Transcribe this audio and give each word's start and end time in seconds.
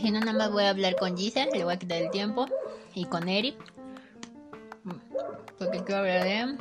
Si 0.00 0.10
no, 0.10 0.20
nada 0.20 0.32
más 0.32 0.50
voy 0.52 0.64
a 0.64 0.70
hablar 0.70 0.96
con 0.96 1.16
Giselle, 1.16 1.50
le 1.52 1.64
voy 1.64 1.74
a 1.74 1.78
quitar 1.78 2.02
el 2.02 2.10
tiempo. 2.10 2.46
Y 2.94 3.04
con 3.06 3.28
Eri. 3.28 3.56
Porque 5.58 5.82
quiero 5.84 6.00
hablar 6.00 6.24
de 6.24 6.56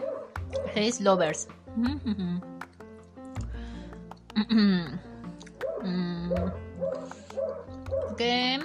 Seis 0.73 0.99
Lovers. 1.01 1.47
¿Qué? 8.17 8.59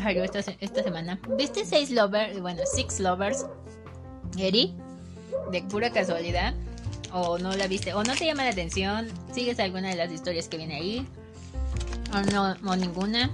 Salió 0.00 0.24
esta, 0.24 0.38
esta 0.38 0.82
semana. 0.82 1.20
¿Viste 1.36 1.64
Seis 1.64 1.90
Lovers? 1.90 2.40
Bueno, 2.40 2.62
Six 2.64 3.00
Lovers. 3.00 3.46
Eri. 4.38 4.74
De 5.50 5.62
pura 5.62 5.90
casualidad. 5.90 6.54
O 7.12 7.38
no 7.38 7.56
la 7.56 7.66
viste. 7.66 7.92
O 7.94 8.04
no 8.04 8.14
te 8.14 8.26
llama 8.26 8.44
la 8.44 8.50
atención. 8.50 9.08
¿Sigues 9.32 9.58
alguna 9.58 9.88
de 9.88 9.96
las 9.96 10.12
historias 10.12 10.48
que 10.48 10.58
viene 10.58 10.76
ahí? 10.76 11.08
O 12.12 12.20
no, 12.30 12.54
o 12.70 12.76
ninguna. 12.76 13.30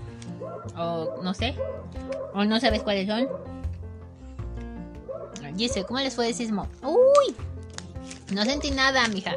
O 0.80 1.20
no 1.22 1.34
sé. 1.34 1.54
O 2.34 2.44
no 2.44 2.58
sabes 2.58 2.82
cuáles 2.82 3.06
son. 3.06 3.28
Dice, 5.54 5.84
¿cómo 5.84 6.00
les 6.00 6.14
fue 6.14 6.26
de 6.26 6.32
sismo? 6.32 6.66
¡Uy! 6.82 7.34
No 8.32 8.44
sentí 8.44 8.70
nada, 8.70 9.06
mija. 9.08 9.34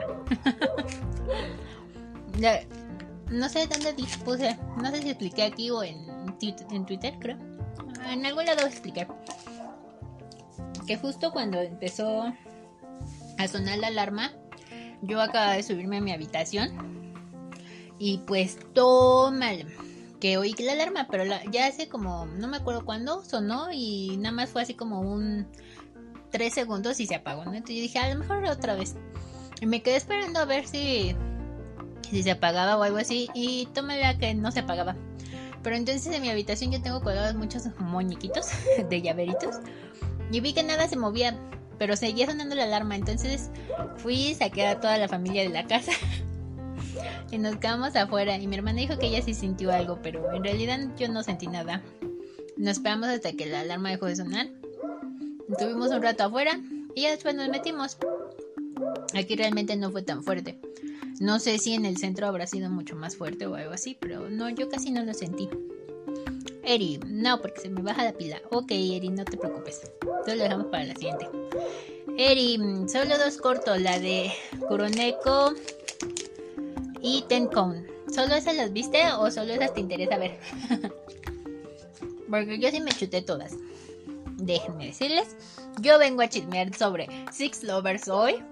no 3.29 3.49
sé 3.49 3.67
dónde 3.67 3.93
puse. 4.23 4.57
No 4.81 4.89
sé 4.91 5.01
si 5.01 5.09
expliqué 5.09 5.43
aquí 5.43 5.69
o 5.69 5.83
en, 5.83 6.05
en 6.71 6.85
Twitter, 6.85 7.13
creo. 7.19 7.37
En 8.09 8.25
algún 8.25 8.45
lado 8.45 8.65
expliqué. 8.65 9.05
Que 10.87 10.97
justo 10.97 11.31
cuando 11.31 11.59
empezó 11.61 12.31
a 13.37 13.47
sonar 13.47 13.79
la 13.79 13.87
alarma, 13.87 14.31
yo 15.01 15.21
acababa 15.21 15.53
de 15.53 15.63
subirme 15.63 15.97
a 15.97 16.01
mi 16.01 16.11
habitación. 16.13 16.71
Y 17.99 18.19
pues 18.19 18.59
toma 18.73 19.51
que 20.23 20.37
oí 20.37 20.55
la 20.57 20.71
alarma, 20.71 21.07
pero 21.11 21.25
ya 21.51 21.67
hace 21.67 21.89
como, 21.89 22.25
no 22.25 22.47
me 22.47 22.55
acuerdo 22.55 22.85
cuándo 22.85 23.25
sonó 23.25 23.73
y 23.73 24.15
nada 24.21 24.33
más 24.33 24.49
fue 24.49 24.61
así 24.61 24.73
como 24.73 25.01
un 25.01 25.45
tres 26.31 26.53
segundos 26.53 27.01
y 27.01 27.07
se 27.07 27.15
apagó, 27.15 27.43
¿no? 27.43 27.53
Entonces 27.53 27.75
yo 27.75 27.81
dije, 27.81 27.99
a 27.99 28.13
lo 28.13 28.21
mejor 28.21 28.45
otra 28.45 28.73
vez. 28.73 28.95
Y 29.59 29.65
me 29.65 29.81
quedé 29.81 29.97
esperando 29.97 30.39
a 30.39 30.45
ver 30.45 30.65
si, 30.65 31.13
si 32.09 32.23
se 32.23 32.31
apagaba 32.31 32.77
o 32.77 32.83
algo 32.83 32.99
así 32.99 33.29
y 33.33 33.67
la 33.75 34.17
que 34.17 34.33
no 34.33 34.49
se 34.53 34.61
apagaba. 34.61 34.95
Pero 35.61 35.75
entonces 35.75 36.15
en 36.15 36.21
mi 36.21 36.29
habitación 36.29 36.71
yo 36.71 36.81
tengo 36.81 37.01
colgados 37.01 37.35
muchos 37.35 37.63
muñequitos 37.77 38.47
de 38.89 39.01
llaveritos 39.01 39.57
y 40.31 40.39
vi 40.39 40.53
que 40.53 40.63
nada 40.63 40.87
se 40.87 40.95
movía, 40.95 41.37
pero 41.77 41.97
seguía 41.97 42.27
sonando 42.27 42.55
la 42.55 42.63
alarma. 42.63 42.95
Entonces 42.95 43.49
fui 43.97 44.29
y 44.29 44.35
saqué 44.35 44.67
a 44.67 44.79
toda 44.79 44.97
la 44.97 45.09
familia 45.09 45.43
de 45.43 45.49
la 45.49 45.67
casa 45.67 45.91
y 47.33 47.39
nos 47.39 47.57
quedamos 47.57 47.95
afuera. 47.95 48.37
Y 48.37 48.47
mi 48.47 48.55
hermana 48.55 48.79
dijo 48.79 48.97
que 48.97 49.07
ella 49.07 49.21
sí 49.21 49.33
sintió 49.33 49.71
algo, 49.71 49.99
pero 50.01 50.31
en 50.33 50.43
realidad 50.43 50.79
yo 50.97 51.07
no 51.07 51.23
sentí 51.23 51.47
nada. 51.47 51.81
Nos 52.57 52.73
esperamos 52.73 53.09
hasta 53.09 53.33
que 53.33 53.47
la 53.47 53.61
alarma 53.61 53.89
dejó 53.89 54.05
de 54.05 54.15
sonar. 54.15 54.47
Estuvimos 55.49 55.89
un 55.89 56.01
rato 56.01 56.23
afuera 56.23 56.59
y 56.95 57.01
ya 57.01 57.11
después 57.11 57.35
nos 57.35 57.49
metimos. 57.49 57.97
Aquí 59.15 59.35
realmente 59.35 59.75
no 59.75 59.91
fue 59.91 60.03
tan 60.03 60.23
fuerte. 60.23 60.59
No 61.19 61.39
sé 61.39 61.57
si 61.57 61.73
en 61.73 61.85
el 61.85 61.97
centro 61.97 62.27
habrá 62.27 62.47
sido 62.47 62.69
mucho 62.69 62.95
más 62.95 63.15
fuerte 63.15 63.47
o 63.47 63.55
algo 63.55 63.73
así, 63.73 63.97
pero 63.99 64.29
no, 64.29 64.49
yo 64.49 64.69
casi 64.69 64.91
no 64.91 65.03
lo 65.03 65.13
sentí. 65.13 65.49
Eri, 66.63 66.99
no, 67.07 67.41
porque 67.41 67.61
se 67.61 67.69
me 67.69 67.81
baja 67.81 68.03
la 68.03 68.13
pila. 68.13 68.41
Ok, 68.51 68.71
Eri, 68.71 69.09
no 69.09 69.25
te 69.25 69.37
preocupes. 69.37 69.81
Entonces 70.01 70.37
lo 70.37 70.43
dejamos 70.43 70.67
para 70.67 70.85
la 70.85 70.95
siguiente. 70.95 71.27
Eri, 72.17 72.57
solo 72.87 73.17
dos 73.17 73.37
cortos, 73.37 73.81
la 73.81 73.99
de 73.99 74.31
Kuroneko 74.67 75.53
y 77.03 77.21
Tencon. 77.23 77.85
¿Solo 78.11 78.33
esas 78.33 78.55
las 78.55 78.73
viste 78.73 79.11
o 79.11 79.29
solo 79.29 79.53
esas 79.53 79.73
te 79.73 79.81
interesa 79.81 80.17
ver? 80.17 80.39
Porque 82.29 82.57
yo 82.57 82.71
sí 82.71 82.79
me 82.79 82.91
chuté 82.91 83.21
todas. 83.21 83.53
Déjenme 84.37 84.87
decirles, 84.87 85.35
yo 85.81 85.99
vengo 85.99 86.23
a 86.23 86.29
chismear 86.29 86.73
sobre 86.73 87.07
Six 87.31 87.63
Lovers 87.63 88.07
hoy. 88.07 88.43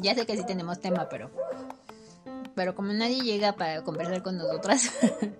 Ya 0.00 0.14
sé 0.14 0.26
que 0.26 0.36
sí 0.36 0.44
tenemos 0.44 0.80
tema, 0.80 1.08
pero 1.08 1.30
pero 2.54 2.74
como 2.74 2.92
nadie 2.94 3.20
llega 3.20 3.52
para 3.52 3.84
conversar 3.84 4.22
con 4.22 4.38
nosotras 4.38 4.90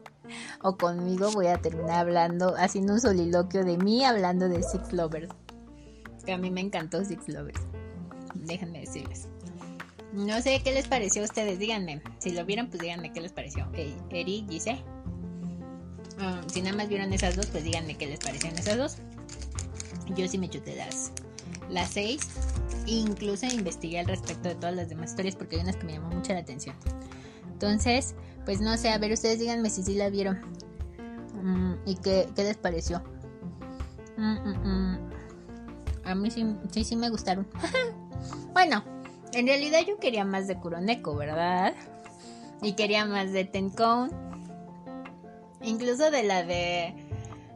o 0.62 0.76
conmigo, 0.76 1.30
voy 1.32 1.46
a 1.46 1.56
terminar 1.56 2.00
hablando, 2.00 2.54
haciendo 2.58 2.92
un 2.92 3.00
soliloquio 3.00 3.64
de 3.64 3.78
mí 3.78 4.04
hablando 4.04 4.50
de 4.50 4.62
Six 4.62 4.92
Lovers. 4.92 5.30
Que 6.26 6.32
a 6.32 6.38
mí 6.38 6.50
me 6.50 6.60
encantó 6.60 7.02
Six 7.02 7.28
Lovers. 7.28 7.60
Déjenme 8.34 8.80
decirles. 8.80 9.28
No 10.16 10.40
sé 10.40 10.62
qué 10.64 10.72
les 10.72 10.88
pareció 10.88 11.20
a 11.20 11.26
ustedes, 11.26 11.58
díganme. 11.58 12.00
Si 12.18 12.30
lo 12.30 12.46
vieron, 12.46 12.68
pues 12.68 12.80
díganme 12.80 13.12
qué 13.12 13.20
les 13.20 13.32
pareció. 13.32 13.68
Eri, 14.10 14.46
dice. 14.48 14.78
Ah, 16.18 16.40
si 16.50 16.62
nada 16.62 16.74
más 16.74 16.88
vieron 16.88 17.12
esas 17.12 17.36
dos, 17.36 17.46
pues 17.46 17.64
díganme 17.64 17.98
qué 17.98 18.06
les 18.06 18.18
parecieron 18.18 18.58
esas 18.58 18.78
dos. 18.78 18.96
Yo 20.16 20.26
sí 20.26 20.38
me 20.38 20.48
chuté 20.48 20.74
las, 20.74 21.12
las 21.68 21.90
seis. 21.90 22.20
Incluso 22.86 23.44
investigué 23.44 24.00
al 24.00 24.06
respecto 24.06 24.48
de 24.48 24.54
todas 24.54 24.74
las 24.74 24.88
demás 24.88 25.10
historias 25.10 25.36
porque 25.36 25.56
hay 25.56 25.62
unas 25.62 25.76
que 25.76 25.84
me 25.84 25.92
llamó 25.92 26.08
mucho 26.08 26.32
la 26.32 26.38
atención. 26.38 26.74
Entonces, 27.52 28.14
pues 28.46 28.62
no 28.62 28.74
sé, 28.78 28.88
a 28.88 28.98
ver, 28.98 29.12
ustedes 29.12 29.38
díganme 29.38 29.68
si 29.68 29.82
sí 29.82 29.96
la 29.96 30.08
vieron. 30.08 30.40
Mm, 31.42 31.74
¿Y 31.84 31.96
qué, 31.96 32.26
les 32.36 32.56
pareció? 32.56 33.02
Mm, 34.16 34.48
mm, 34.48 35.10
a 36.04 36.14
mí 36.14 36.30
sí, 36.30 36.46
sí, 36.70 36.84
sí 36.84 36.96
me 36.96 37.10
gustaron. 37.10 37.46
bueno, 38.54 38.82
en 39.36 39.46
realidad 39.46 39.80
yo 39.86 39.98
quería 39.98 40.24
más 40.24 40.48
de 40.48 40.56
Kuroneko, 40.56 41.14
¿verdad? 41.14 41.74
Y 42.62 42.72
quería 42.72 43.04
más 43.04 43.32
de 43.32 43.44
Tenkon. 43.44 44.10
Incluso 45.62 46.10
de 46.10 46.22
la 46.22 46.42
de. 46.42 46.94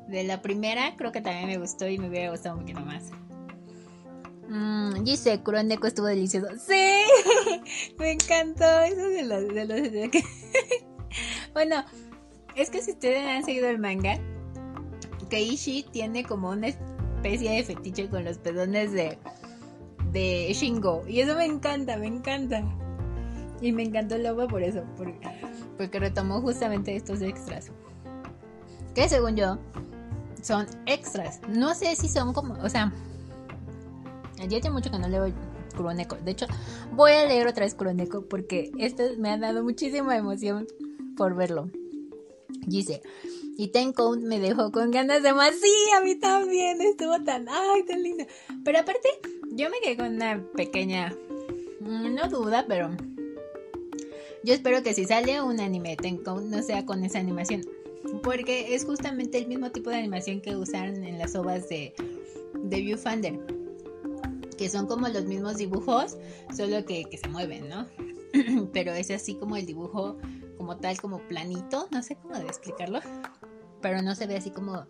De 0.09 0.25
la 0.25 0.43
primera, 0.43 0.97
creo 0.97 1.13
que 1.13 1.21
también 1.21 1.47
me 1.47 1.57
gustó 1.57 1.89
y 1.89 1.97
me 1.97 2.09
hubiera 2.09 2.31
gustado 2.31 2.57
un 2.57 2.63
poquito 2.63 2.81
más. 2.81 3.11
Mmm, 4.49 5.05
dice, 5.05 5.41
Kuroneko 5.41 5.87
estuvo 5.87 6.07
delicioso. 6.07 6.49
¡Sí! 6.59 7.05
me 7.99 8.13
encantó 8.13 8.65
eso 8.81 9.09
de 9.09 9.23
los. 9.23 9.49
De 9.49 9.65
los 9.65 10.13
bueno, 11.55 11.85
es 12.57 12.69
que 12.69 12.83
si 12.83 12.91
ustedes 12.91 13.25
han 13.25 13.45
seguido 13.45 13.71
el 13.71 13.79
manga, 13.79 14.19
Keishi 15.31 15.85
tiene 15.85 16.25
como 16.25 16.51
una 16.51 16.69
especie 16.69 17.53
de 17.53 17.63
fetiche 17.63 18.11
con 18.11 18.25
los 18.25 18.39
pedones 18.39 18.93
de 18.93 19.17
de 20.13 20.53
Shingo. 20.53 21.05
Y 21.07 21.21
eso 21.21 21.37
me 21.37 21.45
encanta, 21.45 21.97
me 21.97 22.07
encanta. 22.07 22.63
Y 23.61 23.73
me 23.73 23.83
encantó 23.83 24.15
el 24.15 24.49
por 24.49 24.63
eso, 24.63 24.83
porque, 24.97 25.21
porque 25.77 26.01
retomó 26.01 26.41
justamente 26.41 26.97
estos 26.97 27.21
extras. 27.21 27.71
Que 28.95 29.09
según 29.09 29.37
yo, 29.37 29.59
son 30.43 30.67
extras. 30.87 31.41
No 31.49 31.75
sé 31.75 31.95
si 31.97 32.09
son 32.09 32.33
como, 32.33 32.55
o 32.55 32.69
sea, 32.69 32.93
ya 34.49 34.59
hace 34.59 34.71
mucho 34.71 34.91
que 34.91 34.99
no 34.99 35.09
leo 35.09 35.33
Kuroneko. 35.77 36.17
De 36.17 36.33
hecho, 36.33 36.47
voy 36.93 37.13
a 37.13 37.27
leer 37.27 37.47
otra 37.47 37.65
vez 37.65 37.75
Kuroneko 37.75 38.27
porque 38.27 38.73
esto 38.79 39.03
me 39.19 39.31
ha 39.31 39.39
dado 39.39 39.63
muchísima 39.63 40.17
emoción 40.17 40.67
por 41.17 41.35
verlo. 41.35 41.71
Dice, 42.67 43.03
y 43.61 43.69
Tenko 43.69 44.17
me 44.17 44.41
dejó 44.41 44.73
con 44.73 44.91
ganas 44.91 45.23
de 45.23 45.35
más. 45.35 45.55
Sí, 45.55 45.71
a 45.95 46.01
mí 46.01 46.15
también. 46.15 46.81
Estuvo 46.81 47.23
tan, 47.23 47.47
ay, 47.47 47.83
tan 47.83 48.03
lindo. 48.03 48.25
Pero 48.65 48.79
aparte, 48.79 49.11
yo 49.53 49.69
me 49.69 49.81
quedé 49.81 49.99
con 49.99 50.15
una 50.15 50.43
pequeña, 50.57 51.15
mm, 51.81 52.15
no 52.15 52.27
duda, 52.29 52.65
pero 52.67 52.89
yo 54.45 54.55
espero 54.55 54.83
que 54.83 54.95
si 54.95 55.05
sale 55.05 55.43
un 55.43 55.61
anime 55.61 55.97
Tenko 55.97 56.41
no 56.41 56.63
sea 56.63 56.87
con 56.87 57.05
esa 57.05 57.19
animación. 57.19 57.61
Porque 58.23 58.75
es 58.75 58.87
justamente 58.87 59.37
el 59.37 59.47
mismo 59.47 59.71
tipo 59.71 59.91
de 59.91 59.97
animación 59.97 60.41
que 60.41 60.57
usaron 60.57 61.05
en 61.05 61.19
las 61.19 61.37
obras 61.37 61.69
de, 61.69 61.93
de 62.55 62.81
Viewfinder. 62.81 63.39
Que 64.57 64.71
son 64.71 64.87
como 64.87 65.07
los 65.09 65.27
mismos 65.27 65.59
dibujos, 65.59 66.17
solo 66.57 66.87
que, 66.87 67.05
que 67.05 67.19
se 67.19 67.29
mueven, 67.29 67.69
¿no? 67.69 67.87
pero 68.73 68.93
es 68.93 69.11
así 69.11 69.35
como 69.35 69.59
el 69.59 69.67
dibujo 69.67 70.17
como 70.57 70.79
tal, 70.79 70.99
como 70.99 71.19
planito, 71.29 71.89
no 71.91 72.03
sé 72.03 72.17
cómo 72.17 72.39
de 72.39 72.47
explicarlo 72.47 73.01
pero 73.81 74.03
no 74.03 74.15
se 74.15 74.27
ve 74.27 74.37
así 74.37 74.51
como 74.51 74.87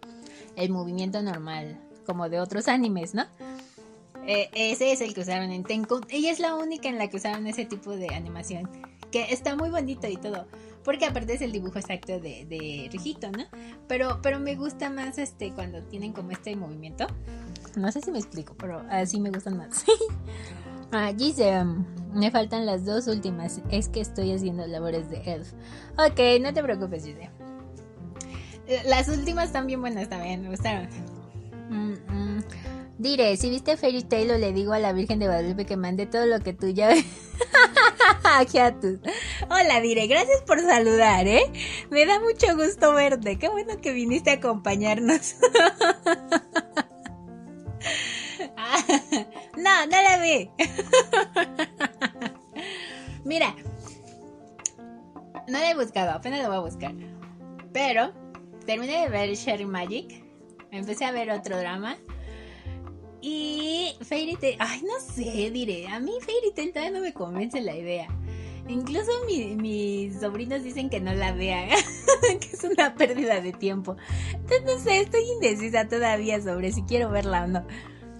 el 0.57 0.71
movimiento 0.71 1.23
normal, 1.23 1.81
como 2.07 2.29
de 2.29 2.41
otros 2.41 2.69
animes, 2.69 3.15
¿no? 3.15 3.25
Eh, 4.27 4.51
ese 4.55 4.93
es 4.93 5.01
el 5.01 5.15
que 5.15 5.23
usaron 5.23 5.51
en 5.51 5.65
Tenko. 5.65 6.01
Ella 6.09 6.31
es 6.31 6.41
la 6.41 6.55
única 6.55 6.89
en 6.89 6.99
la 6.99 7.09
que 7.09 7.17
usaron 7.17 7.47
ese 7.47 7.65
tipo 7.65 7.97
de 7.97 8.15
animación. 8.15 8.69
Que 9.11 9.33
está 9.33 9.57
muy 9.57 9.71
bonito 9.71 10.07
y 10.07 10.17
todo. 10.17 10.47
Porque 10.85 11.05
aparte 11.05 11.35
es 11.35 11.43
el 11.43 11.53
dibujo 11.53 11.79
exacto 11.79 12.21
de, 12.21 12.89
Rijito, 12.93 13.31
¿no? 13.31 13.45
Pero, 13.89 14.21
pero 14.23 14.39
me 14.39 14.55
gusta 14.55 14.89
más 14.89 15.19
este 15.19 15.53
cuando 15.53 15.83
tienen 15.83 16.13
como 16.13 16.31
este 16.31 16.55
movimiento. 16.57 17.07
No 17.77 17.91
sé 17.93 18.01
si 18.01 18.11
me 18.11 18.19
explico, 18.19 18.55
pero 18.57 18.83
así 18.89 19.21
me 19.21 19.31
gustan 19.31 19.57
más. 19.57 19.85
ah, 20.93 21.13
dice, 21.13 21.61
um, 21.61 21.85
me 22.15 22.31
faltan 22.31 22.67
las 22.67 22.85
dos 22.85 23.09
últimas. 23.09 23.61
Es 23.71 23.89
que 23.89 24.01
estoy 24.01 24.33
haciendo 24.33 24.67
labores 24.67 25.11
de 25.11 25.23
elf. 25.33 25.53
Ok, 25.99 26.41
no 26.41 26.55
te 26.55 26.63
preocupes, 26.63 27.05
Gise. 27.05 27.31
Las 28.85 29.09
últimas 29.09 29.47
están 29.47 29.67
bien 29.67 29.81
buenas 29.81 30.09
también, 30.09 30.43
me 30.43 30.51
gustaron. 30.51 30.89
Mm, 31.69 31.95
mm. 32.09 32.45
Diré, 32.99 33.37
si 33.37 33.51
viste 33.51 33.77
Fairy 33.77 34.03
Tail 34.03 34.29
le 34.41 34.53
digo 34.53 34.73
a 34.73 34.79
la 34.79 34.93
Virgen 34.93 35.19
de 35.19 35.27
Guadalupe 35.27 35.67
que 35.67 35.77
mande 35.77 36.07
todo 36.07 36.27
lo 36.27 36.39
que 36.41 36.53
tú 36.53 36.69
ya... 36.69 36.91
Hola, 39.51 39.81
Dire, 39.81 40.07
gracias 40.07 40.43
por 40.47 40.61
saludar, 40.61 41.27
¿eh? 41.27 41.51
Me 41.91 42.07
da 42.07 42.21
mucho 42.21 42.55
gusto 42.57 42.95
verte. 42.95 43.39
Qué 43.39 43.49
bueno 43.49 43.81
que 43.81 43.93
viniste 43.93 44.31
a 44.31 44.35
acompañarnos. 44.35 45.35
no, 49.57 49.87
no 49.87 50.03
la 50.03 50.23
vi. 50.23 50.49
Mira, 53.25 53.57
no 55.49 55.59
la 55.59 55.71
he 55.71 55.75
buscado, 55.75 56.13
apenas 56.13 56.41
la 56.41 56.49
voy 56.49 56.59
a 56.59 56.61
buscar. 56.61 56.95
Pero 57.73 58.13
terminé 58.67 59.03
de 59.03 59.09
ver 59.09 59.35
Sherry 59.35 59.67
Magic. 59.67 60.25
Empecé 60.71 61.05
a 61.05 61.13
ver 61.13 61.31
otro 61.31 61.59
drama. 61.59 61.97
Y 63.23 63.97
Fairy 64.03 64.37
Tail, 64.37 64.57
ay, 64.59 64.83
no 64.83 64.99
sé, 65.01 65.51
diré. 65.51 65.89
A 65.89 66.01
mí 66.01 66.13
Fairy 66.21 66.53
Tail 66.55 66.73
todavía 66.73 66.99
no 66.99 67.05
me 67.05 67.13
convence 67.13 67.61
la 67.61 67.77
idea. 67.77 68.09
Incluso 68.69 69.11
mis 69.27 70.21
sobrinos 70.21 70.63
dicen 70.63 70.89
que 70.89 71.01
no 71.01 71.13
la 71.13 71.33
vean, 71.33 71.69
que 72.41 72.49
es 72.53 72.65
una 72.65 72.95
pérdida 72.95 73.41
de 73.41 73.53
tiempo. 73.53 73.97
Entonces, 74.33 74.63
no 74.65 74.79
sé, 74.79 75.01
estoy 75.01 75.23
indecisa 75.35 75.89
todavía 75.89 76.41
sobre 76.41 76.73
si 76.73 76.83
quiero 76.83 77.11
verla 77.11 77.45
o 77.45 77.47
no. 77.49 77.67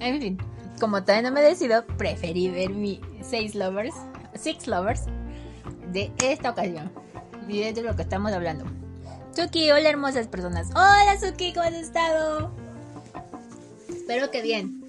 En 0.01 0.21
fin, 0.21 0.39
como 0.81 1.03
todavía 1.03 1.31
no 1.31 1.35
me 1.35 1.43
decido, 1.43 1.87
preferí 1.87 2.51
ver 2.51 2.71
mi 2.71 3.01
Six 3.23 3.55
Lovers, 3.55 3.95
Six 4.35 4.67
Lovers 4.67 5.05
de 5.93 6.13
esta 6.23 6.51
ocasión. 6.51 6.91
Y 7.49 7.73
de 7.73 7.83
lo 7.83 7.97
que 7.97 8.03
estamos 8.03 8.33
hablando. 8.33 8.65
Suki, 9.35 9.71
hola 9.71 9.89
hermosas 9.89 10.27
personas. 10.27 10.71
Hola 10.71 11.17
Suki, 11.21 11.53
¿cómo 11.53 11.67
has 11.67 11.75
estado? 11.75 12.51
Espero 13.89 14.31
que 14.31 14.43
bien. 14.43 14.83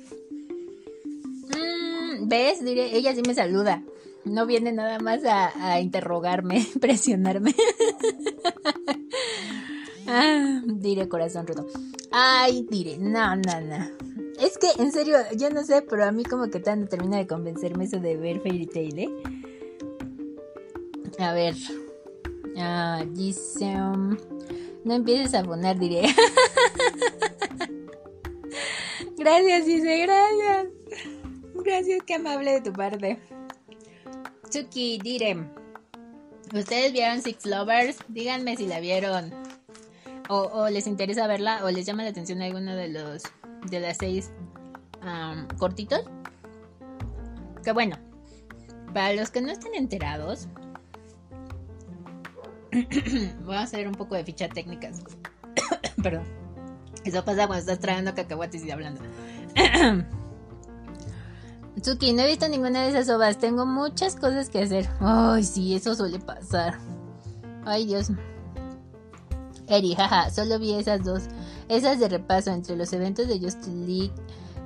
Mm, 1.49 2.27
¿Ves? 2.27 2.63
Diré, 2.65 2.95
ella 2.95 3.13
sí 3.13 3.21
me 3.25 3.35
saluda. 3.35 3.83
No 4.25 4.47
viene 4.47 4.71
nada 4.71 4.99
más 4.99 5.21
a, 5.25 5.79
interrogarme, 5.79 6.65
presionarme. 6.81 7.53
ah, 10.07 10.61
diré 10.65 11.07
corazón 11.07 11.45
roto. 11.45 11.67
Ay, 12.11 12.67
diré, 12.69 12.97
no, 12.97 13.35
no, 13.35 13.61
no. 13.61 13.89
Es 14.39 14.57
que, 14.57 14.69
en 14.81 14.91
serio, 14.91 15.17
yo 15.38 15.51
no 15.51 15.63
sé, 15.63 15.83
pero 15.83 16.03
a 16.03 16.11
mí 16.11 16.23
como 16.23 16.49
que 16.49 16.59
tan 16.59 16.88
termina 16.88 17.17
de 17.17 17.27
convencerme 17.27 17.85
eso 17.85 17.99
de 17.99 18.17
ver 18.17 18.41
Fairy 18.41 18.65
Tail, 18.65 18.99
¿eh? 18.99 19.09
A 21.19 21.33
ver. 21.33 21.55
Ah, 22.57 23.03
dice... 23.13 23.65
Um, 23.65 24.18
no 24.83 24.95
empieces 24.95 25.33
a 25.36 25.44
poner, 25.44 25.77
diré. 25.77 26.01
gracias, 29.18 29.65
dice, 29.65 29.98
gracias. 30.00 30.68
Gracias, 31.53 32.03
qué 32.06 32.15
amable 32.15 32.53
de 32.53 32.62
tu 32.62 32.74
parte. 32.74 33.19
Tsuki, 34.50 35.00
dire. 35.03 35.48
¿Ustedes 36.53 36.92
vieron 36.92 37.21
Six 37.21 37.45
Lovers? 37.45 38.00
Díganme 38.07 38.57
si 38.57 38.65
la 38.65 38.80
vieron. 38.80 39.31
O, 40.30 40.69
les 40.69 40.88
interesa 40.88 41.27
verla 41.27 41.63
o 41.63 41.71
les 41.71 41.86
llama 41.86 42.03
la 42.03 42.09
atención 42.09 42.42
alguno 42.42 42.74
de 42.75 42.88
los 42.88 43.24
de 43.69 43.80
las 43.80 43.98
seis 43.98 44.31
cortitos. 45.57 46.03
Que 47.63 47.71
bueno, 47.71 47.98
para 48.94 49.13
los 49.13 49.30
que 49.30 49.42
no 49.42 49.51
estén 49.51 49.75
enterados, 49.75 50.48
voy 53.45 53.56
a 53.56 53.62
hacer 53.62 53.88
un 53.88 53.95
poco 53.95 54.15
de 54.15 54.23
ficha 54.23 54.47
técnicas. 54.50 55.01
Perdón. 56.03 56.23
Eso 57.03 57.25
pasa 57.25 57.47
cuando 57.47 57.62
estás 57.62 57.79
trayendo 57.79 58.13
cacahuates 58.13 58.63
y 58.63 58.71
hablando. 58.71 59.01
Tsuki, 61.81 62.13
no 62.13 62.21
he 62.21 62.27
visto 62.27 62.47
ninguna 62.47 62.83
de 62.83 62.89
esas 62.89 63.09
ovas. 63.09 63.39
Tengo 63.39 63.65
muchas 63.65 64.15
cosas 64.15 64.50
que 64.50 64.62
hacer. 64.62 64.88
Ay, 65.00 65.44
sí, 65.44 65.73
eso 65.75 65.95
suele 65.95 66.19
pasar. 66.19 66.77
Ay, 67.65 67.85
Dios. 67.85 68.12
Eri, 69.67 69.95
jaja, 69.95 70.29
solo 70.29 70.59
vi 70.59 70.74
esas 70.74 71.03
dos. 71.03 71.24
Esas 71.69 72.00
de 72.00 72.09
repaso 72.09 72.51
entre 72.51 72.75
los 72.75 72.91
eventos 72.94 73.27
de 73.27 73.39
Justice 73.39 73.71
League, 73.71 74.12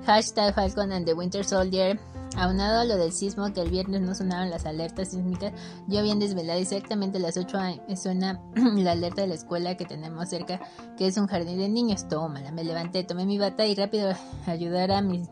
hashtag 0.06 0.54
Falcon 0.54 0.92
and 0.92 1.06
the 1.06 1.14
Winter 1.14 1.44
Soldier, 1.44 2.00
Aunado 2.38 2.80
a 2.80 2.86
lo 2.86 2.98
del 2.98 3.14
sismo 3.14 3.54
que 3.54 3.62
el 3.62 3.70
viernes 3.70 4.02
no 4.02 4.14
sonaron 4.14 4.50
las 4.50 4.66
alertas 4.66 5.10
sísmicas, 5.10 5.54
yo 5.88 6.04
bien 6.04 6.20
desvelada 6.20 6.60
exactamente 6.60 7.18
a 7.18 7.22
las 7.22 7.38
8 7.38 7.58
suena 7.96 8.42
la 8.56 8.92
alerta 8.92 9.22
de 9.22 9.28
la 9.28 9.36
escuela 9.36 9.78
que 9.78 9.86
tenemos 9.86 10.28
cerca, 10.28 10.60
que 10.98 11.08
es 11.08 11.18
un 11.18 11.28
jardín 11.28 11.58
de 11.58 11.70
niños. 11.70 12.10
Tómala, 12.10 12.52
me 12.52 12.66
levanté, 12.66 13.06
tomé 13.06 13.26
mi 13.26 13.38
bata 13.38 13.66
y 13.66 13.76
rápido 13.76 14.14
ayudar 14.48 14.92
a 14.92 15.02
mis... 15.02 15.30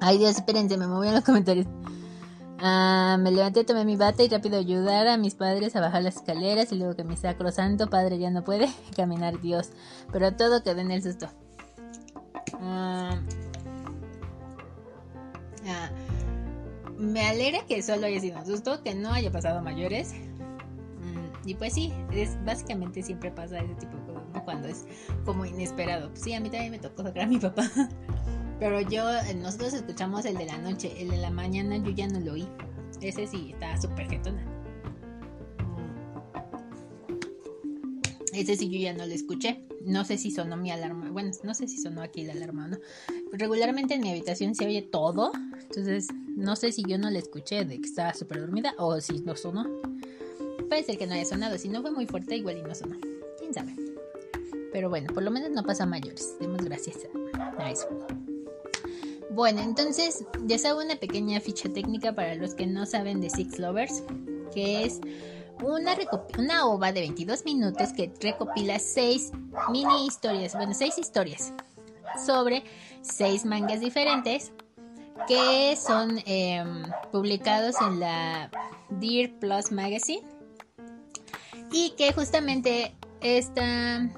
Ay 0.00 0.18
Dios, 0.18 0.32
espérense, 0.32 0.76
me 0.76 0.88
moví 0.88 1.08
en 1.08 1.14
los 1.14 1.24
comentarios. 1.24 1.66
Ah, 2.58 3.16
me 3.20 3.30
levanté, 3.30 3.62
tomé 3.62 3.84
mi 3.84 3.96
bata 3.96 4.24
y 4.24 4.28
rápido 4.28 4.58
ayudar 4.58 5.06
a 5.06 5.16
mis 5.16 5.36
padres 5.36 5.76
a 5.76 5.80
bajar 5.80 6.02
las 6.02 6.16
escaleras 6.16 6.72
y 6.72 6.76
luego 6.76 6.96
que 6.96 7.04
mi 7.04 7.16
sacrosanto 7.16 7.88
padre 7.88 8.18
ya 8.18 8.30
no 8.30 8.42
puede 8.42 8.68
caminar 8.96 9.40
Dios. 9.40 9.70
Pero 10.10 10.34
todo 10.34 10.64
quedó 10.64 10.80
en 10.80 10.90
el 10.90 11.02
susto. 11.04 11.28
Ah, 12.60 13.16
ah, 15.66 15.90
me 16.98 17.26
alegra 17.26 17.64
que 17.66 17.82
solo 17.82 18.06
haya 18.06 18.20
sido 18.20 18.38
un 18.38 18.82
que 18.84 18.94
no 18.94 19.12
haya 19.12 19.30
pasado 19.32 19.62
mayores. 19.62 20.12
Mm, 20.12 21.48
y 21.48 21.54
pues 21.54 21.74
sí, 21.74 21.92
es 22.12 22.36
básicamente 22.44 23.02
siempre 23.02 23.30
pasa 23.30 23.58
ese 23.58 23.74
tipo 23.74 23.96
de 23.96 24.14
cosas, 24.14 24.42
Cuando 24.44 24.68
es 24.68 24.86
como 25.24 25.44
inesperado. 25.46 26.10
Sí, 26.14 26.34
a 26.34 26.40
mí 26.40 26.50
también 26.50 26.72
me 26.72 26.78
tocó 26.78 27.02
sacar 27.02 27.24
a 27.24 27.26
mi 27.26 27.38
papá. 27.38 27.70
Pero 28.60 28.80
yo, 28.82 29.04
nosotros 29.36 29.72
escuchamos 29.72 30.26
el 30.26 30.36
de 30.36 30.44
la 30.44 30.58
noche, 30.58 30.92
el 31.00 31.10
de 31.10 31.16
la 31.16 31.30
mañana 31.30 31.78
yo 31.78 31.90
ya 31.90 32.06
no 32.06 32.20
lo 32.20 32.32
oí. 32.32 32.46
Ese 33.00 33.26
sí 33.26 33.52
está 33.54 33.80
súper 33.80 34.08
jetona. 34.10 34.44
Ese 38.32 38.56
sí 38.56 38.68
yo 38.70 38.78
ya 38.78 38.92
no 38.92 39.06
lo 39.06 39.12
escuché. 39.12 39.64
No 39.84 40.04
sé 40.04 40.18
si 40.18 40.30
sonó 40.30 40.56
mi 40.56 40.70
alarma. 40.70 41.10
Bueno, 41.10 41.30
no 41.42 41.54
sé 41.54 41.68
si 41.68 41.78
sonó 41.78 42.02
aquí 42.02 42.24
la 42.24 42.32
alarma 42.32 42.66
o 42.66 42.68
no. 42.68 42.78
Regularmente 43.32 43.94
en 43.94 44.02
mi 44.02 44.10
habitación 44.10 44.54
se 44.54 44.66
oye 44.66 44.82
todo. 44.82 45.32
Entonces, 45.60 46.08
no 46.36 46.56
sé 46.56 46.72
si 46.72 46.82
yo 46.86 46.98
no 46.98 47.10
la 47.10 47.18
escuché 47.18 47.64
de 47.64 47.80
que 47.80 47.86
estaba 47.86 48.14
súper 48.14 48.40
dormida 48.40 48.74
o 48.78 49.00
si 49.00 49.20
no 49.20 49.36
sonó. 49.36 49.66
Puede 50.68 50.84
ser 50.84 50.98
que 50.98 51.06
no 51.06 51.14
haya 51.14 51.24
sonado. 51.24 51.58
Si 51.58 51.68
no 51.68 51.82
fue 51.82 51.90
muy 51.90 52.06
fuerte, 52.06 52.36
igual 52.36 52.58
y 52.58 52.62
no 52.62 52.74
sonó. 52.74 52.96
Quién 53.38 53.52
sabe. 53.52 53.74
Pero 54.72 54.88
bueno, 54.88 55.12
por 55.12 55.22
lo 55.22 55.30
menos 55.30 55.50
no 55.50 55.64
pasa 55.64 55.84
mayores. 55.86 56.36
Demos 56.38 56.62
gracias 56.62 56.96
a 57.58 57.70
eso. 57.70 57.88
Bueno, 59.30 59.62
entonces 59.62 60.24
les 60.46 60.64
hago 60.64 60.80
una 60.80 60.96
pequeña 60.96 61.40
ficha 61.40 61.68
técnica 61.68 62.14
para 62.14 62.34
los 62.34 62.54
que 62.54 62.66
no 62.66 62.84
saben 62.84 63.20
de 63.20 63.30
Six 63.30 63.58
Lovers, 63.58 64.02
que 64.52 64.84
es 64.84 65.00
una, 65.62 65.96
una 66.38 66.66
ova 66.66 66.92
de 66.92 67.00
22 67.00 67.44
minutos 67.44 67.92
que 67.92 68.12
recopila 68.20 68.78
seis 68.78 69.32
mini 69.70 70.06
historias, 70.06 70.54
bueno, 70.54 70.74
seis 70.74 70.98
historias 70.98 71.52
sobre 72.24 72.64
seis 73.02 73.44
mangas 73.44 73.80
diferentes 73.80 74.52
que 75.28 75.76
son 75.76 76.20
em, 76.26 76.82
publicados 77.12 77.76
en 77.80 78.00
la 78.00 78.50
Dear 78.88 79.30
Plus 79.38 79.70
Magazine 79.70 80.22
y 81.72 81.90
que 81.90 82.12
justamente 82.12 82.94
esta 83.20 84.08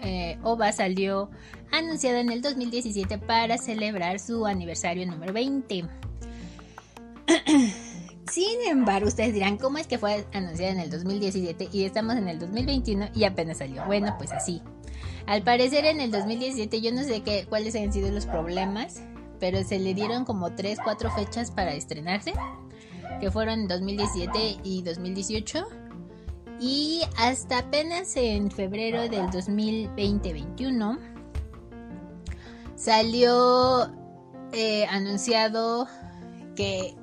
eh, 0.00 0.38
ova 0.42 0.72
salió 0.72 1.30
anunciada 1.72 2.20
en 2.20 2.30
el 2.30 2.40
2017 2.42 3.18
para 3.18 3.58
celebrar 3.58 4.20
su 4.20 4.46
aniversario 4.46 5.06
número 5.06 5.32
20. 5.32 5.84
Sin 8.34 8.62
embargo, 8.68 9.06
ustedes 9.06 9.32
dirán, 9.32 9.58
¿cómo 9.58 9.78
es 9.78 9.86
que 9.86 9.96
fue 9.96 10.26
anunciada 10.32 10.72
en 10.72 10.80
el 10.80 10.90
2017 10.90 11.68
y 11.70 11.84
estamos 11.84 12.16
en 12.16 12.26
el 12.26 12.40
2021 12.40 13.10
y 13.14 13.22
apenas 13.22 13.58
salió? 13.58 13.84
Bueno, 13.86 14.12
pues 14.18 14.32
así. 14.32 14.60
Al 15.26 15.44
parecer 15.44 15.84
en 15.84 16.00
el 16.00 16.10
2017 16.10 16.80
yo 16.80 16.90
no 16.90 17.04
sé 17.04 17.22
qué, 17.22 17.46
cuáles 17.48 17.76
han 17.76 17.92
sido 17.92 18.10
los 18.10 18.26
problemas, 18.26 19.02
pero 19.38 19.62
se 19.62 19.78
le 19.78 19.94
dieron 19.94 20.24
como 20.24 20.52
3, 20.52 20.80
4 20.82 21.12
fechas 21.12 21.52
para 21.52 21.74
estrenarse, 21.74 22.32
que 23.20 23.30
fueron 23.30 23.60
en 23.60 23.68
2017 23.68 24.56
y 24.64 24.82
2018. 24.82 25.68
Y 26.58 27.02
hasta 27.16 27.58
apenas 27.58 28.16
en 28.16 28.50
febrero 28.50 29.02
del 29.02 29.26
2020-21 29.26 30.98
salió 32.74 33.92
eh, 34.52 34.86
anunciado 34.86 35.86
que 36.56 36.96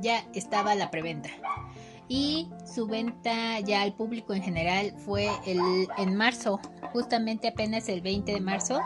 ya 0.00 0.26
estaba 0.34 0.74
la 0.74 0.90
preventa 0.90 1.30
y 2.08 2.48
su 2.64 2.86
venta 2.86 3.60
ya 3.60 3.82
al 3.82 3.94
público 3.94 4.32
en 4.32 4.42
general 4.42 4.94
fue 4.96 5.28
el, 5.46 5.88
en 5.98 6.16
marzo, 6.16 6.60
justamente 6.92 7.48
apenas 7.48 7.88
el 7.88 8.00
20 8.00 8.32
de 8.32 8.40
marzo 8.40 8.80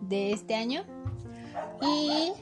de 0.00 0.32
este 0.32 0.56
año 0.56 0.84
y 1.80 2.32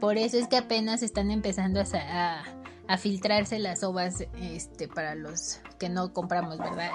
por 0.00 0.18
eso 0.18 0.38
es 0.38 0.46
que 0.46 0.56
apenas 0.56 1.02
están 1.02 1.30
empezando 1.30 1.80
a, 1.80 2.42
a, 2.86 2.96
filtrarse 2.98 3.58
las 3.58 3.82
ovas 3.82 4.24
este, 4.40 4.88
para 4.88 5.14
los 5.14 5.60
que 5.78 5.88
no 5.88 6.12
compramos, 6.12 6.58
¿verdad? 6.58 6.90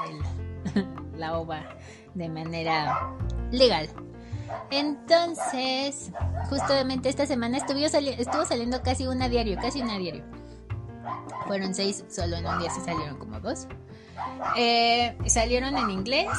la 1.18 1.38
ova 1.38 1.78
de 2.14 2.30
manera 2.30 3.16
legal. 3.52 3.90
Entonces, 4.70 6.12
justamente 6.50 7.10
esta 7.10 7.26
semana 7.26 7.58
estuvo, 7.58 7.80
estuvo 7.80 8.46
saliendo 8.46 8.82
casi 8.82 9.08
una 9.08 9.30
diario, 9.30 9.58
casi 9.62 9.82
una 9.82 9.98
diario. 9.98 10.24
Fueron 11.48 11.74
seis, 11.74 12.04
solo 12.10 12.38
en 12.38 12.46
un 12.46 12.60
día 12.60 12.70
se 12.70 12.82
salieron 12.82 13.18
como 13.18 13.40
dos. 13.40 13.68
Eh, 14.58 15.18
salieron 15.28 15.78
en 15.78 15.90
inglés. 15.90 16.30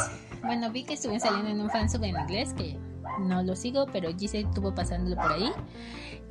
Bueno, 0.45 0.71
vi 0.71 0.85
que 0.85 0.95
estuvieron 0.95 1.21
saliendo 1.21 1.51
en 1.51 1.61
un 1.61 1.71
fansub 1.71 2.03
en 2.05 2.17
inglés 2.17 2.53
que 2.55 2.79
no 3.21 3.43
lo 3.43 3.55
sigo, 3.57 3.87
pero 3.93 4.11
Gise 4.17 4.41
estuvo 4.41 4.75
pasándolo 4.75 5.17
por 5.17 5.33
ahí. 5.33 5.53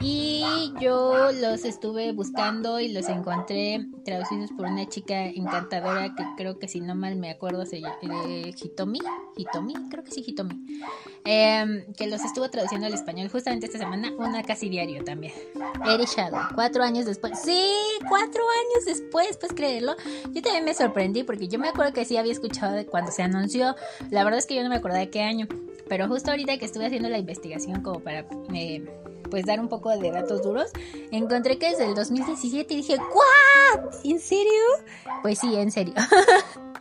Y 0.01 0.73
yo 0.79 1.31
los 1.31 1.63
estuve 1.63 2.11
buscando 2.11 2.79
y 2.79 2.91
los 2.91 3.07
encontré 3.07 3.85
traducidos 4.03 4.51
por 4.51 4.65
una 4.65 4.87
chica 4.89 5.25
encantadora 5.25 6.15
que 6.15 6.23
creo 6.37 6.57
que 6.57 6.67
si 6.67 6.81
no 6.81 6.95
mal 6.95 7.15
me 7.15 7.29
acuerdo 7.29 7.65
se 7.65 7.81
llama 7.81 7.97
eh, 8.27 8.53
Hitomi. 8.59 8.99
Hitomi, 9.37 9.73
creo 9.89 10.03
que 10.03 10.11
sí, 10.11 10.23
Hitomi. 10.25 10.81
Em, 11.23 11.93
que 11.93 12.07
los 12.07 12.23
estuvo 12.25 12.49
traduciendo 12.49 12.87
al 12.87 12.93
español 12.93 13.29
justamente 13.29 13.67
esta 13.67 13.77
semana, 13.77 14.11
una 14.17 14.41
casi 14.43 14.69
diario 14.69 15.03
también. 15.03 15.33
Eri 15.87 16.05
Shadow, 16.05 16.55
cuatro 16.55 16.83
años 16.83 17.05
después. 17.05 17.39
Sí, 17.39 17.63
cuatro 18.09 18.41
años 18.41 18.85
después, 18.85 19.37
puedes 19.37 19.53
creerlo. 19.53 19.95
Yo 20.31 20.41
también 20.41 20.65
me 20.65 20.73
sorprendí 20.73 21.23
porque 21.23 21.47
yo 21.47 21.59
me 21.59 21.69
acuerdo 21.69 21.93
que 21.93 22.05
sí 22.05 22.17
había 22.17 22.31
escuchado 22.31 22.73
de 22.73 22.85
cuando 22.87 23.11
se 23.11 23.21
anunció. 23.21 23.75
La 24.09 24.23
verdad 24.23 24.39
es 24.39 24.47
que 24.47 24.55
yo 24.55 24.63
no 24.63 24.69
me 24.69 24.75
acordaba 24.75 24.99
de 24.99 25.09
qué 25.09 25.21
año. 25.21 25.47
Pero 25.87 26.07
justo 26.07 26.31
ahorita 26.31 26.57
que 26.57 26.65
estuve 26.65 26.85
haciendo 26.85 27.09
la 27.09 27.17
investigación 27.17 27.81
como 27.81 27.99
para 27.99 28.25
eh, 28.53 28.85
pues 29.31 29.45
dar 29.45 29.59
un 29.59 29.69
poco 29.69 29.89
de 29.89 30.11
datos 30.11 30.43
duros, 30.43 30.69
encontré 31.11 31.57
que 31.57 31.71
desde 31.71 31.85
el 31.85 31.95
2017 31.95 32.73
y 32.73 32.77
dije, 32.77 32.97
¿what? 32.97 33.95
¿En 34.03 34.19
serio? 34.19 34.61
Pues 35.23 35.39
sí, 35.39 35.55
en 35.55 35.71
serio. 35.71 35.95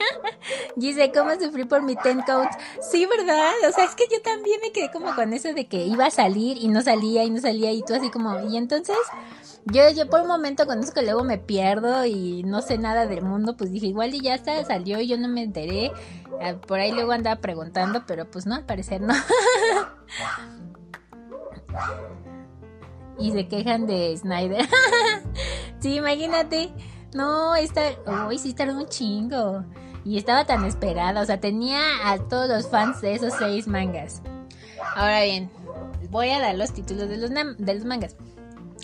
Dice, 0.77 1.13
¿cómo 1.13 1.31
sufrí 1.39 1.65
por 1.65 1.83
mi 1.83 1.97
ten 1.97 2.23
coats? 2.23 2.57
Sí, 2.91 3.07
¿verdad? 3.07 3.53
O 3.69 3.73
sea, 3.73 3.85
es 3.85 3.95
que 3.95 4.05
yo 4.11 4.21
también 4.23 4.61
me 4.63 4.73
quedé 4.73 4.91
como 4.91 5.15
con 5.15 5.33
eso 5.33 5.53
de 5.53 5.67
que 5.67 5.85
iba 5.85 6.07
a 6.07 6.11
salir 6.11 6.57
y 6.59 6.69
no 6.69 6.83
salía 6.83 7.25
y 7.25 7.31
no 7.31 7.41
salía 7.41 7.73
y 7.73 7.83
tú 7.83 7.95
así 7.95 8.11
como, 8.11 8.41
y 8.49 8.57
entonces 8.57 8.97
yo, 9.67 9.91
yo 9.91 10.09
por 10.09 10.23
un 10.23 10.29
momento 10.29 10.67
con 10.67 10.81
eso 10.81 10.93
que 10.93 11.03
luego 11.03 11.23
me 11.23 11.39
pierdo 11.39 12.05
y 12.07 12.43
no 12.45 12.63
sé 12.63 12.79
nada 12.79 13.07
del 13.07 13.23
mundo, 13.23 13.57
pues 13.57 13.71
dije, 13.71 13.87
igual 13.87 14.15
y 14.15 14.21
ya 14.21 14.35
está, 14.35 14.65
salió 14.65 15.01
y 15.01 15.07
yo 15.07 15.19
no 15.19 15.29
me 15.29 15.43
enteré. 15.43 15.93
Ah, 16.41 16.55
por 16.55 16.81
ahí 16.81 16.93
luego 16.93 17.13
andaba 17.13 17.41
preguntando, 17.41 18.05
pero 18.07 18.31
pues 18.31 18.47
no, 18.47 18.55
al 18.55 18.65
parecer 18.65 19.03
no. 19.03 19.15
y 23.21 23.33
se 23.33 23.49
quejan 23.49 23.87
de 23.87 24.17
Snyder. 24.17 24.67
sí, 25.81 25.97
imagínate. 25.97 26.73
No, 27.15 27.55
esta. 27.55 27.83
Uy, 28.29 28.39
sí, 28.39 28.55
tardó 28.55 28.77
un 28.77 28.89
chingo. 28.89 29.65
Y 30.05 30.17
estaba 30.17 30.45
tan 30.47 30.65
esperada. 30.65 31.21
O 31.21 31.25
sea, 31.25 31.41
tenía 31.41 31.81
a 32.05 32.19
todos 32.19 32.49
los 32.49 32.69
fans 32.69 33.01
de 33.01 33.15
esos 33.15 33.35
seis 33.35 33.67
mangas. 33.69 34.23
Ahora 34.95 35.23
bien, 35.23 35.51
voy 36.11 36.31
a 36.31 36.41
dar 36.41 36.55
los 36.55 36.73
títulos 36.73 37.09
de 37.09 37.19
los, 37.19 37.31
de 37.31 37.75
los 37.75 37.85
mangas. 37.85 38.17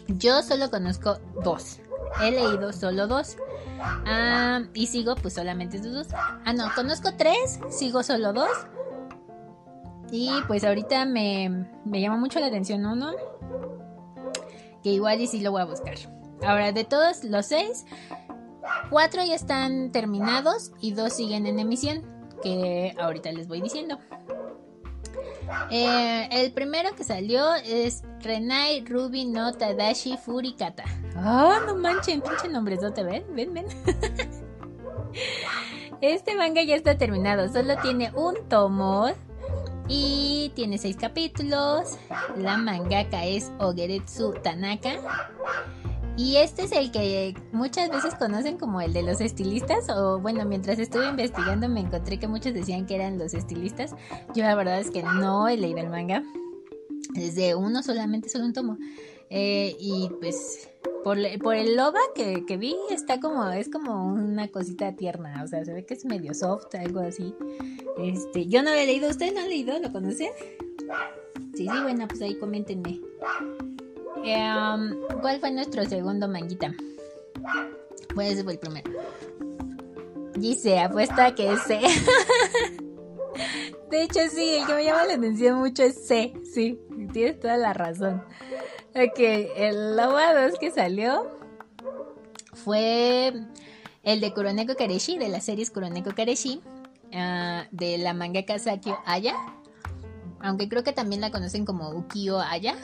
Yo 0.09 0.43
solo 0.43 0.71
conozco 0.71 1.19
dos. 1.43 1.81
He 2.23 2.31
leído 2.31 2.73
solo 2.73 3.07
dos. 3.07 3.37
Ah, 3.81 4.63
y 4.75 4.87
sigo 4.87 5.15
pues 5.17 5.35
solamente 5.35 5.79
esos 5.79 5.93
dos. 5.93 6.09
Ah, 6.13 6.53
no, 6.53 6.71
conozco 6.75 7.15
tres, 7.17 7.61
sigo 7.71 8.03
solo 8.03 8.33
dos. 8.33 8.51
Y 10.11 10.31
pues 10.47 10.65
ahorita 10.65 11.05
me, 11.05 11.69
me 11.85 12.01
llama 12.01 12.17
mucho 12.17 12.39
la 12.41 12.47
atención 12.47 12.87
uno. 12.87 13.13
Que 14.87 14.93
igual 14.93 15.21
y 15.21 15.27
sí 15.27 15.41
lo 15.41 15.51
voy 15.51 15.63
a 15.63 15.65
buscar. 15.65 15.97
Ahora, 16.47 16.71
de 16.71 16.85
todos 16.85 17.25
los 17.25 17.47
seis, 17.47 17.85
cuatro 18.89 19.21
ya 19.25 19.35
están 19.35 19.91
terminados 19.91 20.71
y 20.81 20.93
dos 20.93 21.15
siguen 21.15 21.45
en 21.49 21.59
emisión. 21.59 22.05
Que 22.41 22.95
ahorita 22.97 23.33
les 23.33 23.49
voy 23.49 23.61
diciendo. 23.61 23.99
Eh, 25.73 26.29
el 26.31 26.53
primero 26.53 26.95
que 26.95 27.03
salió 27.03 27.53
es 27.57 28.05
Renai 28.21 28.85
Ruby 28.85 29.25
no 29.25 29.53
Tadashi 29.55 30.19
Furikata. 30.19 30.85
Ah, 31.17 31.59
no 31.67 31.75
manchen, 31.75 32.21
pinche 32.21 32.49
nombrezote, 32.49 33.03
ven, 33.03 33.25
ven, 33.35 33.55
ven. 33.55 33.67
este 36.01 36.37
manga 36.37 36.63
ya 36.63 36.77
está 36.77 36.97
terminado, 36.97 37.53
solo 37.53 37.75
tiene 37.83 38.13
un 38.15 38.49
tomo 38.49 39.11
y 39.89 40.53
tiene 40.55 40.79
seis 40.79 40.97
capítulos. 40.97 41.99
La 42.37 42.57
mangaka 42.57 43.25
es 43.25 43.53
Ogeretsu 43.59 44.35
Tanaka. 44.43 44.97
Y 46.17 46.37
este 46.37 46.63
es 46.63 46.73
el 46.73 46.91
que 46.91 47.35
muchas 47.53 47.91
veces 47.91 48.15
conocen 48.15 48.57
como 48.57 48.81
el 48.81 48.93
de 48.93 49.03
los 49.03 49.21
estilistas. 49.21 49.91
O 49.91 50.19
bueno, 50.19 50.45
mientras 50.47 50.79
estuve 50.79 51.09
investigando 51.09 51.69
me 51.69 51.81
encontré 51.81 52.19
que 52.19 52.27
muchos 52.27 52.55
decían 52.55 52.87
que 52.87 52.95
eran 52.95 53.19
los 53.19 53.35
estilistas. 53.35 53.95
Yo 54.35 54.43
la 54.43 54.55
verdad 54.55 54.81
es 54.81 54.91
que 54.91 55.03
no 55.03 55.47
he 55.49 55.57
leído 55.57 55.79
el 55.79 55.91
manga. 55.91 56.23
Desde 57.13 57.55
uno 57.55 57.83
solamente, 57.83 58.29
solo 58.29 58.47
un 58.47 58.53
tomo. 58.53 58.79
Eh, 59.31 59.77
y 59.81 60.09
pues 60.21 60.69
por, 61.03 61.19
el 61.19 61.77
loba 61.77 61.99
que, 62.15 62.57
vi 62.57 62.77
está 62.91 63.21
como 63.21 63.49
es 63.51 63.69
como 63.69 64.07
una 64.07 64.49
cosita 64.49 64.95
tierna 64.95 65.43
o 65.43 65.49
sea 65.49 65.65
se 65.65 65.73
ve 65.73 65.85
que 65.85 65.95
es 65.95 66.05
medio 66.05 66.33
soft 66.33 66.73
algo 66.75 67.01
así 67.01 67.35
este 67.99 68.47
yo 68.47 68.63
no 68.63 68.71
lo 68.71 68.77
he 68.77 68.87
leído 68.87 69.11
usted 69.11 69.35
no 69.35 69.41
ha 69.41 69.47
leído 69.47 69.79
lo 69.81 69.93
conocen 69.93 70.31
sí 71.55 71.67
sí 71.67 71.83
bueno 71.83 72.07
pues 72.07 72.23
ahí 72.23 72.39
coméntenme 72.39 73.01
Em, 74.27 75.01
¿Cuál 75.21 75.39
fue 75.39 75.53
nuestro 75.53 75.85
segundo 75.85 76.27
manguita? 76.27 76.75
Pues 78.13 78.33
ese 78.33 78.43
fue 78.43 78.55
el 78.55 78.59
primero. 78.59 78.91
Dice, 80.35 80.81
apuesta 80.81 81.33
que 81.35 81.53
es 81.53 81.63
C. 81.63 81.81
De 83.91 84.03
hecho, 84.03 84.19
sí, 84.29 84.57
el 84.57 84.67
que 84.67 84.75
me 84.75 84.85
llama 84.85 85.05
la 85.05 85.15
atención 85.15 85.59
mucho 85.59 85.85
es 85.85 86.09
C. 86.09 86.33
Sí, 86.53 86.81
tienes 87.13 87.41
toda 87.41 87.57
la 87.57 87.73
razón. 87.73 88.25
Ok, 88.95 89.19
el 89.19 89.97
Loba 89.97 90.35
2 90.49 90.59
que 90.59 90.71
salió 90.71 91.39
fue 92.55 93.33
el 94.03 94.21
de 94.21 94.33
Kuroneko 94.33 94.75
Kareshi, 94.75 95.19
de 95.19 95.29
la 95.29 95.41
serie 95.41 95.67
Kuroneko 95.67 96.15
Kareshi, 96.15 96.63
ah, 97.15 97.67
de 97.71 97.99
la 97.99 98.15
mangaka 98.15 98.59
Sakio 98.59 98.99
Aya. 99.05 99.35
Aunque 100.41 100.69
creo 100.69 100.85
que 100.85 100.93
también 100.93 101.21
la 101.21 101.31
conocen 101.31 101.65
como 101.65 101.91
Ukio 101.91 102.39
Aya 102.41 102.77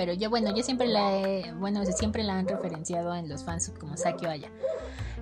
pero 0.00 0.14
yo, 0.14 0.30
bueno, 0.30 0.54
yo 0.56 0.62
siempre 0.62 0.86
la 0.86 1.14
he, 1.18 1.52
bueno, 1.52 1.84
siempre 1.84 2.22
la 2.22 2.38
han 2.38 2.48
referenciado 2.48 3.14
en 3.14 3.28
los 3.28 3.44
fans 3.44 3.70
como 3.78 3.98
Sakio 3.98 4.30
Aya. 4.30 4.50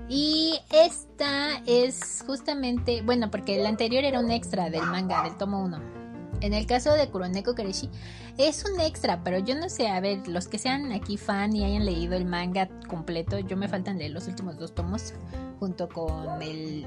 Y 0.08 0.60
esta 0.70 1.60
es 1.66 2.22
justamente, 2.24 3.02
bueno, 3.02 3.28
porque 3.28 3.58
la 3.58 3.70
anterior 3.70 4.04
era 4.04 4.20
un 4.20 4.30
extra 4.30 4.70
del 4.70 4.82
manga, 4.82 5.24
del 5.24 5.36
tomo 5.36 5.64
1. 5.64 5.97
En 6.40 6.54
el 6.54 6.66
caso 6.66 6.92
de 6.92 7.08
Kuroneko 7.08 7.54
Kereshi, 7.54 7.90
es 8.36 8.64
un 8.64 8.80
extra, 8.80 9.22
pero 9.24 9.38
yo 9.38 9.54
no 9.54 9.68
sé, 9.68 9.88
a 9.88 10.00
ver, 10.00 10.26
los 10.28 10.48
que 10.48 10.58
sean 10.58 10.92
aquí 10.92 11.16
fan 11.16 11.54
y 11.54 11.64
hayan 11.64 11.84
leído 11.84 12.14
el 12.14 12.24
manga 12.24 12.68
completo, 12.88 13.38
yo 13.38 13.56
me 13.56 13.68
faltan 13.68 13.98
leer 13.98 14.12
los 14.12 14.28
últimos 14.28 14.56
dos 14.58 14.74
tomos 14.74 15.14
junto 15.58 15.88
con 15.88 16.40
el 16.42 16.86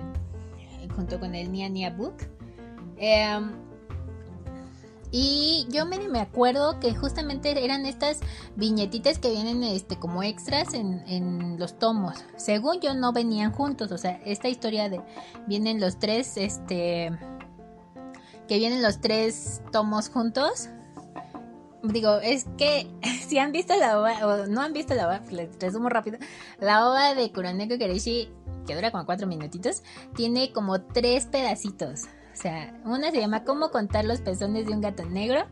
junto 0.96 1.20
con 1.20 1.36
el 1.36 1.51
Nia 1.51 1.70
Nia 1.70 1.89
Book. 1.89 2.15
Eh, 2.98 3.39
y 5.12 5.67
yo 5.70 5.86
me, 5.86 6.00
me 6.08 6.22
acuerdo 6.22 6.79
que 6.79 6.96
justamente 6.96 7.65
eran 7.65 7.86
estas 7.86 8.22
viñetitas 8.55 9.20
que 9.20 9.29
vienen 9.29 9.62
este, 9.63 9.98
como 9.98 10.24
extras 10.24 10.74
en, 10.74 11.03
en, 11.05 11.60
los 11.60 11.77
tomos. 11.77 12.24
Según 12.38 12.79
yo 12.79 12.93
no 12.93 13.12
venían 13.12 13.51
juntos. 13.51 13.91
O 13.91 13.98
sea, 13.98 14.22
esta 14.25 14.48
historia 14.48 14.89
de 14.89 15.01
vienen 15.48 15.81
los 15.81 16.00
tres, 16.00 16.38
este. 16.38 17.12
Que 18.51 18.58
vienen 18.58 18.81
los 18.81 19.00
tres 19.00 19.62
tomos 19.72 20.10
juntos. 20.10 20.67
Digo, 21.84 22.17
es 22.17 22.48
que 22.58 22.86
si 23.25 23.39
han 23.39 23.53
visto 23.53 23.74
la 23.77 23.98
obra, 23.98 24.27
o 24.27 24.46
no 24.48 24.60
han 24.60 24.74
visto 24.74 24.93
la 24.93 25.08
obra, 25.08 25.22
les 25.31 25.58
resumo 25.58 25.88
rápido. 25.88 26.17
La 26.60 26.89
obra 26.89 27.15
de 27.15 27.31
Kuroneko 27.31 27.77
Kereshi, 27.77 28.29
que 28.67 28.75
dura 28.75 28.91
como 28.91 29.05
cuatro 29.05 29.25
minutitos, 29.25 29.84
tiene 30.17 30.51
como 30.51 30.81
tres 30.81 31.27
pedacitos. 31.27 32.01
O 32.34 32.36
sea, 32.36 32.77
una 32.84 33.12
se 33.12 33.22
llama 33.22 33.46
¿Cómo 33.46 33.72
contar 33.72 34.03
los 34.03 34.20
pezones 34.20 34.65
de 34.65 34.74
un 34.74 34.81
gato 34.81 35.05
negro? 35.05 35.46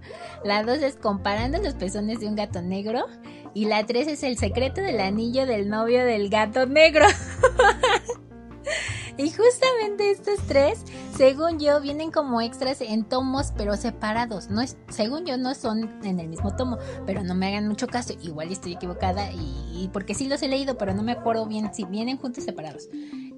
La 0.43 0.63
dos 0.63 0.79
es 0.79 0.97
Comparando 0.97 1.57
los 1.59 1.75
pezones 1.75 2.19
de 2.19 2.27
un 2.27 2.35
gato 2.35 2.61
negro. 2.61 3.05
Y 3.53 3.63
la 3.63 3.85
tres 3.85 4.09
es 4.09 4.23
El 4.23 4.37
secreto 4.37 4.81
del 4.81 4.99
anillo 4.99 5.45
del 5.45 5.69
novio 5.69 6.03
del 6.03 6.29
gato 6.29 6.65
negro. 6.65 7.05
y 9.17 9.29
justamente 9.29 10.11
estos 10.11 10.39
tres, 10.47 10.79
según 11.15 11.59
yo, 11.59 11.81
vienen 11.81 12.11
como 12.11 12.41
extras 12.41 12.81
en 12.81 13.03
tomos, 13.03 13.53
pero 13.57 13.75
separados. 13.75 14.49
No 14.49 14.61
es, 14.61 14.77
según 14.89 15.25
yo, 15.25 15.37
no 15.37 15.55
son 15.55 15.99
en 16.03 16.19
el 16.19 16.27
mismo 16.27 16.55
tomo, 16.55 16.77
pero 17.05 17.23
no 17.23 17.35
me 17.35 17.47
hagan 17.47 17.67
mucho 17.67 17.87
caso. 17.87 18.13
Igual 18.21 18.51
estoy 18.51 18.73
equivocada 18.73 19.31
y, 19.31 19.89
porque 19.93 20.13
sí 20.13 20.27
los 20.27 20.41
he 20.41 20.47
leído, 20.47 20.77
pero 20.77 20.93
no 20.93 21.03
me 21.03 21.11
acuerdo 21.11 21.45
bien 21.45 21.73
si 21.73 21.85
vienen 21.85 22.17
juntos 22.17 22.43
separados. 22.43 22.89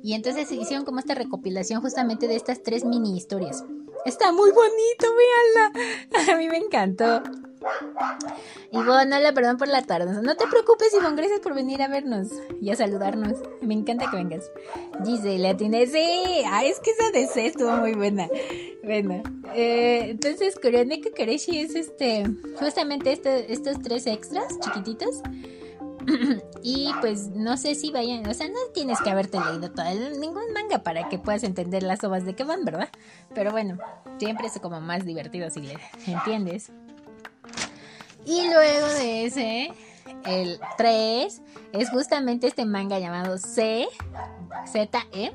Y 0.03 0.13
entonces 0.13 0.47
se 0.47 0.55
hicieron 0.55 0.85
como 0.85 0.99
esta 0.99 1.13
recopilación 1.13 1.81
justamente 1.81 2.27
de 2.27 2.35
estas 2.35 2.63
tres 2.63 2.83
mini 2.83 3.15
historias. 3.15 3.63
Está 4.05 4.31
muy 4.31 4.51
bonito, 4.51 5.07
véanla. 5.15 6.33
A 6.33 6.37
mí 6.37 6.47
me 6.49 6.57
encantó. 6.57 7.21
Ivonne, 8.71 9.15
hola, 9.17 9.33
perdón 9.33 9.57
por 9.57 9.67
la 9.67 9.83
tarde. 9.83 10.21
No 10.21 10.35
te 10.35 10.47
preocupes, 10.47 10.93
Ivonne, 10.93 11.15
gracias 11.15 11.39
por 11.41 11.53
venir 11.53 11.81
a 11.83 11.87
vernos 11.87 12.29
y 12.59 12.71
a 12.71 12.75
saludarnos. 12.75 13.37
Me 13.61 13.75
encanta 13.75 14.09
que 14.09 14.17
vengas. 14.17 14.51
Giselle, 15.05 15.49
atiné. 15.49 15.85
Sí, 15.85 16.43
ah, 16.47 16.65
es 16.65 16.79
que 16.79 16.91
esa 16.91 17.11
de 17.11 17.27
C 17.27 17.45
estuvo 17.47 17.71
muy 17.77 17.93
buena. 17.93 18.27
Bueno, 18.83 19.21
eh, 19.53 20.07
entonces, 20.09 20.57
Kuroneko 20.59 21.09
Kareshi 21.15 21.59
es 21.59 21.75
este, 21.75 22.23
justamente 22.59 23.11
este, 23.11 23.53
estos 23.53 23.79
tres 23.81 24.07
extras 24.07 24.59
chiquititos 24.59 25.21
y 26.63 26.91
pues 27.01 27.27
no 27.29 27.57
sé 27.57 27.75
si 27.75 27.91
vayan, 27.91 28.27
o 28.27 28.33
sea, 28.33 28.47
no 28.47 28.59
tienes 28.73 28.99
que 29.01 29.09
haberte 29.09 29.39
leído 29.39 29.71
todo, 29.71 29.85
ningún 30.19 30.53
manga 30.53 30.83
para 30.83 31.09
que 31.09 31.17
puedas 31.17 31.43
entender 31.43 31.83
las 31.83 32.03
obras 32.03 32.25
de 32.25 32.35
que 32.35 32.43
van, 32.43 32.63
¿verdad? 32.65 32.89
Pero 33.33 33.51
bueno, 33.51 33.77
siempre 34.17 34.47
es 34.47 34.59
como 34.59 34.81
más 34.81 35.05
divertido 35.05 35.49
si 35.49 35.61
le 35.61 35.77
entiendes. 36.07 36.71
Y 38.25 38.43
luego 38.45 38.87
de 38.87 39.25
ese, 39.25 39.71
el 40.25 40.59
3, 40.77 41.41
es 41.73 41.89
justamente 41.89 42.47
este 42.47 42.65
manga 42.65 42.99
llamado 42.99 43.37
C, 43.37 43.87
Z-E, 44.71 45.31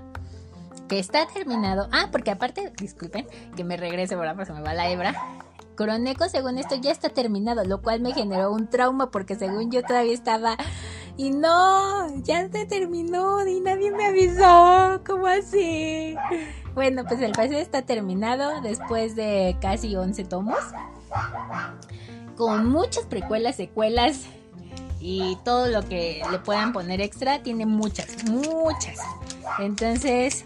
que 0.88 0.98
está 0.98 1.26
terminado. 1.26 1.88
Ah, 1.92 2.08
porque 2.12 2.30
aparte, 2.30 2.72
disculpen, 2.80 3.26
que 3.56 3.64
me 3.64 3.76
regrese, 3.76 4.14
ahora 4.14 4.34
pues 4.34 4.48
se 4.48 4.54
me 4.54 4.62
va 4.62 4.74
la 4.74 4.88
hebra. 4.88 5.14
Coroneco, 5.76 6.28
según 6.28 6.58
esto, 6.58 6.74
ya 6.74 6.90
está 6.90 7.10
terminado, 7.10 7.64
lo 7.64 7.82
cual 7.82 8.00
me 8.00 8.12
generó 8.12 8.50
un 8.50 8.68
trauma 8.68 9.10
porque 9.10 9.36
según 9.36 9.70
yo 9.70 9.82
todavía 9.82 10.14
estaba... 10.14 10.56
Y 11.18 11.30
no, 11.30 12.14
ya 12.22 12.46
se 12.50 12.66
terminó 12.66 13.46
y 13.46 13.60
nadie 13.60 13.90
me 13.90 14.06
avisó. 14.06 15.00
¿Cómo 15.06 15.26
así? 15.26 16.14
Bueno, 16.74 17.04
pues 17.06 17.22
el 17.22 17.32
paseo 17.32 17.58
está 17.58 17.82
terminado 17.82 18.60
después 18.60 19.16
de 19.16 19.56
casi 19.62 19.96
11 19.96 20.24
tomos. 20.24 20.58
Con 22.36 22.68
muchas 22.68 23.06
precuelas, 23.06 23.56
secuelas 23.56 24.26
y 25.00 25.38
todo 25.42 25.68
lo 25.68 25.88
que 25.88 26.22
le 26.30 26.38
puedan 26.38 26.74
poner 26.74 27.00
extra. 27.00 27.42
Tiene 27.42 27.64
muchas, 27.64 28.24
muchas. 28.24 28.98
Entonces, 29.58 30.44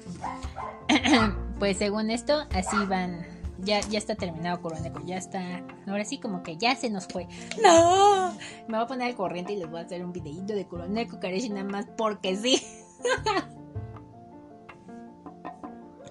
pues 1.58 1.78
según 1.78 2.10
esto, 2.10 2.44
así 2.52 2.76
van 2.86 3.29
ya, 3.62 3.80
ya 3.80 3.98
está 3.98 4.14
terminado 4.14 4.60
Coroneco, 4.60 5.00
ya 5.04 5.16
está. 5.16 5.62
Ahora 5.86 6.04
sí, 6.04 6.18
como 6.18 6.42
que 6.42 6.56
ya 6.56 6.76
se 6.76 6.90
nos 6.90 7.06
fue. 7.06 7.26
¡No! 7.62 8.32
Me 8.68 8.76
voy 8.76 8.84
a 8.84 8.86
poner 8.86 9.08
al 9.08 9.14
corriente 9.14 9.52
y 9.52 9.56
les 9.56 9.70
voy 9.70 9.80
a 9.80 9.84
hacer 9.84 10.04
un 10.04 10.12
videito 10.12 10.54
de 10.54 10.66
Coroneco 10.66 11.20
Kareshi 11.20 11.50
nada 11.50 11.64
más 11.64 11.86
porque 11.96 12.36
sí. 12.36 12.62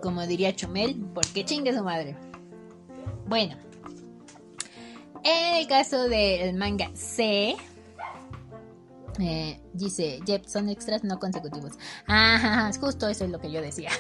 como 0.02 0.26
diría 0.26 0.56
Chomel, 0.56 0.96
porque 1.14 1.46
chingue 1.46 1.74
su 1.74 1.84
madre. 1.84 2.16
Bueno, 3.28 3.56
en 5.24 5.56
el 5.58 5.68
caso 5.68 6.08
del 6.08 6.56
manga 6.56 6.90
C, 6.96 7.56
eh, 9.20 9.60
dice, 9.74 10.20
Jep, 10.26 10.46
son 10.46 10.70
extras 10.70 11.04
no 11.04 11.20
consecutivos. 11.20 11.74
Ajá, 12.08 12.72
justo 12.80 13.08
eso 13.08 13.26
es 13.26 13.32
lo 13.32 13.40
que 13.40 13.52
yo 13.52 13.62
decía. 13.62 13.92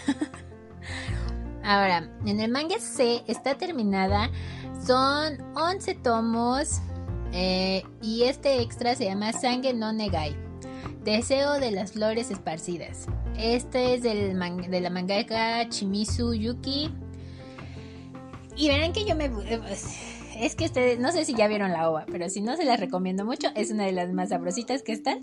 Ahora, 1.63 2.09
en 2.25 2.39
el 2.39 2.51
manga 2.51 2.79
C 2.79 3.23
está 3.27 3.55
terminada. 3.55 4.29
Son 4.85 5.37
11 5.55 5.95
tomos. 5.95 6.81
Eh, 7.31 7.83
y 8.01 8.23
este 8.23 8.61
extra 8.61 8.95
se 8.95 9.05
llama 9.05 9.33
Sangue 9.33 9.73
no 9.73 9.93
Negai. 9.93 10.35
Deseo 11.03 11.59
de 11.59 11.71
las 11.71 11.93
flores 11.93 12.31
esparcidas. 12.31 13.07
Este 13.37 13.93
es 13.93 14.03
del 14.03 14.37
de 14.69 14.81
la 14.81 14.89
mangaka 14.89 15.67
Chimizu 15.69 16.33
Yuki. 16.33 16.93
Y 18.55 18.67
verán 18.67 18.91
que 18.91 19.05
yo 19.05 19.15
me... 19.15 19.31
Es 20.37 20.55
que 20.55 20.65
ustedes, 20.65 20.99
no 20.99 21.11
sé 21.11 21.25
si 21.25 21.33
ya 21.33 21.47
vieron 21.47 21.71
la 21.71 21.89
ova, 21.89 22.05
pero 22.09 22.29
si 22.29 22.41
no 22.41 22.55
se 22.55 22.63
las 22.63 22.79
recomiendo 22.79 23.25
mucho. 23.25 23.49
Es 23.55 23.71
una 23.71 23.85
de 23.85 23.91
las 23.91 24.11
más 24.13 24.29
sabrositas 24.29 24.83
que 24.83 24.93
están 24.93 25.19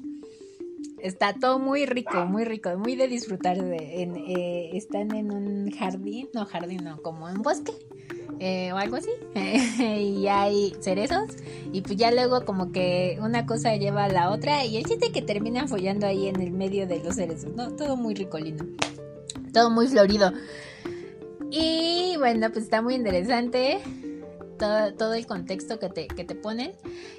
está 0.99 1.35
todo 1.35 1.59
muy 1.59 1.87
rico, 1.87 2.25
muy 2.27 2.45
rico, 2.45 2.77
muy 2.77 2.97
de 2.97 3.09
disfrutar. 3.09 3.59
Eh, 3.59 4.71
están 4.75 5.15
en 5.15 5.33
un 5.33 5.71
jardín, 5.71 6.29
no 6.33 6.47
jardín, 6.47 6.85
no, 6.85 7.03
como 7.03 7.27
un 7.27 7.43
bosque 7.43 7.73
eh, 8.41 8.73
o 8.73 8.77
algo 8.77 8.97
así. 8.97 9.11
y 9.83 10.27
hay 10.29 10.75
cerezos 10.81 11.31
y 11.73 11.83
pues 11.83 11.97
ya 11.97 12.11
luego 12.11 12.45
como 12.45 12.73
que 12.73 13.19
una 13.21 13.47
cosa 13.47 13.77
lleva 13.77 14.05
a 14.05 14.09
la 14.09 14.31
otra 14.31 14.65
y 14.65 14.77
el 14.77 14.85
chiste 14.85 15.13
que 15.13 15.23
terminan 15.23 15.69
follando 15.69 16.07
ahí 16.07 16.29
en 16.29 16.41
el 16.41 16.53
medio 16.53 16.87
de 16.87 17.03
los 17.03 17.17
cerezos, 17.17 17.55
¿no? 17.55 17.73
Todo 17.73 17.97
muy 17.97 18.15
rico, 18.15 18.39
lindo. 18.39 18.65
Todo 19.53 19.71
muy 19.71 19.87
florido. 19.89 20.33
Y 21.51 22.17
bueno, 22.19 22.51
pues 22.51 22.65
está 22.65 22.83
muy 22.83 22.95
interesante. 22.95 23.81
Todo, 24.59 24.95
todo, 24.95 25.15
el 25.15 25.27
contexto 25.27 25.79
que 25.79 25.91
te, 25.91 26.07
que 26.09 26.25
te 26.25 26.35
ponen. 26.35 26.73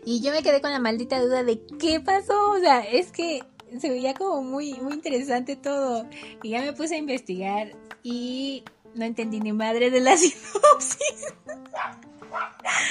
Y 0.06 0.22
yo 0.22 0.32
me 0.32 0.42
quedé 0.42 0.60
con 0.60 0.72
la 0.72 0.80
maldita 0.80 1.22
duda 1.22 1.44
de 1.44 1.62
qué 1.80 2.00
pasó. 2.00 2.52
O 2.52 2.60
sea, 2.60 2.80
es 2.80 3.12
que 3.12 3.44
se 3.80 3.90
veía 3.90 4.14
como 4.14 4.44
muy, 4.44 4.74
muy 4.76 4.94
interesante 4.94 5.56
todo. 5.56 6.06
Y 6.44 6.52
ya 6.52 6.62
me 6.62 6.74
puse 6.74 6.96
a 6.96 6.98
investigar 6.98 7.72
y 8.04 8.64
no 8.96 9.06
entendí 9.06 9.40
ni 9.40 9.54
madre 9.54 9.90
de 9.92 10.02
la 10.02 10.18
sinopsis. 10.18 11.34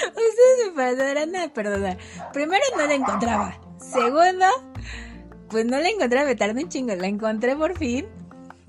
Ustedes 0.09 0.67
me 0.67 0.73
pasaron 0.73 1.37
a 1.37 1.49
perdonar. 1.49 1.99
Primero 2.33 2.63
no 2.77 2.87
la 2.87 2.95
encontraba. 2.95 3.61
Segundo, 3.79 4.47
pues 5.49 5.65
no 5.67 5.79
la 5.79 5.89
encontraba, 5.89 6.27
me 6.27 6.37
tardé 6.37 6.65
un 6.65 6.69
chingo. 6.69 6.95
La 6.95 7.07
encontré 7.07 7.57
por 7.57 7.77
fin. 7.79 8.07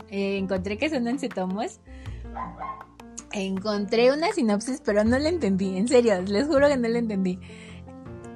Eh, 0.09 0.37
encontré 0.37 0.77
que 0.77 0.89
son 0.89 1.07
11 1.07 1.29
tomos. 1.29 1.79
Encontré 3.33 4.11
una 4.11 4.31
sinopsis, 4.31 4.81
pero 4.83 5.03
no 5.03 5.19
la 5.19 5.29
entendí. 5.29 5.77
En 5.77 5.87
serio, 5.87 6.21
les 6.21 6.47
juro 6.47 6.67
que 6.67 6.77
no 6.77 6.87
la 6.87 6.99
entendí 6.99 7.39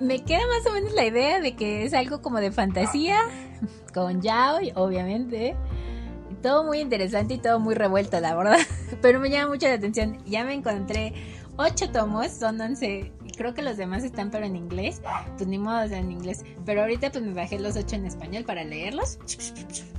me 0.01 0.23
queda 0.23 0.41
más 0.47 0.65
o 0.67 0.73
menos 0.73 0.93
la 0.93 1.05
idea 1.05 1.39
de 1.39 1.55
que 1.55 1.85
es 1.85 1.93
algo 1.93 2.21
como 2.21 2.39
de 2.39 2.51
fantasía, 2.51 3.19
con 3.93 4.21
yaoi, 4.21 4.73
obviamente. 4.75 5.55
Todo 6.41 6.63
muy 6.63 6.79
interesante 6.79 7.35
y 7.35 7.37
todo 7.37 7.59
muy 7.59 7.75
revuelto, 7.75 8.19
la 8.19 8.35
verdad. 8.35 8.57
Pero 9.01 9.19
me 9.19 9.29
llama 9.29 9.51
mucho 9.51 9.67
la 9.67 9.75
atención. 9.75 10.17
Ya 10.25 10.43
me 10.43 10.55
encontré 10.55 11.13
ocho 11.55 11.91
tomos, 11.91 12.31
son 12.31 12.59
once. 12.59 13.11
Creo 13.37 13.53
que 13.53 13.61
los 13.61 13.77
demás 13.77 14.03
están 14.03 14.31
pero 14.31 14.45
en 14.45 14.55
inglés. 14.55 15.01
Pues 15.37 15.47
ni 15.47 15.57
modo 15.57 15.83
en 15.83 16.11
inglés. 16.11 16.43
Pero 16.65 16.81
ahorita 16.81 17.11
pues 17.11 17.23
me 17.23 17.33
bajé 17.33 17.59
los 17.59 17.75
ocho 17.75 17.95
en 17.95 18.05
español 18.05 18.43
para 18.43 18.63
leerlos. 18.63 19.19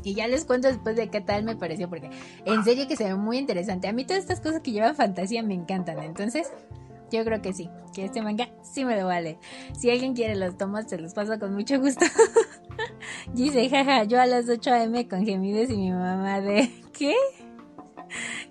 Y 0.03 0.15
ya 0.15 0.27
les 0.27 0.45
cuento 0.45 0.69
después 0.69 0.97
de 0.97 1.09
qué 1.09 1.21
tal 1.21 1.45
me 1.45 1.57
pareció. 1.57 1.89
Porque 1.89 2.11
en 2.45 2.65
serio 2.65 2.89
que 2.89 2.97
se 2.97 3.05
ve 3.05 3.15
muy 3.15 3.39
interesante. 3.39 3.89
A 3.89 3.93
mí 3.93 4.05
todas 4.05 4.23
estas 4.23 4.41
cosas 4.41 4.61
que 4.63 4.73
llevan 4.73 4.97
fantasía 4.97 5.43
me 5.43 5.55
encantan. 5.55 6.01
Entonces, 6.01 6.53
yo 7.13 7.25
creo 7.25 7.43
que 7.43 7.53
sí, 7.53 7.69
que 7.95 8.07
este 8.07 8.23
manga 8.23 8.49
sí 8.63 8.85
me 8.85 8.99
lo 8.99 9.07
vale. 9.07 9.39
Si 9.79 9.91
alguien 9.91 10.15
quiere 10.15 10.35
los 10.37 10.57
tomos, 10.57 10.87
se 10.89 10.99
los 10.99 11.15
paso 11.15 11.39
con 11.39 11.55
mucho 11.55 11.79
gusto. 11.79 12.05
Dice, 13.35 13.69
jaja, 13.69 14.05
yo 14.05 14.21
a 14.21 14.27
las 14.27 14.49
8 14.49 14.71
am 14.73 15.09
con 15.09 15.25
gemidos 15.25 15.71
y 15.71 15.77
mi 15.77 15.91
mamá 15.91 16.41
de... 16.41 16.71
¿Qué? 16.93 17.15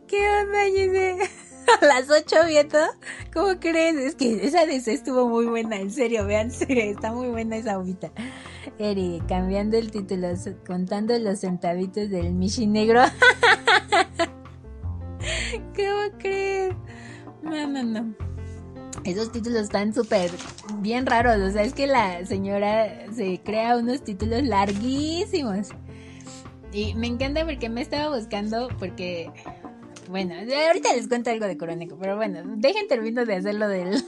¿Qué 0.07 0.29
onda, 0.29 0.63
Dice? 0.65 1.17
A 1.81 1.85
las 1.85 2.09
8 2.09 2.35
viendo, 2.47 2.79
¿cómo 3.33 3.59
crees? 3.59 3.95
Es 3.95 4.15
que 4.15 4.45
esa 4.45 4.63
ese 4.63 4.93
estuvo 4.93 5.29
muy 5.29 5.45
buena, 5.45 5.77
en 5.77 5.91
serio, 5.91 6.25
véanse, 6.25 6.65
está 6.89 7.11
muy 7.13 7.27
buena 7.29 7.55
esa 7.57 7.77
ovita. 7.77 8.11
Eri, 8.79 9.21
cambiando 9.27 9.77
el 9.77 9.91
título, 9.91 10.29
contando 10.65 11.17
los 11.19 11.39
centavitos 11.39 12.09
del 12.09 12.33
Michi 12.33 12.67
Negro. 12.67 13.01
¿Cómo 15.75 16.17
crees? 16.17 16.73
No, 17.43 17.67
no, 17.67 17.83
no. 17.83 18.30
Esos 19.03 19.31
títulos 19.31 19.63
están 19.63 19.93
súper 19.93 20.29
bien 20.79 21.05
raros. 21.05 21.37
O 21.39 21.51
sea, 21.51 21.63
es 21.63 21.73
que 21.73 21.87
la 21.87 22.25
señora 22.25 23.11
se 23.13 23.41
crea 23.43 23.77
unos 23.77 24.03
títulos 24.03 24.43
larguísimos. 24.43 25.69
Y 26.71 26.93
me 26.95 27.07
encanta 27.07 27.45
porque 27.45 27.67
me 27.67 27.81
estaba 27.81 28.15
buscando, 28.15 28.69
porque, 28.79 29.29
bueno, 30.09 30.35
ahorita 30.35 30.93
les 30.93 31.07
cuento 31.07 31.29
algo 31.29 31.45
de 31.45 31.57
Coroneco, 31.57 31.97
pero 31.99 32.15
bueno, 32.15 32.43
dejen 32.57 32.87
termino 32.87 33.25
de 33.25 33.35
hacerlo 33.35 33.67
de 33.67 34.01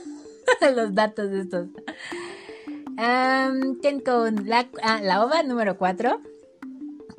los 0.76 0.94
datos 0.94 1.32
estos. 1.32 1.68
Um, 2.88 3.82
Tencon, 3.82 4.48
la, 4.48 4.70
ah, 4.82 5.02
la 5.02 5.26
ova 5.26 5.44
número 5.44 5.78
4. 5.78 6.22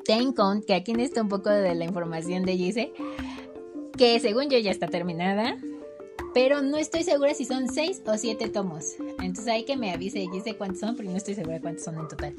Tencon, 0.05 0.63
que 0.63 0.73
aquí 0.73 0.93
está 0.97 1.21
un 1.21 1.29
poco 1.29 1.49
de 1.49 1.75
la 1.75 1.83
información 1.83 2.43
de 2.43 2.57
Gise, 2.57 2.93
que 3.97 4.19
según 4.19 4.49
yo 4.49 4.57
ya 4.57 4.71
está 4.71 4.87
terminada 4.87 5.57
pero 6.35 6.61
no 6.61 6.77
estoy 6.77 7.03
segura 7.03 7.33
si 7.33 7.45
son 7.45 7.69
6 7.69 8.01
o 8.05 8.17
7 8.17 8.49
tomos. 8.49 8.97
Entonces 9.19 9.47
hay 9.47 9.63
que 9.63 9.77
me 9.77 9.93
avise, 9.93 10.25
yo 10.25 10.41
sé 10.43 10.57
cuántos 10.57 10.81
son, 10.81 10.97
pero 10.97 11.09
no 11.09 11.15
estoy 11.15 11.33
segura 11.33 11.61
cuántos 11.61 11.85
son 11.85 11.97
en 11.97 12.09
total. 12.09 12.35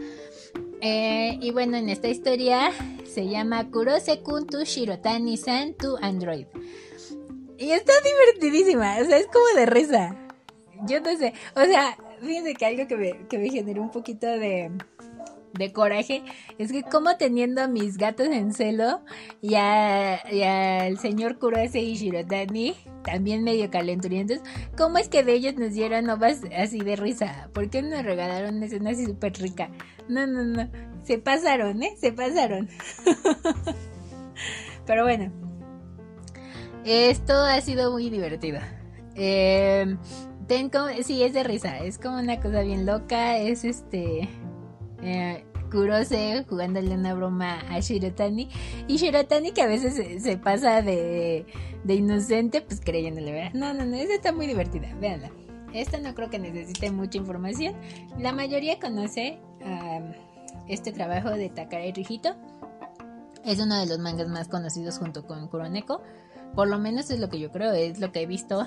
Eh, 0.83 1.39
y 1.41 1.51
bueno, 1.51 1.79
en 1.79 1.89
esta 1.89 2.07
historia 2.07 2.73
se 3.07 3.27
llama 3.27 3.71
Kurose 3.71 4.21
Kuntu 4.21 4.65
Shirotani 4.65 5.39
San 5.39 5.73
tu 5.73 5.97
Android. 5.97 6.45
Y 7.57 7.71
está 7.71 7.95
divertidísima, 8.05 8.99
o 9.01 9.05
sea, 9.07 9.17
es 9.17 9.29
como 9.29 9.47
de 9.57 9.65
risa. 9.65 10.15
Yo 10.87 11.01
no 11.01 11.17
sé, 11.17 11.33
o 11.55 11.65
sea, 11.65 11.97
fíjense 12.21 12.53
que 12.53 12.67
algo 12.67 12.87
que 12.87 12.97
me, 12.99 13.27
que 13.29 13.39
me 13.39 13.49
generó 13.49 13.81
un 13.81 13.91
poquito 13.91 14.27
de, 14.27 14.73
de 15.53 15.73
coraje 15.73 16.23
es 16.59 16.73
que 16.73 16.83
como 16.83 17.17
teniendo 17.17 17.63
a 17.63 17.69
mis 17.69 17.97
gatos 17.97 18.29
en 18.29 18.53
celo 18.53 19.01
y, 19.41 19.55
al 19.55 20.99
señor 20.99 21.39
Kurose 21.39 21.81
y 21.81 21.95
Shirotani 21.95 22.75
también 23.05 23.45
medio 23.45 23.71
calenturientos, 23.71 24.41
¿cómo 24.77 24.99
es 24.99 25.09
que 25.09 25.23
de 25.23 25.35
ellos 25.35 25.55
nos 25.57 25.73
dieron 25.73 26.11
ovas 26.11 26.43
así 26.57 26.81
de 26.81 26.97
risa? 26.97 27.49
¿Por 27.53 27.71
qué 27.71 27.83
nos 27.83 28.03
regalaron 28.03 28.57
una 28.57 28.67
escena 28.67 28.91
así 28.91 29.07
súper 29.07 29.33
rica? 29.35 29.71
No, 30.09 30.27
no, 30.27 30.43
no, 30.43 30.69
se 31.05 31.19
pasaron, 31.19 31.83
¿eh? 31.83 31.95
Se 31.99 32.13
pasaron. 32.13 32.69
Pero 34.87 35.05
bueno, 35.05 35.33
esto 36.85 37.35
ha 37.35 37.61
sido 37.61 37.93
muy 37.93 38.11
divertido. 38.11 38.61
Eh, 39.15 39.97
sí, 41.05 41.23
es 41.23 41.33
de 41.33 41.43
risa, 41.43 41.79
es 41.79 41.99
como 41.99 42.19
una 42.19 42.41
cosa 42.41 42.61
bien 42.63 42.87
loca, 42.87 43.39
es 43.39 43.65
este 43.65 44.29
eh, 45.07 45.45
Kurose 45.71 46.45
jugándole 46.49 46.95
una 46.95 47.14
broma 47.14 47.61
a 47.71 47.81
Shirotani. 47.81 48.49
Y 48.88 48.97
Shirotani 48.97 49.53
que 49.53 49.62
a 49.62 49.66
veces 49.66 50.23
se, 50.23 50.37
pasa 50.37 50.83
de, 50.83 51.47
de, 51.85 51.95
inocente, 51.95 52.61
pues 52.61 52.81
creyéndole, 52.81 53.33
¿verdad? 53.33 53.53
No, 53.55 53.73
no, 53.73 53.85
no, 53.85 53.97
esa 53.97 54.14
está 54.14 54.33
muy 54.33 54.47
divertida, 54.47 54.95
véanla. 55.01 55.31
Esta 55.73 55.99
no 55.99 56.14
creo 56.14 56.31
que 56.31 56.38
necesite 56.38 56.90
mucha 56.90 57.19
información. 57.19 57.75
La 58.19 58.33
mayoría 58.33 58.81
conoce 58.81 59.38
este 60.69 60.92
trabajo 60.92 61.31
de 61.31 61.51
Takara 61.51 61.85
Rijito. 61.95 62.35
Es 63.45 63.61
uno 63.61 63.79
de 63.79 63.87
los 63.87 63.99
mangas 63.99 64.29
más 64.29 64.49
conocidos 64.49 64.99
junto 64.99 65.27
con 65.27 65.49
Kuroneko. 65.49 66.03
Por 66.55 66.69
lo 66.69 66.79
menos 66.79 67.11
es 67.11 67.21
lo 67.21 67.29
que 67.29 67.38
yo 67.38 67.53
creo, 67.53 67.73
es 67.73 68.01
lo 68.01 68.11
que 68.11 68.23
he 68.23 68.27
visto 68.27 68.66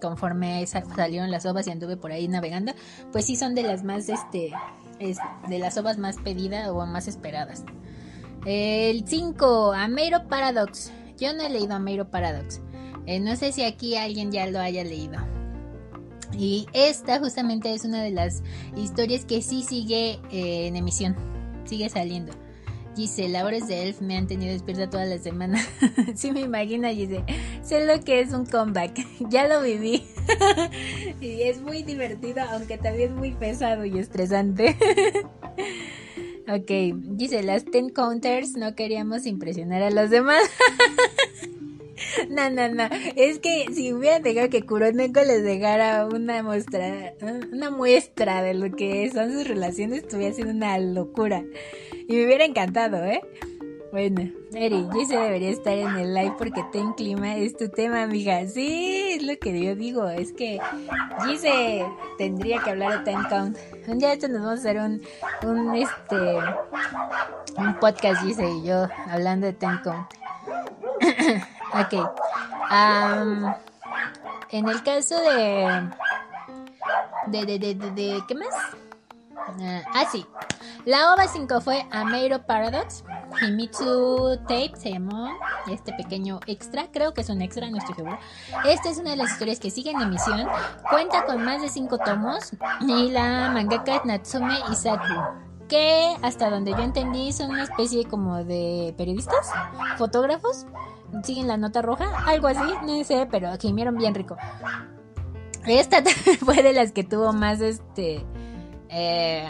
conforme 0.00 0.64
salieron 0.66 1.30
las 1.30 1.44
ovas 1.46 1.66
y 1.66 1.70
anduve 1.70 1.96
por 1.96 2.12
ahí 2.12 2.28
navegando. 2.28 2.72
Pues 3.12 3.26
sí 3.26 3.36
son 3.36 3.54
de 3.54 3.62
las 3.62 3.82
más, 3.82 4.08
este, 4.08 4.52
de 4.98 5.58
las 5.58 5.76
ovas 5.78 5.98
más 5.98 6.16
pedidas 6.16 6.68
o 6.68 6.86
más 6.86 7.08
esperadas. 7.08 7.64
El 8.44 9.06
5, 9.06 9.72
Amero 9.72 10.28
Paradox. 10.28 10.92
Yo 11.18 11.32
no 11.34 11.42
he 11.42 11.50
leído 11.50 11.74
Amero 11.74 12.10
Paradox. 12.10 12.60
Eh, 13.06 13.20
no 13.20 13.36
sé 13.36 13.52
si 13.52 13.64
aquí 13.64 13.96
alguien 13.96 14.30
ya 14.30 14.46
lo 14.46 14.60
haya 14.60 14.84
leído. 14.84 15.18
Y 16.36 16.66
esta 16.72 17.18
justamente 17.18 17.72
es 17.72 17.84
una 17.84 18.02
de 18.02 18.10
las 18.10 18.42
historias 18.76 19.24
que 19.24 19.42
sí 19.42 19.62
sigue 19.62 20.20
eh, 20.30 20.66
en 20.66 20.76
emisión, 20.76 21.16
sigue 21.64 21.88
saliendo. 21.88 22.32
Dice, 22.98 23.28
labores 23.28 23.68
de 23.68 23.84
Elf 23.84 24.00
me 24.00 24.16
han 24.16 24.26
tenido 24.26 24.52
despierta 24.52 24.90
toda 24.90 25.04
la 25.04 25.18
semana. 25.18 25.64
sí 26.16 26.32
me 26.32 26.40
imagino, 26.40 26.88
dice, 26.88 27.22
sé 27.62 27.86
lo 27.86 28.02
que 28.02 28.18
es 28.18 28.32
un 28.32 28.44
comeback, 28.44 29.06
ya 29.30 29.46
lo 29.46 29.62
viví. 29.62 30.02
y 31.20 31.42
es 31.42 31.62
muy 31.62 31.84
divertido, 31.84 32.42
aunque 32.50 32.76
también 32.76 33.14
muy 33.14 33.30
pesado 33.30 33.84
y 33.84 34.00
estresante. 34.00 34.76
ok, 36.48 36.98
dice, 37.14 37.44
las 37.44 37.64
ten 37.66 37.88
counters 37.88 38.56
no 38.56 38.74
queríamos 38.74 39.26
impresionar 39.26 39.84
a 39.84 39.92
los 39.92 40.10
demás. 40.10 40.42
No, 42.28 42.50
no, 42.50 42.68
no. 42.68 42.88
Es 43.16 43.38
que 43.38 43.66
si 43.72 43.92
hubieran 43.92 44.22
dejado 44.22 44.50
que 44.50 44.62
Kuroneko 44.62 45.20
les 45.22 45.42
dejara 45.42 46.06
una 46.06 46.42
muestra, 46.42 47.14
una 47.52 47.70
muestra 47.70 48.42
de 48.42 48.54
lo 48.54 48.70
que 48.74 49.10
son 49.10 49.32
sus 49.32 49.46
relaciones, 49.46 49.98
estuviera 49.98 50.34
siendo 50.34 50.54
una 50.54 50.78
locura. 50.78 51.44
Y 52.08 52.16
me 52.16 52.24
hubiera 52.24 52.44
encantado, 52.44 53.04
¿eh? 53.04 53.20
Bueno, 53.90 54.30
Eri, 54.52 54.86
Gise 54.92 55.16
debería 55.16 55.48
estar 55.48 55.72
en 55.72 55.96
el 55.96 56.12
live 56.12 56.34
porque 56.36 56.62
Ten 56.72 56.92
Clima 56.92 57.36
es 57.36 57.56
tu 57.56 57.70
tema, 57.70 58.02
amiga. 58.02 58.46
Sí, 58.46 59.12
es 59.16 59.22
lo 59.22 59.38
que 59.38 59.58
yo 59.58 59.74
digo. 59.74 60.06
Es 60.10 60.32
que 60.32 60.60
Gise 61.24 61.86
tendría 62.18 62.62
que 62.62 62.70
hablar 62.70 62.98
de 62.98 63.10
Time 63.10 63.26
Count. 63.30 63.58
Un 63.86 63.98
día 63.98 64.12
esto 64.12 64.28
nos 64.28 64.42
vamos 64.42 64.58
a 64.58 64.60
hacer 64.60 64.78
un, 64.78 65.02
un 65.42 65.74
este, 65.74 66.16
un 67.56 67.78
podcast, 67.80 68.22
Gise 68.22 68.46
y 68.46 68.66
yo, 68.66 68.88
hablando 69.08 69.46
de 69.46 69.54
Time 69.54 69.80
Count. 69.82 70.06
Ok. 71.74 71.92
en 74.50 74.68
el 74.68 74.82
caso 74.82 75.20
de 75.20 75.88
de, 77.26 77.44
de, 77.44 77.58
de, 77.58 77.74
de, 77.74 78.24
¿Qué 78.26 78.34
más? 78.34 78.48
ah, 79.60 79.82
ah 79.94 80.04
sí. 80.10 80.26
La 80.84 81.12
OVA 81.12 81.28
5 81.28 81.60
fue 81.60 81.86
Ameiro 81.90 82.46
Paradox. 82.46 83.04
Himitsu 83.42 84.38
Tape 84.48 84.72
se 84.76 84.92
llamó 84.92 85.28
este 85.70 85.92
pequeño 85.92 86.40
extra. 86.46 86.86
Creo 86.90 87.12
que 87.12 87.20
es 87.20 87.28
un 87.28 87.42
extra, 87.42 87.68
no 87.68 87.76
estoy 87.76 87.94
seguro. 87.94 88.18
Esta 88.64 88.88
es 88.88 88.98
una 88.98 89.10
de 89.10 89.16
las 89.16 89.32
historias 89.32 89.60
que 89.60 89.70
sigue 89.70 89.90
en 89.90 90.00
emisión. 90.00 90.48
Cuenta 90.88 91.24
con 91.26 91.44
más 91.44 91.60
de 91.60 91.68
5 91.68 91.98
tomos. 91.98 92.52
Y 92.80 93.10
la 93.10 93.50
mangaka 93.50 94.00
Natsume 94.04 94.58
Isaku 94.70 95.47
que 95.68 96.16
hasta 96.22 96.50
donde 96.50 96.72
yo 96.72 96.78
entendí 96.78 97.32
son 97.32 97.50
una 97.50 97.64
especie 97.64 98.06
como 98.06 98.44
de 98.44 98.94
periodistas, 98.96 99.50
fotógrafos, 99.96 100.66
siguen 101.22 101.48
la 101.48 101.56
nota 101.56 101.82
roja, 101.82 102.06
algo 102.26 102.48
así, 102.48 102.72
no 102.84 103.04
sé, 103.04 103.28
pero 103.30 103.50
gimieron 103.58 103.96
bien 103.96 104.14
rico. 104.14 104.36
Esta 105.66 106.02
fue 106.44 106.62
de 106.62 106.72
las 106.72 106.92
que 106.92 107.04
tuvo 107.04 107.32
más 107.32 107.60
este 107.60 108.24
eh, 108.88 109.48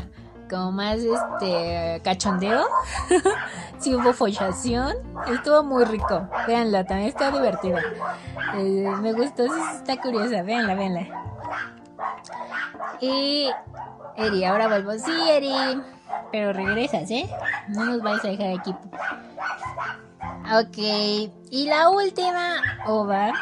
como 0.51 0.73
más 0.73 0.99
este 0.99 2.01
cachondeo. 2.03 2.67
sí 3.79 3.95
hubo 3.95 4.13
follación, 4.13 4.97
estuvo 5.33 5.63
muy 5.63 5.85
rico. 5.85 6.29
Véanla, 6.47 6.85
también 6.85 7.09
está 7.09 7.31
divertida. 7.31 7.81
Eh, 8.57 8.91
me 9.01 9.13
gustó, 9.13 9.45
está 9.45 10.01
curiosa, 10.01 10.43
véanla, 10.43 10.75
véanla. 10.75 11.07
Y 13.01 13.49
Eri, 14.17 14.45
ahora 14.45 14.67
vuelvo. 14.69 14.93
Sí, 14.95 15.13
Eri. 15.31 15.53
Pero 16.33 16.53
regresas, 16.53 17.11
¿eh? 17.11 17.29
No 17.69 17.85
nos 17.87 18.03
vais 18.03 18.25
a 18.25 18.29
dejar 18.29 18.59
aquí. 18.59 18.75
Ok. 20.53 21.33
Y 21.51 21.67
la 21.67 21.91
última 21.91 22.57
ova, 22.87 23.33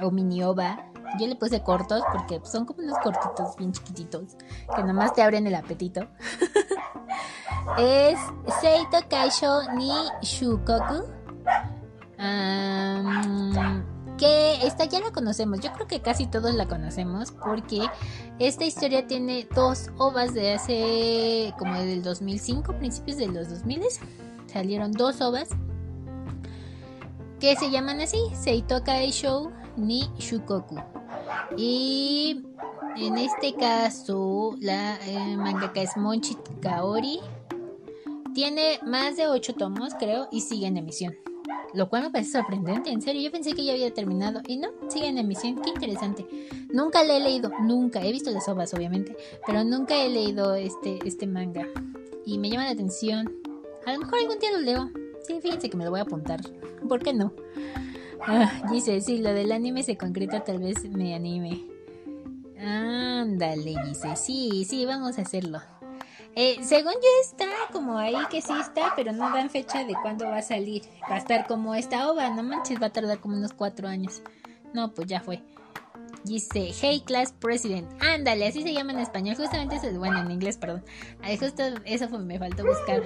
o 0.00 0.10
mini 0.10 0.42
ova, 0.42 0.78
yo 1.18 1.26
le 1.26 1.36
puse 1.36 1.62
cortos 1.62 2.02
porque 2.12 2.40
son 2.44 2.64
como 2.64 2.80
unos 2.82 2.98
cortitos 2.98 3.56
bien 3.56 3.72
chiquititos 3.72 4.36
que 4.74 4.82
nomás 4.82 5.12
te 5.14 5.22
abren 5.22 5.46
el 5.46 5.54
apetito. 5.54 6.08
es 7.78 8.18
Seito 8.60 8.98
Kaisho 9.08 9.62
ni 9.74 9.92
Shukoku. 10.22 11.04
Que 14.18 14.66
esta 14.66 14.84
ya 14.84 15.00
la 15.00 15.10
conocemos. 15.10 15.60
Yo 15.60 15.72
creo 15.72 15.86
que 15.86 16.00
casi 16.00 16.26
todos 16.26 16.54
la 16.54 16.66
conocemos 16.66 17.32
porque 17.32 17.88
esta 18.38 18.64
historia 18.64 19.06
tiene 19.06 19.46
dos 19.54 19.90
ovas 19.98 20.34
de 20.34 20.54
hace 20.54 21.54
como 21.58 21.74
del 21.74 22.02
2005, 22.02 22.74
principios 22.78 23.16
de 23.16 23.28
los 23.28 23.48
2000. 23.50 23.82
Salieron 24.46 24.92
dos 24.92 25.20
ovas 25.20 25.48
que 27.40 27.56
se 27.56 27.70
llaman 27.70 28.00
así, 28.00 28.18
Seito 28.34 28.84
Kaisho 28.84 29.50
ni 29.76 30.08
Shukoku. 30.18 30.76
Y 31.56 32.44
en 32.96 33.18
este 33.18 33.54
caso, 33.54 34.54
la 34.60 34.96
eh, 35.06 35.36
mangaka 35.36 35.82
es 35.82 35.96
Monchi 35.96 36.36
Kaori. 36.60 37.20
Tiene 38.34 38.78
más 38.86 39.16
de 39.16 39.26
8 39.26 39.54
tomos, 39.54 39.94
creo, 39.98 40.28
y 40.30 40.40
sigue 40.40 40.66
en 40.66 40.76
emisión. 40.76 41.14
Lo 41.74 41.88
cual 41.88 42.02
me 42.02 42.10
parece 42.10 42.32
sorprendente, 42.32 42.90
en 42.90 43.00
serio. 43.00 43.22
Yo 43.22 43.30
pensé 43.30 43.52
que 43.52 43.64
ya 43.64 43.72
había 43.72 43.92
terminado. 43.92 44.40
Y 44.46 44.56
no, 44.56 44.68
sigue 44.88 45.08
en 45.08 45.18
emisión. 45.18 45.60
Qué 45.62 45.70
interesante. 45.70 46.26
Nunca 46.72 47.02
le 47.02 47.16
he 47.16 47.20
leído, 47.20 47.50
nunca. 47.60 48.04
He 48.04 48.12
visto 48.12 48.30
las 48.30 48.48
obras, 48.48 48.74
obviamente. 48.74 49.16
Pero 49.46 49.64
nunca 49.64 49.96
he 49.96 50.08
leído 50.08 50.54
este, 50.54 50.98
este 51.04 51.26
manga. 51.26 51.66
Y 52.26 52.38
me 52.38 52.50
llama 52.50 52.64
la 52.64 52.72
atención. 52.72 53.32
A 53.86 53.92
lo 53.94 54.00
mejor 54.00 54.18
algún 54.18 54.38
día 54.38 54.52
lo 54.52 54.60
leo. 54.60 54.90
Sí, 55.26 55.40
fíjense 55.40 55.70
que 55.70 55.76
me 55.76 55.84
lo 55.84 55.90
voy 55.90 56.00
a 56.00 56.04
apuntar. 56.04 56.40
¿Por 56.88 57.02
qué 57.02 57.12
no? 57.12 57.32
Ah, 58.20 58.62
dice, 58.70 59.00
sí, 59.00 59.18
lo 59.18 59.32
del 59.32 59.50
anime 59.50 59.82
se 59.82 59.96
concreta, 59.96 60.44
tal 60.44 60.60
vez 60.60 60.88
me 60.88 61.14
anime. 61.14 61.66
Ándale, 62.58 63.74
dice, 63.86 64.14
sí, 64.14 64.64
sí, 64.64 64.86
vamos 64.86 65.18
a 65.18 65.22
hacerlo. 65.22 65.60
Eh, 66.34 66.58
según 66.62 66.92
yo 66.92 67.08
está 67.22 67.46
como 67.72 67.98
ahí 67.98 68.16
que 68.30 68.40
sí 68.40 68.52
está, 68.58 68.94
pero 68.96 69.12
no 69.12 69.30
dan 69.30 69.50
fecha 69.50 69.84
de 69.84 69.94
cuándo 70.00 70.24
va 70.26 70.38
a 70.38 70.42
salir. 70.42 70.82
Va 71.10 71.16
a 71.16 71.18
estar 71.18 71.46
como 71.46 71.74
esta 71.74 72.10
ova, 72.10 72.30
no 72.30 72.42
manches, 72.42 72.80
va 72.80 72.86
a 72.86 72.92
tardar 72.92 73.20
como 73.20 73.36
unos 73.36 73.52
cuatro 73.52 73.88
años. 73.88 74.22
No, 74.72 74.92
pues 74.92 75.08
ya 75.08 75.20
fue. 75.20 75.42
Dice, 76.24 76.72
Hey 76.80 77.02
Class 77.04 77.32
President. 77.32 77.86
Ándale, 78.02 78.46
así 78.46 78.62
se 78.62 78.72
llama 78.72 78.92
en 78.92 79.00
español. 79.00 79.36
Justamente 79.36 79.76
eso, 79.76 79.90
bueno, 79.98 80.20
en 80.20 80.30
inglés, 80.30 80.56
perdón. 80.56 80.84
justo 81.38 81.62
eso 81.84 82.08
fue, 82.08 82.18
me 82.20 82.38
faltó 82.38 82.64
buscar. 82.64 83.02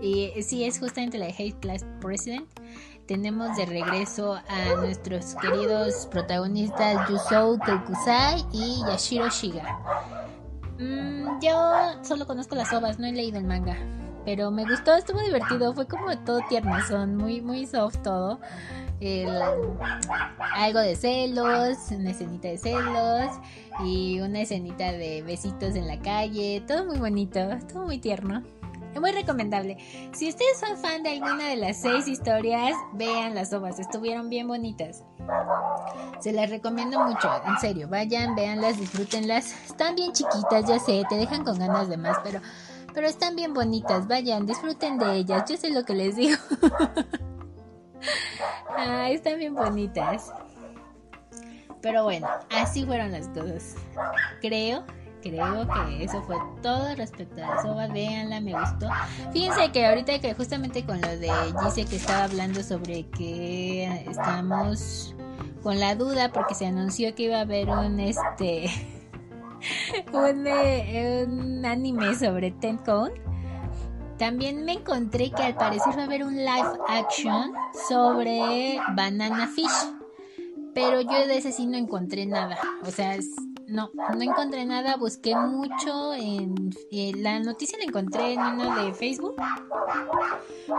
Y 0.00 0.30
sí, 0.42 0.64
es 0.64 0.78
justamente 0.78 1.16
la 1.16 1.26
de 1.26 1.32
Hey 1.32 1.54
Class 1.60 1.86
President 2.00 2.48
tenemos 3.06 3.56
de 3.56 3.66
regreso 3.66 4.34
a 4.34 4.76
nuestros 4.76 5.34
queridos 5.34 6.06
protagonistas 6.10 7.08
Yusou 7.08 7.58
Tokusai 7.58 8.44
y 8.52 8.82
Yashiro 8.86 9.28
Shiga. 9.28 10.33
Mm, 10.78 11.40
yo 11.40 12.02
solo 12.02 12.26
conozco 12.26 12.54
las 12.54 12.72
ovas, 12.72 12.98
no 12.98 13.06
he 13.06 13.12
leído 13.12 13.38
el 13.38 13.44
manga. 13.44 13.76
Pero 14.24 14.50
me 14.50 14.64
gustó, 14.64 14.94
estuvo 14.94 15.20
divertido, 15.20 15.74
fue 15.74 15.86
como 15.86 16.16
todo 16.18 16.40
tierno, 16.48 16.74
son 16.88 17.16
muy, 17.16 17.42
muy 17.42 17.66
soft 17.66 17.98
todo. 18.02 18.40
algo 20.54 20.78
de 20.80 20.96
celos, 20.96 21.76
una 21.90 22.10
escenita 22.10 22.48
de 22.48 22.56
celos 22.56 23.30
y 23.84 24.20
una 24.20 24.40
escenita 24.40 24.92
de 24.92 25.22
besitos 25.22 25.74
en 25.74 25.86
la 25.86 26.00
calle, 26.00 26.62
todo 26.66 26.86
muy 26.86 26.98
bonito, 26.98 27.40
todo 27.70 27.84
muy 27.84 27.98
tierno. 27.98 28.42
Muy 29.00 29.12
recomendable. 29.12 29.76
Si 30.12 30.28
ustedes 30.28 30.58
son 30.58 30.76
fan 30.76 31.02
de 31.02 31.10
alguna 31.10 31.48
de 31.48 31.56
las 31.56 31.80
seis 31.80 32.06
historias, 32.08 32.74
vean 32.92 33.34
las 33.34 33.52
ovas, 33.52 33.78
estuvieron 33.78 34.28
bien 34.30 34.48
bonitas. 34.48 35.04
Se 36.20 36.32
las 36.32 36.50
recomiendo 36.50 37.00
mucho, 37.00 37.28
en 37.46 37.58
serio, 37.58 37.88
vayan, 37.88 38.34
véanlas, 38.34 38.78
disfrútenlas. 38.78 39.52
Están 39.66 39.94
bien 39.94 40.12
chiquitas, 40.12 40.66
ya 40.66 40.78
sé, 40.78 41.02
te 41.08 41.16
dejan 41.16 41.44
con 41.44 41.58
ganas 41.58 41.88
de 41.88 41.96
más, 41.96 42.18
pero, 42.22 42.40
pero 42.94 43.06
están 43.06 43.36
bien 43.36 43.52
bonitas, 43.52 44.06
vayan, 44.06 44.46
disfruten 44.46 44.98
de 44.98 45.16
ellas, 45.16 45.44
yo 45.48 45.56
sé 45.56 45.70
lo 45.70 45.84
que 45.84 45.94
les 45.94 46.16
digo. 46.16 46.36
están 49.10 49.38
bien 49.38 49.54
bonitas. 49.54 50.32
Pero 51.80 52.04
bueno, 52.04 52.28
así 52.50 52.84
fueron 52.84 53.12
las 53.12 53.28
cosas. 53.28 53.74
Creo 54.40 54.84
creo 55.30 55.66
que 55.66 56.04
eso 56.04 56.22
fue 56.22 56.36
todo 56.62 56.94
respecto 56.94 57.42
a 57.42 57.54
la 57.54 57.62
soba. 57.62 57.86
Véanla, 57.88 58.40
me 58.40 58.52
gustó. 58.52 58.88
Fíjense 59.32 59.72
que 59.72 59.86
ahorita 59.86 60.18
que 60.20 60.34
justamente 60.34 60.84
con 60.84 61.00
lo 61.00 61.08
de 61.08 61.30
Gise 61.62 61.86
que 61.86 61.96
estaba 61.96 62.24
hablando 62.24 62.62
sobre 62.62 63.06
que 63.08 63.84
estamos 64.06 65.14
con 65.62 65.80
la 65.80 65.94
duda 65.94 66.30
porque 66.30 66.54
se 66.54 66.66
anunció 66.66 67.14
que 67.14 67.24
iba 67.24 67.38
a 67.38 67.40
haber 67.40 67.70
un 67.70 67.98
este 67.98 68.66
un, 70.12 70.46
eh, 70.46 71.24
un 71.26 71.64
anime 71.64 72.14
sobre 72.14 72.50
Tencon. 72.50 73.12
También 74.18 74.64
me 74.64 74.74
encontré 74.74 75.30
que 75.30 75.42
al 75.42 75.56
parecer 75.56 75.96
va 75.96 76.02
a 76.02 76.04
haber 76.04 76.22
un 76.22 76.36
live 76.36 76.78
action 76.88 77.52
sobre 77.88 78.78
Banana 78.94 79.48
Fish. 79.48 79.94
Pero 80.72 81.00
yo 81.00 81.26
de 81.26 81.38
ese 81.38 81.52
sí 81.52 81.66
no 81.66 81.76
encontré 81.76 82.26
nada. 82.26 82.58
O 82.82 82.90
sea, 82.90 83.16
no, 83.68 83.90
no 83.94 84.22
encontré 84.22 84.64
nada. 84.64 84.96
Busqué 84.96 85.34
mucho 85.34 86.14
en, 86.14 86.70
la 87.22 87.40
noticia 87.40 87.78
la 87.78 87.84
encontré 87.84 88.34
en 88.34 88.40
uno 88.40 88.84
de 88.84 88.94
Facebook. 88.94 89.36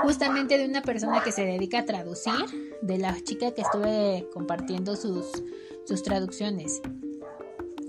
Justamente 0.03 0.57
de 0.57 0.65
una 0.65 0.81
persona 0.81 1.21
que 1.23 1.31
se 1.31 1.45
dedica 1.45 1.79
a 1.79 1.85
traducir. 1.85 2.33
De 2.81 2.97
la 2.97 3.15
chica 3.21 3.51
que 3.51 3.61
estuve 3.61 4.27
compartiendo 4.33 4.95
sus, 4.95 5.25
sus 5.85 6.03
traducciones. 6.03 6.81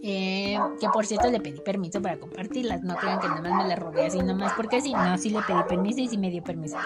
Eh, 0.03 0.57
que 0.79 0.89
por 0.91 1.05
cierto 1.05 1.29
le 1.31 1.41
pedí 1.41 1.61
permiso 1.61 2.01
para 2.01 2.19
compartirlas. 2.19 2.83
No 2.83 2.97
crean 2.97 3.19
que 3.21 3.29
nada 3.29 3.41
más 3.43 3.65
me 3.65 3.69
las 3.69 3.79
robé 3.79 4.07
así 4.07 4.19
nomás 4.19 4.53
porque 4.53 4.81
sí. 4.81 4.93
No, 4.93 5.19
sí 5.19 5.31
le 5.31 5.41
pedí 5.43 5.63
permiso 5.69 6.01
y 6.01 6.09
sí 6.09 6.19
me 6.19 6.31
dio 6.31 6.43
permiso. 6.43 6.77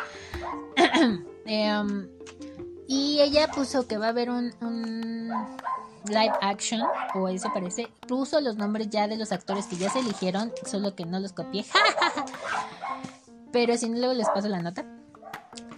Em, 1.47 2.07
y 2.87 3.21
ella 3.21 3.49
puso 3.49 3.89
que 3.89 3.99
va 3.99 4.07
a 4.07 4.09
haber 4.11 4.31
un, 4.31 4.53
live 6.07 6.33
action, 6.41 6.83
o 7.15 7.29
eso 7.29 7.51
parece. 7.53 7.89
Puso 8.07 8.41
los 8.41 8.57
nombres 8.57 8.89
ya 8.91 9.09
de 9.09 9.17
los 9.17 9.33
actores 9.33 9.67
que 9.67 9.77
ya 9.77 9.91
se 9.91 10.01
eligieron, 10.01 10.53
solo 10.67 10.95
que 10.95 11.05
no 11.05 11.21
los 11.21 11.33
copié. 11.33 11.65
Pero 13.53 13.77
si 13.77 13.89
no, 13.89 13.99
luego 13.99 14.15
les 14.15 14.29
paso 14.29 14.49
la 14.49 14.63
nota. 14.63 14.85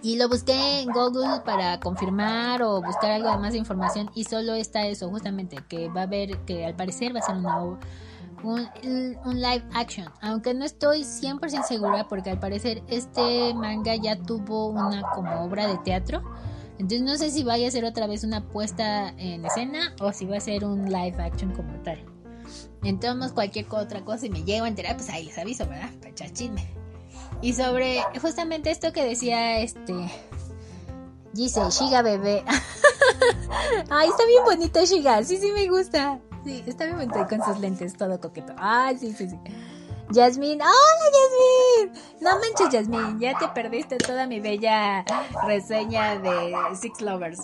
Y 0.01 0.17
lo 0.17 0.27
busqué 0.27 0.81
en 0.81 0.91
Google 0.91 1.41
para 1.45 1.79
confirmar 1.79 2.61
o 2.61 2.81
buscar 2.81 3.11
algo 3.11 3.31
de 3.31 3.37
más 3.37 3.55
información 3.55 4.11
y 4.13 4.25
solo 4.25 4.53
está 4.53 4.85
eso, 4.85 5.09
justamente, 5.09 5.57
que 5.69 5.87
va 5.87 6.01
a 6.01 6.03
haber, 6.03 6.39
que 6.39 6.65
al 6.65 6.75
parecer 6.75 7.15
va 7.15 7.19
a 7.19 7.23
ser 7.23 7.35
una, 7.37 7.61
un, 7.61 7.89
un 8.43 9.41
live 9.41 9.63
action. 9.73 10.09
Aunque 10.21 10.53
no 10.53 10.65
estoy 10.65 11.03
100% 11.03 11.63
segura 11.63 12.07
porque 12.09 12.29
al 12.29 12.39
parecer 12.39 12.83
este 12.89 13.53
manga 13.53 13.95
ya 13.95 14.17
tuvo 14.17 14.67
una 14.67 15.03
como 15.13 15.41
obra 15.45 15.67
de 15.67 15.77
teatro. 15.77 16.21
Entonces 16.83 17.01
no 17.01 17.15
sé 17.15 17.31
si 17.31 17.45
vaya 17.45 17.65
a 17.65 17.71
ser 17.71 17.85
otra 17.85 18.07
vez 18.07 18.25
una 18.25 18.45
puesta 18.45 19.13
en 19.17 19.45
escena 19.45 19.95
o 20.01 20.11
si 20.11 20.25
va 20.25 20.35
a 20.35 20.41
ser 20.41 20.65
un 20.65 20.91
live 20.91 21.15
action 21.17 21.53
como 21.53 21.71
tal. 21.81 21.97
Entonces 22.83 23.31
cualquier 23.31 23.67
otra 23.69 24.03
cosa 24.03 24.25
y 24.25 24.29
me 24.29 24.43
llego 24.43 24.65
a 24.65 24.67
enterar, 24.67 24.97
pues 24.97 25.09
ahí 25.09 25.23
les 25.23 25.37
aviso, 25.37 25.65
¿verdad? 25.65 25.89
Para 25.99 26.09
echar 26.09 26.33
chisme. 26.33 26.67
Y 27.41 27.53
sobre 27.53 28.01
justamente 28.19 28.69
esto 28.69 28.91
que 28.91 29.05
decía 29.05 29.59
este. 29.59 29.93
Dice, 31.31 31.61
Shiga 31.69 32.01
bebé. 32.01 32.43
Ay, 33.89 34.09
está 34.09 34.25
bien 34.25 34.43
bonito 34.43 34.83
Shiga. 34.83 35.23
Sí, 35.23 35.37
sí 35.37 35.53
me 35.53 35.69
gusta. 35.69 36.19
Sí, 36.43 36.65
está 36.67 36.83
bien 36.83 36.97
bonito 36.97 37.25
con 37.29 37.41
sus 37.45 37.61
lentes, 37.61 37.95
todo 37.95 38.19
coqueto. 38.19 38.53
Ay, 38.57 38.97
sí, 38.97 39.13
sí, 39.13 39.29
sí. 39.29 39.39
Yasmin, 40.11 40.61
hola 40.61 41.05
Yasmin. 41.15 42.03
No 42.21 42.39
manches 42.39 42.69
Yasmin, 42.71 43.19
ya 43.19 43.37
te 43.37 43.47
perdiste 43.49 43.97
toda 43.97 44.27
mi 44.27 44.39
bella 44.39 45.05
reseña 45.47 46.19
de 46.19 46.53
Six 46.75 47.01
Lovers. 47.01 47.39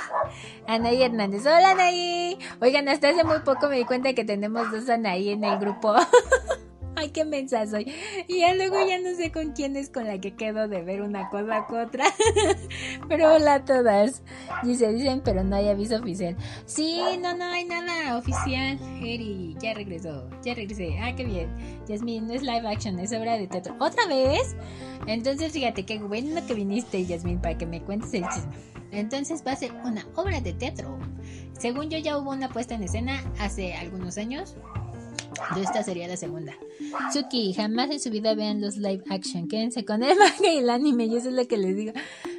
Anaí 0.66 1.02
Hernández, 1.02 1.46
hola 1.46 1.70
Anaí. 1.70 2.38
Oigan, 2.60 2.88
hasta 2.88 3.08
hace 3.08 3.24
muy 3.24 3.40
poco 3.40 3.68
me 3.68 3.76
di 3.76 3.84
cuenta 3.84 4.12
que 4.14 4.24
tenemos 4.24 4.70
dos 4.70 4.88
Anaí 4.88 5.30
en 5.30 5.44
el 5.44 5.58
grupo. 5.58 5.94
ay, 6.96 7.10
qué 7.10 7.24
mensa 7.24 7.66
soy. 7.66 7.92
Y 8.26 8.40
ya 8.40 8.54
luego 8.54 8.76
ya 8.86 8.98
no 8.98 9.14
sé 9.14 9.30
con 9.30 9.52
quién 9.52 9.76
es 9.76 9.90
con 9.90 10.06
la 10.06 10.20
que 10.20 10.34
quedo 10.34 10.68
de 10.68 10.82
ver 10.82 11.02
una 11.02 11.28
cosa 11.30 11.66
con 11.66 11.80
otra. 11.80 12.06
pero 13.08 13.34
hola 13.34 13.54
a 13.54 13.64
todas. 13.64 14.22
Y 14.62 14.74
se 14.74 14.92
dicen, 14.92 15.20
pero 15.24 15.44
no 15.44 15.56
hay 15.56 15.68
aviso 15.68 15.96
oficial. 15.96 16.36
Sí, 16.64 17.00
no, 17.20 17.36
no 17.36 17.44
hay 17.44 17.64
nada 17.64 18.16
oficial. 18.16 18.78
Eri, 19.00 19.56
ya 19.60 19.74
regresó, 19.74 20.28
ya 20.42 20.54
regresé. 20.54 20.98
Ah, 21.00 21.14
qué 21.14 21.24
bien. 21.24 21.48
Yasmin, 21.86 22.26
no 22.26 22.34
es 22.34 22.42
live 22.42 22.66
action, 22.68 22.98
es 22.98 23.12
obra 23.12 23.38
de 23.38 23.46
teatro. 23.46 23.76
¿Otra 23.78 24.06
vez? 24.06 24.56
Entonces, 25.06 25.52
fíjate 25.52 25.84
qué 25.84 25.98
bueno 25.98 26.44
que 26.46 26.54
viniste, 26.54 27.04
Yasmin, 27.04 27.40
para 27.40 27.56
que 27.56 27.66
me 27.66 27.82
cuentes 27.82 28.12
el 28.14 28.28
chisme. 28.28 28.52
Entonces 28.92 29.42
va 29.46 29.52
a 29.52 29.56
ser 29.56 29.72
una 29.84 30.06
obra 30.14 30.40
de 30.40 30.52
teatro. 30.52 30.98
Según 31.58 31.90
yo 31.90 31.98
ya 31.98 32.18
hubo 32.18 32.30
una 32.30 32.48
puesta 32.48 32.74
en 32.74 32.82
escena 32.82 33.22
hace 33.38 33.74
algunos 33.74 34.18
años 34.18 34.56
esta 35.60 35.82
sería 35.82 36.08
la 36.08 36.16
segunda. 36.16 36.54
Suki, 37.12 37.52
jamás 37.54 37.90
en 37.90 38.00
su 38.00 38.10
vida 38.10 38.34
vean 38.34 38.60
los 38.60 38.76
live 38.76 39.02
action. 39.10 39.48
Quédense 39.48 39.84
con 39.84 40.02
el 40.02 40.16
manga 40.18 40.52
y 40.52 40.58
el 40.58 40.70
anime. 40.70 41.08
Yo 41.08 41.18
eso 41.18 41.28
es 41.28 41.34
lo 41.34 41.46
que 41.46 41.56
les 41.56 41.76
digo. 41.76 41.92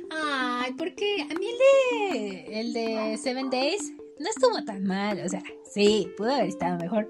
Ay, 0.10 0.74
porque 0.78 1.22
a 1.24 1.34
mí 1.34 1.48
el 1.48 2.12
de, 2.12 2.60
el 2.60 2.74
de 2.74 3.18
Seven 3.18 3.50
Days 3.50 3.94
no 4.20 4.30
estuvo 4.30 4.64
tan 4.66 4.84
mal. 4.86 5.22
O 5.26 5.30
sea, 5.30 5.44
sí, 5.70 6.10
pudo 6.18 6.34
haber 6.34 6.48
estado 6.48 6.78
mejor. 6.78 7.10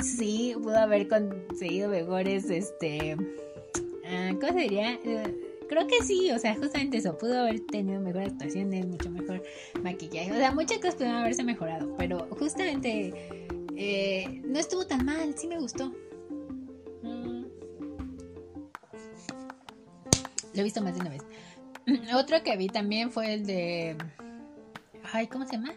Sí, 0.00 0.54
pudo 0.62 0.76
haber 0.78 1.08
conseguido 1.08 1.88
mejores, 1.88 2.50
este... 2.50 3.16
Ah, 4.04 4.32
¿Cómo 4.40 4.52
se 4.52 4.58
diría? 4.60 5.00
Eh, 5.04 5.34
creo 5.68 5.86
que 5.86 6.02
sí, 6.04 6.30
o 6.30 6.38
sea, 6.38 6.54
justamente 6.54 6.98
eso, 6.98 7.16
pudo 7.18 7.40
haber 7.40 7.60
tenido 7.60 8.00
mejores 8.00 8.32
actuaciones, 8.32 8.86
mucho 8.86 9.10
mejor 9.10 9.42
maquillaje, 9.82 10.32
o 10.32 10.36
sea, 10.36 10.52
muchas 10.52 10.78
cosas 10.78 10.94
pudieron 10.94 11.18
haberse 11.18 11.42
mejorado, 11.42 11.94
pero 11.96 12.28
justamente 12.30 13.45
eh, 13.76 14.40
no 14.44 14.58
estuvo 14.58 14.86
tan 14.86 15.04
mal, 15.04 15.34
sí 15.36 15.46
me 15.46 15.58
gustó. 15.58 15.92
Mm. 17.02 17.44
Lo 20.54 20.60
he 20.60 20.62
visto 20.62 20.80
más 20.82 20.94
de 20.94 21.00
una 21.00 21.10
vez. 21.10 21.22
Otro 22.14 22.42
que 22.42 22.56
vi 22.56 22.68
también 22.68 23.10
fue 23.10 23.34
el 23.34 23.46
de. 23.46 23.96
Ay, 25.12 25.26
¿cómo 25.26 25.46
se 25.46 25.52
llama? 25.52 25.74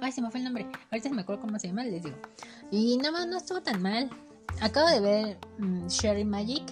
Ay, 0.00 0.12
se 0.12 0.22
me 0.22 0.30
fue 0.30 0.38
el 0.38 0.44
nombre. 0.44 0.66
Ahorita 0.90 1.08
se 1.08 1.14
me 1.14 1.22
acuerdo 1.22 1.42
cómo 1.42 1.58
se 1.58 1.68
llama, 1.68 1.84
les 1.84 2.04
digo. 2.04 2.16
Y 2.70 2.96
no, 2.98 3.10
no 3.26 3.36
estuvo 3.36 3.60
tan 3.60 3.82
mal. 3.82 4.08
Acabo 4.60 4.88
de 4.88 5.00
ver 5.00 5.38
mm, 5.58 5.88
Sherry 5.88 6.24
Magic. 6.24 6.62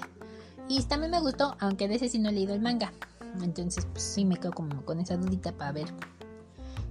Y 0.68 0.82
también 0.84 1.10
me 1.10 1.20
gustó, 1.20 1.56
aunque 1.60 1.88
de 1.88 1.96
ese 1.96 2.08
sí 2.08 2.18
no 2.18 2.28
he 2.28 2.32
leído 2.32 2.54
el 2.54 2.60
manga. 2.60 2.92
Entonces, 3.42 3.86
pues 3.92 4.02
sí 4.02 4.24
me 4.24 4.36
quedo 4.36 4.52
como 4.52 4.84
con 4.84 5.00
esa 5.00 5.16
dudita 5.16 5.52
para 5.52 5.72
ver 5.72 5.88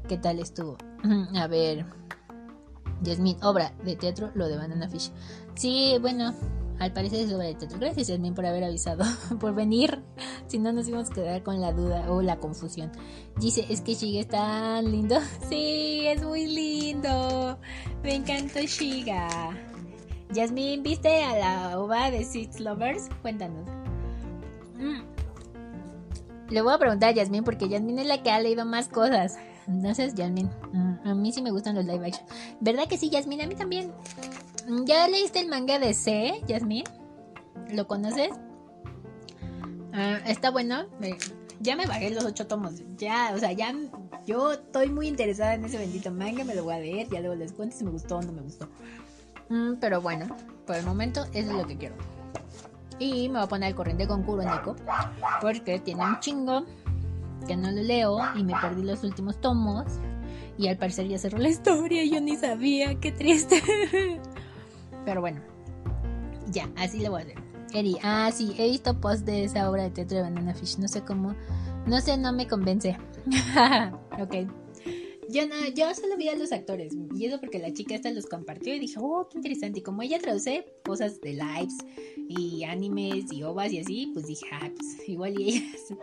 qué 0.07 0.17
tal 0.17 0.39
estuvo. 0.39 0.77
A 1.35 1.47
ver. 1.47 1.85
Yasmin, 3.01 3.37
obra 3.43 3.73
de 3.83 3.95
teatro, 3.95 4.31
lo 4.33 4.47
de 4.47 4.57
Banana 4.57 4.89
Fish. 4.89 5.11
Sí, 5.55 5.97
bueno, 6.01 6.33
al 6.79 6.93
parecer 6.93 7.21
es 7.21 7.33
obra 7.33 7.45
de 7.45 7.55
teatro. 7.55 7.79
Gracias, 7.79 8.07
Yasmin, 8.07 8.35
por 8.35 8.45
haber 8.45 8.63
avisado, 8.63 9.03
por 9.39 9.53
venir. 9.55 10.03
Si 10.47 10.59
no, 10.59 10.71
nos 10.71 10.87
íbamos 10.87 11.09
a 11.09 11.13
quedar 11.13 11.43
con 11.43 11.59
la 11.61 11.73
duda 11.73 12.11
o 12.11 12.21
la 12.21 12.37
confusión. 12.37 12.91
Dice, 13.39 13.65
es 13.69 13.81
que 13.81 13.95
Shiga 13.95 14.21
es 14.21 14.27
tan 14.27 14.91
lindo. 14.91 15.17
Sí, 15.49 16.05
es 16.05 16.23
muy 16.23 16.47
lindo. 16.47 17.57
Me 18.03 18.15
encantó 18.15 18.59
Shiga. 18.59 19.49
Yasmin, 20.33 20.83
¿viste 20.83 21.23
a 21.23 21.37
la 21.37 21.79
ova 21.79 22.11
de 22.11 22.23
Six 22.23 22.59
Lovers? 22.59 23.09
Cuéntanos. 23.21 23.67
Mm. 24.77 25.17
Le 26.49 26.61
voy 26.61 26.73
a 26.73 26.77
preguntar 26.77 27.09
a 27.09 27.13
Yasmin 27.13 27.43
porque 27.43 27.69
Yasmin 27.69 27.99
es 27.99 28.07
la 28.07 28.23
que 28.23 28.31
ha 28.31 28.39
leído 28.39 28.65
más 28.65 28.87
cosas. 28.87 29.37
Entonces, 29.67 30.15
Yasmin, 30.15 30.49
mm, 30.71 31.07
a 31.07 31.13
mí 31.13 31.31
sí 31.31 31.41
me 31.41 31.51
gustan 31.51 31.75
los 31.75 31.85
live 31.85 32.07
action. 32.07 32.25
¿Verdad 32.61 32.87
que 32.87 32.97
sí, 32.97 33.09
Yasmin? 33.09 33.41
A 33.41 33.47
mí 33.47 33.55
también. 33.55 33.91
¿Ya 34.85 35.07
leíste 35.07 35.39
el 35.39 35.47
manga 35.47 35.79
de 35.79 35.93
C, 35.93 36.41
Yasmin? 36.47 36.83
¿Lo 37.71 37.87
conoces? 37.87 38.31
Ah, 39.93 40.19
está 40.25 40.51
bueno. 40.51 40.85
ya 41.59 41.75
me 41.75 41.85
bajé 41.85 42.11
los 42.11 42.23
ocho 42.23 42.47
tomos. 42.47 42.75
Ya, 42.97 43.31
o 43.35 43.39
sea, 43.39 43.51
ya 43.51 43.73
yo 44.25 44.53
estoy 44.53 44.89
muy 44.89 45.07
interesada 45.07 45.55
en 45.55 45.65
ese 45.65 45.77
bendito 45.77 46.11
manga. 46.11 46.43
Me 46.43 46.55
lo 46.55 46.63
voy 46.63 46.75
a 46.75 46.79
ver. 46.79 47.09
Ya 47.09 47.19
luego 47.19 47.35
les 47.35 47.51
cuento 47.51 47.75
si 47.75 47.83
me 47.83 47.91
gustó 47.91 48.17
o 48.17 48.21
no 48.21 48.31
me 48.31 48.41
gustó. 48.41 48.67
Mm, 49.49 49.75
pero 49.79 50.01
bueno, 50.01 50.27
por 50.65 50.75
el 50.75 50.85
momento 50.85 51.25
eso 51.33 51.51
es 51.51 51.57
lo 51.57 51.65
que 51.65 51.77
quiero. 51.77 51.95
Y 52.99 53.29
me 53.29 53.35
voy 53.35 53.45
a 53.45 53.47
poner 53.47 53.69
el 53.69 53.75
corriente 53.75 54.07
con 54.07 54.23
Kuroneko. 54.23 54.75
Porque 55.41 55.79
tiene 55.79 56.05
un 56.05 56.19
chingo 56.19 56.65
que 57.45 57.55
no 57.55 57.71
lo 57.71 57.81
leo 57.81 58.19
y 58.35 58.43
me 58.43 58.53
perdí 58.59 58.83
los 58.83 59.03
últimos 59.03 59.39
tomos. 59.41 59.85
Y 60.57 60.67
al 60.67 60.77
parecer 60.77 61.07
ya 61.07 61.19
cerró 61.19 61.37
la 61.37 61.49
historia 61.49 62.03
yo 62.03 62.19
ni 62.19 62.35
sabía, 62.35 62.99
qué 62.99 63.11
triste. 63.11 63.61
Pero 65.05 65.21
bueno, 65.21 65.41
ya, 66.51 66.69
así 66.75 66.99
lo 66.99 67.11
voy 67.11 67.21
a 67.21 67.25
hacer. 67.25 67.37
Eri, 67.73 67.97
ah, 68.01 68.31
sí, 68.33 68.55
he 68.57 68.69
visto 68.69 68.99
post 68.99 69.25
de 69.25 69.43
esa 69.43 69.69
obra 69.69 69.83
de 69.83 69.89
teatro 69.91 70.17
de 70.17 70.23
Banana 70.23 70.53
Fish. 70.53 70.77
No 70.77 70.87
sé 70.87 71.01
cómo, 71.01 71.35
no 71.85 72.01
sé, 72.01 72.17
no 72.17 72.33
me 72.33 72.47
convence. 72.47 72.97
ok. 74.19 74.35
Yo 75.29 75.45
no, 75.45 75.55
yo 75.75 75.93
solo 75.93 76.15
vi 76.15 76.29
a 76.29 76.35
los 76.35 76.53
actores. 76.53 76.93
Y 77.13 77.25
eso 77.25 77.39
porque 77.39 77.59
la 77.59 77.73
chica 77.73 77.95
esta 77.95 78.11
los 78.11 78.25
compartió 78.25 78.73
y 78.73 78.79
dije, 78.79 78.95
oh, 78.99 79.27
qué 79.29 79.37
interesante. 79.37 79.79
Y 79.79 79.83
como 79.83 80.01
ella 80.01 80.19
traduce 80.19 80.65
cosas 80.85 81.19
de 81.19 81.33
lives 81.33 81.77
y 82.29 82.63
animes 82.63 83.31
y 83.31 83.43
ovas 83.43 83.71
y 83.73 83.79
así, 83.79 84.11
pues 84.13 84.27
dije, 84.27 84.45
ah, 84.53 84.71
pues 84.73 85.07
igual 85.07 85.39
y 85.39 85.49
ellas 85.49 85.93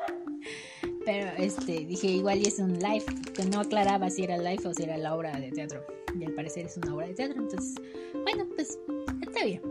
pero 1.05 1.31
este, 1.38 1.85
dije, 1.85 2.09
igual 2.09 2.38
y 2.38 2.49
es 2.49 2.59
un 2.59 2.79
live, 2.79 3.05
que 3.35 3.45
no 3.45 3.61
aclaraba 3.61 4.11
si 4.11 4.25
era 4.25 4.38
live 4.38 4.67
o 4.67 4.75
si 4.75 4.85
era 4.85 4.97
la 4.97 5.14
obra 5.14 5.33
de 5.38 5.51
teatro. 5.51 5.85
Y 6.19 6.25
al 6.25 6.33
parecer 6.33 6.67
es 6.67 6.77
una 6.77 6.95
obra 6.95 7.07
de 7.09 7.14
teatro, 7.14 7.43
entonces, 7.43 7.75
bueno, 8.23 8.47
pues 8.55 8.79
está 9.23 9.45
bien. 9.45 9.62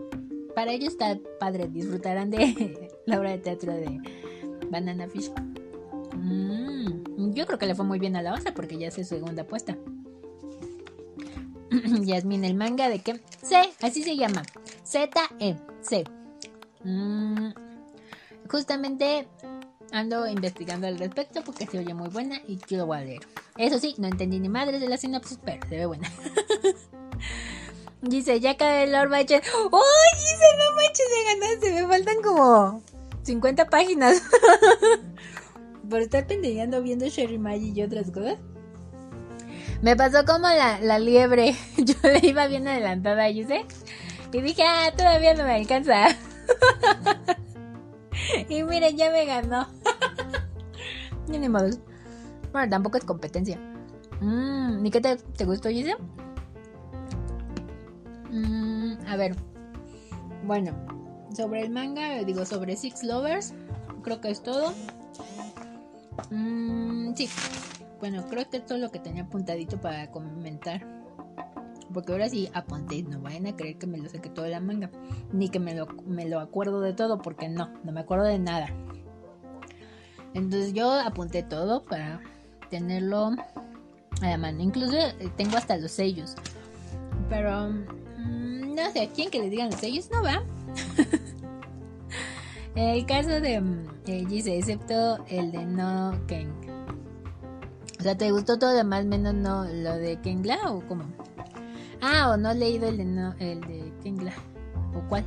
Para 0.55 0.71
ellos 0.71 0.93
está 0.93 1.19
padre, 1.39 1.67
disfrutarán 1.67 2.29
de 2.29 2.91
la 3.05 3.19
obra 3.19 3.31
de 3.31 3.37
teatro 3.39 3.73
de 3.73 3.99
Banana 4.69 5.07
Fish. 5.07 5.31
Mm, 6.15 7.33
yo 7.33 7.45
creo 7.45 7.57
que 7.57 7.65
le 7.65 7.75
fue 7.75 7.85
muy 7.85 7.99
bien 7.99 8.15
a 8.15 8.21
la 8.21 8.33
osa 8.33 8.53
porque 8.53 8.77
ya 8.77 8.89
hace 8.89 9.03
su 9.03 9.15
segunda 9.15 9.43
apuesta. 9.43 9.77
Yasmin, 12.03 12.43
el 12.43 12.55
manga 12.55 12.89
de 12.89 12.99
que 12.99 13.19
C, 13.41 13.57
así 13.81 14.03
se 14.03 14.15
llama. 14.15 14.43
Z-E, 14.83 15.55
C. 15.81 16.03
Mm, 16.83 17.49
justamente 18.49 19.27
ando 19.93 20.27
investigando 20.27 20.87
al 20.87 20.97
respecto 20.97 21.43
porque 21.43 21.67
se 21.67 21.79
oye 21.79 21.93
muy 21.93 22.09
buena 22.09 22.41
y 22.47 22.57
quiero 22.57 22.91
a 22.91 22.99
leer. 22.99 23.21
Eso 23.57 23.79
sí, 23.79 23.95
no 23.99 24.07
entendí 24.07 24.39
ni 24.39 24.49
madre 24.49 24.79
de 24.79 24.89
la 24.89 24.97
sinopsis, 24.97 25.39
pero 25.45 25.65
se 25.69 25.77
ve 25.77 25.85
buena. 25.85 26.11
Dice, 28.01 28.41
ya 28.41 28.57
cae 28.57 28.87
Lord 28.87 29.09
Bacher. 29.09 29.41
¡Oh, 29.71 29.83
dice, 30.13 30.45
no 30.59 30.75
manches 30.75 31.07
de 31.09 31.23
ganarse! 31.47 31.71
Me 31.71 31.87
faltan 31.87 32.21
como 32.21 32.83
50 33.21 33.69
páginas. 33.69 34.21
Por 35.89 36.01
estar 36.01 36.27
pendejeando 36.27 36.83
viendo 36.83 37.07
Sherry 37.07 37.37
Maggie 37.37 37.71
y 37.73 37.81
otras 37.81 38.11
cosas. 38.11 38.39
Me 39.81 39.95
pasó 39.95 40.25
como 40.25 40.49
la, 40.49 40.81
la 40.81 40.99
liebre. 40.99 41.55
Yo 41.77 41.95
le 42.03 42.27
iba 42.27 42.47
bien 42.47 42.67
adelantada, 42.67 43.31
Gise. 43.31 43.65
Y 44.33 44.41
dije, 44.41 44.63
ah, 44.63 44.91
todavía 44.97 45.33
no 45.33 45.45
me 45.45 45.53
alcanza. 45.53 46.07
Y 48.49 48.63
miren, 48.63 48.97
ya 48.97 49.11
me 49.11 49.25
ganó. 49.25 49.67
ni 51.27 51.49
modo. 51.49 51.69
Bueno, 52.51 52.69
tampoco 52.69 52.97
es 52.97 53.03
competencia. 53.03 53.57
Mmm, 54.21 54.81
¿Ni 54.81 54.91
qué 54.91 55.01
te, 55.01 55.17
te 55.17 55.45
gustó, 55.45 55.69
Gise? 55.69 55.95
Mm, 58.31 58.93
a 59.07 59.15
ver. 59.15 59.35
Bueno, 60.45 60.73
sobre 61.35 61.61
el 61.61 61.71
manga, 61.71 62.23
digo 62.23 62.45
sobre 62.45 62.75
Six 62.75 63.03
Lovers. 63.03 63.53
Creo 64.03 64.21
que 64.21 64.29
es 64.29 64.43
todo. 64.43 64.73
Mm, 66.29 67.13
sí. 67.15 67.29
Bueno, 67.99 68.25
creo 68.29 68.49
que 68.49 68.57
es 68.57 68.69
lo 68.69 68.91
que 68.91 68.99
tenía 68.99 69.23
apuntadito 69.23 69.79
para 69.79 70.11
comentar. 70.11 70.85
Porque 71.93 72.11
ahora 72.11 72.29
sí 72.29 72.49
apunté, 72.53 73.03
no 73.03 73.19
vayan 73.19 73.47
a 73.47 73.55
creer 73.55 73.77
que 73.77 73.87
me 73.87 73.97
lo 73.97 74.09
saqué 74.09 74.29
todo 74.29 74.45
de 74.45 74.51
la 74.51 74.59
manga. 74.59 74.89
Ni 75.31 75.49
que 75.49 75.59
me 75.59 75.75
lo, 75.75 75.87
me 76.05 76.27
lo 76.27 76.39
acuerdo 76.39 76.81
de 76.81 76.93
todo, 76.93 77.21
porque 77.21 77.47
no, 77.49 77.69
no 77.83 77.91
me 77.91 78.01
acuerdo 78.01 78.25
de 78.25 78.39
nada. 78.39 78.67
Entonces 80.33 80.73
yo 80.73 80.91
apunté 80.91 81.43
todo 81.43 81.83
para 81.83 82.21
tenerlo 82.69 83.35
a 84.21 84.29
la 84.29 84.37
mano. 84.37 84.61
Incluso 84.61 84.97
eh, 84.97 85.31
tengo 85.37 85.57
hasta 85.57 85.77
los 85.77 85.91
sellos. 85.91 86.35
Pero 87.29 87.69
mm, 87.69 88.75
no 88.75 88.91
sé 88.91 89.03
a 89.03 89.09
quién 89.09 89.29
que 89.29 89.39
le 89.39 89.49
digan 89.49 89.69
los 89.69 89.79
sellos, 89.79 90.09
no 90.11 90.23
va. 90.23 90.43
el 92.75 93.05
caso 93.05 93.29
de 93.29 93.61
eh, 94.07 94.25
dice, 94.27 94.57
excepto 94.57 95.23
el 95.27 95.51
de 95.51 95.65
No 95.65 96.19
Ken. 96.27 96.51
O 97.99 98.03
sea, 98.03 98.17
¿te 98.17 98.31
gustó 98.31 98.59
todo 98.59 98.75
lo 98.75 98.83
más 98.83 99.05
menos 99.05 99.33
no 99.33 99.63
lo 99.63 99.93
de 99.95 100.19
Kengla 100.19 100.71
o 100.71 100.81
cómo? 100.87 101.05
Ah, 102.05 102.31
o 102.31 102.37
no 102.37 102.51
he 102.51 102.55
leído 102.55 102.89
el 102.89 102.97
de 102.97 103.05
no, 103.05 103.33
el 103.39 103.61
de 103.61 103.93
Kengla. 104.03 104.33
¿O 104.93 105.07
cuál? 105.07 105.23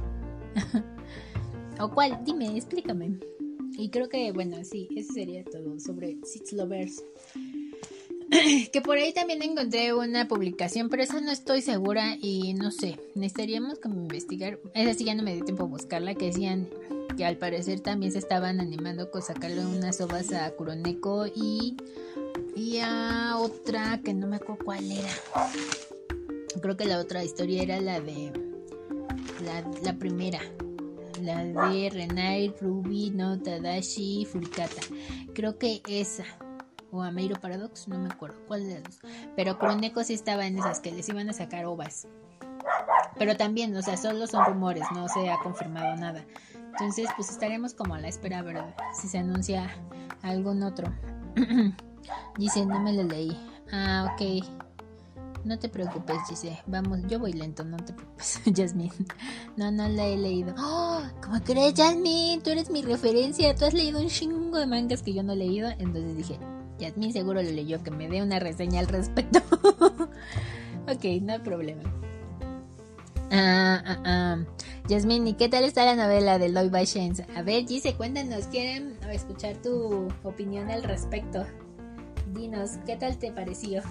¿O 1.81 1.91
cuál? 1.91 2.21
Dime, 2.23 2.55
explícame. 2.55 3.19
Y 3.79 3.89
creo 3.89 4.11
que, 4.11 4.31
bueno, 4.33 4.63
sí, 4.63 4.87
eso 4.95 5.15
sería 5.15 5.43
todo 5.43 5.81
sobre 5.81 6.19
Six 6.23 6.53
Lovers. 6.53 7.03
que 8.73 8.81
por 8.83 8.99
ahí 8.99 9.15
también 9.15 9.43
encontré 9.43 9.95
una 9.95 10.29
publicación, 10.29 10.91
pero 10.91 11.03
esa 11.03 11.19
no 11.23 11.31
estoy 11.31 11.63
segura 11.63 12.19
y 12.21 12.53
no 12.53 12.71
sé, 12.71 13.01
necesitaríamos 13.15 13.79
como 13.79 13.95
investigar. 14.03 14.61
Esa 14.75 14.93
sí 14.93 15.05
ya 15.05 15.15
no 15.15 15.23
me 15.23 15.33
dio 15.33 15.47
tiempo 15.47 15.65
a 15.65 15.69
buscarla, 15.69 16.15
que 16.15 16.27
decían 16.27 16.69
que 17.17 17.25
al 17.25 17.39
parecer 17.39 17.81
también 17.81 18.13
se 18.13 18.19
estaban 18.19 18.61
animando 18.61 19.11
con 19.11 19.23
sacarle 19.23 19.65
unas 19.65 19.99
ovas 20.03 20.31
a 20.35 20.51
Kuroneko 20.51 21.27
y, 21.27 21.79
y 22.55 22.81
a 22.83 23.39
otra 23.39 24.03
que 24.05 24.13
no 24.13 24.27
me 24.27 24.37
acuerdo 24.37 24.63
cuál 24.63 24.93
era. 24.93 25.09
Creo 26.61 26.77
que 26.77 26.85
la 26.85 26.99
otra 26.99 27.25
historia 27.25 27.63
era 27.63 27.81
la 27.81 28.01
de 28.01 28.33
la, 29.45 29.65
la 29.83 29.99
primera, 29.99 30.41
la 31.23 31.45
de 31.45 31.91
Renai, 31.91 32.55
Ruby, 32.61 33.11
no 33.11 33.41
Tadashi, 33.41 34.25
Furikata. 34.25 34.83
Creo 35.35 35.59
que 35.59 35.83
esa 35.89 36.25
o 36.91 37.03
Ameiro 37.03 37.37
Paradox, 37.41 37.89
no 37.89 37.99
me 37.99 38.09
acuerdo 38.09 38.37
cuál 38.47 38.67
de 38.67 38.81
las. 38.81 39.01
Pero 39.35 39.59
Kuroneko 39.59 40.03
sí 40.05 40.15
estaba 40.15 40.47
en 40.47 40.59
esas 40.59 40.81
que 40.81 40.93
les 40.93 41.09
iban 41.09 41.29
a 41.29 41.33
sacar 41.33 41.67
ovas. 41.67 42.07
Pero 43.19 43.37
también, 43.37 43.75
o 43.77 43.83
sea, 43.83 43.97
solo 43.97 44.27
son 44.27 44.45
rumores, 44.45 44.85
no 44.95 45.09
se 45.09 45.31
ha 45.31 45.39
confirmado 45.39 45.97
nada. 45.97 46.25
Entonces, 46.55 47.09
pues 47.17 47.31
estaremos 47.31 47.75
como 47.75 47.95
a 47.95 48.01
la 48.01 48.09
espera, 48.09 48.43
¿verdad? 48.43 48.75
Si 48.93 49.09
se 49.09 49.19
anuncia 49.19 49.71
algún 50.23 50.63
otro. 50.63 50.93
Dice, 52.39 52.67
no 52.67 52.81
me 52.81 52.93
lo 52.93 53.03
leí. 53.03 53.37
Ah, 53.73 54.13
ok. 54.13 54.66
No 55.47 55.61
te 55.61 55.69
preocupes, 55.69 56.17
dice. 56.29 56.59
Vamos, 56.67 56.99
yo 57.07 57.21
voy 57.21 57.33
lento, 57.33 57.63
no 57.63 57.77
te 57.77 57.93
preocupes, 57.93 58.41
Jasmine. 58.57 58.91
No, 59.57 59.71
no 59.71 59.89
la 59.89 60.05
he 60.05 60.17
leído. 60.17 60.53
¡Oh! 60.59 61.01
¿Cómo 61.23 61.41
crees, 61.45 61.75
Jasmine? 61.77 62.43
Tú 62.43 62.51
eres 62.51 62.69
mi 62.69 62.83
referencia. 62.83 63.55
Tú 63.55 63.65
has 63.65 63.73
leído 63.73 64.01
un 64.01 64.09
chingo 64.09 64.59
de 64.59 64.67
mangas 64.67 65.03
que 65.03 65.15
yo 65.15 65.23
no 65.23 65.35
he 65.35 65.37
leído. 65.37 65.69
Entonces 65.79 66.17
dije, 66.17 66.41
Jasmine 66.81 67.13
seguro 67.13 67.41
lo 67.45 67.49
leyó, 67.49 67.81
que 67.81 67.93
me 67.93 68.09
dé 68.09 68.25
una 68.25 68.41
reseña 68.41 68.81
al 68.81 68.89
respecto. 68.89 69.39
ok, 70.89 71.05
no 71.23 71.35
hay 71.35 71.39
problema. 71.39 71.83
Ah, 73.31 73.81
ah, 73.87 74.03
ah. 74.05 74.39
Jasmine, 74.89 75.31
¿y 75.31 75.35
qué 75.35 75.49
tal 75.49 75.63
está 75.63 75.85
la 75.85 75.95
novela 75.95 76.41
de 76.41 76.49
Lloyd 76.49 76.73
by 76.73 76.89
A 77.37 77.43
ver, 77.43 77.67
Gise, 77.67 77.95
cuéntanos, 77.95 78.49
quieren 78.49 78.99
escuchar 79.13 79.55
tu 79.59 80.09
opinión 80.25 80.73
al 80.73 80.83
respecto. 80.83 81.47
Dinos, 82.35 82.79
¿qué 82.85 82.97
tal 82.97 83.17
te 83.17 83.31
pareció? 83.31 83.83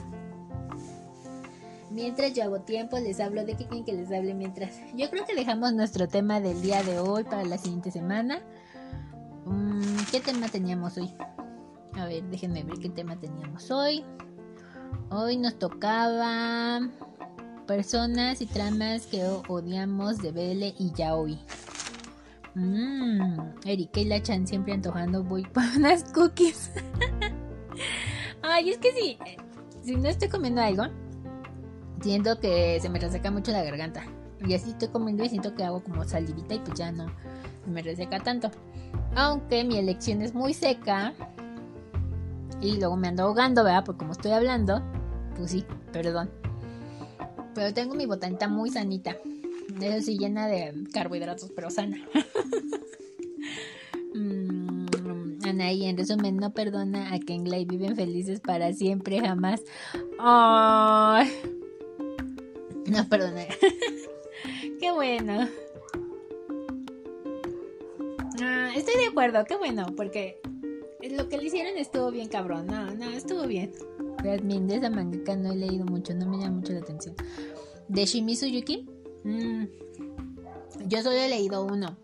Mientras 1.96 2.34
yo 2.34 2.44
hago 2.44 2.60
tiempo, 2.60 3.00
les 3.00 3.22
hablo 3.22 3.46
de 3.46 3.56
qué 3.56 3.68
quieren 3.68 3.86
que 3.86 3.94
les 3.94 4.12
hable 4.12 4.34
mientras. 4.34 4.82
Yo 4.98 5.10
creo 5.10 5.26
que 5.26 5.34
dejamos 5.34 5.72
nuestro 5.72 6.10
tema 6.10 6.42
del 6.42 6.62
día 6.62 6.84
de 6.84 7.00
hoy 7.00 7.24
para 7.24 7.46
la 7.46 7.58
siguiente 7.58 7.90
semana. 7.90 8.42
Mm, 9.46 9.96
¿Qué 10.12 10.20
tema 10.20 10.50
teníamos 10.50 10.98
hoy? 10.98 11.16
A 11.94 12.06
ver, 12.06 12.26
déjenme 12.26 12.64
ver 12.64 12.80
qué 12.80 12.90
tema 12.90 13.18
teníamos 13.18 13.72
hoy. 13.72 14.04
Hoy 15.10 15.38
nos 15.38 15.58
tocaba 15.58 16.82
personas 17.66 18.42
y 18.42 18.46
tramas 18.46 19.08
que 19.08 19.24
odiamos 19.48 20.18
de 20.18 20.34
Belle 20.34 20.76
y 20.78 20.92
Yaoi. 20.92 21.40
Mmm, 22.56 23.40
Erika 23.64 24.02
y 24.02 24.06
la 24.06 24.22
Chan 24.22 24.46
siempre 24.46 24.74
antojando 24.74 25.24
voy 25.24 25.44
para 25.44 25.74
unas 25.78 26.04
cookies. 26.12 26.72
Ay, 28.42 28.72
es 28.72 28.80
que 28.80 28.92
sí, 28.92 29.18
si 29.82 29.96
no 29.96 30.10
estoy 30.10 30.28
comiendo 30.28 30.62
algo, 30.62 30.84
siento 32.02 32.40
que 32.40 32.80
se 32.82 32.90
me 32.90 33.00
reseca 33.00 33.32
mucho 33.32 33.52
la 33.52 33.64
garganta. 33.64 34.06
Y 34.46 34.54
así 34.54 34.72
estoy 34.72 34.90
comiendo 34.90 35.24
y 35.24 35.30
siento 35.30 35.56
que 35.56 35.64
hago 35.64 35.84
como 35.84 36.04
salivita 36.04 36.56
y 36.56 36.60
pues 36.60 36.78
ya 36.78 36.92
no 36.92 37.08
me 37.68 37.82
reseca 37.82 38.20
tanto. 38.20 38.52
Aunque 39.16 39.64
mi 39.64 39.78
elección 39.78 40.22
es 40.22 40.34
muy 40.34 40.54
seca, 40.54 41.14
y 42.62 42.78
luego 42.78 42.98
me 42.98 43.08
ando 43.08 43.24
ahogando, 43.24 43.64
¿verdad? 43.64 43.84
Porque 43.86 44.00
como 44.00 44.14
estoy 44.14 44.32
hablando, 44.32 44.82
pues 45.36 45.52
sí, 45.52 45.66
perdón. 45.92 46.30
Pero 47.54 47.74
tengo 47.74 47.96
mi 47.96 48.06
botanita 48.06 48.48
muy 48.48 48.70
sanita. 48.70 49.18
De 49.78 49.90
eso 49.90 50.06
sí, 50.06 50.18
llena 50.18 50.48
de 50.48 50.74
carbohidratos, 50.92 51.52
pero 51.56 51.70
sana. 51.70 51.98
mm, 54.14 55.48
Anaí, 55.48 55.86
en 55.86 55.98
resumen, 55.98 56.38
no 56.38 56.54
perdona 56.54 57.14
a 57.14 57.20
Kengla 57.20 57.58
y 57.58 57.66
viven 57.66 57.96
felices 57.96 58.40
para 58.40 58.74
siempre, 58.74 59.20
jamás. 59.20 59.64
Ay. 60.20 61.32
No 62.88 63.08
perdona. 63.10 63.46
qué 64.80 64.92
bueno. 64.92 65.48
Ah, 68.42 68.72
estoy 68.76 68.96
de 68.96 69.08
acuerdo, 69.08 69.44
qué 69.46 69.56
bueno, 69.56 69.88
porque 69.96 70.40
lo 71.12 71.30
que 71.30 71.38
le 71.38 71.46
hicieron 71.46 71.78
estuvo 71.78 72.12
bien 72.12 72.28
cabrón. 72.30 72.68
No, 72.68 72.92
no, 72.94 73.10
estuvo 73.10 73.48
bien. 73.48 73.74
Admin, 74.20 74.68
de 74.68 74.78
esa 74.78 74.90
mangaka 74.90 75.36
no 75.36 75.52
he 75.52 75.56
leído 75.56 75.86
mucho, 75.86 76.14
no 76.14 76.26
me 76.26 76.38
llama 76.38 76.58
mucho 76.58 76.74
la 76.74 76.80
atención. 76.80 77.16
De 77.88 78.06
Shimizu 78.06 78.48
Yuki, 78.48 78.88
mm, 79.24 79.66
yo 80.88 81.02
solo 81.02 81.16
he 81.16 81.30
leído 81.30 81.64
uno. 81.64 81.98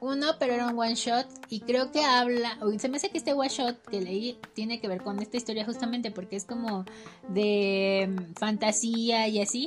Uno, 0.00 0.32
pero 0.38 0.52
era 0.52 0.68
un 0.68 0.78
one 0.78 0.94
shot. 0.94 1.26
Y 1.48 1.60
creo 1.60 1.90
que 1.90 2.04
habla. 2.04 2.58
Se 2.78 2.88
me 2.88 2.98
hace 2.98 3.08
que 3.08 3.18
este 3.18 3.32
one 3.32 3.48
shot 3.48 3.80
que 3.86 4.00
leí 4.00 4.38
tiene 4.52 4.80
que 4.80 4.86
ver 4.86 5.02
con 5.02 5.18
esta 5.20 5.36
historia 5.36 5.64
justamente 5.64 6.10
porque 6.10 6.36
es 6.36 6.44
como 6.44 6.84
de 7.28 8.08
mm, 8.08 8.34
fantasía 8.34 9.28
y 9.28 9.40
así. 9.40 9.66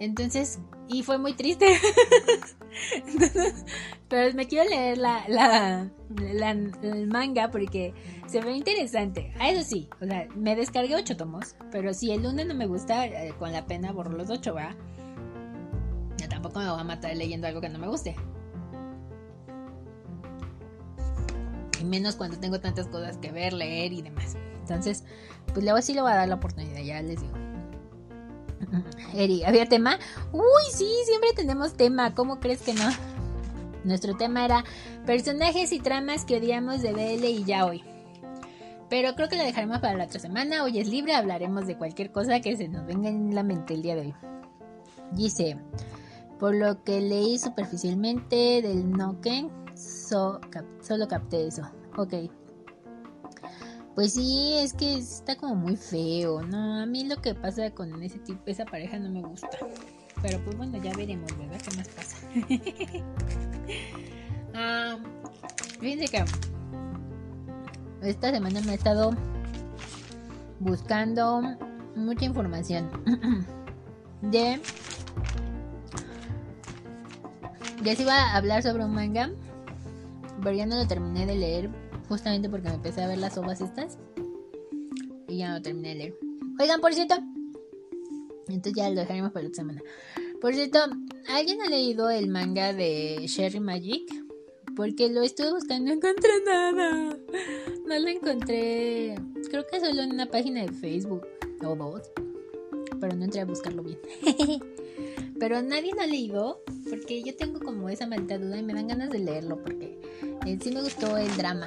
Entonces, 0.00 0.60
y 0.88 1.02
fue 1.02 1.18
muy 1.18 1.34
triste. 1.34 1.66
pero 4.08 4.34
me 4.34 4.46
quiero 4.46 4.68
leer 4.68 4.98
la, 4.98 5.24
la, 5.28 5.90
el 6.82 7.06
manga 7.08 7.50
porque 7.50 7.94
se 8.26 8.40
ve 8.40 8.52
interesante. 8.52 9.32
A 9.38 9.50
eso 9.50 9.62
sí, 9.68 9.88
o 10.00 10.06
sea, 10.06 10.28
me 10.34 10.56
descargué 10.56 10.94
ocho 10.94 11.16
tomos, 11.16 11.56
pero 11.70 11.92
si 11.92 12.12
el 12.12 12.24
uno 12.24 12.44
no 12.44 12.54
me 12.54 12.66
gusta, 12.66 13.06
eh, 13.06 13.34
con 13.38 13.52
la 13.52 13.66
pena 13.66 13.92
borro 13.92 14.12
los 14.12 14.30
ocho, 14.30 14.54
¿va? 14.54 14.76
tampoco 16.28 16.28
tampoco 16.28 16.60
me 16.60 16.70
voy 16.70 16.80
a 16.80 16.84
matar 16.84 17.16
leyendo 17.16 17.46
algo 17.46 17.60
que 17.60 17.68
no 17.68 17.78
me 17.78 17.88
guste. 17.88 18.14
Y 21.80 21.84
menos 21.84 22.16
cuando 22.16 22.38
tengo 22.38 22.60
tantas 22.60 22.86
cosas 22.88 23.18
que 23.18 23.30
ver, 23.30 23.52
leer 23.52 23.92
y 23.92 24.02
demás. 24.02 24.36
Entonces, 24.60 25.04
pues 25.52 25.64
luego 25.64 25.80
sí 25.80 25.94
le 25.94 26.02
voy 26.02 26.12
a 26.12 26.16
dar 26.16 26.28
la 26.28 26.34
oportunidad, 26.34 26.80
ya 26.80 27.00
les 27.02 27.20
digo. 27.20 27.47
Eri, 29.14 29.44
¿había 29.44 29.66
tema? 29.66 29.98
Uy, 30.32 30.64
sí, 30.72 30.90
siempre 31.04 31.30
tenemos 31.34 31.74
tema. 31.74 32.14
¿Cómo 32.14 32.40
crees 32.40 32.62
que 32.62 32.74
no? 32.74 32.88
Nuestro 33.84 34.16
tema 34.16 34.44
era 34.44 34.64
personajes 35.06 35.72
y 35.72 35.80
tramas 35.80 36.24
que 36.24 36.36
odiamos 36.36 36.82
de 36.82 36.92
BL 36.92 37.24
y 37.24 37.44
ya 37.44 37.64
hoy. 37.64 37.82
Pero 38.90 39.14
creo 39.14 39.28
que 39.28 39.36
lo 39.36 39.44
dejaremos 39.44 39.80
para 39.80 39.94
la 39.94 40.04
otra 40.04 40.18
semana. 40.18 40.64
Hoy 40.64 40.78
es 40.78 40.88
libre, 40.88 41.14
hablaremos 41.14 41.66
de 41.66 41.76
cualquier 41.76 42.10
cosa 42.10 42.40
que 42.40 42.56
se 42.56 42.68
nos 42.68 42.86
venga 42.86 43.08
en 43.08 43.34
la 43.34 43.42
mente 43.42 43.74
el 43.74 43.82
día 43.82 43.94
de 43.94 44.00
hoy. 44.00 44.14
Dice, 45.12 45.58
por 46.38 46.54
lo 46.54 46.82
que 46.84 47.00
leí 47.00 47.38
superficialmente 47.38 48.62
del 48.62 48.90
Noken, 48.90 49.50
solo 49.74 51.08
capté 51.08 51.46
eso. 51.46 51.62
Ok. 51.96 52.14
Pues 53.98 54.12
sí, 54.12 54.54
es 54.54 54.74
que 54.74 54.94
está 54.94 55.34
como 55.34 55.56
muy 55.56 55.74
feo, 55.74 56.40
¿no? 56.40 56.80
A 56.80 56.86
mí 56.86 57.02
lo 57.02 57.16
que 57.16 57.34
pasa 57.34 57.68
con 57.72 58.00
ese 58.00 58.20
tipo, 58.20 58.40
esa 58.46 58.64
pareja 58.64 58.96
no 58.96 59.10
me 59.10 59.22
gusta. 59.22 59.48
Pero 60.22 60.38
pues 60.44 60.56
bueno, 60.56 60.80
ya 60.80 60.94
veremos, 60.94 61.36
¿verdad? 61.36 61.60
¿Qué 61.60 61.76
más 61.76 61.88
pasa? 61.88 62.16
ah, 64.54 64.98
fíjense 65.80 66.06
que 66.06 66.24
esta 68.08 68.30
semana 68.30 68.60
me 68.60 68.70
he 68.70 68.74
estado 68.76 69.10
buscando 70.60 71.42
mucha 71.96 72.24
información 72.24 72.88
de... 74.22 74.60
Ya 77.82 77.96
se 77.96 78.02
iba 78.02 78.14
a 78.14 78.36
hablar 78.36 78.62
sobre 78.62 78.84
un 78.84 78.94
manga, 78.94 79.28
pero 80.40 80.54
ya 80.54 80.66
no 80.66 80.76
lo 80.76 80.86
terminé 80.86 81.26
de 81.26 81.34
leer, 81.34 81.87
justamente 82.08 82.48
porque 82.48 82.68
me 82.68 82.74
empecé 82.74 83.02
a 83.02 83.08
ver 83.08 83.18
las 83.18 83.36
obras 83.38 83.60
estas. 83.60 83.98
Y 85.28 85.38
ya 85.38 85.50
no 85.50 85.62
terminé 85.62 85.90
de 85.90 85.94
leer. 85.94 86.18
Oigan, 86.58 86.80
por 86.80 86.94
cierto, 86.94 87.16
entonces 88.48 88.72
ya 88.74 88.88
lo 88.88 88.96
dejaremos 88.96 89.32
para 89.32 89.48
la 89.48 89.54
semana. 89.54 89.82
Por 90.40 90.54
cierto, 90.54 90.78
¿alguien 91.28 91.60
ha 91.60 91.68
leído 91.68 92.10
el 92.10 92.28
manga 92.28 92.72
de 92.72 93.24
Sherry 93.26 93.60
Magic? 93.60 94.08
Porque 94.74 95.10
lo 95.10 95.22
estuve 95.22 95.52
buscando 95.52 95.92
y 95.92 95.96
no 95.96 96.00
encontré 96.00 96.30
nada. 96.46 97.16
No 97.86 97.98
lo 97.98 98.08
encontré. 98.08 99.16
Creo 99.50 99.66
que 99.66 99.80
solo 99.80 100.02
en 100.02 100.12
una 100.12 100.26
página 100.26 100.62
de 100.62 100.72
Facebook 100.72 101.26
o 101.64 101.74
dos. 101.74 102.02
Pero 103.00 103.16
no 103.16 103.24
entré 103.24 103.40
a 103.40 103.44
buscarlo 103.44 103.82
bien. 103.82 103.98
pero 105.38 105.62
nadie 105.62 105.94
lo 105.94 106.02
ha 106.02 106.06
leído. 106.06 106.62
Porque 106.88 107.22
yo 107.22 107.36
tengo 107.36 107.60
como 107.60 107.88
esa 107.88 108.06
maldita 108.06 108.38
duda 108.38 108.58
y 108.58 108.62
me 108.62 108.74
dan 108.74 108.88
ganas 108.88 109.10
de 109.10 109.18
leerlo. 109.18 109.62
Porque 109.62 110.00
eh, 110.46 110.58
sí 110.60 110.70
me 110.70 110.82
gustó 110.82 111.16
el 111.16 111.36
drama. 111.36 111.66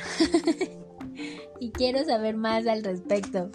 y 1.59 1.72
quiero 1.72 2.03
saber 2.05 2.36
más 2.36 2.67
al 2.67 2.84
respecto. 2.84 3.49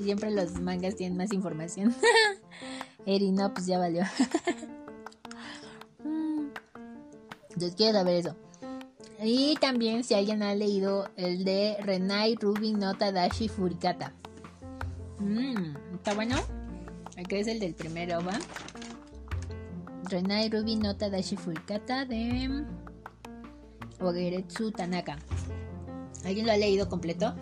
Siempre 0.00 0.30
los 0.30 0.60
mangas 0.60 0.96
tienen 0.96 1.16
más 1.16 1.32
información. 1.32 1.94
Eri, 3.06 3.32
no, 3.32 3.52
pues 3.52 3.66
ya 3.66 3.78
valió. 3.78 4.04
Entonces 7.50 7.74
quiero 7.76 7.98
saber 7.98 8.16
eso. 8.16 8.36
Y 9.24 9.56
también 9.60 10.02
si 10.02 10.14
alguien 10.14 10.42
ha 10.42 10.54
leído 10.54 11.08
el 11.16 11.44
de 11.44 11.76
Renai 11.80 12.34
Ruby 12.34 12.72
Nota 12.72 13.12
Dashi 13.12 13.48
Furikata. 13.48 14.14
Mmm, 15.20 15.76
¿está 15.94 16.14
bueno? 16.14 16.36
Aquí 17.16 17.36
es 17.36 17.46
el 17.46 17.60
del 17.60 17.74
primero, 17.74 18.24
¿va? 18.24 18.38
Renai 20.08 20.48
Ruby 20.48 20.76
Nota 20.76 21.08
Dashi 21.08 21.36
Furikata 21.36 22.04
de 22.04 22.64
Ogeretsu 24.00 24.72
Tanaka. 24.72 25.16
¿Alguien 26.24 26.46
lo 26.46 26.52
ha 26.52 26.56
leído 26.56 26.88
completo? 26.88 27.34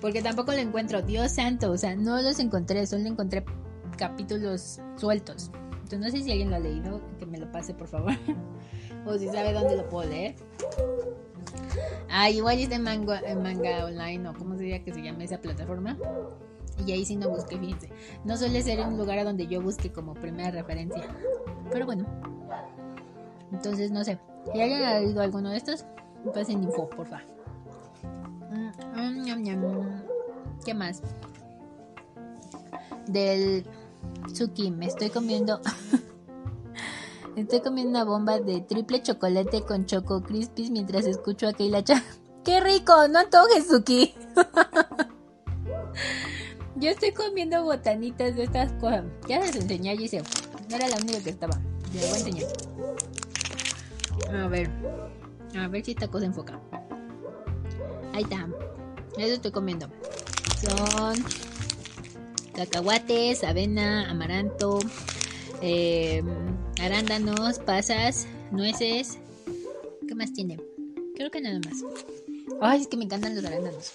Porque 0.00 0.22
tampoco 0.22 0.52
lo 0.52 0.58
encuentro. 0.58 1.02
Dios 1.02 1.32
santo, 1.32 1.70
o 1.70 1.76
sea, 1.76 1.96
no 1.96 2.20
los 2.20 2.38
encontré, 2.38 2.86
solo 2.86 3.06
encontré 3.06 3.44
capítulos 3.96 4.80
sueltos. 4.96 5.50
Entonces 5.72 5.98
no 6.00 6.10
sé 6.10 6.22
si 6.22 6.30
alguien 6.30 6.50
lo 6.50 6.56
ha 6.56 6.60
leído, 6.60 7.00
que 7.18 7.26
me 7.26 7.38
lo 7.38 7.50
pase 7.50 7.74
por 7.74 7.88
favor. 7.88 8.12
o 9.06 9.16
si 9.16 9.26
sabe 9.28 9.52
dónde 9.52 9.76
lo 9.76 9.88
puedo 9.88 10.08
leer. 10.08 10.34
Ah, 12.10 12.30
igual 12.30 12.58
es 12.58 12.68
de 12.68 12.78
manga, 12.78 13.22
manga 13.36 13.86
online 13.86 14.28
o 14.28 14.34
como 14.34 14.56
se 14.56 14.64
diga 14.64 14.80
que 14.80 14.92
se 14.92 15.02
llama 15.02 15.24
esa 15.24 15.40
plataforma. 15.40 15.96
Y 16.86 16.92
ahí 16.92 17.04
sí 17.04 17.16
no 17.16 17.28
busqué, 17.28 17.58
fíjense. 17.58 17.90
No 18.24 18.36
suele 18.36 18.62
ser 18.62 18.80
un 18.80 18.96
lugar 18.96 19.18
a 19.18 19.24
donde 19.24 19.46
yo 19.46 19.60
busque 19.60 19.90
como 19.90 20.14
primera 20.14 20.50
referencia. 20.50 21.04
Pero 21.70 21.86
bueno. 21.86 22.06
Entonces 23.52 23.90
no 23.90 24.04
sé. 24.04 24.18
Si 24.52 24.60
alguien 24.60 24.82
ha 24.82 25.00
leído 25.00 25.20
alguno 25.20 25.50
de 25.50 25.56
estos, 25.56 25.84
pasen 26.32 26.62
info, 26.62 26.88
por 26.88 27.06
favor. 27.06 27.24
Mm, 28.50 29.00
mm, 29.00 30.02
¿Qué 30.64 30.74
más? 30.74 31.02
Del 33.06 33.64
Suki, 34.32 34.70
me 34.70 34.86
estoy 34.86 35.10
comiendo. 35.10 35.60
estoy 37.36 37.60
comiendo 37.60 37.90
una 37.90 38.04
bomba 38.04 38.40
de 38.40 38.60
triple 38.60 39.02
chocolate 39.02 39.62
con 39.62 39.86
choco 39.86 40.22
crispies 40.22 40.70
mientras 40.70 41.06
escucho 41.06 41.48
a 41.48 41.52
Keila 41.52 41.84
Chan. 41.84 42.02
¡Qué 42.44 42.60
rico! 42.60 43.08
No 43.08 43.18
antojes, 43.18 43.68
Suki. 43.68 44.14
Yo 46.80 46.90
estoy 46.90 47.10
comiendo 47.10 47.64
botanitas 47.64 48.36
de 48.36 48.44
estas 48.44 48.72
cosas. 48.74 49.04
Ya 49.28 49.40
les 49.40 49.56
enseñé 49.56 49.90
a 49.90 49.96
Giselle. 49.96 50.24
No 50.70 50.76
era 50.76 50.88
la 50.88 50.96
única 50.96 51.20
que 51.20 51.30
estaba. 51.30 51.60
Les 51.92 52.08
voy 52.08 52.14
a 52.14 52.18
enseñar. 52.18 52.46
A 54.32 54.46
ver. 54.46 54.70
A 55.56 55.66
ver 55.66 55.84
si 55.84 55.90
esta 55.90 56.06
cosa 56.06 56.26
enfoca. 56.26 56.60
Ahí 58.12 58.22
está. 58.22 58.48
Eso 59.16 59.34
estoy 59.34 59.50
comiendo. 59.50 59.88
Son 60.60 61.24
cacahuates, 62.54 63.42
avena, 63.42 64.08
amaranto, 64.08 64.78
eh, 65.60 66.22
arándanos, 66.80 67.58
pasas, 67.58 68.28
nueces. 68.52 69.18
¿Qué 70.06 70.14
más 70.14 70.32
tiene? 70.32 70.60
Creo 71.16 71.30
que 71.32 71.40
nada 71.40 71.58
más. 71.58 71.82
Ay, 72.60 72.82
es 72.82 72.86
que 72.86 72.96
me 72.96 73.04
encantan 73.04 73.34
los 73.34 73.44
arándanos. 73.44 73.94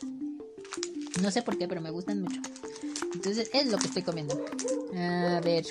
No 1.22 1.32
sé 1.32 1.42
por 1.42 1.58
qué, 1.58 1.68
pero 1.68 1.80
me 1.80 1.90
gustan 1.90 2.22
mucho. 2.22 2.42
Entonces 3.14 3.50
es 3.54 3.72
lo 3.72 3.78
que 3.78 3.88
estoy 3.88 4.04
comiendo. 4.04 4.36
A 4.96 5.42
ver. 5.42 5.66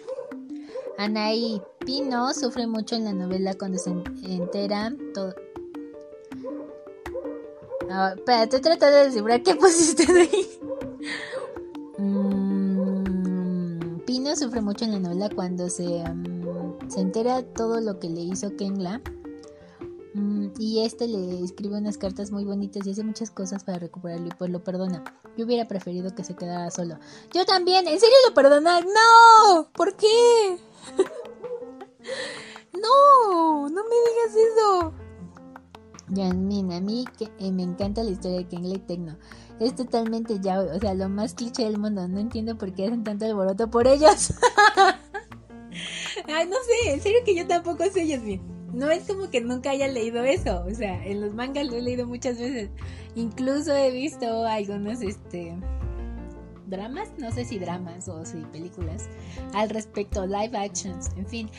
Anaí 0.99 1.61
Pino 1.85 2.33
sufre 2.35 2.67
mucho 2.67 2.95
en 2.95 3.05
la 3.05 3.13
novela 3.13 3.55
cuando 3.55 3.79
se 3.79 3.91
entera 4.23 4.95
todo. 5.15 5.35
Ah, 7.91 8.13
espera, 8.17 8.45
estoy 8.45 8.61
tratando 8.61 8.97
de 8.97 9.05
descifrar 9.05 9.43
qué 9.43 9.55
pusiste 9.57 10.11
de 10.13 10.21
ahí. 10.21 10.49
sufre 14.37 14.61
mucho 14.61 14.85
en 14.85 14.93
la 14.93 14.99
novela 14.99 15.29
cuando 15.35 15.69
se, 15.69 15.85
mm, 15.85 16.91
se 16.91 17.01
entera 17.01 17.43
todo 17.43 17.81
lo 17.81 17.99
que 17.99 18.09
le 18.09 18.21
hizo 18.21 18.55
Kenla. 18.57 19.01
Mm, 20.15 20.49
y 20.59 20.85
este 20.85 21.09
le 21.09 21.43
escribe 21.43 21.79
unas 21.79 21.97
cartas 21.97 22.31
muy 22.31 22.45
bonitas 22.45 22.87
y 22.87 22.91
hace 22.91 23.03
muchas 23.03 23.31
cosas 23.31 23.65
para 23.65 23.79
recuperarlo 23.79 24.27
y 24.27 24.31
pues 24.31 24.51
lo 24.51 24.63
perdona. 24.63 25.05
Yo 25.37 25.47
hubiera 25.47 25.67
preferido 25.67 26.15
que 26.15 26.25
se 26.25 26.35
quedara 26.35 26.71
solo. 26.71 26.99
Yo 27.33 27.45
también, 27.45 27.87
¿en 27.89 27.99
serio 27.99 28.17
lo 28.29 28.35
perdona? 28.35 28.81
¡No! 28.81 29.69
¿Por 29.73 29.97
qué? 29.97 30.59
no, 32.75 33.69
no 33.69 33.83
me 33.85 33.97
digas 34.09 34.37
eso. 34.53 34.93
Yanmin, 36.09 36.73
a 36.73 36.81
mí 36.81 37.07
que, 37.17 37.33
eh, 37.39 37.51
me 37.53 37.63
encanta 37.63 38.03
la 38.03 38.11
historia 38.11 38.39
de 38.39 38.49
Kenla 38.49 38.75
y 38.75 38.79
Tecno 38.81 39.17
es 39.65 39.77
totalmente 39.77 40.41
ya, 40.41 40.61
o 40.61 40.79
sea, 40.79 40.95
lo 40.95 41.09
más 41.09 41.35
cliché 41.35 41.65
del 41.65 41.79
mundo. 41.79 42.07
No 42.09 42.21
entiendo 42.21 42.59
por 42.59 42.75
qué 42.75 42.87
hacen 42.87 43.05
tanto 43.05 43.25
alboroto 43.25 43.71
por 43.71 43.87
ellos. 43.87 44.35
Ay, 46.27 46.47
no 46.49 46.57
sé, 46.57 46.93
en 46.93 47.01
serio 47.01 47.21
que 47.25 47.35
yo 47.35 47.47
tampoco 47.47 47.85
sé, 47.85 48.07
Yasmin. 48.07 48.52
No 48.73 48.91
es 48.91 49.05
como 49.05 49.31
que 49.31 49.41
nunca 49.41 49.71
haya 49.71 49.89
leído 49.89 50.25
eso. 50.25 50.65
O 50.65 50.75
sea, 50.75 51.05
en 51.05 51.21
los 51.21 51.35
mangas 51.35 51.67
lo 51.67 51.77
he 51.77 51.83
leído 51.83 52.07
muchas 52.07 52.39
veces. 52.39 52.71
Incluso 53.15 53.75
he 53.75 53.91
visto 53.91 54.47
algunos, 54.47 55.03
este 55.03 55.55
dramas, 56.67 57.11
no 57.19 57.31
sé 57.31 57.45
si 57.45 57.59
dramas 57.59 58.09
o 58.09 58.25
si 58.25 58.39
películas 58.51 59.11
al 59.53 59.69
respecto, 59.69 60.25
live 60.25 60.57
actions, 60.57 61.11
en 61.19 61.27
fin 61.27 61.51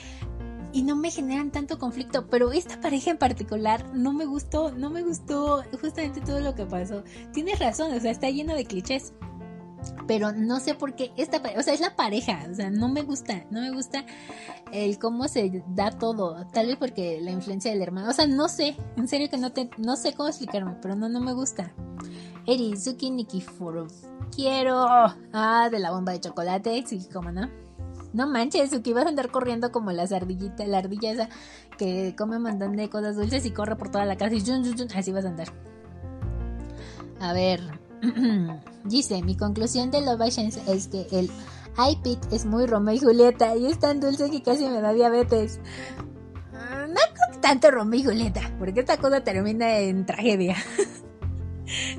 y 0.73 0.81
no 0.81 0.95
me 0.95 1.11
generan 1.11 1.51
tanto 1.51 1.77
conflicto, 1.77 2.27
pero 2.27 2.51
esta 2.51 2.81
pareja 2.81 3.11
en 3.11 3.17
particular 3.17 3.85
no 3.93 4.11
me 4.11 4.25
gustó, 4.25 4.71
no 4.71 4.89
me 4.89 5.03
gustó 5.03 5.63
justamente 5.79 6.19
todo 6.19 6.39
lo 6.39 6.55
que 6.55 6.65
pasó. 6.65 7.03
Tienes 7.31 7.59
razón, 7.59 7.93
o 7.93 7.99
sea, 7.99 8.11
está 8.11 8.29
lleno 8.29 8.55
de 8.55 8.65
clichés. 8.65 9.13
Pero 10.07 10.31
no 10.31 10.59
sé 10.59 10.75
por 10.75 10.95
qué 10.95 11.11
esta, 11.17 11.41
o 11.57 11.61
sea, 11.61 11.73
es 11.73 11.79
la 11.79 11.95
pareja, 11.95 12.45
o 12.51 12.53
sea, 12.53 12.69
no 12.69 12.89
me 12.89 13.01
gusta, 13.01 13.45
no 13.51 13.61
me 13.61 13.71
gusta 13.71 14.05
el 14.71 14.97
cómo 14.99 15.27
se 15.27 15.63
da 15.67 15.91
todo, 15.91 16.45
tal 16.47 16.67
vez 16.67 16.77
porque 16.77 17.19
la 17.21 17.31
influencia 17.31 17.71
del 17.71 17.81
hermano, 17.81 18.09
o 18.09 18.13
sea, 18.13 18.27
no 18.27 18.47
sé, 18.49 18.75
en 18.97 19.07
serio 19.07 19.29
que 19.29 19.37
no 19.37 19.51
te, 19.51 19.69
no 19.77 19.95
sé 19.95 20.13
cómo 20.13 20.29
explicarme, 20.29 20.75
pero 20.81 20.95
no, 20.95 21.09
no 21.09 21.19
me 21.19 21.33
gusta. 21.33 21.73
Erizuki 22.45 23.09
Nikiforo, 23.11 23.87
quiero, 24.35 24.85
ah, 25.33 25.69
de 25.71 25.79
la 25.79 25.91
bomba 25.91 26.11
de 26.11 26.19
chocolate, 26.19 26.83
sí, 26.85 27.07
cómo 27.11 27.31
no. 27.31 27.49
No 28.13 28.27
manches, 28.27 28.69
que 28.69 28.89
ibas 28.91 29.05
a 29.05 29.09
andar 29.09 29.31
corriendo 29.31 29.71
como 29.71 29.91
las 29.91 30.11
ardillitas, 30.11 30.67
la 30.67 30.79
ardilla 30.79 31.11
esa 31.11 31.29
que 31.77 32.15
come 32.15 32.37
un 32.37 32.43
montón 32.43 32.75
de 32.75 32.89
cosas 32.89 33.15
dulces 33.15 33.45
y 33.45 33.51
corre 33.51 33.75
por 33.75 33.89
toda 33.89 34.05
la 34.05 34.17
casa 34.17 34.35
y 34.35 34.39
así 34.95 35.11
vas 35.11 35.25
a 35.25 35.29
andar. 35.29 35.47
A 37.19 37.33
ver, 37.33 37.61
dice, 38.85 39.21
mi 39.23 39.35
conclusión 39.35 39.91
de 39.91 40.01
Love 40.01 40.27
es 40.67 40.87
que 40.87 41.07
el 41.11 41.29
iPit 41.77 42.19
es 42.31 42.45
muy 42.45 42.65
Romeo 42.65 42.95
y 42.95 42.99
Julieta 42.99 43.55
y 43.55 43.65
es 43.65 43.79
tan 43.79 43.99
dulce 43.99 44.29
que 44.29 44.41
casi 44.41 44.65
me 44.67 44.81
da 44.81 44.93
diabetes. 44.93 45.59
Ah, 46.53 46.85
no 46.87 47.39
tanto 47.41 47.71
Romeo 47.71 47.99
y 47.99 48.03
Julieta, 48.03 48.55
porque 48.59 48.81
esta 48.81 48.97
cosa 48.97 49.23
termina 49.23 49.79
en 49.79 50.05
tragedia. 50.05 50.55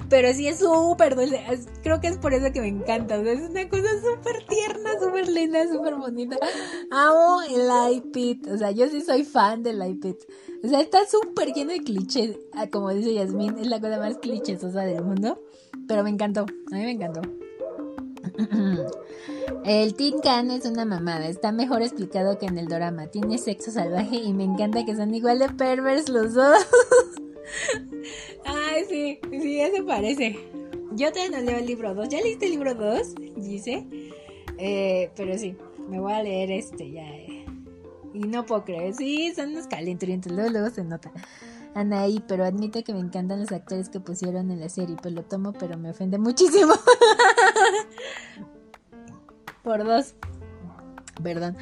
Pero 0.09 0.33
sí 0.33 0.47
es 0.47 0.59
súper 0.59 1.17
dulce. 1.17 1.43
Creo 1.83 2.01
que 2.01 2.09
es 2.09 2.19
por 2.19 2.35
eso 2.35 2.53
que 2.53 2.61
me 2.61 2.69
encanta. 2.69 3.17
es 3.17 3.51
una 3.51 3.69
cosa 3.69 3.89
súper 4.01 4.47
tierna, 4.47 4.91
súper 5.01 5.29
linda, 5.29 5.67
súper 5.67 5.97
bonita. 5.97 6.37
Amo 6.91 7.43
el 7.43 7.97
iPit. 7.97 8.47
O 8.49 8.59
sea, 8.59 8.71
yo 8.71 8.89
sí 8.89 9.01
soy 9.01 9.25
fan 9.25 9.63
del 9.63 9.85
iPit. 9.85 10.19
O 10.63 10.69
sea, 10.69 10.81
está 10.81 11.07
súper 11.07 11.53
lleno 11.53 11.73
de 11.73 11.81
clichés. 11.81 12.37
Ah, 12.53 12.69
como 12.69 12.91
dice 12.91 13.15
Yasmin, 13.15 13.59
es 13.59 13.67
la 13.67 13.81
cosa 13.81 13.99
más 13.99 14.19
clichesosa 14.19 14.83
del 14.83 15.03
mundo. 15.03 15.41
Pero 15.87 16.03
me 16.03 16.11
encantó. 16.11 16.47
A 16.73 16.75
mí 16.75 16.83
me 16.83 16.93
encantó. 16.93 17.23
El 19.65 19.95
Tin 19.95 20.21
Can 20.21 20.51
es 20.51 20.67
una 20.67 20.85
mamada, 20.85 21.27
está 21.27 21.53
mejor 21.53 21.83
explicado 21.83 22.39
que 22.39 22.47
en 22.47 22.59
el 22.59 22.67
drama. 22.67 23.07
Tiene 23.07 23.39
sexo 23.39 23.71
salvaje 23.71 24.17
y 24.17 24.33
me 24.33 24.45
encanta 24.45 24.85
que 24.85 24.97
son 24.97 25.15
igual 25.15 25.39
de 25.39 25.49
pervers 25.49 26.09
los 26.09 26.35
dos. 26.35 26.59
Ay, 28.45 28.85
sí, 28.89 29.19
sí, 29.31 29.61
eso 29.61 29.87
parece. 29.87 30.39
Yo 30.93 31.13
todavía 31.13 31.41
no 31.41 31.45
leo 31.45 31.59
el 31.59 31.67
libro 31.67 31.95
2. 31.95 32.09
¿Ya 32.09 32.21
leíste 32.21 32.47
el 32.47 32.53
libro 32.53 32.75
2? 32.75 33.15
Dice. 33.37 33.87
Eh, 34.59 35.11
pero 35.17 35.37
sí, 35.39 35.57
me 35.89 35.99
voy 35.99 36.13
a 36.13 36.23
leer 36.23 36.51
este 36.53 36.91
ya. 36.91 37.09
Eh. 37.09 37.45
Y 38.13 38.21
no 38.21 38.47
puedo 38.47 38.65
creer. 38.65 38.95
Sí, 38.95 39.33
son 39.35 39.51
unos 39.51 39.67
calentrientos. 39.67 40.31
Luego, 40.31 40.51
luego 40.51 40.71
se 40.71 40.85
nota. 40.85 41.11
Anaí, 41.75 42.23
pero 42.27 42.45
admite 42.45 42.85
que 42.85 42.95
me 42.95 43.01
encantan 43.01 43.41
los 43.41 43.53
actores 43.53 43.89
que 43.89 44.01
pusieron 44.01 44.51
en 44.51 44.61
la 44.61 44.69
serie. 44.69 44.97
Pues 45.01 45.13
lo 45.13 45.25
tomo, 45.25 45.53
pero 45.53 45.77
me 45.77 45.91
ofende 45.91 46.19
muchísimo. 46.19 46.75
Por 49.63 49.85
dos. 49.85 50.15
Perdón. 51.23 51.57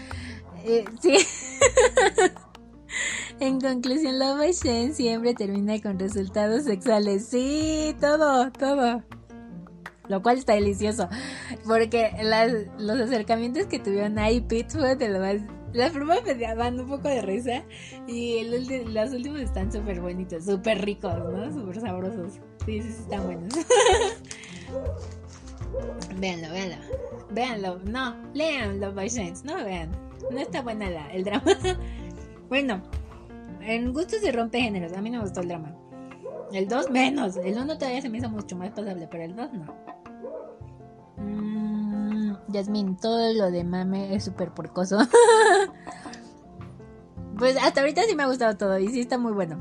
Eh, 0.65 0.85
sí. 1.01 1.17
En 3.41 3.61
conclusión, 3.61 4.19
Love 4.19 4.53
Shen 4.53 4.95
siempre 4.95 5.35
termina 5.35 5.81
con 5.81 5.99
resultados 5.99 6.65
sexuales. 6.65 7.27
Sí, 7.27 7.97
todo, 8.01 8.53
todo. 8.53 9.03
Lo 10.09 10.23
cual 10.23 10.39
está 10.39 10.55
delicioso. 10.55 11.09
Porque 11.67 12.13
los 12.79 13.01
acercamientos 13.01 13.67
que 13.67 13.79
tuvieron 13.79 14.19
ahí, 14.19 14.43
Pete, 14.43 14.79
fue 14.79 14.95
de 14.95 15.09
lo 15.09 15.21
más. 15.21 15.37
Las 15.73 15.93
primeras 15.93 16.25
me 16.25 16.35
daban 16.35 16.79
un 16.81 16.89
poco 16.89 17.09
de 17.09 17.23
risa. 17.23 17.65
Y 18.07 18.39
el, 18.39 18.95
los 18.95 19.13
últimos 19.13 19.41
están 19.41 19.73
súper 19.73 20.01
bonitos, 20.01 20.45
súper 20.45 20.85
ricos, 20.85 21.15
¿no? 21.15 21.51
Súper 21.53 21.81
sabrosos. 21.81 22.35
Sí, 22.67 22.83
sí, 22.83 22.89
están 22.89 23.25
buenos. 23.25 23.55
véanlo, 26.17 26.51
véanlo. 26.51 26.77
Véanlo. 27.31 27.79
No, 27.85 28.17
lean 28.35 28.81
Love 28.81 28.95
by 28.95 29.35
No 29.45 29.57
vean. 29.65 29.91
No 30.31 30.39
está 30.39 30.63
buena 30.63 30.91
la, 30.91 31.11
el 31.13 31.25
drama. 31.25 31.45
bueno, 32.49 32.83
en 33.61 33.93
gustos 33.93 34.21
se 34.21 34.33
rompe 34.33 34.61
géneros. 34.61 34.93
A 34.93 35.01
mí 35.01 35.11
no 35.11 35.19
me 35.19 35.25
gustó 35.25 35.41
el 35.41 35.49
drama. 35.49 35.75
El 36.53 36.69
2 36.69 36.91
menos. 36.91 37.37
El 37.37 37.57
1 37.57 37.79
todavía 37.79 38.03
se 38.03 38.11
me 38.11 38.19
hizo 38.19 38.29
mucho 38.29 38.57
más 38.57 38.71
pasable, 38.71 39.09
pero 39.11 39.25
el 39.25 39.35
2 39.35 39.53
no. 39.55 39.75
Yasmin, 42.53 42.97
todo 42.97 43.33
lo 43.33 43.51
de 43.51 43.65
mame 43.65 44.15
es 44.15 44.25
súper 44.25 44.53
porcoso. 44.53 44.99
pues 47.39 47.57
hasta 47.57 47.81
ahorita 47.81 48.03
sí 48.03 48.15
me 48.15 48.23
ha 48.23 48.27
gustado 48.27 48.57
todo 48.57 48.79
y 48.79 48.89
sí 48.89 49.01
está 49.01 49.19
muy 49.19 49.33
bueno. 49.33 49.59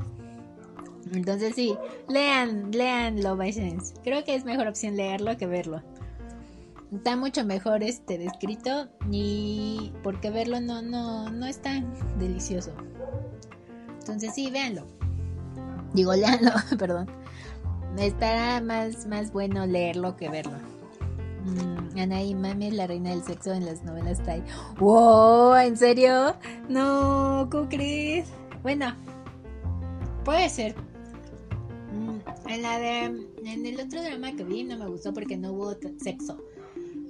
Entonces 1.12 1.54
sí, 1.54 1.76
lean, 2.08 2.70
lean 2.70 3.22
Love. 3.22 3.40
Creo 4.02 4.24
que 4.24 4.34
es 4.34 4.44
mejor 4.44 4.66
opción 4.66 4.96
leerlo 4.96 5.36
que 5.36 5.46
verlo. 5.46 5.82
Está 6.92 7.16
mucho 7.16 7.44
mejor 7.44 7.82
este 7.82 8.18
descrito 8.18 8.88
y 9.10 9.92
porque 10.02 10.30
verlo 10.30 10.60
no, 10.60 10.82
no, 10.82 11.30
no 11.30 11.46
es 11.46 11.60
tan 11.60 11.90
delicioso. 12.18 12.72
Entonces 13.98 14.34
sí, 14.34 14.50
véanlo. 14.50 14.86
Digo, 15.94 16.14
leanlo, 16.14 16.52
perdón. 16.78 17.08
Estará 17.98 18.60
más, 18.60 19.06
más 19.06 19.32
bueno 19.32 19.66
leerlo 19.66 20.16
que 20.16 20.28
verlo. 20.28 20.56
Mm, 21.44 21.98
Anaí 21.98 22.34
Mami 22.34 22.68
es 22.68 22.74
la 22.74 22.86
reina 22.86 23.10
del 23.10 23.22
sexo 23.24 23.52
en 23.52 23.64
las 23.64 23.82
novelas 23.84 24.22
Tai. 24.22 24.42
¡Wow! 24.78 25.54
¿En 25.56 25.76
serio? 25.76 26.36
No, 26.68 27.48
¿cómo 27.50 27.68
crees? 27.68 28.28
Bueno, 28.62 28.94
puede 30.24 30.48
ser. 30.48 30.74
Mm, 31.92 32.48
en 32.48 32.62
la 32.62 32.78
de. 32.78 33.02
En 33.44 33.66
el 33.66 33.80
otro 33.80 34.02
drama 34.02 34.32
que 34.32 34.44
vi 34.44 34.64
no 34.64 34.78
me 34.78 34.86
gustó 34.86 35.12
porque 35.12 35.36
no 35.36 35.52
hubo 35.52 35.74
sexo. 36.00 36.38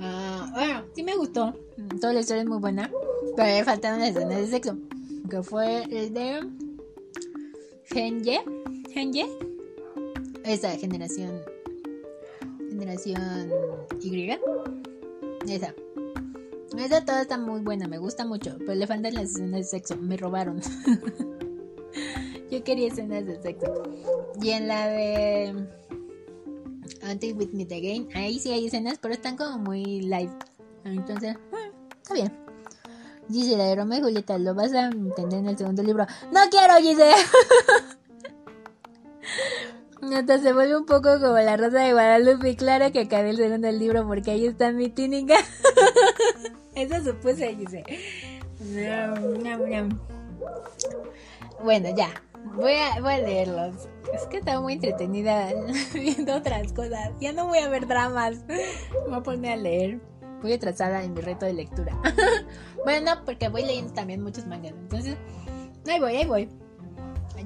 Ah, 0.01 0.51
bueno, 0.55 0.83
sí 0.95 1.03
me 1.03 1.14
gustó. 1.16 1.55
Toda 2.01 2.12
la 2.12 2.20
historia 2.20 2.43
es 2.43 2.49
muy 2.49 2.59
buena. 2.59 2.91
Pero 3.37 3.49
me 3.49 3.64
faltaron 3.64 4.01
las 4.01 4.11
escenas 4.11 4.39
de 4.39 4.47
sexo. 4.47 4.76
Que 5.30 5.43
fue 5.43 5.85
el 5.85 6.12
de 6.12 6.41
Genye, 7.85 8.43
Genye, 8.91 9.26
esa 10.45 10.70
generación, 10.70 11.41
generación 12.73 13.53
Y, 14.01 14.31
esa. 15.49 15.75
Esa 16.79 17.05
toda 17.05 17.23
está 17.23 17.37
muy 17.37 17.61
buena, 17.61 17.87
me 17.87 17.99
gusta 17.99 18.25
mucho, 18.25 18.57
pero 18.59 18.75
le 18.75 18.87
faltan 18.87 19.14
las 19.14 19.25
escenas 19.25 19.61
de 19.61 19.64
sexo, 19.64 19.97
me 19.97 20.16
robaron. 20.16 20.61
Yo 22.51 22.64
quería 22.64 22.89
escenas 22.89 23.27
de 23.27 23.41
sexo. 23.43 23.83
Y 24.41 24.51
en 24.51 24.68
la 24.68 24.89
de 24.89 25.66
Until 27.11 27.37
With 27.37 27.53
Me 27.53 27.64
Again, 27.64 28.09
ahí 28.14 28.39
sí 28.39 28.53
hay 28.53 28.66
escenas, 28.66 28.99
pero 28.99 29.14
están 29.14 29.37
como 29.37 29.59
muy 29.59 30.01
live. 30.01 30.33
Entonces, 30.85 31.37
mm, 31.37 32.01
está 32.01 32.14
bien. 32.14 32.33
Dice 33.29 33.57
la 33.57 33.64
de 33.64 33.77
Romeo 33.77 34.01
y 34.01 34.03
Julieta, 34.03 34.39
lo 34.39 34.55
vas 34.55 34.73
a 34.73 34.87
entender 34.87 35.41
en 35.41 35.49
el 35.49 35.59
segundo 35.59 35.83
libro. 35.83 36.07
¡No 36.33 36.41
quiero, 36.51 36.75
Gise! 36.77 37.12
Hasta 40.11 40.38
se 40.38 40.53
vuelve 40.53 40.76
un 40.76 40.84
poco 40.84 41.20
como 41.20 41.38
la 41.38 41.57
rosa 41.57 41.78
de 41.78 41.92
Guadalupe. 41.92 42.50
Y 42.50 42.57
claro 42.57 42.90
que 42.90 43.00
acabé 43.00 43.30
el 43.30 43.36
segundo 43.36 43.70
libro 43.70 44.07
porque 44.07 44.32
ahí 44.32 44.46
está 44.46 44.72
mi 44.72 44.88
tínica. 44.88 45.36
Eso 46.74 47.03
supuse, 47.05 47.55
Gise. 47.55 47.84
Bueno, 51.62 51.94
ya. 51.94 52.09
Voy 52.57 52.72
a, 52.72 53.00
voy 53.00 53.14
a 53.14 53.18
leerlos. 53.18 53.88
Es 54.12 54.26
que 54.26 54.38
estaba 54.38 54.61
muy 54.61 54.74
entretenida 54.74 55.53
viendo 55.94 56.34
otras 56.34 56.72
cosas. 56.72 57.12
Ya 57.20 57.32
no 57.32 57.46
voy 57.46 57.59
a 57.59 57.68
ver 57.68 57.86
dramas. 57.86 58.44
Voy 59.07 59.14
a 59.14 59.22
poner 59.22 59.53
a 59.53 59.57
leer. 59.57 60.00
Voy 60.42 60.53
atrasada 60.53 61.05
en 61.05 61.14
mi 61.14 61.20
reto 61.20 61.46
de 61.46 61.53
lectura. 61.53 61.96
bueno, 62.84 63.12
porque 63.24 63.48
voy 63.48 63.64
leyendo 63.64 63.92
también 63.92 64.20
muchos 64.20 64.46
mangas. 64.46 64.72
Entonces, 64.72 65.16
ahí 65.86 66.00
voy, 66.00 66.16
ahí 66.16 66.26
voy. 66.26 66.61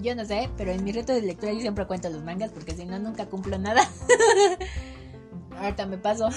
Yo 0.03 0.15
no 0.15 0.25
sé, 0.25 0.51
pero 0.57 0.73
en 0.73 0.85
mi 0.85 0.93
reto 0.93 1.13
de 1.13 1.23
lectura 1.23 1.53
yo 1.53 1.61
siempre 1.61 1.87
cuento 1.87 2.11
los 2.11 2.23
mangas 2.23 2.51
porque 2.53 2.75
si 2.75 2.85
no, 2.85 2.99
nunca 2.99 3.27
cumplo 3.27 3.59
nada. 3.59 3.83
Ahorita 5.59 5.87
me 5.87 5.99
paso. 5.99 6.29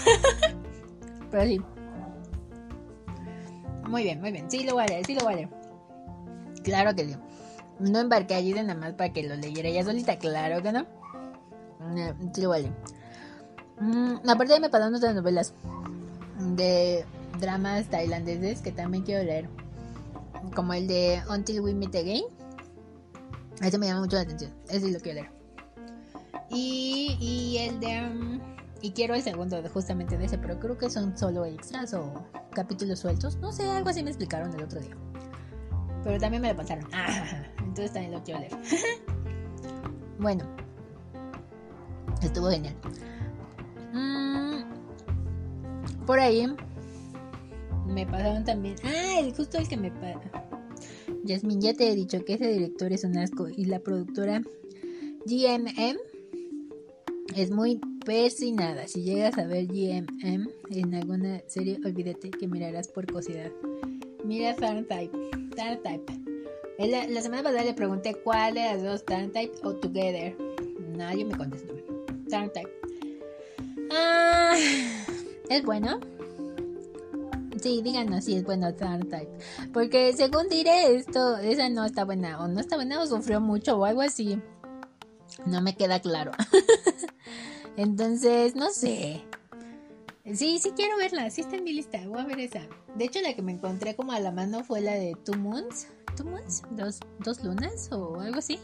pero 1.32 1.44
sí. 1.44 1.62
Muy 3.88 4.04
bien, 4.04 4.22
muy 4.22 4.32
bien. 4.32 4.50
Sí 4.50 4.64
lo 4.64 4.74
voy 4.74 4.84
a 4.84 4.88
leer, 4.88 5.06
sí 5.06 5.16
lo 5.16 5.22
voy 5.22 5.34
a 5.34 5.36
leer. 5.38 5.50
Claro 6.64 6.96
que 6.96 7.06
sí. 7.06 7.16
No 7.80 8.00
embarqué 8.00 8.36
allí 8.36 8.54
de 8.54 8.64
nada 8.64 8.80
más 8.80 8.94
para 8.94 9.12
que 9.12 9.24
lo 9.24 9.36
leyera 9.36 9.70
ella 9.70 9.84
solita. 9.84 10.18
Claro 10.20 10.62
que 10.62 10.72
no. 10.72 10.86
sí 12.34 12.42
lo 12.42 12.50
voy 12.50 12.60
a 12.60 12.62
leer. 12.62 12.74
Mm, 13.80 14.30
aparte 14.30 14.54
de 14.54 14.60
me 14.60 14.70
pasaron 14.70 14.96
otras 14.96 15.16
novelas 15.16 15.54
de 16.56 17.06
dramas 17.40 17.88
tailandeses 17.88 18.62
que 18.62 18.72
también 18.72 19.04
quiero 19.04 19.24
leer. 19.24 19.50
Como 20.56 20.74
el 20.74 20.88
de 20.88 21.22
Until 21.30 21.62
We 21.62 21.74
Meet 21.74 21.96
Again. 21.96 22.39
Ese 23.62 23.78
me 23.78 23.88
llama 23.88 24.02
mucho 24.02 24.16
la 24.16 24.24
atención. 24.24 24.54
Ese 24.70 24.92
lo 24.92 25.00
quiero 25.00 25.22
leer. 25.22 25.32
Y, 26.50 27.18
y 27.20 27.58
el 27.58 27.80
de... 27.80 28.08
Um, 28.08 28.40
y 28.82 28.92
quiero 28.92 29.14
el 29.14 29.22
segundo 29.22 29.62
justamente 29.74 30.18
de 30.18 30.26
ese, 30.26 30.38
pero 30.38 30.58
creo 30.58 30.78
que 30.78 30.90
son 30.90 31.18
solo 31.18 31.46
extras 31.46 31.94
o 31.94 32.26
capítulos 32.52 33.00
sueltos. 33.00 33.36
No 33.38 33.52
sé, 33.52 33.70
algo 33.70 33.90
así 33.90 34.02
me 34.04 34.10
explicaron 34.10 34.54
el 34.54 34.64
otro 34.64 34.80
día. 34.80 34.96
Pero 36.04 36.18
también 36.18 36.42
me 36.42 36.50
lo 36.50 36.56
pasaron. 36.56 36.88
entonces 37.60 37.92
también 37.92 38.14
lo 38.14 38.24
quiero 38.24 38.40
leer. 38.40 38.54
bueno. 40.20 40.46
Estuvo 42.22 42.50
genial. 42.50 42.76
Mm, 43.94 44.64
por 46.06 46.20
ahí 46.20 46.48
me 47.86 48.06
pasaron 48.06 48.44
también. 48.44 48.76
Ah, 48.84 49.20
el, 49.20 49.36
justo 49.36 49.58
el 49.58 49.68
que 49.68 49.78
me. 49.78 49.92
Yasmin, 51.24 51.62
ya 51.62 51.74
te 51.74 51.90
he 51.90 51.96
dicho 51.96 52.24
que 52.26 52.34
ese 52.34 52.48
director 52.52 52.92
es 52.94 53.04
un 53.04 53.18
asco 53.18 53.48
y 53.50 53.66
la 53.66 53.80
productora 53.80 54.42
GMM 55.26 55.98
es 57.36 57.52
muy 57.52 57.80
persinada. 58.06 58.88
Si 58.88 59.04
llegas 59.04 59.38
a 59.38 59.46
ver 59.46 59.68
GMM 59.68 60.50
en 60.72 60.96
alguna 60.96 61.42
serie, 61.48 61.80
olvídate 61.86 62.32
que 62.32 62.48
mirarás 62.48 62.88
por 62.88 63.12
cosidad. 63.12 63.52
mira 64.24 64.56
Type. 64.56 65.18
Type. 65.56 66.14
La, 66.80 67.08
la 67.08 67.22
semana 67.22 67.44
pasada 67.44 67.64
le 67.64 67.74
pregunté 67.74 68.16
cuál 68.24 68.54
de 68.54 68.62
las 68.62 68.84
dos, 68.84 69.06
Type 69.06 69.52
o 69.64 69.76
Together. 69.76 70.36
Nadie 70.96 71.26
me 71.26 71.36
contestó. 71.38 71.74
Type. 72.30 72.70
Ah, 73.92 74.58
¿Es 75.50 75.64
bueno? 75.64 76.00
Sí, 77.62 77.82
díganos 77.84 78.26
si 78.26 78.36
es 78.36 78.44
bueno 78.44 78.74
Type. 78.74 79.30
Porque 79.74 80.14
según 80.14 80.48
diré, 80.50 80.96
esto, 80.96 81.38
esa 81.38 81.70
no 81.70 81.84
está 81.84 82.06
buena. 82.06 82.42
O 82.42 82.48
no 82.48 82.60
está 82.60 82.76
buena 82.76 83.02
o 83.02 83.08
sufrió 83.08 83.42
mucho 83.42 83.78
o 83.78 83.86
algo 83.86 84.02
así. 84.02 84.42
No 85.46 85.62
me 85.62 85.76
queda 85.76 86.00
claro. 86.00 86.32
Entonces, 87.78 88.56
no 88.56 88.70
sé. 88.70 89.26
Sí, 90.34 90.60
sí 90.60 90.72
quiero 90.76 90.98
verla, 90.98 91.30
sí 91.32 91.42
está 91.42 91.56
en 91.56 91.64
mi 91.64 91.74
lista, 91.74 92.00
voy 92.08 92.20
a 92.20 92.26
ver 92.26 92.40
esa. 92.40 92.62
De 92.96 93.06
hecho, 93.06 93.20
la 93.22 93.34
que 93.34 93.42
me 93.42 93.52
encontré 93.52 93.96
como 93.96 94.12
a 94.12 94.20
la 94.20 94.32
mano 94.32 94.64
fue 94.64 94.80
la 94.80 94.94
de 94.94 95.16
Two 95.26 95.36
Moons. 95.36 95.88
¿Two 96.16 96.28
Moons? 96.28 96.62
¿Dos, 96.72 97.00
dos 97.20 97.44
lunas 97.44 97.92
o 97.92 98.20
algo 98.20 98.38
así? 98.38 98.60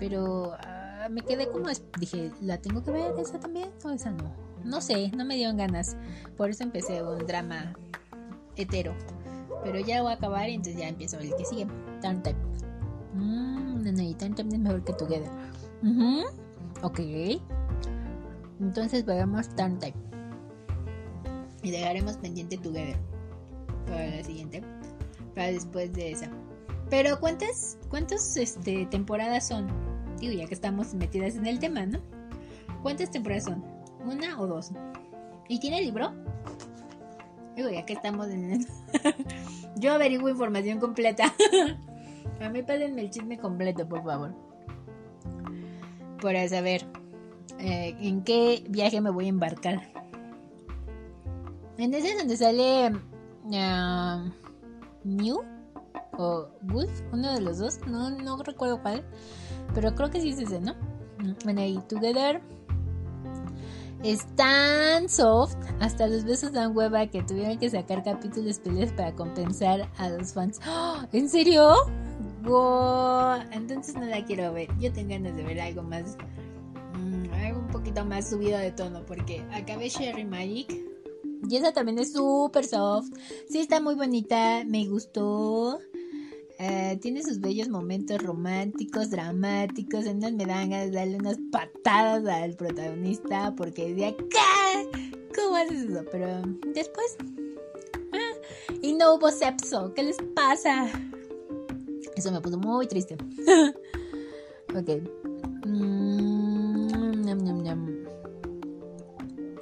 Pero 0.00 0.54
ah, 0.58 1.08
me 1.10 1.22
quedé 1.22 1.48
como... 1.48 1.68
Dije, 1.98 2.32
¿la 2.40 2.58
tengo 2.58 2.82
que 2.82 2.90
ver 2.90 3.14
esa 3.18 3.38
también 3.38 3.70
o 3.84 3.90
esa 3.90 4.10
no? 4.10 4.34
No 4.64 4.80
sé, 4.80 5.10
no 5.10 5.24
me 5.24 5.36
dieron 5.36 5.56
ganas. 5.56 5.96
Por 6.36 6.50
eso 6.50 6.64
empecé 6.64 7.02
un 7.02 7.24
drama 7.26 7.74
hetero. 8.62 8.94
Pero 9.64 9.78
ya 9.80 10.02
voy 10.02 10.12
a 10.12 10.14
acabar 10.14 10.48
y 10.48 10.54
entonces 10.54 10.80
ya 10.80 10.88
empiezo 10.88 11.18
el 11.18 11.34
que 11.34 11.44
sigue. 11.44 11.66
Turn 12.00 12.22
Type. 12.22 12.38
Mmm, 13.14 13.82
no, 13.82 13.92
no, 13.92 14.02
es 14.02 14.58
mejor 14.58 14.84
que 14.84 14.92
Together. 14.94 15.30
Ok. 16.82 17.00
Entonces 18.60 19.04
veamos 19.04 19.48
Turn 19.56 19.78
Type. 19.78 19.98
Y 21.62 21.70
dejaremos 21.70 22.16
pendiente 22.16 22.56
Together. 22.56 22.96
Para 23.86 24.06
la 24.06 24.24
siguiente. 24.24 24.62
Para 25.34 25.48
después 25.48 25.92
de 25.92 26.12
esa. 26.12 26.30
Pero 26.88 27.20
¿cuántas, 27.20 27.78
cuántas 27.88 28.36
este, 28.36 28.86
temporadas 28.86 29.46
son? 29.46 29.68
Digo, 30.18 30.32
ya 30.32 30.46
que 30.46 30.54
estamos 30.54 30.92
metidas 30.94 31.36
en 31.36 31.46
el 31.46 31.58
tema, 31.58 31.86
¿no? 31.86 32.00
¿Cuántas 32.82 33.10
temporadas 33.10 33.44
son? 33.44 33.64
¿Una 34.04 34.40
o 34.40 34.46
dos? 34.46 34.72
¿Y 35.48 35.60
tiene 35.60 35.82
libro? 35.82 36.12
Ya 37.68 37.84
que 37.84 37.94
estamos 37.94 38.28
en... 38.28 38.66
Yo 39.76 39.92
averiguo 39.92 40.28
información 40.28 40.78
completa. 40.78 41.32
A 42.40 42.48
mí 42.48 42.62
pásenme 42.62 43.02
el 43.02 43.10
chisme 43.10 43.38
completo, 43.38 43.86
por 43.88 44.02
favor. 44.02 44.34
Para 46.22 46.48
saber 46.48 46.86
eh, 47.58 47.94
en 48.00 48.22
qué 48.22 48.64
viaje 48.68 49.00
me 49.00 49.10
voy 49.10 49.26
a 49.26 49.28
embarcar. 49.28 49.82
En 51.76 51.94
ese 51.94 52.10
es 52.10 52.18
donde 52.18 52.36
sale 52.36 52.92
uh, 53.44 54.30
Mew 55.04 55.42
o 56.18 56.48
Wolf, 56.62 57.02
uno 57.12 57.32
de 57.32 57.40
los 57.40 57.58
dos, 57.58 57.80
no, 57.86 58.10
no 58.10 58.42
recuerdo 58.42 58.82
cuál, 58.82 59.02
pero 59.74 59.94
creo 59.94 60.10
que 60.10 60.20
sí 60.20 60.30
es 60.30 60.38
ese, 60.38 60.60
¿no? 60.60 60.74
Bueno, 61.44 61.62
ahí 61.62 61.78
Together 61.88 62.42
es 64.02 64.26
tan 64.36 65.08
soft, 65.08 65.56
hasta 65.80 66.06
los 66.06 66.24
besos 66.24 66.52
dan 66.52 66.76
hueva 66.76 67.06
que 67.06 67.22
tuvieron 67.22 67.58
que 67.58 67.70
sacar 67.70 68.02
capítulos 68.02 68.50
especiales 68.50 68.92
para 68.92 69.14
compensar 69.14 69.90
a 69.98 70.08
los 70.08 70.32
fans. 70.32 70.60
¡Oh! 70.66 70.98
¿En 71.12 71.28
serio? 71.28 71.74
Wow. 72.42 73.42
Entonces 73.52 73.94
no 73.94 74.06
la 74.06 74.24
quiero 74.24 74.52
ver. 74.52 74.68
Yo 74.78 74.92
tengo 74.92 75.10
ganas 75.10 75.36
de 75.36 75.42
ver 75.42 75.60
algo 75.60 75.82
más 75.82 76.16
un 76.94 77.68
poquito 77.68 78.04
más 78.04 78.30
subido 78.30 78.58
de 78.58 78.72
tono 78.72 79.04
porque 79.06 79.42
acabé 79.52 79.88
Sherry 79.88 80.24
Magic 80.24 80.90
y 81.48 81.56
esa 81.56 81.72
también 81.72 81.98
es 81.98 82.12
súper 82.12 82.64
soft. 82.64 83.08
Sí, 83.48 83.60
está 83.60 83.80
muy 83.80 83.94
bonita, 83.94 84.62
me 84.66 84.86
gustó. 84.86 85.80
Eh, 86.62 86.98
tiene 87.00 87.22
sus 87.22 87.40
bellos 87.40 87.70
momentos 87.70 88.22
románticos, 88.22 89.08
dramáticos. 89.08 90.04
En 90.04 90.20
donde 90.20 90.44
me 90.44 90.52
dan 90.90 91.14
unas 91.14 91.38
patadas 91.50 92.26
al 92.26 92.54
protagonista 92.54 93.54
porque 93.56 93.94
de 93.94 94.08
acá, 94.08 95.00
¿cómo 95.34 95.56
haces 95.56 95.88
eso? 95.88 96.04
Pero 96.12 96.42
después, 96.74 97.16
ah, 98.12 98.68
y 98.82 98.92
no 98.92 99.14
hubo 99.14 99.30
sexo. 99.30 99.94
¿Qué 99.94 100.02
les 100.02 100.18
pasa? 100.34 100.90
Eso 102.14 102.30
me 102.30 102.42
puso 102.42 102.58
muy 102.58 102.86
triste. 102.86 103.16
ok. 104.74 105.66
Mm. 105.66 106.10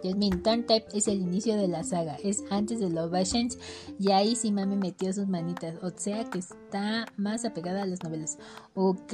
Jasmine 0.09 0.39
Type 0.39 0.87
es 0.95 1.07
el 1.07 1.21
inicio 1.21 1.57
de 1.57 1.69
la 1.69 1.85
saga, 1.85 2.17
es 2.25 2.43
antes 2.51 2.81
de 2.81 2.89
Love 2.89 3.15
Ashes 3.15 3.59
y 3.99 4.11
ahí 4.13 4.37
sí 4.37 4.51
mami 4.51 4.77
metió 4.77 5.13
sus 5.13 5.29
manitas, 5.29 5.75
o 5.83 5.91
sea 5.95 6.25
que 6.25 6.39
está 6.39 7.07
más 7.17 7.45
apegada 7.45 7.83
a 7.83 7.87
las 7.87 8.03
novelas. 8.03 8.39
Ok, 8.75 9.13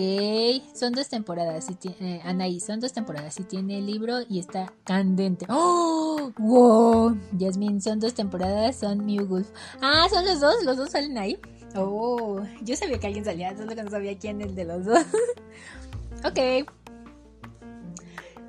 son 0.72 0.92
dos 0.92 1.08
temporadas, 1.08 1.66
si 1.66 1.76
eh, 2.00 2.20
Anaí, 2.24 2.60
son 2.60 2.78
dos 2.78 2.92
temporadas, 2.92 3.34
si 3.34 3.42
tiene 3.42 3.78
el 3.78 3.86
libro 3.86 4.20
y 4.28 4.38
está 4.38 4.72
candente. 4.84 5.46
¡Oh! 5.48 6.30
¡Wow! 6.38 7.18
Jasmine, 7.38 7.80
son 7.80 7.98
dos 7.98 8.14
temporadas, 8.14 8.76
son 8.76 9.04
New 9.04 9.26
Wolf. 9.26 9.50
Ah, 9.80 10.06
son 10.10 10.24
los 10.24 10.40
dos, 10.40 10.62
los 10.64 10.76
dos 10.76 10.90
salen 10.90 11.18
ahí. 11.18 11.38
Oh, 11.74 12.40
yo 12.62 12.76
sabía 12.76 13.00
que 13.00 13.08
alguien 13.08 13.24
salía, 13.24 13.56
solo 13.56 13.74
que 13.74 13.82
no 13.82 13.90
sabía 13.90 14.16
quién 14.16 14.40
el 14.40 14.54
de 14.54 14.64
los 14.64 14.84
dos. 14.84 15.00
ok. 16.24 16.70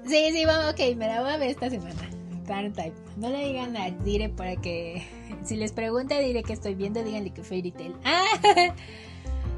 Sí, 0.05 0.29
sí, 0.31 0.45
vamos, 0.45 0.73
ok, 0.73 0.95
me 0.95 1.07
la 1.07 1.21
voy 1.21 1.31
a 1.31 1.37
ver 1.37 1.49
esta 1.49 1.69
semana. 1.69 2.14
Type. 2.45 2.93
No 3.17 3.29
le 3.29 3.47
digan 3.47 3.75
a 3.75 3.89
Dire 3.91 4.29
para 4.29 4.55
que. 4.55 5.05
Si 5.43 5.55
les 5.55 5.71
pregunta, 5.71 6.17
diré 6.19 6.43
que 6.43 6.53
estoy 6.53 6.75
viendo, 6.75 7.03
díganle 7.03 7.31
que 7.31 7.43
Fairy 7.43 7.71
Tail. 7.71 7.95
¡Ah! 8.05 8.23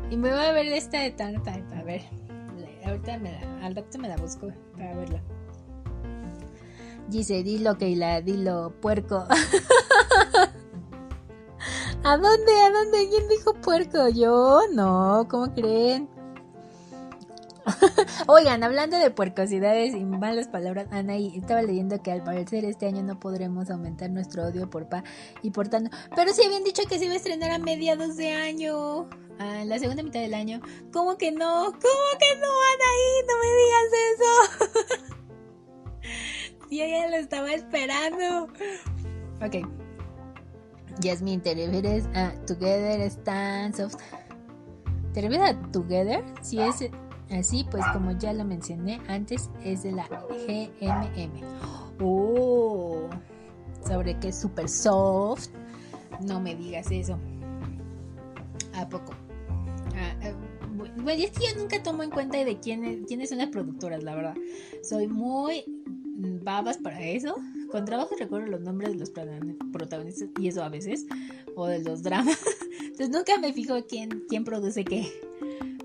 Y 0.10 0.18
me 0.18 0.30
voy 0.30 0.40
a 0.40 0.52
ver 0.54 0.68
esta 0.68 1.00
de 1.02 1.12
Type. 1.12 1.76
A 1.76 1.84
ver. 1.84 2.02
Ahorita 2.86 3.20
al 3.62 3.76
rato 3.76 3.98
me 4.00 4.08
la 4.08 4.16
busco 4.16 4.48
para 4.78 4.96
verla. 4.96 5.22
Dice, 7.10 7.44
dilo, 7.44 7.78
Keila, 7.78 8.22
dilo, 8.22 8.74
puerco. 8.82 9.26
¿A 12.04 12.18
dónde? 12.18 12.52
¿A 12.62 12.72
dónde? 12.72 13.10
¿Quién 13.10 13.28
dijo 13.28 13.54
puerco? 13.56 14.08
Yo, 14.10 14.62
no, 14.74 15.28
¿cómo 15.30 15.54
creen? 15.54 16.10
Oigan, 18.28 18.64
hablando 18.64 18.98
de 18.98 19.12
puercosidades 19.12 19.94
y 19.94 20.04
malas 20.06 20.48
palabras, 20.48 20.88
Anaí, 20.92 21.38
estaba 21.38 21.62
leyendo 21.62 22.02
que 22.02 22.12
al 22.12 22.24
parecer 22.24 22.66
este 22.66 22.88
año 22.88 23.04
no 23.04 23.20
podremos 23.20 23.70
aumentar 23.70 24.10
nuestro 24.10 24.44
odio 24.44 24.70
por 24.70 24.88
Pa 24.90 25.04
y 25.42 25.52
por 25.52 25.68
tanto. 25.68 25.96
Pero 26.16 26.34
si 26.34 26.44
habían 26.44 26.64
dicho 26.64 26.84
que 26.90 26.98
se 26.98 27.06
iba 27.06 27.14
a 27.14 27.18
estrenar 27.18 27.52
a 27.52 27.60
mediados 27.60 28.16
de 28.16 28.32
año, 28.32 29.08
a 29.40 29.66
la 29.66 29.80
segunda 29.80 30.04
mitad 30.04 30.20
del 30.20 30.34
año. 30.34 30.62
¿Cómo 30.92 31.18
que 31.18 31.32
no? 31.32 31.66
¿Cómo 31.66 31.74
que 32.20 32.40
no, 32.40 32.48
Anaí? 32.74 33.24
No 33.28 33.34
me 33.42 33.50
digas 33.64 33.90
eso. 34.14 35.18
Si 36.70 36.82
ella 36.82 37.08
lo 37.08 37.16
estaba 37.16 37.54
esperando. 37.54 38.50
Ok. 39.42 39.66
Jasmine, 41.02 41.42
¿te 41.42 41.56
refieres 41.56 42.08
a 42.14 42.34
Together 42.46 43.00
Stand 43.02 43.76
Soft? 43.76 43.96
¿Te 45.14 45.22
refieres 45.22 45.50
a 45.50 45.72
Together? 45.72 46.26
Si 46.42 46.60
es 46.60 46.90
Así 47.32 47.66
pues, 47.70 47.84
como 47.94 48.12
ya 48.12 48.34
lo 48.34 48.46
mencioné 48.46 49.02
antes, 49.08 49.50
es 49.64 49.84
de 49.84 49.92
la 49.92 50.08
GMM. 50.08 51.44
Oh, 52.02 53.10
sobre 53.86 54.18
que 54.20 54.30
es 54.30 54.40
super 54.40 54.70
soft. 54.70 55.50
No 56.26 56.40
me 56.40 56.56
digas 56.56 56.90
eso. 56.92 57.18
¿A 58.74 58.88
poco? 58.88 59.14
Ah, 59.96 60.16
eh, 60.22 60.34
bueno, 60.76 61.24
es 61.24 61.32
que 61.32 61.48
yo 61.48 61.62
nunca 61.62 61.82
tomo 61.84 62.04
en 62.04 62.12
cuenta 62.12 62.44
de 62.44 62.60
quiénes, 62.60 63.06
quiénes 63.08 63.30
son 63.30 63.40
las 63.40 63.50
productoras, 63.50 64.04
la 64.04 64.16
verdad. 64.16 64.36
Soy 64.84 65.08
muy 65.08 65.64
babas 66.44 66.78
para 66.78 67.02
eso. 67.02 67.36
Con 67.72 67.86
trabajo 67.86 68.16
recuerdo 68.18 68.48
los 68.48 68.62
nombres 68.62 68.92
de 68.92 68.98
los 68.98 69.12
protagonistas 69.74 70.30
y 70.40 70.48
eso 70.48 70.64
a 70.64 70.70
veces. 70.70 71.06
O 71.56 71.68
de 71.68 71.84
los 71.84 72.04
dramas. 72.04 72.40
Entonces 72.82 73.10
nunca 73.10 73.38
me 73.40 73.52
fijo 73.54 73.76
quién, 73.88 74.24
quién 74.30 74.44
produce 74.44 74.86
qué. 74.86 75.12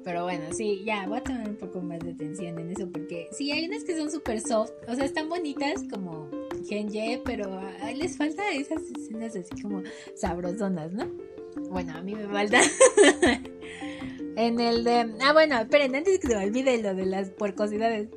Pero 0.05 0.24
bueno, 0.24 0.44
sí, 0.53 0.82
ya 0.84 1.07
voy 1.07 1.18
a 1.18 1.22
tomar 1.22 1.48
un 1.48 1.57
poco 1.57 1.80
más 1.80 2.00
de 2.00 2.11
atención 2.11 2.59
en 2.59 2.70
eso 2.70 2.88
porque 2.90 3.28
sí, 3.32 3.50
hay 3.53 3.66
unas 3.66 3.84
que 3.84 3.96
son 3.96 4.11
súper 4.11 4.40
soft, 4.40 4.72
o 4.88 4.94
sea, 4.94 5.05
están 5.05 5.28
bonitas 5.28 5.84
como 5.90 6.28
Genye, 6.68 7.22
pero 7.24 7.61
les 7.94 8.16
falta 8.16 8.50
esas 8.50 8.82
escenas 8.82 9.36
así 9.36 9.62
como 9.62 9.82
sabrosonas, 10.16 10.92
¿no? 10.92 11.07
Bueno, 11.70 11.94
a 11.96 12.03
mí 12.03 12.14
me 12.14 12.26
falta. 12.28 12.61
en 14.36 14.61
el 14.61 14.84
de... 14.84 15.14
Ah, 15.20 15.32
bueno, 15.32 15.59
esperen, 15.59 15.94
antes 15.94 16.18
que 16.18 16.28
se 16.28 16.36
me 16.36 16.46
olvide 16.46 16.82
lo 16.82 16.94
de 16.94 17.07
las 17.07 17.30
puercosidades. 17.30 18.09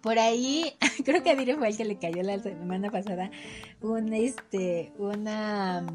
por 0.00 0.18
ahí, 0.18 0.72
creo 1.04 1.22
que 1.22 1.30
a 1.30 1.36
Dire 1.36 1.56
fue 1.56 1.68
el 1.68 1.76
que 1.76 1.84
le 1.84 1.98
cayó 1.98 2.22
la 2.22 2.38
semana 2.38 2.90
pasada 2.90 3.30
un, 3.80 4.12
este, 4.12 4.92
una 4.98 5.86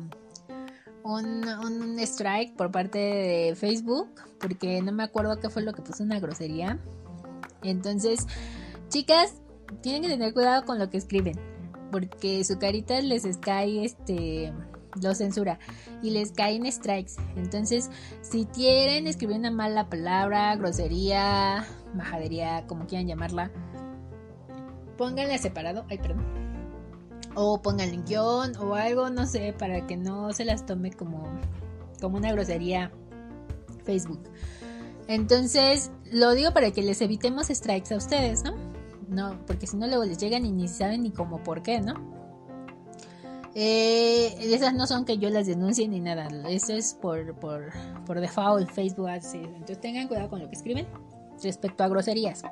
un, 1.03 1.97
strike 1.99 2.55
por 2.55 2.71
parte 2.71 2.99
de 2.99 3.55
Facebook 3.55 4.09
porque 4.39 4.81
no 4.81 4.91
me 4.91 5.03
acuerdo 5.03 5.39
qué 5.39 5.49
fue 5.49 5.61
lo 5.61 5.73
que 5.73 5.81
puso 5.81 6.03
una 6.03 6.19
grosería. 6.19 6.79
Entonces, 7.61 8.25
chicas, 8.89 9.35
tienen 9.81 10.01
que 10.01 10.09
tener 10.09 10.33
cuidado 10.33 10.65
con 10.65 10.79
lo 10.79 10.89
que 10.89 10.97
escriben 10.97 11.39
porque 11.91 12.43
su 12.43 12.59
carita 12.59 13.01
les 13.01 13.25
cae 13.37 13.83
este 13.83 14.53
lo 15.01 15.13
censura 15.13 15.59
y 16.01 16.11
les 16.11 16.31
caen 16.31 16.69
strikes. 16.71 17.13
Entonces, 17.35 17.89
si 18.21 18.45
quieren 18.45 19.07
escribir 19.07 19.37
una 19.37 19.51
mala 19.51 19.89
palabra, 19.89 20.55
grosería, 20.55 21.65
majadería, 21.93 22.65
como 22.67 22.87
quieran 22.87 23.07
llamarla, 23.07 23.51
pónganla 24.97 25.37
separado. 25.37 25.85
Ay, 25.89 25.99
perdón. 25.99 26.48
O 27.41 27.61
pónganle 27.61 27.97
un 27.97 28.03
guion 28.03 28.57
o 28.57 28.75
algo, 28.75 29.09
no 29.09 29.25
sé, 29.25 29.53
para 29.57 29.87
que 29.87 29.95
no 29.95 30.33
se 30.33 30.43
las 30.43 30.65
tome 30.65 30.91
como, 30.91 31.23
como 32.01 32.17
una 32.17 32.33
grosería 32.33 32.91
Facebook. 33.85 34.19
Entonces, 35.07 35.89
lo 36.11 36.33
digo 36.33 36.51
para 36.51 36.71
que 36.71 36.81
les 36.81 37.01
evitemos 37.01 37.47
strikes 37.47 37.93
a 37.93 37.97
ustedes, 37.97 38.43
¿no? 38.43 38.55
No, 39.07 39.39
porque 39.47 39.67
si 39.67 39.77
no 39.77 39.87
luego 39.87 40.03
les 40.03 40.17
llegan 40.17 40.45
y 40.45 40.51
ni 40.51 40.67
saben 40.67 41.01
ni 41.03 41.11
cómo 41.11 41.41
por 41.41 41.63
qué, 41.63 41.79
¿no? 41.79 41.93
Eh, 43.55 44.35
esas 44.53 44.73
no 44.73 44.85
son 44.85 45.05
que 45.05 45.17
yo 45.17 45.29
las 45.29 45.47
denuncie 45.47 45.87
ni 45.87 46.01
nada, 46.01 46.27
eso 46.49 46.73
es 46.73 46.93
por, 46.93 47.35
por, 47.39 47.71
por 48.05 48.19
default, 48.19 48.69
Facebook. 48.69 49.07
Entonces 49.07 49.79
tengan 49.79 50.09
cuidado 50.09 50.29
con 50.29 50.39
lo 50.41 50.49
que 50.49 50.57
escriben 50.57 50.87
respecto 51.41 51.85
a 51.85 51.87
groserías. 51.87 52.43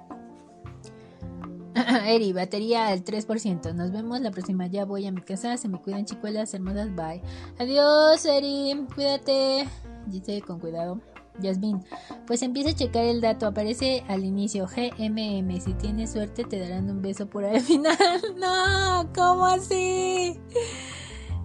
Eri, 2.08 2.34
batería 2.34 2.88
al 2.88 3.04
3%. 3.04 3.74
Nos 3.74 3.92
vemos 3.92 4.20
la 4.22 4.32
próxima. 4.32 4.68
Ya 4.68 4.86
voy 4.86 5.06
a 5.06 5.12
mi 5.12 5.22
casa. 5.22 5.58
Se 5.58 5.68
me 5.68 5.80
cuidan, 5.80 6.06
chicuelas 6.06 6.54
hermosas. 6.54 6.96
Bye. 6.96 7.22
Adiós, 7.60 8.26
Eri. 8.26 8.86
Cuídate. 8.94 9.68
Dice 10.08 10.42
con 10.42 10.60
cuidado. 10.60 11.02
Yasmin, 11.40 11.84
pues 12.26 12.42
empieza 12.42 12.72
a 12.72 12.74
checar 12.74 13.04
el 13.06 13.22
dato, 13.22 13.46
aparece 13.46 14.04
al 14.08 14.24
inicio 14.26 14.66
GMM, 14.66 15.62
si 15.62 15.74
tienes 15.74 16.12
suerte 16.12 16.44
te 16.44 16.60
darán 16.60 16.90
un 16.90 17.02
beso 17.02 17.28
por 17.28 17.46
al 17.46 17.62
final. 17.62 17.96
No, 18.38 19.08
¿cómo 19.14 19.46
así? 19.46 20.40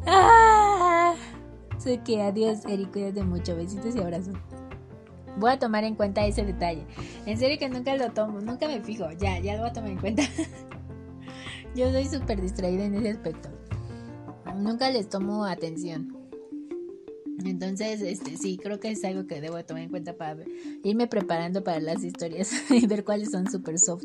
Ah. 0.07 1.15
Sé 1.79 1.99
que 1.99 2.23
adiós, 2.23 2.61
Eric, 2.69 2.93
cuídate 2.93 3.25
mucho, 3.25 3.57
besitos 3.57 3.97
y 3.97 3.99
abrazos. 3.99 4.37
Voy 5.39 5.51
a 5.51 5.59
tomar 5.59 5.85
en 5.85 5.95
cuenta 5.95 6.27
ese 6.27 6.45
detalle. 6.45 6.87
En 7.27 7.39
serio 7.39 7.59
que 7.59 7.69
nunca 7.69 7.97
lo 7.97 8.11
tomo, 8.13 8.41
nunca 8.41 8.69
me 8.69 8.81
fijo. 8.81 9.11
Ya, 9.13 9.39
ya 9.39 9.55
lo 9.55 9.61
voy 9.61 9.71
a 9.71 9.73
tomar 9.73 9.91
en 9.91 9.99
cuenta. 9.99 10.23
Yo 11.75 11.91
soy 11.91 12.05
súper 12.05 12.41
distraída 12.41 12.85
en 12.85 12.95
ese 12.95 13.11
aspecto. 13.11 13.49
Nunca 14.57 14.91
les 14.91 15.09
tomo 15.09 15.45
atención. 15.45 16.15
Entonces, 17.45 18.03
este, 18.03 18.37
sí, 18.37 18.59
creo 18.59 18.79
que 18.79 18.91
es 18.91 19.05
algo 19.05 19.27
que 19.27 19.41
debo 19.41 19.63
tomar 19.65 19.83
en 19.83 19.89
cuenta 19.89 20.15
para 20.15 20.45
irme 20.85 21.07
preparando 21.07 21.65
para 21.65 21.81
las 21.81 22.05
historias 22.05 22.53
y 22.71 22.87
ver 22.87 23.05
cuáles 23.05 23.31
son 23.31 23.51
super 23.51 23.79
soft. 23.79 24.05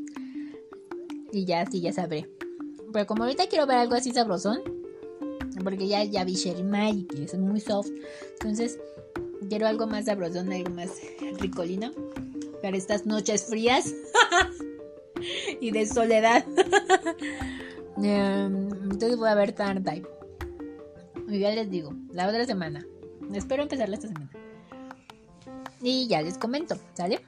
Y 1.32 1.46
ya, 1.46 1.66
sí, 1.66 1.82
ya 1.82 1.92
sabré. 1.92 2.30
Pero 2.94 3.06
como 3.06 3.24
ahorita 3.24 3.48
quiero 3.48 3.68
ver 3.68 3.78
algo 3.78 3.96
así 3.96 4.12
sabrosón, 4.12 4.62
porque 5.64 5.88
ya, 5.88 6.04
ya 6.04 6.24
vi 6.24 6.36
Sherry 6.36 6.64
Magic 6.64 7.14
es 7.14 7.38
muy 7.38 7.60
soft. 7.60 7.90
Entonces, 8.40 8.80
quiero 9.50 9.68
algo 9.68 9.88
más 9.88 10.06
sabrosón, 10.06 10.52
algo 10.52 10.70
más 10.72 10.92
ricolino 11.40 11.92
para 12.62 12.78
estas 12.78 13.06
noches 13.06 13.46
frías 13.46 13.94
y 15.62 15.72
de 15.72 15.86
soledad. 15.86 16.46
Em, 18.00 18.70
entonces 18.92 19.18
voy 19.18 19.28
a 19.28 19.34
ver 19.34 19.54
Time. 19.54 20.04
Y 21.28 21.40
ya 21.40 21.50
les 21.50 21.72
digo, 21.72 21.96
la 22.12 22.28
otra 22.28 22.46
semana. 22.46 22.86
Espero 23.34 23.64
empezarla 23.64 23.96
esta 23.96 24.08
semana. 24.08 24.30
Y 25.82 26.08
ya 26.08 26.22
les 26.22 26.38
comento, 26.38 26.76
¿sale? 26.94 27.22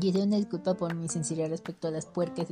Y 0.00 0.16
una 0.18 0.36
disculpa 0.36 0.74
por 0.74 0.94
mi 0.94 1.08
sinceridad 1.08 1.48
respecto 1.48 1.88
a 1.88 1.90
las 1.92 2.06
puerques. 2.06 2.48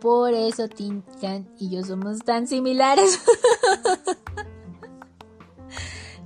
Por 0.00 0.32
eso 0.32 0.68
Tinkan 0.68 1.48
y 1.58 1.70
yo 1.70 1.84
somos 1.84 2.20
tan 2.20 2.46
similares. 2.46 3.20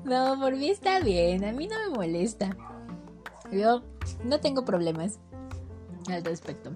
no, 0.05 0.39
por 0.41 0.57
mí 0.57 0.69
está 0.69 1.01
bien, 1.01 1.45
a 1.45 1.53
mí 1.53 1.69
no 1.69 1.77
me 1.79 1.97
molesta. 1.97 2.57
Yo 3.51 3.83
no 4.25 4.41
tengo 4.41 4.65
problemas 4.65 5.19
al 6.09 6.25
respecto. 6.25 6.71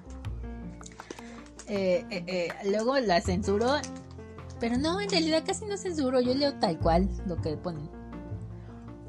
Eh, 1.69 2.05
eh, 2.11 2.25
eh, 2.27 2.49
luego 2.71 2.99
la 3.01 3.21
censuro, 3.21 3.67
pero 4.61 4.79
no, 4.79 5.01
en 5.01 5.11
realidad 5.11 5.43
casi 5.45 5.65
no 5.65 5.77
censuro, 5.77 6.21
yo 6.21 6.35
leo 6.35 6.55
tal 6.55 6.79
cual 6.79 7.09
lo 7.27 7.37
que 7.41 7.57
ponen. 7.57 7.91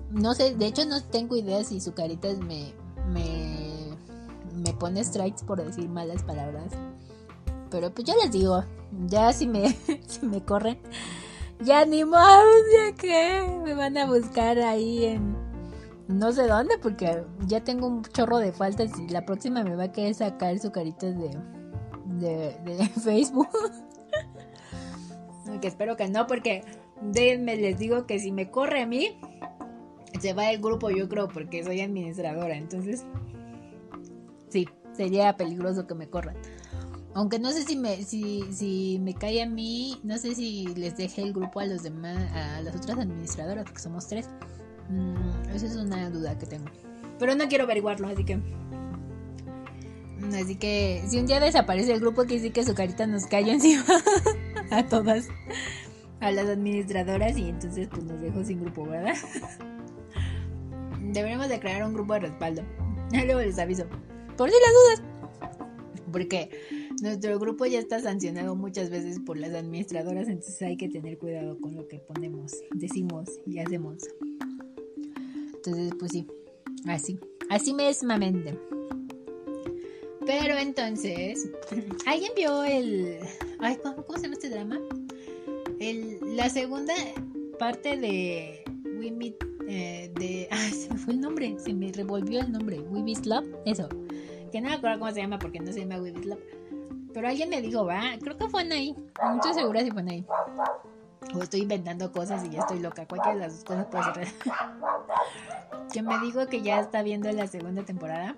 No 0.09 0.34
sé, 0.34 0.55
de 0.55 0.65
hecho 0.65 0.86
no 0.86 1.03
tengo 1.03 1.36
idea 1.36 1.63
si 1.63 1.80
su 1.80 1.93
carita 1.93 2.30
me, 2.34 2.74
me, 3.09 3.95
me 4.55 4.74
pone 4.74 5.03
strikes 5.03 5.43
por 5.45 5.63
decir 5.63 5.88
malas 5.89 6.24
palabras. 6.24 6.72
Pero 7.70 7.93
pues 7.93 8.07
yo 8.07 8.15
les 8.15 8.32
digo, 8.32 8.63
ya 9.07 9.32
si 9.34 9.45
me, 9.45 9.78
si 10.07 10.26
me 10.26 10.43
corren, 10.43 10.80
ya 11.62 11.86
ni 11.86 12.05
más, 12.05 12.43
ya 12.76 12.95
que 12.95 13.41
me 13.64 13.74
van 13.74 13.97
a 13.97 14.05
buscar 14.05 14.60
ahí 14.60 15.05
en 15.05 15.36
no 16.08 16.32
sé 16.32 16.47
dónde, 16.47 16.78
porque 16.78 17.24
ya 17.47 17.64
tengo 17.64 17.88
un 17.88 18.01
chorro 18.03 18.38
de 18.38 18.53
faltas 18.53 18.97
y 18.97 19.10
la 19.10 19.26
próxima 19.26 19.64
me 19.64 19.76
va 19.76 19.86
a 19.86 19.91
querer 19.91 20.14
sacar 20.14 20.58
su 20.58 20.72
carita 20.72 21.08
de, 21.08 21.38
de, 22.05 22.58
de 22.64 22.88
Facebook. 23.03 23.49
que 25.62 25.68
espero 25.68 25.97
que 25.97 26.08
no, 26.08 26.28
porque 26.28 26.64
déjenme 27.01 27.58
les 27.58 27.78
digo 27.78 28.05
que 28.05 28.20
si 28.20 28.32
me 28.32 28.49
corre 28.49 28.84
a 28.84 28.88
mí, 28.88 29.20
se 30.20 30.34
va 30.34 30.51
el 30.51 30.62
grupo, 30.62 30.89
yo 30.89 31.10
creo, 31.10 31.28
porque 31.28 31.64
soy 31.64 31.82
administradora. 31.82 32.55
Entonces, 32.55 33.05
sí, 34.49 34.68
sería 34.93 35.36
peligroso 35.36 35.88
que 35.88 35.95
me 35.95 36.10
corran. 36.10 36.38
Aunque 37.18 37.39
no 37.39 37.51
sé 37.51 37.63
si 37.63 37.76
me, 37.76 38.03
si, 38.03 38.99
me 39.01 39.15
cae 39.15 39.41
a 39.41 39.47
mí, 39.47 39.99
no 40.03 40.20
sé 40.20 40.36
si 40.36 40.68
les 40.76 40.95
deje 40.97 41.24
el 41.24 41.34
grupo 41.34 41.59
a 41.59 41.65
los 41.65 41.82
demás, 41.82 42.32
a 42.32 42.61
las 42.61 42.76
otras 42.76 42.99
administradoras, 42.99 43.63
porque 43.63 43.80
somos 43.80 44.07
tres. 44.07 44.30
Mm, 44.88 45.49
esa 45.55 45.65
es 45.65 45.76
una 45.78 46.11
duda 46.11 46.38
que 46.38 46.45
tengo. 46.45 46.68
Pero 47.18 47.34
no 47.34 47.47
quiero 47.47 47.63
averiguarlo, 47.63 48.07
así 48.07 48.24
que. 48.24 48.39
Así 50.39 50.57
que 50.57 51.05
si 51.07 51.18
un 51.18 51.26
día 51.26 51.39
desaparece 51.39 51.91
el 51.91 52.01
grupo, 52.01 52.22
quiere 52.22 52.36
decir 52.36 52.53
que 52.53 52.63
su 52.63 52.76
carita 52.76 53.07
nos 53.07 53.26
cayó 53.26 53.51
encima 53.51 53.84
a 54.70 54.86
todas, 54.86 55.28
a 56.20 56.30
las 56.30 56.47
administradoras, 56.47 57.36
y 57.36 57.49
entonces 57.49 57.88
pues 57.88 58.03
nos 58.03 58.22
dejo 58.22 58.43
sin 58.43 58.61
grupo, 58.61 58.86
¿verdad? 58.86 59.15
Deberíamos 61.01 61.49
de 61.49 61.59
crear 61.59 61.84
un 61.84 61.95
grupo 61.95 62.13
de 62.13 62.20
respaldo. 62.20 62.61
Luego 63.11 63.39
les 63.39 63.57
aviso. 63.57 63.86
Por 64.38 64.51
si 64.51 64.55
las 64.61 65.01
dudas. 65.01 65.51
Porque 66.11 66.76
nuestro 67.02 67.39
grupo 67.39 67.66
ya 67.66 67.80
está 67.80 68.00
sancionado 68.00 68.56
muchas 68.56 68.89
veces 68.89 69.20
por 69.20 69.38
las 69.38 69.54
administradoras, 69.54 70.28
entonces 70.28 70.62
hay 70.62 70.78
que 70.78 70.89
tener 70.89 71.18
cuidado 71.18 71.60
con 71.60 71.76
lo 71.76 71.88
que 71.88 72.00
ponemos, 72.00 72.54
decimos 72.74 73.30
y 73.45 73.60
hacemos. 73.60 74.04
Entonces, 75.56 75.93
pues 76.00 76.12
sí, 76.12 76.28
así, 76.86 77.20
así 77.50 77.74
mismamente. 77.74 78.58
Pero 80.26 80.58
entonces, 80.58 81.50
¿alguien 82.06 82.32
vio 82.36 82.64
el... 82.64 83.20
Ay, 83.60 83.78
¿cómo, 83.82 84.18
se 84.18 84.24
llama 84.24 84.34
este 84.34 84.50
drama? 84.50 84.80
El, 85.80 86.36
la 86.36 86.50
segunda 86.50 86.93
parte 87.58 87.95
de 87.95 88.64
We 89.00 89.12
Meet 89.12 89.36
eh, 89.70 90.12
de... 90.16 90.48
Ay, 90.52 90.72
se 90.72 90.89
me 90.93 91.00
fue 91.00 91.14
el 91.14 91.22
nombre, 91.22 91.56
se 91.60 91.74
me 91.74 91.91
revolvió 91.93 92.41
el 92.41 92.52
nombre. 92.52 92.80
We 92.80 93.02
Meet 93.04 93.26
Love, 93.26 93.48
eso. 93.66 93.88
Que 94.52 94.60
no 94.60 94.68
me 94.70 94.76
acuerdo 94.76 95.00
cómo 95.00 95.12
se 95.12 95.22
llama 95.22 95.39
porque 95.39 95.60
no 95.60 95.72
se 95.72 95.80
llama 95.80 96.02
We 96.02 96.12
Meet. 96.12 96.38
Pero 97.14 97.28
alguien 97.28 97.49
me 97.49 97.62
dijo, 97.62 97.86
va, 97.86 98.01
creo 98.22 98.38
que 98.38 98.47
fue 98.47 98.62
ahí. 98.64 98.95
No 99.22 99.36
estoy 99.36 99.53
segura 99.53 99.82
si 99.82 99.91
fue 99.91 100.03
ahí. 100.03 100.26
O 101.34 101.41
estoy 101.41 101.62
inventando 101.62 102.12
cosas 102.12 102.43
y 102.45 102.49
ya 102.49 102.60
estoy 102.60 102.80
loca. 102.80 103.05
Cualquiera 103.05 103.38
de 103.38 103.41
las 103.41 103.53
dos 103.53 103.64
cosas 103.64 103.86
puede 103.88 104.26
ser. 104.26 104.34
que 105.93 106.01
me 106.01 106.20
dijo 106.20 106.47
que 106.47 106.62
ya 106.62 106.80
está 106.80 107.01
viendo 107.01 107.32
la 107.32 107.47
segunda 107.47 107.84
temporada. 107.84 108.36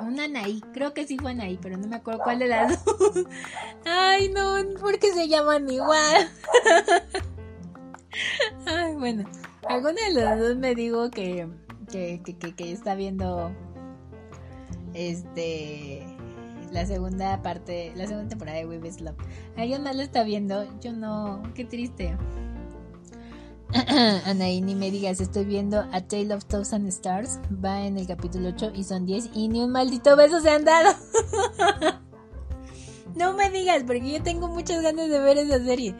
Una 0.00 0.24
Anaí, 0.24 0.62
creo 0.72 0.94
que 0.94 1.06
sí 1.06 1.18
fue 1.18 1.32
Anaí, 1.32 1.58
pero 1.60 1.76
no 1.76 1.86
me 1.86 1.96
acuerdo 1.96 2.22
cuál 2.22 2.38
de 2.38 2.48
las 2.48 2.84
dos. 2.84 3.26
Ay, 3.84 4.30
no, 4.30 4.56
porque 4.80 5.12
se 5.12 5.28
llaman 5.28 5.68
igual. 5.68 6.30
Ay, 8.66 8.94
bueno, 8.94 9.24
alguna 9.68 10.00
de 10.08 10.14
las 10.14 10.40
dos 10.40 10.56
me 10.56 10.74
dijo 10.74 11.10
que, 11.10 11.46
que, 11.90 12.22
que, 12.22 12.54
que 12.54 12.72
está 12.72 12.94
viendo 12.94 13.52
este 14.94 16.09
la 16.70 16.86
segunda 16.86 17.42
parte, 17.42 17.92
la 17.96 18.06
segunda 18.06 18.28
temporada 18.28 18.58
de 18.58 18.66
Web 18.66 18.84
Love. 19.00 19.16
¿Alguien 19.56 19.82
más 19.82 19.96
lo 19.96 20.02
está 20.02 20.22
viendo? 20.22 20.66
Yo 20.80 20.92
no, 20.92 21.42
qué 21.54 21.64
triste. 21.64 22.16
Anaí, 24.26 24.60
ni 24.60 24.74
me 24.74 24.90
digas, 24.90 25.20
estoy 25.20 25.44
viendo 25.44 25.84
A 25.92 26.00
Tale 26.00 26.34
of 26.34 26.44
Thousand 26.44 26.88
Stars. 26.88 27.38
Va 27.64 27.84
en 27.84 27.98
el 27.98 28.06
capítulo 28.06 28.48
8 28.48 28.72
y 28.74 28.84
son 28.84 29.06
10 29.06 29.30
y 29.34 29.48
ni 29.48 29.60
un 29.60 29.70
maldito 29.70 30.16
beso 30.16 30.40
se 30.40 30.50
han 30.50 30.64
dado. 30.64 30.94
no 33.14 33.34
me 33.34 33.50
digas, 33.50 33.84
porque 33.86 34.12
yo 34.12 34.22
tengo 34.22 34.48
muchas 34.48 34.82
ganas 34.82 35.08
de 35.08 35.20
ver 35.20 35.38
esa 35.38 35.62
serie. 35.64 35.94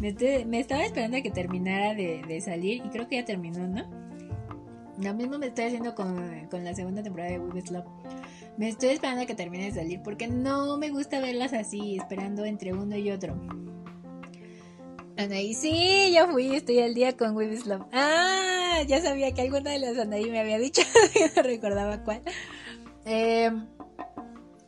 Me, 0.00 0.60
estaba 0.60 0.84
esperando 0.84 1.16
a 1.16 1.20
que 1.22 1.30
terminara 1.30 1.94
de, 1.94 2.40
salir 2.44 2.84
y 2.84 2.88
creo 2.90 3.08
que 3.08 3.16
ya 3.16 3.24
terminó, 3.24 3.66
¿no? 3.66 4.03
Lo 4.98 5.12
mismo 5.12 5.38
me 5.38 5.46
estoy 5.46 5.64
haciendo 5.64 5.94
con, 5.94 6.48
la 6.50 6.74
segunda 6.74 7.02
temporada 7.02 7.32
de 7.32 7.38
Web 7.40 7.64
Love. 7.70 7.86
Me 8.56 8.68
estoy 8.68 8.90
esperando 8.90 9.22
a 9.22 9.26
que 9.26 9.34
termine 9.34 9.64
de 9.64 9.72
salir 9.72 10.00
porque 10.02 10.28
no 10.28 10.76
me 10.76 10.90
gusta 10.90 11.20
verlas 11.20 11.52
así, 11.52 11.96
esperando 11.96 12.44
entre 12.44 12.72
uno 12.72 12.96
y 12.96 13.10
otro. 13.10 13.34
Anaí, 15.16 15.54
sí, 15.54 16.10
ya 16.12 16.26
fui, 16.26 16.54
estoy 16.54 16.80
al 16.80 16.94
día 16.94 17.16
con 17.16 17.36
With 17.36 17.64
Love. 17.66 17.86
Ah, 17.92 18.82
ya 18.86 19.00
sabía 19.00 19.32
que 19.32 19.42
alguna 19.42 19.70
de 19.70 19.78
las 19.80 19.98
Anaí 19.98 20.30
me 20.30 20.40
había 20.40 20.58
dicho, 20.58 20.82
no 21.36 21.42
recordaba 21.42 22.02
cuál. 22.04 22.22
Eh, 23.04 23.50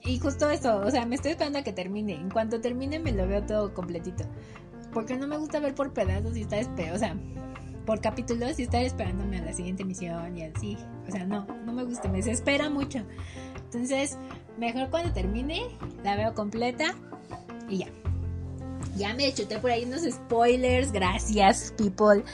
y 0.02 0.18
justo 0.18 0.50
eso, 0.50 0.78
o 0.78 0.90
sea, 0.90 1.06
me 1.06 1.16
estoy 1.16 1.32
esperando 1.32 1.60
a 1.60 1.62
que 1.62 1.72
termine. 1.72 2.14
En 2.14 2.30
cuanto 2.30 2.60
termine 2.60 2.98
me 2.98 3.12
lo 3.12 3.26
veo 3.26 3.44
todo 3.44 3.74
completito. 3.74 4.24
Porque 4.92 5.16
no 5.16 5.26
me 5.26 5.36
gusta 5.36 5.60
ver 5.60 5.74
por 5.74 5.92
pedazos 5.92 6.36
y 6.36 6.42
estar 6.42 6.58
esperando, 6.58 6.94
o 6.94 6.98
sea, 6.98 7.16
por 7.86 8.00
capítulos 8.00 8.58
y 8.58 8.64
estar 8.64 8.82
esperándome 8.82 9.38
a 9.38 9.44
la 9.44 9.52
siguiente 9.52 9.84
misión 9.84 10.36
y 10.36 10.42
así. 10.42 10.76
O 11.08 11.12
sea, 11.12 11.24
no, 11.24 11.46
no 11.64 11.72
me 11.72 11.84
gusta, 11.84 12.08
me 12.08 12.18
desespera 12.18 12.68
mucho. 12.68 12.98
Entonces, 13.64 14.18
mejor 14.58 14.90
cuando 14.90 15.12
termine, 15.12 15.62
la 16.02 16.16
veo 16.16 16.34
completa 16.34 16.94
y 17.68 17.78
ya. 17.78 17.86
Ya 18.96 19.14
me 19.14 19.32
chuté 19.32 19.58
por 19.58 19.70
ahí 19.70 19.84
unos 19.84 20.02
spoilers. 20.02 20.90
Gracias, 20.90 21.72
people, 21.76 22.24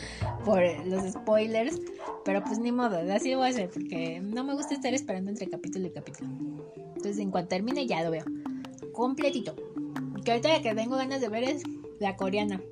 por 0.44 0.62
los 0.86 1.12
spoilers. 1.12 1.80
Pero 2.24 2.42
pues 2.44 2.58
ni 2.58 2.70
modo, 2.72 2.98
así 3.12 3.34
voy 3.34 3.46
a 3.46 3.50
hacer 3.50 3.68
porque 3.68 4.20
no 4.20 4.44
me 4.44 4.54
gusta 4.54 4.74
estar 4.74 4.94
esperando 4.94 5.30
entre 5.30 5.48
capítulo 5.48 5.88
y 5.88 5.90
capítulo. 5.90 6.30
Entonces, 6.76 7.18
en 7.18 7.30
cuanto 7.30 7.48
termine, 7.48 7.86
ya 7.86 8.02
lo 8.02 8.10
veo. 8.10 8.24
Completito. 8.92 9.56
Que 10.24 10.30
ahorita 10.30 10.62
que 10.62 10.74
tengo 10.74 10.96
ganas 10.96 11.20
de 11.20 11.28
ver 11.28 11.42
es 11.44 11.62
la 11.98 12.16
coreana. 12.16 12.62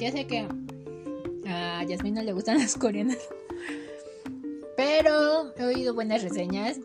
Ya 0.00 0.10
sé 0.10 0.26
que 0.26 0.48
a 1.46 1.84
Yasmin 1.84 2.14
no 2.14 2.22
le 2.22 2.32
gustan 2.32 2.58
las 2.58 2.76
coreanas. 2.76 3.18
Pero 4.76 5.54
he 5.56 5.64
oído 5.64 5.94
buenas 5.94 6.22
reseñas. 6.22 6.78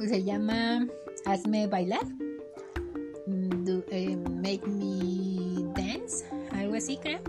Se 0.00 0.22
llama 0.24 0.86
Hazme 1.24 1.66
bailar. 1.66 2.04
Eh, 3.90 4.16
make 4.16 4.66
Me 4.66 5.64
Dance, 5.74 6.24
algo 6.52 6.74
así 6.74 6.96
creo. 6.96 7.20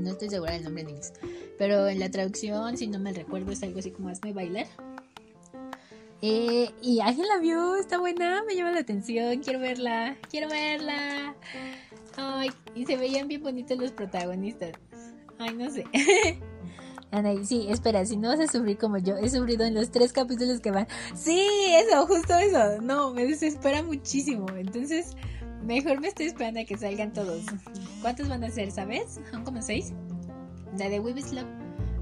No 0.00 0.10
estoy 0.10 0.28
segura 0.28 0.52
del 0.52 0.64
nombre 0.64 0.82
en 0.82 0.90
inglés. 0.90 1.12
Pero 1.58 1.88
en 1.88 2.00
la 2.00 2.10
traducción, 2.10 2.76
si 2.76 2.86
no 2.86 2.98
me 2.98 3.12
recuerdo, 3.12 3.52
es 3.52 3.62
algo 3.62 3.78
así 3.78 3.90
como 3.90 4.08
Hazme 4.08 4.32
bailar. 4.32 4.66
Eh, 6.22 6.70
y 6.80 7.00
alguien 7.00 7.28
la 7.28 7.38
vio, 7.38 7.76
está 7.76 7.98
buena, 7.98 8.42
me 8.44 8.54
llama 8.54 8.72
la 8.72 8.80
atención, 8.80 9.40
quiero 9.40 9.58
verla, 9.58 10.16
quiero 10.30 10.48
verla. 10.48 11.34
Ay, 12.16 12.50
y 12.74 12.86
se 12.86 12.96
veían 12.96 13.28
bien 13.28 13.42
bonitos 13.42 13.78
los 13.78 13.92
protagonistas. 13.92 14.72
Ay, 15.38 15.54
no 15.54 15.70
sé. 15.70 15.84
Anaí, 17.10 17.44
sí, 17.44 17.66
espera, 17.70 18.04
si 18.04 18.16
no 18.16 18.28
vas 18.28 18.40
a 18.40 18.48
sufrir 18.48 18.76
como 18.76 18.98
yo, 18.98 19.16
he 19.16 19.30
sufrido 19.30 19.64
en 19.64 19.74
los 19.74 19.90
tres 19.92 20.12
capítulos 20.12 20.58
que 20.60 20.72
van. 20.72 20.88
Sí, 21.14 21.46
eso, 21.70 22.06
justo 22.06 22.36
eso. 22.36 22.82
No, 22.82 23.12
me 23.12 23.24
desespera 23.24 23.84
muchísimo. 23.84 24.46
Entonces, 24.56 25.16
mejor 25.64 26.00
me 26.00 26.08
estoy 26.08 26.26
esperando 26.26 26.60
a 26.60 26.64
que 26.64 26.76
salgan 26.76 27.12
todos. 27.12 27.44
¿Cuántos 28.02 28.28
van 28.28 28.42
a 28.42 28.50
ser, 28.50 28.72
sabes? 28.72 29.20
¿Son 29.30 29.44
como 29.44 29.62
seis? 29.62 29.92
La 30.76 30.88
de 30.88 30.98
Weeb's 30.98 31.32
Love 31.32 31.46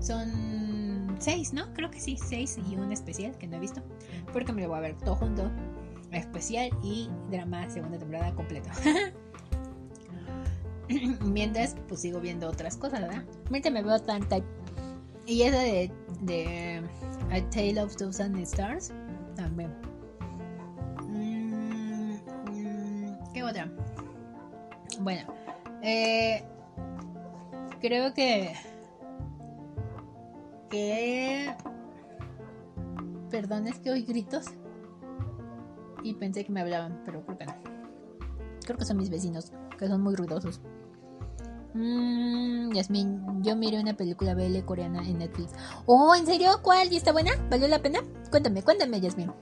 son 0.01 1.15
seis, 1.19 1.53
¿no? 1.53 1.73
Creo 1.75 1.91
que 1.91 2.01
sí, 2.01 2.17
seis 2.17 2.59
y 2.71 2.77
un 2.77 2.91
especial 2.91 3.37
que 3.37 3.47
no 3.47 3.57
he 3.57 3.61
visto. 3.61 3.83
Porque 4.33 4.53
me 4.53 4.63
lo 4.63 4.69
voy 4.69 4.79
a 4.79 4.81
ver 4.81 4.97
todo 4.97 5.17
junto. 5.17 5.51
Especial 6.11 6.71
y 6.83 7.11
drama 7.31 7.69
segunda 7.69 7.99
temporada 7.99 8.35
completo. 8.35 8.71
Mientras, 11.25 11.77
pues 11.89 12.01
sigo 12.01 12.21
viendo 12.21 12.49
otras 12.49 12.77
cosas, 12.77 13.01
¿verdad? 13.01 13.25
Mientras 13.51 13.73
me 13.73 13.83
veo 13.83 13.99
tan 14.01 14.29
type 14.29 14.47
y 15.27 15.43
esa 15.43 15.61
de, 15.61 15.91
de 16.21 16.83
A 17.31 17.41
Tale 17.51 17.81
of 17.81 17.97
Thousand 17.97 18.37
Stars 18.39 18.93
también. 19.37 19.73
Mm, 21.09 22.17
¿Qué 23.33 23.45
otra? 23.45 23.71
Bueno, 25.01 25.33
eh, 25.83 26.45
creo 27.81 28.13
que 28.15 28.53
que 30.71 31.55
perdón 33.31 33.69
es 33.69 33.79
que 33.79 33.91
oí 33.91 34.03
gritos 34.03 34.47
y 36.03 36.15
pensé 36.15 36.45
que 36.45 36.53
me 36.53 36.61
hablaban, 36.61 37.01
pero 37.05 37.25
creo 37.25 37.39
que. 37.39 37.47
Creo 38.65 38.79
que 38.79 38.85
son 38.85 38.97
mis 38.97 39.11
vecinos, 39.11 39.53
son 39.89 40.03
muy 40.03 40.15
ruidosos. 40.15 40.61
Mmm, 41.75 42.73
Yasmin, 42.73 43.43
yo 43.43 43.57
miré 43.57 43.81
una 43.81 43.95
película 43.95 44.35
BL 44.35 44.65
coreana 44.65 45.07
en 45.07 45.19
Netflix. 45.19 45.53
Oh, 45.87 46.15
¿en 46.15 46.27
serio? 46.27 46.51
¿Cuál? 46.63 46.93
¿Y 46.93 46.97
está 46.97 47.13
buena? 47.13 47.33
¿Valió 47.51 47.67
la 47.69 47.81
pena? 47.81 48.01
Cuéntame, 48.31 48.63
cuéntame, 48.63 49.01
Yasmin. 49.01 49.33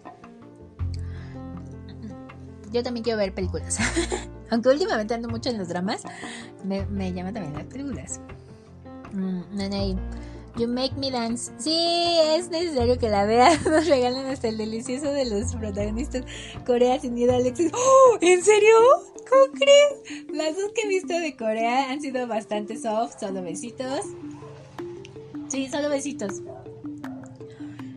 Yo 2.72 2.82
también 2.84 3.02
quiero 3.02 3.18
ver 3.18 3.34
películas. 3.34 3.78
Aunque 4.50 4.68
últimamente 4.68 5.14
ando 5.14 5.28
mucho 5.28 5.50
en 5.50 5.58
los 5.58 5.68
dramas, 5.68 6.02
me, 6.64 6.86
me 6.86 7.12
llama 7.12 7.32
también 7.32 7.54
las 7.54 7.66
películas. 7.66 8.20
Mm, 9.12 9.56
You 10.56 10.66
Make 10.66 10.96
Me 10.96 11.10
Dance. 11.10 11.52
Sí, 11.58 12.18
es 12.36 12.50
necesario 12.50 12.98
que 12.98 13.08
la 13.08 13.24
veas. 13.24 13.64
Nos 13.66 13.86
regalan 13.86 14.26
hasta 14.26 14.48
el 14.48 14.58
delicioso 14.58 15.12
de 15.12 15.24
los 15.26 15.54
protagonistas. 15.54 16.24
Corea 16.66 16.98
sin 16.98 17.14
miedo, 17.14 17.34
Alexis. 17.34 17.70
¡Oh! 17.72 18.18
¿En 18.20 18.42
serio? 18.42 18.74
¿Cómo 19.28 19.52
crees? 19.52 20.26
Las 20.32 20.56
dos 20.56 20.72
que 20.74 20.82
he 20.82 20.88
visto 20.88 21.12
de 21.12 21.36
Corea 21.36 21.90
han 21.90 22.00
sido 22.00 22.26
bastante 22.26 22.76
soft, 22.76 23.20
solo 23.20 23.42
besitos. 23.42 24.00
Sí, 25.48 25.68
solo 25.68 25.88
besitos. 25.88 26.42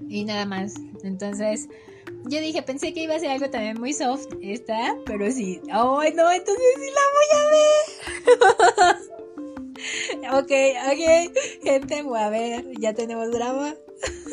Y 0.07 0.25
nada 0.25 0.45
más. 0.45 0.75
Entonces, 1.03 1.67
yo 2.25 2.39
dije, 2.39 2.61
pensé 2.61 2.93
que 2.93 3.03
iba 3.03 3.15
a 3.15 3.19
ser 3.19 3.31
algo 3.31 3.49
también 3.49 3.79
muy 3.79 3.93
soft 3.93 4.27
esta, 4.41 4.95
pero 5.05 5.29
sí. 5.31 5.61
¡Ay, 5.71 6.13
no! 6.13 6.31
Entonces 6.31 6.65
sí 6.75 6.89
la 6.91 7.01
voy 7.13 7.39
a 7.39 7.49
ver. 7.49 8.97
ok, 10.33 10.51
ok. 10.91 11.63
Gente, 11.63 12.01
voy 12.03 12.19
a 12.19 12.29
ver. 12.29 12.65
Ya 12.79 12.93
tenemos 12.93 13.31
drama. 13.31 13.75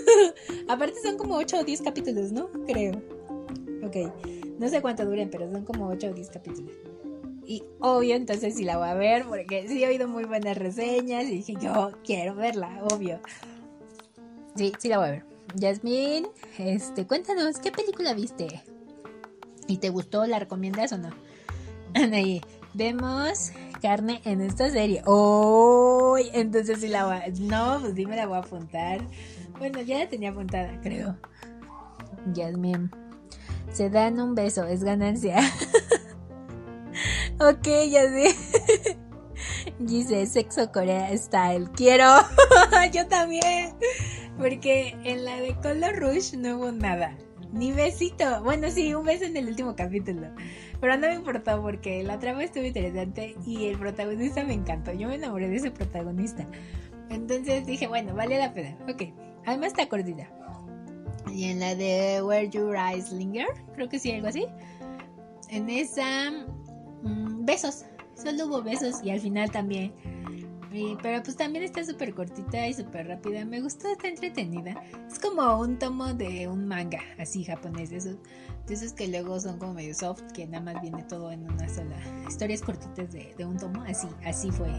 Aparte 0.68 1.01
son 1.03 1.16
como 1.16 1.36
8 1.36 1.59
o 1.59 1.64
10 1.64 1.82
capítulos, 1.82 2.32
¿no? 2.32 2.51
Creo. 2.66 2.92
Ok. 3.84 3.96
No 4.59 4.68
sé 4.68 4.80
cuánto 4.80 5.05
duren, 5.05 5.30
pero 5.30 5.51
son 5.51 5.64
como 5.64 5.88
8 5.88 6.09
o 6.09 6.12
10 6.12 6.30
capítulos. 6.30 6.72
Y 7.46 7.64
obvio, 7.80 8.14
entonces 8.14 8.55
sí 8.55 8.64
la 8.64 8.78
voy 8.78 8.88
a 8.88 8.94
ver 8.94 9.24
porque 9.26 9.66
sí 9.66 9.82
he 9.82 9.88
oído 9.88 10.07
muy 10.07 10.24
buenas 10.24 10.57
reseñas 10.57 11.24
y 11.24 11.36
dije, 11.36 11.57
yo 11.61 11.90
quiero 12.05 12.36
verla, 12.36 12.80
obvio. 12.90 13.18
Sí, 14.55 14.72
sí 14.78 14.88
la 14.88 14.98
voy 14.98 15.09
a 15.09 15.11
ver. 15.11 15.24
Yasmin, 15.57 16.28
este, 16.59 17.07
cuéntanos, 17.07 17.59
¿qué 17.59 17.72
película 17.72 18.14
viste? 18.14 18.62
¿Y 19.66 19.78
te 19.78 19.88
gustó? 19.88 20.26
¿La 20.26 20.38
recomiendas 20.38 20.92
o 20.92 20.98
no? 20.98 21.11
Ahí, 21.94 22.40
vemos 22.72 23.53
carne 23.81 24.20
en 24.24 24.41
esta 24.41 24.70
serie. 24.70 25.03
¡Oh! 25.07 26.16
Entonces 26.33 26.81
sí 26.81 26.89
la 26.89 27.07
voy 27.07 27.16
a... 27.16 27.28
No, 27.41 27.81
pues 27.81 27.95
sí 27.95 28.05
la 28.05 28.26
voy 28.26 28.37
a 28.37 28.41
apuntar. 28.41 29.01
Bueno, 29.59 29.81
ya 29.83 29.99
la 29.99 30.09
tenía 30.09 30.31
apuntada, 30.31 30.81
creo. 30.83 31.16
Yasmin. 32.35 32.91
Se 33.72 33.91
dan 33.91 34.20
un 34.20 34.35
beso, 34.35 34.64
es 34.64 34.83
ganancia. 34.83 35.39
ok, 37.41 37.66
ya 37.89 38.03
sé. 38.03 38.37
Dice 39.78 40.26
Sexo 40.26 40.72
Corea 40.72 41.16
Style. 41.16 41.68
Quiero. 41.74 42.09
Yo 42.93 43.07
también. 43.07 43.74
Porque 44.39 44.97
en 45.05 45.24
la 45.24 45.37
de 45.37 45.55
Color 45.57 46.01
Rush 46.01 46.35
no 46.35 46.57
hubo 46.57 46.72
nada. 46.72 47.16
Ni 47.53 47.72
besito. 47.72 48.43
Bueno, 48.43 48.70
sí, 48.70 48.95
un 48.95 49.05
beso 49.05 49.24
en 49.24 49.37
el 49.37 49.49
último 49.49 49.76
capítulo. 49.76 50.28
Pero 50.81 50.97
no 50.97 51.09
me 51.09 51.14
importó 51.14 51.61
porque 51.61 52.03
la 52.03 52.18
trama 52.18 52.45
estuvo 52.45 52.64
interesante 52.64 53.37
y 53.47 53.66
el 53.66 53.78
protagonista 53.78 54.45
me 54.45 54.55
encantó. 54.55 54.93
Yo 54.93 55.09
me 55.09 55.16
enamoré 55.16 55.49
de 55.49 55.57
ese 55.57 55.70
protagonista. 55.70 56.47
Entonces 57.11 57.66
dije, 57.66 57.87
bueno, 57.87 58.14
vale 58.14 58.39
la 58.39 58.55
pena. 58.55 58.76
Ok. 58.89 59.12
Además 59.47 59.68
está 59.68 59.89
cortita. 59.89 60.28
Y 61.33 61.45
en 61.45 61.61
la 61.61 61.74
de 61.74 62.22
Where 62.22 62.49
Your 62.49 62.76
Eyes 62.76 63.12
Linger, 63.12 63.49
creo 63.74 63.89
que 63.89 63.99
sí, 63.99 64.11
algo 64.12 64.28
así. 64.28 64.47
En 65.51 65.68
esa, 65.68 66.31
mm, 67.03 67.45
besos. 67.45 67.85
Solo 68.14 68.47
hubo 68.47 68.62
besos 68.62 68.97
y 69.03 69.11
al 69.11 69.20
final 69.20 69.51
también 69.51 69.93
pero 71.03 71.22
pues 71.22 71.37
también 71.37 71.64
está 71.64 71.85
súper 71.85 72.14
cortita 72.14 72.66
y 72.66 72.74
súper 72.74 73.09
rápida. 73.09 73.45
Me 73.45 73.61
gustó, 73.61 73.89
está 73.89 74.09
entretenida. 74.09 74.83
Es 75.11 75.18
como 75.18 75.59
un 75.59 75.78
tomo 75.78 76.14
de 76.14 76.47
un 76.47 76.66
manga, 76.68 77.01
así 77.18 77.45
japonés. 77.45 77.91
De 77.91 77.97
esos, 77.97 78.16
de 78.66 78.74
esos 78.74 78.92
que 78.92 79.08
luego 79.08 79.40
son 79.40 79.58
como 79.58 79.74
medio 79.74 79.94
soft, 79.94 80.22
que 80.32 80.46
nada 80.46 80.72
más 80.72 80.82
viene 80.82 81.02
todo 81.04 81.32
en 81.32 81.50
una 81.50 81.68
sola. 81.68 81.96
Historias 82.28 82.61
cortitas 82.62 83.12
de, 83.12 83.34
de 83.36 83.44
un 83.44 83.56
tomo. 83.56 83.82
Así, 83.82 84.08
así 84.24 84.50
fue 84.50 84.70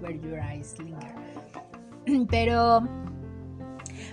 Where 0.00 0.18
Your 0.20 0.38
Eyes 0.38 0.78
Linger. 0.78 1.14
Pero 2.30 2.82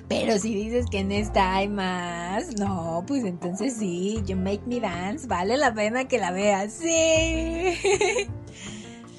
pero 0.08 0.38
si 0.40 0.56
dices 0.56 0.86
que 0.90 1.00
en 1.00 1.12
esta 1.12 1.56
hay 1.56 1.68
más, 1.68 2.58
no, 2.58 3.04
pues 3.06 3.24
entonces 3.26 3.74
sí, 3.74 4.22
You 4.26 4.38
Make 4.38 4.64
Me 4.66 4.80
Dance, 4.80 5.28
vale 5.28 5.58
la 5.58 5.74
pena 5.74 6.08
que 6.08 6.18
la 6.18 6.32
veas, 6.32 6.74
sí. 6.74 7.76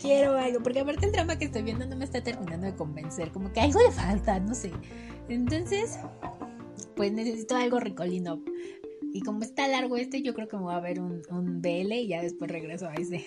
quiero 0.00 0.36
algo, 0.36 0.62
porque 0.62 0.80
aparte 0.80 1.06
el 1.06 1.12
drama 1.12 1.38
que 1.38 1.46
estoy 1.46 1.62
viendo 1.62 1.86
no 1.86 1.96
me 1.96 2.04
está 2.04 2.22
terminando 2.22 2.66
de 2.66 2.74
convencer, 2.74 3.32
como 3.32 3.52
que 3.52 3.60
algo 3.60 3.80
le 3.80 3.90
falta, 3.90 4.40
no 4.40 4.54
sé. 4.54 4.72
Entonces, 5.28 5.98
pues 6.96 7.12
necesito 7.12 7.56
algo 7.56 7.80
ricolino. 7.80 8.40
Y 9.18 9.20
como 9.20 9.42
está 9.42 9.66
largo 9.66 9.96
este, 9.96 10.22
yo 10.22 10.32
creo 10.32 10.46
que 10.46 10.56
me 10.56 10.62
voy 10.62 10.74
a 10.74 10.78
ver 10.78 11.00
un, 11.00 11.22
un 11.28 11.60
BL 11.60 11.92
y 11.92 12.06
ya 12.06 12.22
después 12.22 12.48
regreso 12.48 12.86
a 12.86 12.94
ese. 12.94 13.26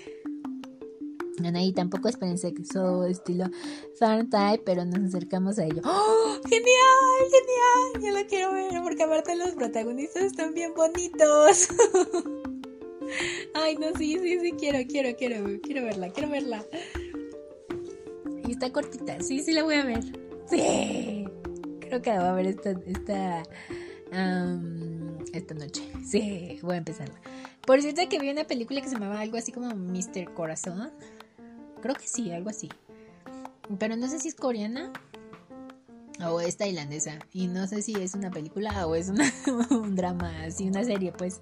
Anaí 1.44 1.74
tampoco 1.74 2.08
es 2.08 2.18
sexo 2.40 3.04
estilo 3.04 3.48
type, 4.00 4.62
pero 4.66 4.86
nos 4.86 5.04
acercamos 5.04 5.60
a 5.60 5.66
ello. 5.66 5.82
¡Oh! 5.84 6.40
¡Genial! 6.48 7.28
¡Genial! 7.30 8.06
Yo 8.06 8.22
lo 8.22 8.26
quiero 8.26 8.54
ver 8.54 8.82
porque 8.82 9.04
aparte 9.04 9.36
los 9.36 9.52
protagonistas 9.52 10.24
están 10.24 10.54
bien 10.54 10.74
bonitos. 10.74 11.68
Ay, 13.54 13.76
no, 13.76 13.88
sí, 13.98 14.18
sí, 14.18 14.40
sí, 14.40 14.54
quiero, 14.54 14.80
quiero, 14.88 15.18
quiero, 15.18 15.60
quiero 15.62 15.84
verla, 15.84 16.10
quiero 16.14 16.30
verla. 16.30 16.66
Y 18.48 18.52
está 18.52 18.72
cortita, 18.72 19.20
sí, 19.20 19.44
sí 19.44 19.52
la 19.52 19.64
voy 19.64 19.76
a 19.76 19.84
ver. 19.84 20.06
Sí, 20.50 21.26
creo 21.82 22.02
que 22.02 22.12
la 22.12 22.20
voy 22.20 22.30
a 22.30 22.34
ver 22.34 22.46
esta, 22.46 22.70
esta, 22.86 23.44
esta 25.34 25.54
noche. 25.54 25.82
Sí, 26.06 26.60
voy 26.62 26.76
a 26.76 26.78
empezarla. 26.78 27.16
Por 27.66 27.82
cierto 27.82 28.02
que 28.10 28.20
vi 28.20 28.30
una 28.30 28.44
película 28.46 28.82
que 28.82 28.90
se 28.90 28.96
llamaba 28.96 29.20
algo 29.20 29.38
así 29.38 29.52
como 29.52 29.74
Mr. 29.74 30.34
Corazón. 30.34 30.92
Creo 31.82 31.96
que 31.96 32.08
sí, 32.08 32.32
algo 32.32 32.50
así. 32.50 32.70
Pero 33.80 33.96
no 33.96 34.08
sé 34.08 34.20
si 34.20 34.28
es 34.28 34.36
coreana 34.36 34.92
o 36.30 36.42
es 36.42 36.58
tailandesa. 36.58 37.20
Y 37.32 37.48
no 37.48 37.68
sé 37.68 37.82
si 37.82 37.94
es 37.94 38.14
una 38.14 38.32
película 38.32 38.86
o 38.88 38.96
es 38.96 39.10
un 39.70 39.96
drama, 39.96 40.44
así 40.44 40.68
una 40.68 40.84
serie, 40.84 41.12
pues. 41.12 41.42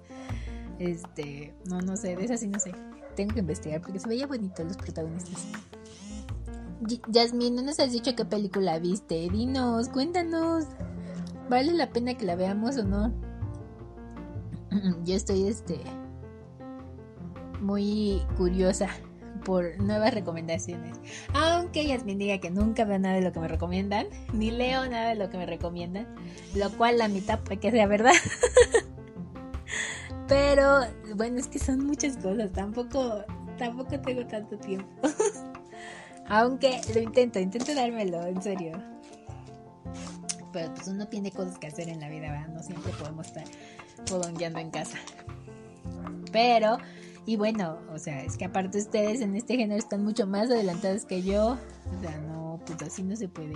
Este, 0.78 1.54
no, 1.66 1.80
no 1.80 1.96
sé, 1.96 2.16
de 2.16 2.24
esa 2.24 2.36
sí 2.36 2.46
no 2.46 2.58
sé. 2.58 2.72
Tengo 3.16 3.34
que 3.34 3.40
investigar 3.40 3.80
porque 3.82 3.98
se 3.98 4.08
veía 4.08 4.26
bonito 4.26 4.64
los 4.64 4.76
protagonistas. 4.76 5.46
Yasmin, 7.08 7.56
no 7.56 7.62
nos 7.62 7.78
has 7.78 7.92
dicho 7.92 8.14
qué 8.14 8.24
película 8.24 8.78
viste. 8.78 9.28
Dinos, 9.30 9.88
cuéntanos. 9.88 10.64
¿Vale 11.50 11.72
la 11.72 11.90
pena 11.90 12.14
que 12.14 12.24
la 12.24 12.36
veamos 12.36 12.76
o 12.78 12.84
no? 12.84 13.12
Yo 15.04 15.16
estoy, 15.16 15.48
este, 15.48 15.80
muy 17.60 18.22
curiosa 18.36 18.88
por 19.44 19.78
nuevas 19.80 20.14
recomendaciones. 20.14 20.98
Aunque 21.34 21.86
Yasmin 21.86 22.18
diga 22.18 22.38
que 22.38 22.50
nunca 22.50 22.84
veo 22.84 22.98
nada 22.98 23.16
de 23.16 23.22
lo 23.22 23.32
que 23.32 23.40
me 23.40 23.48
recomiendan, 23.48 24.06
ni 24.32 24.50
leo 24.50 24.88
nada 24.88 25.10
de 25.10 25.14
lo 25.16 25.30
que 25.30 25.38
me 25.38 25.46
recomiendan, 25.46 26.06
lo 26.54 26.70
cual 26.70 26.98
la 26.98 27.08
mitad 27.08 27.40
puede 27.40 27.58
que 27.58 27.70
sea 27.70 27.86
verdad. 27.86 28.12
Pero 30.28 30.80
bueno, 31.16 31.38
es 31.38 31.48
que 31.48 31.58
son 31.58 31.86
muchas 31.86 32.16
cosas, 32.16 32.52
tampoco 32.52 33.24
tampoco 33.58 33.98
tengo 34.00 34.26
tanto 34.26 34.56
tiempo. 34.58 34.88
Aunque 36.28 36.80
lo 36.94 37.00
intento, 37.00 37.38
intento 37.38 37.74
dármelo, 37.74 38.24
en 38.24 38.40
serio. 38.42 38.72
Pero 40.52 40.74
pues 40.74 40.88
uno 40.88 41.06
tiene 41.06 41.30
cosas 41.30 41.58
que 41.58 41.66
hacer 41.66 41.88
en 41.88 42.00
la 42.00 42.08
vida, 42.08 42.30
¿verdad? 42.30 42.48
No 42.48 42.62
siempre 42.62 42.92
podemos 42.92 43.26
estar 43.26 43.44
podongueando 44.06 44.58
en 44.58 44.70
casa. 44.70 44.98
Pero, 46.32 46.78
y 47.26 47.36
bueno, 47.36 47.78
o 47.92 47.98
sea, 47.98 48.22
es 48.22 48.36
que 48.36 48.44
aparte 48.44 48.78
ustedes 48.78 49.20
en 49.20 49.36
este 49.36 49.56
género 49.56 49.78
están 49.78 50.04
mucho 50.04 50.26
más 50.26 50.50
adelantados 50.50 51.04
que 51.04 51.22
yo. 51.22 51.58
O 51.96 52.02
sea, 52.02 52.18
no, 52.18 52.60
pues 52.66 52.82
así 52.82 53.02
no 53.02 53.16
se 53.16 53.28
puede. 53.28 53.54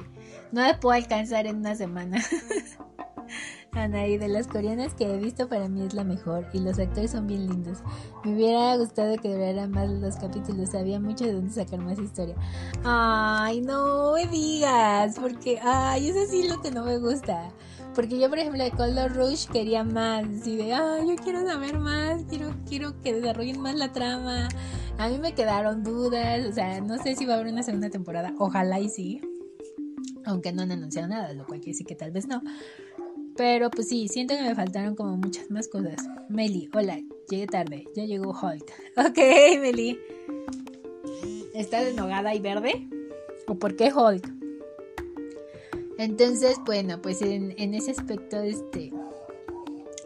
No 0.52 0.62
me 0.62 0.74
puedo 0.74 0.94
alcanzar 0.96 1.46
en 1.46 1.56
una 1.56 1.74
semana. 1.74 2.22
Anaí, 3.74 4.18
de 4.18 4.28
las 4.28 4.46
coreanas 4.46 4.94
que 4.94 5.12
he 5.12 5.18
visto, 5.18 5.48
para 5.48 5.68
mí 5.68 5.82
es 5.82 5.94
la 5.94 6.04
mejor 6.04 6.46
y 6.52 6.60
los 6.60 6.78
actores 6.78 7.10
son 7.10 7.26
bien 7.26 7.48
lindos. 7.48 7.78
Me 8.24 8.34
hubiera 8.34 8.76
gustado 8.76 9.16
que 9.16 9.32
durara 9.32 9.66
más 9.66 9.90
los 9.90 10.16
capítulos, 10.16 10.70
sabía 10.70 11.00
mucho 11.00 11.24
de 11.24 11.32
dónde 11.32 11.52
sacar 11.52 11.80
más 11.80 11.98
historia. 11.98 12.36
Ay, 12.84 13.60
no 13.60 14.14
me 14.14 14.26
digas, 14.26 15.18
porque, 15.20 15.58
ay, 15.60 16.08
eso 16.08 16.20
sí 16.30 16.42
es 16.42 16.50
lo 16.50 16.62
que 16.62 16.70
no 16.70 16.84
me 16.84 16.98
gusta. 16.98 17.50
Porque 17.94 18.18
yo, 18.18 18.28
por 18.28 18.38
ejemplo, 18.38 18.62
de 18.62 18.70
Color 18.70 19.14
Rush 19.14 19.46
quería 19.46 19.84
más, 19.84 20.24
así 20.24 20.56
de, 20.56 20.72
ay, 20.72 21.08
yo 21.08 21.16
quiero 21.16 21.44
saber 21.44 21.78
más, 21.78 22.22
quiero, 22.28 22.54
quiero 22.68 23.00
que 23.00 23.12
desarrollen 23.12 23.60
más 23.60 23.74
la 23.74 23.92
trama. 23.92 24.48
A 24.98 25.08
mí 25.08 25.18
me 25.18 25.34
quedaron 25.34 25.82
dudas, 25.82 26.46
o 26.46 26.52
sea, 26.52 26.80
no 26.80 27.02
sé 27.02 27.16
si 27.16 27.26
va 27.26 27.34
a 27.34 27.36
haber 27.38 27.52
una 27.52 27.64
segunda 27.64 27.90
temporada, 27.90 28.34
ojalá 28.38 28.78
y 28.78 28.88
sí. 28.88 29.20
Aunque 30.26 30.52
no 30.52 30.62
han 30.62 30.72
anunciado 30.72 31.08
nada, 31.08 31.32
lo 31.34 31.44
cual 31.44 31.60
quiere 31.60 31.72
decir 31.72 31.86
que 31.86 31.94
tal 31.94 32.10
vez 32.10 32.26
no. 32.26 32.40
Pero 33.36 33.70
pues 33.70 33.88
sí, 33.88 34.08
siento 34.08 34.34
que 34.34 34.42
me 34.42 34.54
faltaron 34.54 34.94
como 34.94 35.16
muchas 35.16 35.50
más 35.50 35.66
cosas. 35.68 35.96
Meli, 36.28 36.68
hola, 36.72 37.00
llegué 37.28 37.46
tarde, 37.46 37.84
ya 37.94 38.04
llegó 38.04 38.30
Holt. 38.30 38.70
Ok, 38.96 39.18
Meli. 39.60 39.98
¿Estás 41.52 41.86
enojada 41.86 42.34
y 42.34 42.40
verde? 42.40 42.88
¿O 43.48 43.56
por 43.56 43.76
qué 43.76 43.92
Holt? 43.92 44.26
Entonces, 45.98 46.58
bueno, 46.64 47.00
pues 47.02 47.22
en, 47.22 47.54
en, 47.58 47.74
ese 47.74 47.92
aspecto, 47.92 48.40
este. 48.40 48.92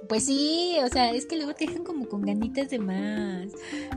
Pues 0.09 0.25
sí, 0.25 0.77
o 0.83 0.89
sea, 0.89 1.13
es 1.13 1.27
que 1.27 1.37
luego 1.37 1.55
te 1.55 1.67
dejan 1.67 1.85
como 1.85 2.09
con 2.09 2.23
ganitas 2.23 2.71
de 2.71 2.79
más. 2.79 3.53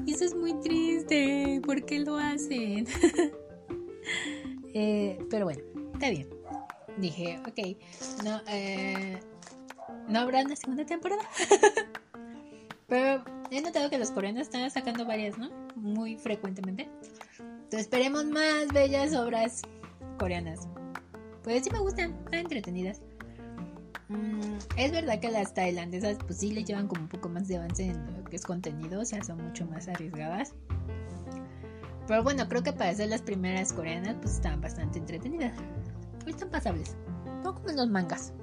Y 0.06 0.14
eso 0.14 0.26
es 0.26 0.36
muy 0.36 0.54
triste. 0.60 1.62
¿Por 1.66 1.86
qué 1.86 2.00
lo 2.00 2.18
hacen? 2.18 2.86
eh, 4.74 5.20
pero 5.30 5.46
bueno, 5.46 5.64
está 5.94 6.10
bien 6.10 6.41
dije, 6.98 7.40
ok, 7.48 8.24
no, 8.24 8.42
eh, 8.48 9.20
no 10.08 10.20
habrá 10.20 10.42
una 10.42 10.56
segunda 10.56 10.86
temporada. 10.86 11.24
Pero 12.88 13.24
he 13.52 13.62
notado 13.62 13.90
que 13.90 13.98
los 13.98 14.12
coreanos 14.12 14.44
están 14.44 14.70
sacando 14.70 15.06
varias, 15.06 15.38
¿no? 15.38 15.50
Muy 15.76 16.18
frecuentemente. 16.18 16.90
Entonces 17.40 17.82
esperemos 17.82 18.26
más 18.26 18.68
bellas 18.74 19.16
obras 19.16 19.62
coreanas. 20.20 20.68
Pues 21.44 21.64
sí 21.64 21.72
me 21.72 21.80
gustan, 21.80 22.12
están 22.26 22.40
entretenidas. 22.42 23.02
Mm, 24.10 24.58
es 24.76 24.92
verdad 24.92 25.20
que 25.20 25.32
las 25.32 25.54
tailandesas 25.54 26.18
pues 26.26 26.40
sí 26.40 26.52
le 26.52 26.66
llevan 26.66 26.88
como 26.88 27.04
un 27.04 27.08
poco 27.08 27.30
más 27.30 27.48
de 27.48 27.58
avance 27.58 27.86
en 27.86 28.18
lo 28.18 28.26
que 28.26 28.36
es 28.36 28.46
contenido, 28.46 29.02
o 29.02 29.06
sea, 29.06 29.24
son 29.24 29.42
mucho 29.42 29.66
más 29.66 29.88
arriesgadas. 29.88 30.54
Pero 32.08 32.24
bueno, 32.24 32.50
creo 32.50 32.62
que 32.62 32.74
para 32.74 32.94
ser 32.94 33.08
las 33.08 33.22
primeras 33.22 33.72
coreanas 33.72 34.18
pues 34.22 34.34
están 34.36 34.60
bastante 34.60 35.00
entretenidas 35.00 35.54
están 36.30 36.50
pasables. 36.50 36.96
No 37.44 37.56
como 37.56 37.70
los 37.70 37.90
mangas. 37.90 38.34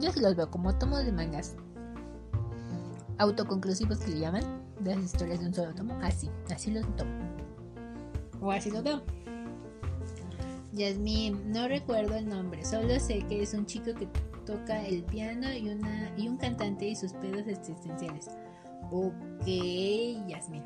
Yo 0.00 0.12
sí 0.12 0.20
los 0.20 0.36
veo 0.36 0.50
como 0.50 0.76
tomos 0.76 1.04
de 1.04 1.12
mangas. 1.12 1.56
Autoconclusivos 3.18 3.98
que 3.98 4.12
le 4.12 4.20
llaman. 4.20 4.42
De 4.80 4.94
las 4.94 5.04
historias 5.04 5.40
de 5.40 5.46
un 5.46 5.54
solo 5.54 5.74
tomo. 5.74 5.98
Así, 6.02 6.30
así 6.50 6.70
los 6.70 6.84
tomo. 6.96 7.10
O 8.40 8.50
así 8.50 8.70
los 8.70 8.82
veo. 8.82 9.02
Yasmin, 10.74 11.52
no 11.52 11.68
recuerdo 11.68 12.16
el 12.16 12.28
nombre, 12.28 12.64
solo 12.64 12.98
sé 12.98 13.20
que 13.28 13.42
es 13.42 13.54
un 13.54 13.64
chico 13.64 13.94
que 13.94 14.08
toca 14.44 14.84
el 14.84 15.04
piano 15.04 15.52
y, 15.52 15.68
una, 15.68 16.12
y 16.16 16.26
un 16.28 16.36
cantante 16.36 16.88
y 16.88 16.96
sus 16.96 17.12
pedos 17.12 17.46
existenciales. 17.46 18.28
Ok, 18.90 19.46
Yasmin. 20.26 20.62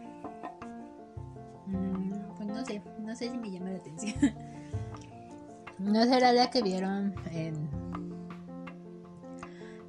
Mm, 1.67 2.13
pues 2.37 2.49
no 2.49 2.65
sé, 2.65 2.83
no 3.01 3.15
sé 3.15 3.31
si 3.31 3.37
me 3.37 3.51
llama 3.51 3.71
la 3.71 3.77
atención. 3.77 4.15
No 5.79 6.05
será 6.05 6.33
la 6.33 6.51
que 6.51 6.63
vieron 6.63 7.15
en... 7.31 7.69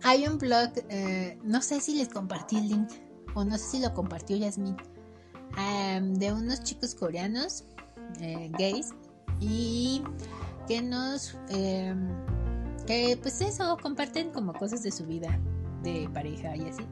Hay 0.04 0.28
un 0.28 0.38
blog, 0.38 0.70
eh, 0.90 1.38
no 1.44 1.62
sé 1.62 1.82
si 1.82 1.96
les 1.96 2.08
compartí 2.10 2.58
el 2.58 2.70
link 2.70 2.90
o 3.34 3.44
no 3.44 3.58
sé 3.58 3.66
si 3.66 3.80
lo 3.80 3.94
compartió 3.94 4.38
Yasmin, 4.38 4.78
em, 5.58 6.14
de 6.14 6.32
unos 6.32 6.64
chicos 6.64 6.96
coreanos, 6.96 7.66
eh, 8.22 8.50
gays, 8.58 8.92
y 9.40 10.02
que 10.68 10.82
nos, 10.82 11.38
em, 11.50 12.08
que 12.86 13.18
pues 13.22 13.42
eso, 13.42 13.78
comparten 13.82 14.32
como 14.32 14.54
cosas 14.54 14.84
de 14.84 14.92
su 14.92 15.06
vida, 15.06 15.38
de 15.84 16.10
pareja 16.14 16.56
y 16.56 16.70
así. 16.70 16.84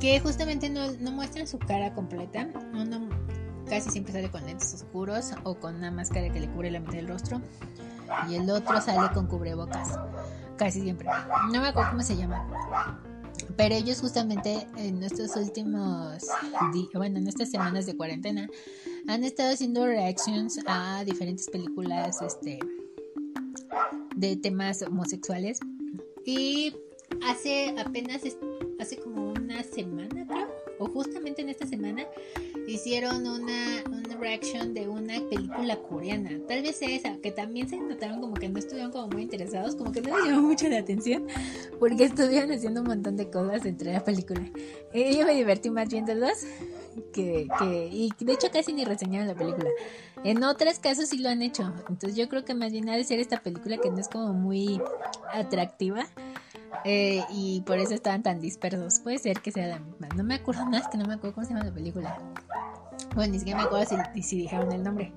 Que 0.00 0.20
justamente 0.20 0.70
no, 0.70 0.92
no 0.92 1.10
muestran 1.10 1.46
su 1.46 1.58
cara 1.58 1.94
completa, 1.94 2.44
no, 2.72 2.84
no, 2.84 3.00
Casi 3.72 3.88
siempre 3.88 4.12
sale 4.12 4.30
con 4.30 4.44
lentes 4.44 4.74
oscuros 4.74 5.30
o 5.44 5.54
con 5.54 5.76
una 5.76 5.90
máscara 5.90 6.30
que 6.30 6.40
le 6.40 6.46
cubre 6.50 6.70
la 6.70 6.78
mitad 6.78 6.92
del 6.92 7.08
rostro. 7.08 7.40
Y 8.28 8.34
el 8.34 8.50
otro 8.50 8.78
sale 8.82 9.10
con 9.14 9.26
cubrebocas. 9.26 9.98
Casi 10.58 10.82
siempre. 10.82 11.08
No 11.50 11.58
me 11.58 11.68
acuerdo 11.68 11.88
cómo 11.92 12.02
se 12.02 12.14
llama. 12.14 13.00
Pero 13.56 13.74
ellos 13.74 14.02
justamente 14.02 14.66
en 14.76 15.02
estos 15.02 15.34
últimos, 15.36 16.22
bueno, 16.92 17.16
en 17.16 17.26
estas 17.26 17.50
semanas 17.50 17.86
de 17.86 17.96
cuarentena, 17.96 18.46
han 19.08 19.24
estado 19.24 19.54
haciendo 19.54 19.86
reactions 19.86 20.60
a 20.66 21.02
diferentes 21.06 21.48
películas 21.48 22.20
este, 22.20 22.58
de 24.16 24.36
temas 24.36 24.82
homosexuales. 24.82 25.60
Y 26.26 26.76
hace 27.26 27.74
apenas, 27.78 28.20
hace 28.78 28.98
como 28.98 29.32
una 29.32 29.62
semana, 29.62 30.26
creo, 30.28 30.50
o 30.78 30.88
justamente 30.88 31.40
en 31.40 31.48
esta 31.48 31.66
semana, 31.66 32.04
hicieron 32.74 33.26
una, 33.26 33.84
una 33.86 34.16
reaction 34.16 34.74
de 34.74 34.88
una 34.88 35.20
película 35.28 35.76
coreana. 35.76 36.30
Tal 36.48 36.62
vez 36.62 36.80
esa, 36.82 37.16
que 37.18 37.30
también 37.30 37.68
se 37.68 37.76
notaron 37.78 38.20
como 38.20 38.34
que 38.34 38.48
no 38.48 38.58
estuvieron 38.58 38.92
como 38.92 39.08
muy 39.08 39.22
interesados, 39.22 39.76
como 39.76 39.92
que 39.92 40.00
no 40.00 40.16
les 40.16 40.26
llamó 40.26 40.42
mucho 40.42 40.68
la 40.68 40.78
atención, 40.78 41.26
porque 41.78 42.04
estuvieron 42.04 42.50
haciendo 42.52 42.80
un 42.80 42.88
montón 42.88 43.16
de 43.16 43.30
cosas 43.30 43.66
entre 43.66 43.92
la 43.92 44.04
película. 44.04 44.42
Y 44.92 45.16
yo 45.16 45.26
me 45.26 45.34
divertí 45.34 45.70
más 45.70 45.88
viéndolos 45.88 46.38
que, 47.12 47.48
que, 47.58 47.88
y 47.90 48.10
de 48.18 48.32
hecho 48.32 48.48
casi 48.52 48.72
ni 48.72 48.84
reseñaron 48.84 49.28
la 49.28 49.34
película. 49.34 49.70
En 50.24 50.44
otros 50.44 50.78
casos 50.78 51.08
sí 51.08 51.18
lo 51.18 51.28
han 51.28 51.42
hecho. 51.42 51.72
Entonces 51.88 52.16
yo 52.16 52.28
creo 52.28 52.44
que 52.44 52.54
más 52.54 52.72
bien 52.72 52.88
ha 52.88 52.96
de 52.96 53.04
ser 53.04 53.18
esta 53.18 53.42
película 53.42 53.78
que 53.78 53.90
no 53.90 53.98
es 53.98 54.08
como 54.08 54.32
muy 54.32 54.80
atractiva. 55.32 56.06
Eh, 56.84 57.22
y 57.30 57.62
por 57.62 57.78
eso 57.78 57.94
estaban 57.94 58.22
tan 58.22 58.40
dispersos. 58.40 59.00
Puede 59.00 59.18
ser 59.18 59.40
que 59.40 59.52
sea 59.52 59.66
la 59.66 59.78
misma. 59.78 60.08
No 60.16 60.24
me 60.24 60.34
acuerdo 60.34 60.66
más 60.66 60.88
que 60.88 60.98
no 60.98 61.06
me 61.06 61.14
acuerdo 61.14 61.34
cómo 61.34 61.46
se 61.46 61.54
llama 61.54 61.66
la 61.66 61.74
película. 61.74 62.18
Bueno, 63.14 63.32
ni 63.32 63.38
siquiera 63.38 63.60
me 63.60 63.64
acuerdo 63.66 63.96
si, 64.14 64.22
si 64.22 64.36
dijeron 64.38 64.72
el 64.72 64.82
nombre. 64.82 65.12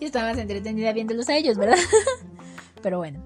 Yo 0.00 0.06
estaba 0.06 0.30
más 0.30 0.38
entretenida 0.38 0.92
viéndolos 0.92 1.28
a 1.28 1.36
ellos, 1.36 1.56
¿verdad? 1.56 1.78
Pero 2.82 2.98
bueno. 2.98 3.22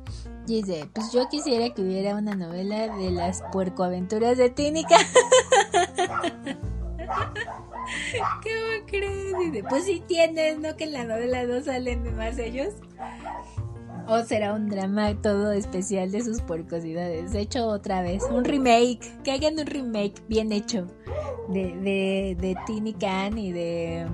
Dice, 0.47 0.89
pues 0.95 1.13
yo 1.13 1.29
quisiera 1.29 1.75
que 1.75 1.83
hubiera 1.83 2.15
una 2.15 2.35
novela 2.35 2.97
de 2.97 3.11
las 3.11 3.43
puercoaventuras 3.53 4.39
de 4.39 4.49
Tínica. 4.49 4.97
¿Qué 8.43 8.83
crees? 8.87 9.39
Dice, 9.39 9.65
pues 9.69 9.85
si 9.85 10.01
tienes, 10.01 10.59
¿no? 10.59 10.75
Que 10.75 10.85
en 10.85 10.93
la 10.93 11.05
novela 11.05 11.45
no 11.45 11.63
salen 11.63 12.17
más 12.17 12.39
ellos. 12.39 12.73
O 14.09 14.23
será 14.25 14.55
un 14.55 14.69
drama 14.69 15.21
todo 15.21 15.53
especial 15.53 16.11
de 16.11 16.23
sus 16.23 16.41
puercosidades. 16.41 17.33
De 17.33 17.41
hecho, 17.41 17.67
otra 17.67 18.01
vez, 18.01 18.23
un 18.31 18.45
remake. 18.45 19.01
Que 19.23 19.33
hagan 19.33 19.59
un 19.59 19.67
remake 19.67 20.23
bien 20.29 20.51
hecho 20.51 20.87
de, 21.49 21.77
de, 21.77 22.37
de 22.41 22.57
Tiny 22.67 22.95
Can 22.95 23.37
y 23.37 23.53
de 23.53 24.07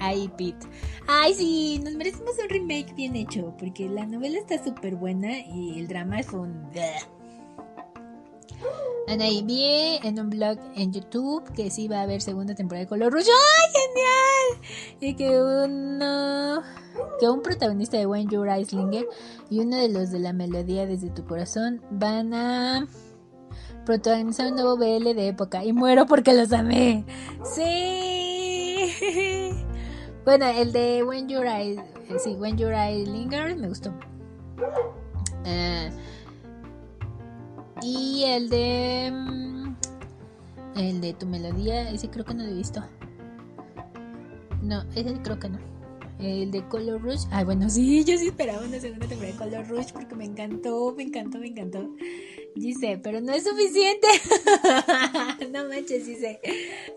Ay, 0.00 0.28
Pete. 0.36 0.66
Ay, 1.06 1.34
sí, 1.34 1.80
nos 1.84 1.94
merecemos 1.94 2.32
un 2.42 2.48
remake 2.48 2.94
bien 2.94 3.14
hecho, 3.14 3.54
porque 3.58 3.88
la 3.88 4.06
novela 4.06 4.38
está 4.38 4.62
súper 4.62 4.96
buena 4.96 5.38
y 5.40 5.78
el 5.78 5.86
drama 5.86 6.18
es 6.18 6.32
un... 6.32 6.70
Anaí, 9.08 9.42
vi 9.42 9.98
en 10.02 10.18
un 10.18 10.30
blog 10.30 10.58
en 10.74 10.92
YouTube 10.92 11.44
que 11.52 11.70
sí 11.70 11.88
va 11.88 11.98
a 11.98 12.02
haber 12.02 12.22
segunda 12.22 12.54
temporada 12.54 12.84
de 12.84 12.88
Color 12.88 13.12
Rush. 13.12 13.26
¡Ay, 13.26 13.72
genial! 13.72 14.60
Y 15.00 15.14
que 15.14 15.40
uno... 15.40 16.62
Que 17.18 17.28
un 17.28 17.42
protagonista 17.42 17.96
de 17.96 18.06
When 18.06 18.28
You're 18.28 18.50
Eislinger 18.50 19.06
y 19.50 19.60
uno 19.60 19.76
de 19.76 19.88
los 19.88 20.10
de 20.10 20.18
la 20.18 20.32
melodía 20.32 20.86
desde 20.86 21.10
tu 21.10 21.24
corazón 21.26 21.82
van 21.90 22.32
a 22.34 22.86
protagonizar 23.84 24.48
un 24.48 24.54
nuevo 24.54 24.76
BL 24.76 25.14
de 25.14 25.28
época. 25.28 25.64
Y 25.64 25.72
muero 25.72 26.06
porque 26.06 26.32
los 26.34 26.52
amé. 26.52 27.04
¡Sí! 27.44 28.92
Bueno, 30.24 30.46
el 30.46 30.72
de 30.72 31.02
When 31.02 31.28
Your 31.28 31.46
Eyes, 31.46 31.80
eh, 32.08 32.16
sí, 32.22 32.36
When 32.36 32.56
Your 32.56 32.72
Eyes 32.72 33.08
Linger 33.08 33.56
me 33.56 33.66
gustó. 33.66 33.92
Eh, 35.44 35.90
y 37.82 38.24
el 38.24 38.48
de 38.48 39.10
mm, 39.12 39.76
el 40.76 41.00
de 41.00 41.12
tu 41.12 41.26
melodía, 41.26 41.90
ese 41.90 42.08
creo 42.08 42.24
que 42.24 42.34
no 42.34 42.44
lo 42.44 42.50
he 42.50 42.54
visto. 42.54 42.82
No, 44.62 44.84
ese 44.94 45.14
creo 45.22 45.38
que 45.38 45.48
no. 45.48 45.58
El 46.18 46.52
de 46.52 46.66
Color 46.68 47.02
Rush. 47.02 47.24
Ay, 47.30 47.44
bueno, 47.44 47.68
sí, 47.70 48.04
yo 48.04 48.16
sí 48.16 48.28
esperaba 48.28 48.64
una 48.64 48.78
segunda 48.78 49.06
temporada 49.06 49.32
de 49.32 49.38
Color 49.38 49.68
Rush 49.68 49.92
porque 49.92 50.14
me 50.14 50.24
encantó, 50.24 50.94
me 50.96 51.02
encantó, 51.02 51.38
me 51.38 51.48
encantó. 51.48 51.90
Dice, 52.54 53.00
pero 53.02 53.20
no 53.20 53.32
es 53.32 53.44
suficiente. 53.44 54.06
no 55.52 55.68
manches, 55.68 56.06
dice. 56.06 56.40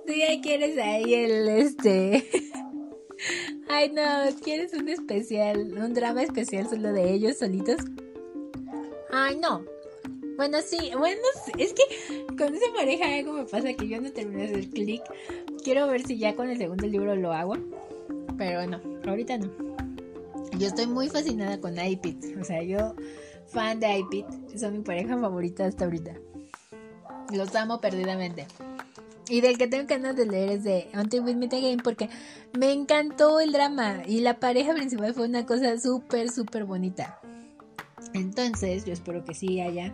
Tú 0.05 0.13
ya 0.13 0.39
quieres 0.41 0.77
ahí 0.77 1.13
el 1.13 1.47
este. 1.47 2.29
Ay, 3.69 3.89
no, 3.89 4.01
¿quieres 4.43 4.73
un 4.73 4.89
especial, 4.89 5.73
un 5.77 5.93
drama 5.93 6.21
especial 6.21 6.69
solo 6.69 6.93
de 6.93 7.13
ellos 7.13 7.37
solitos? 7.37 7.77
Ay, 9.11 9.37
no. 9.37 9.74
Bueno, 10.37 10.57
sí, 10.61 10.91
bueno, 10.97 11.21
es 11.57 11.73
que 11.73 12.25
con 12.35 12.53
esa 12.53 12.65
pareja 12.75 13.15
algo 13.15 13.33
me 13.33 13.45
pasa 13.45 13.73
que 13.73 13.87
yo 13.87 14.01
no 14.01 14.11
termino 14.11 14.39
de 14.39 14.45
hacer 14.45 14.69
clic. 14.69 15.01
Quiero 15.63 15.87
ver 15.87 16.05
si 16.05 16.17
ya 16.17 16.35
con 16.35 16.49
el 16.49 16.57
segundo 16.57 16.87
libro 16.87 17.15
lo 17.15 17.31
hago. 17.31 17.55
Pero 18.37 18.59
bueno, 18.59 18.81
ahorita 19.07 19.37
no. 19.37 19.49
Yo 20.57 20.67
estoy 20.67 20.87
muy 20.87 21.09
fascinada 21.09 21.59
con 21.59 21.79
iPit. 21.79 22.37
O 22.39 22.43
sea, 22.43 22.61
yo 22.63 22.95
fan 23.47 23.79
de 23.79 23.99
iPit. 23.99 24.25
Son 24.57 24.73
mi 24.73 24.83
pareja 24.83 25.17
favorita 25.17 25.65
hasta 25.65 25.85
ahorita. 25.85 26.13
Los 27.31 27.55
amo 27.55 27.79
perdidamente. 27.79 28.45
Y 29.29 29.41
del 29.41 29.57
que 29.57 29.67
tengo 29.67 29.87
ganas 29.87 30.15
de 30.15 30.25
leer 30.25 30.51
es 30.51 30.63
de 30.63 30.87
Until 30.93 31.21
We 31.21 31.35
Meet 31.35 31.53
Again 31.53 31.79
porque 31.79 32.09
me 32.57 32.71
encantó 32.71 33.39
el 33.39 33.51
drama 33.51 34.03
y 34.05 34.19
la 34.19 34.39
pareja 34.39 34.73
principal 34.73 35.13
fue 35.13 35.27
una 35.27 35.45
cosa 35.45 35.79
súper, 35.79 36.29
súper 36.29 36.65
bonita. 36.65 37.19
Entonces, 38.13 38.85
yo 38.85 38.93
espero 38.93 39.25
que 39.25 39.33
sí 39.33 39.59
haya, 39.61 39.93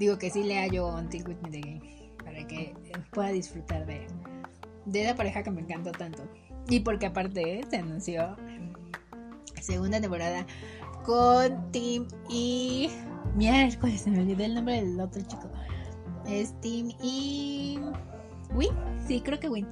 digo 0.00 0.18
que 0.18 0.30
sí 0.30 0.42
lea 0.42 0.66
yo 0.66 0.88
Until 0.88 1.28
We 1.28 1.36
Meet 1.42 1.64
Again 1.64 1.82
para 2.24 2.46
que 2.46 2.74
pueda 3.12 3.28
disfrutar 3.28 3.86
de, 3.86 4.06
de 4.86 5.04
la 5.04 5.14
pareja 5.14 5.42
que 5.44 5.50
me 5.50 5.60
encantó 5.60 5.92
tanto. 5.92 6.22
Y 6.68 6.80
porque 6.80 7.06
aparte 7.06 7.60
se 7.68 7.76
anunció 7.76 8.36
segunda 9.60 10.00
temporada 10.00 10.46
con 11.04 11.70
Tim 11.70 12.06
y... 12.28 12.90
Miércoles, 13.36 14.00
se 14.00 14.10
me 14.10 14.20
olvidó 14.20 14.44
el 14.44 14.54
nombre 14.54 14.82
del 14.82 14.98
otro 14.98 15.22
chico. 15.22 15.48
Es 16.26 16.58
Tim 16.60 16.90
y... 17.02 17.78
¿Win? 18.54 18.70
Sí, 19.06 19.20
creo 19.20 19.38
que 19.38 19.48
Win. 19.48 19.68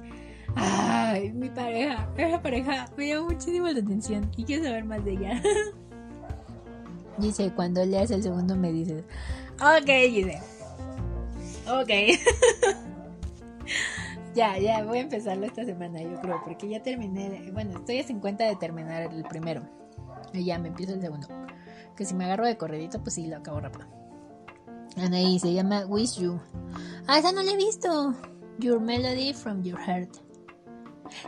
Ay, 0.55 1.31
mi 1.33 1.49
pareja, 1.49 2.07
esa 2.15 2.41
pareja 2.41 2.89
me 2.95 3.07
llama 3.07 3.29
muchísimo 3.29 3.67
la 3.67 3.79
atención 3.79 4.29
y 4.37 4.43
quiero 4.43 4.63
saber 4.63 4.85
más 4.85 5.03
de 5.03 5.11
ella. 5.11 5.41
Dice, 7.17 7.51
cuando 7.53 7.83
leas 7.85 8.11
el 8.11 8.23
segundo 8.23 8.55
me 8.55 8.71
dices, 8.71 9.03
ok, 9.61 9.85
dice, 9.85 10.41
ok. 11.67 11.89
ya, 14.35 14.57
ya, 14.57 14.83
voy 14.83 14.99
a 14.99 15.01
empezarlo 15.01 15.45
esta 15.45 15.65
semana, 15.65 16.01
yo 16.01 16.19
creo, 16.21 16.41
porque 16.43 16.69
ya 16.69 16.81
terminé, 16.81 17.49
bueno, 17.51 17.79
estoy 17.79 17.99
a 17.99 18.03
50 18.03 18.43
de 18.43 18.55
terminar 18.55 19.13
el 19.13 19.23
primero 19.23 19.63
y 20.33 20.45
ya 20.45 20.59
me 20.59 20.69
empiezo 20.69 20.93
el 20.93 21.01
segundo. 21.01 21.27
Que 21.95 22.05
si 22.05 22.13
me 22.13 22.25
agarro 22.25 22.45
de 22.45 22.57
corredito, 22.57 23.01
pues 23.01 23.15
sí, 23.15 23.27
lo 23.27 23.37
acabo 23.37 23.59
rápido. 23.59 23.87
Anaí, 24.97 25.39
se 25.39 25.53
llama 25.53 25.85
Wish 25.85 26.19
You. 26.19 26.39
Ah, 27.07 27.19
esa 27.19 27.31
no 27.31 27.43
la 27.43 27.51
he 27.51 27.57
visto. 27.57 28.15
Your 28.59 28.79
Melody 28.79 29.33
from 29.33 29.63
Your 29.63 29.79
Heart. 29.79 30.17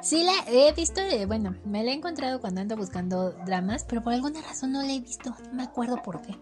Sí, 0.02 0.24
la 0.24 0.34
he 0.48 0.72
visto, 0.74 1.02
bueno, 1.28 1.56
me 1.66 1.84
la 1.84 1.92
he 1.92 1.96
encontrado 1.96 2.40
cuando 2.40 2.62
ando 2.62 2.78
buscando 2.78 3.32
dramas, 3.46 3.86
pero 3.88 4.04
por 4.04 4.14
alguna 4.14 4.42
razón 4.42 4.74
no 4.74 4.82
la 4.82 4.94
he 4.94 5.00
visto, 5.00 5.36
no 5.48 5.54
me 5.54 5.64
acuerdo 5.64 6.02
por 6.04 6.22
qué. 6.22 6.36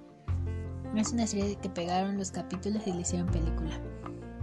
Es 0.95 1.13
una 1.13 1.27
serie 1.27 1.55
que 1.55 1.69
pegaron 1.69 2.17
los 2.17 2.31
capítulos 2.31 2.85
y 2.85 2.93
le 2.93 3.01
hicieron 3.01 3.27
película. 3.27 3.71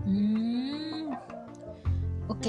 Mm, 0.05 1.12
ok, 2.28 2.47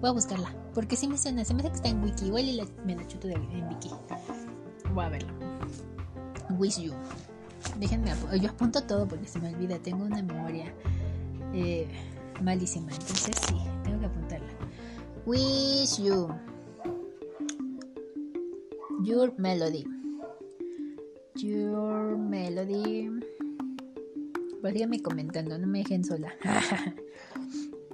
voy 0.00 0.10
a 0.10 0.12
buscarla, 0.12 0.54
porque 0.74 0.96
sí 0.96 1.08
me 1.08 1.16
suena, 1.16 1.44
se 1.44 1.54
me 1.54 1.60
hace 1.60 1.70
que 1.70 1.76
está 1.76 1.88
en 1.88 2.02
Wiki, 2.02 2.26
igual 2.26 2.44
y 2.44 2.60
me 2.84 2.96
la 2.96 3.06
chuto 3.06 3.28
de, 3.28 3.38
Wiki. 3.38 3.90
Voy 4.92 5.04
a 5.04 5.08
verla. 5.08 5.32
Wish 6.58 6.80
You. 6.80 6.92
Déjenme, 7.78 8.12
yo 8.40 8.50
apunto 8.50 8.82
todo 8.82 9.06
porque 9.06 9.26
se 9.26 9.38
me 9.40 9.54
olvida, 9.54 9.78
tengo 9.78 10.04
una 10.04 10.22
memoria. 10.22 10.72
Eh, 11.52 11.88
malísima. 12.42 12.92
Entonces 12.92 13.34
sí, 13.48 13.56
tengo 13.84 14.00
que 14.00 14.06
apuntarla. 14.06 14.48
Wish 15.24 16.02
you. 16.02 16.28
Your 19.02 19.32
melody. 19.38 19.84
Your 21.36 22.16
melody. 22.16 23.10
Pues 24.60 24.72
díganme 24.72 25.02
comentando, 25.02 25.58
no 25.58 25.66
me 25.66 25.78
dejen 25.78 26.02
sola. 26.02 26.34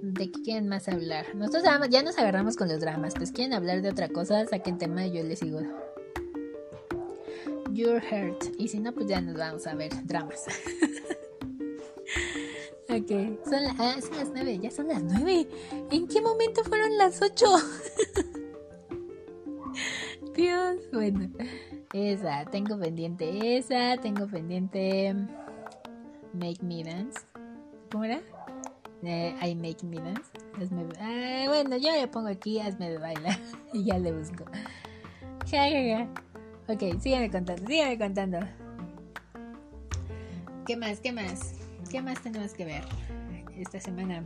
¿De 0.01 0.31
qué 0.31 0.43
quieren 0.43 0.69
más 0.69 0.89
hablar? 0.89 1.35
Nosotros 1.35 1.64
ya 1.90 2.02
nos 2.02 2.19
agarramos 2.19 2.56
con 2.56 2.69
los 2.69 2.81
dramas. 2.81 3.14
Pues 3.16 3.32
quieren 3.32 3.52
hablar 3.52 3.82
de 3.82 3.90
otra 3.90 4.09
cosa, 4.09 4.47
saquen 4.47 4.78
tema 4.78 5.06
y 5.06 5.12
yo 5.12 5.24
les 5.24 5.40
sigo. 5.40 5.60
Your 7.73 8.01
Heart. 8.01 8.55
Y 8.59 8.69
si 8.69 8.78
no, 8.78 8.93
pues 8.93 9.09
ya 9.09 9.20
nos 9.20 9.36
vamos 9.36 9.66
a 9.66 9.74
ver 9.74 9.90
dramas. 10.06 10.44
Ok, 12.89 13.10
ah, 13.78 13.97
son 14.02 14.16
las 14.19 14.31
nueve, 14.35 14.59
ya 14.59 14.70
son 14.70 14.89
las 14.89 15.02
nueve. 15.02 15.48
¿En 15.90 16.06
qué 16.06 16.20
momento 16.20 16.62
fueron 16.62 16.98
las 16.98 17.23
ocho? 17.23 17.47
Dios, 20.35 20.77
bueno. 20.93 21.31
Esa, 21.93 22.47
tengo 22.47 22.78
pendiente 22.78 23.59
esa, 23.59 23.98
tengo 23.98 24.27
pendiente 24.27 25.14
Make 26.32 26.62
Me 26.62 26.82
Dance. 26.82 27.20
¿Cómo 27.90 28.05
era? 28.05 28.23
Eh, 29.02 29.35
I 29.43 29.55
Make 29.55 29.85
Me 29.85 29.97
Dance. 29.97 30.31
ah, 31.01 31.44
bueno, 31.48 31.77
yo 31.77 31.93
le 31.93 32.09
pongo 32.09 32.28
aquí, 32.28 32.60
hazme 32.60 32.90
de 32.90 32.98
baila 32.98 33.39
y 33.74 33.85
ya 33.85 33.98
le 33.98 34.12
busco. 34.12 34.44
Ja, 35.51 35.69
ja, 35.69 36.09
Ok, 36.69 37.01
sígueme 37.01 37.31
contando, 37.31 37.66
sígueme 37.66 37.98
contando. 37.98 38.39
¿Qué 40.66 40.77
más? 40.77 41.01
¿Qué 41.01 41.12
más? 41.12 41.55
¿Qué 41.90 42.01
más 42.01 42.23
tenemos 42.23 42.55
que 42.55 42.64
ver 42.64 42.85
esta 43.59 43.81
semana? 43.81 44.24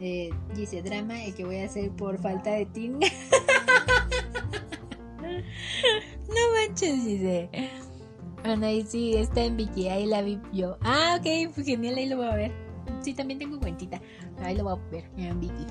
Eh, 0.00 0.30
dice 0.54 0.80
drama 0.80 1.22
el 1.24 1.34
que 1.34 1.44
voy 1.44 1.58
a 1.58 1.66
hacer 1.66 1.90
por 1.90 2.16
falta 2.18 2.52
de 2.52 2.64
ting. 2.66 3.00
no 6.34 6.52
manches, 6.54 7.04
dice. 7.04 7.50
Ana, 8.44 8.72
y 8.72 8.82
sí, 8.82 9.14
está 9.14 9.44
en 9.44 9.56
Vicky, 9.56 9.88
ahí 9.88 10.06
la 10.06 10.22
vi 10.22 10.40
yo. 10.52 10.76
Ah, 10.82 11.18
ok, 11.18 11.54
pues 11.54 11.66
genial, 11.66 11.96
ahí 11.96 12.08
lo 12.08 12.16
voy 12.16 12.26
a 12.26 12.34
ver. 12.34 12.52
Sí, 13.02 13.14
también 13.14 13.38
tengo 13.38 13.60
cuentita. 13.60 14.00
Ahí 14.42 14.56
lo 14.56 14.64
voy 14.64 14.72
a 14.74 14.90
ver 14.90 15.04
en 15.16 15.40
Vicky. 15.40 15.66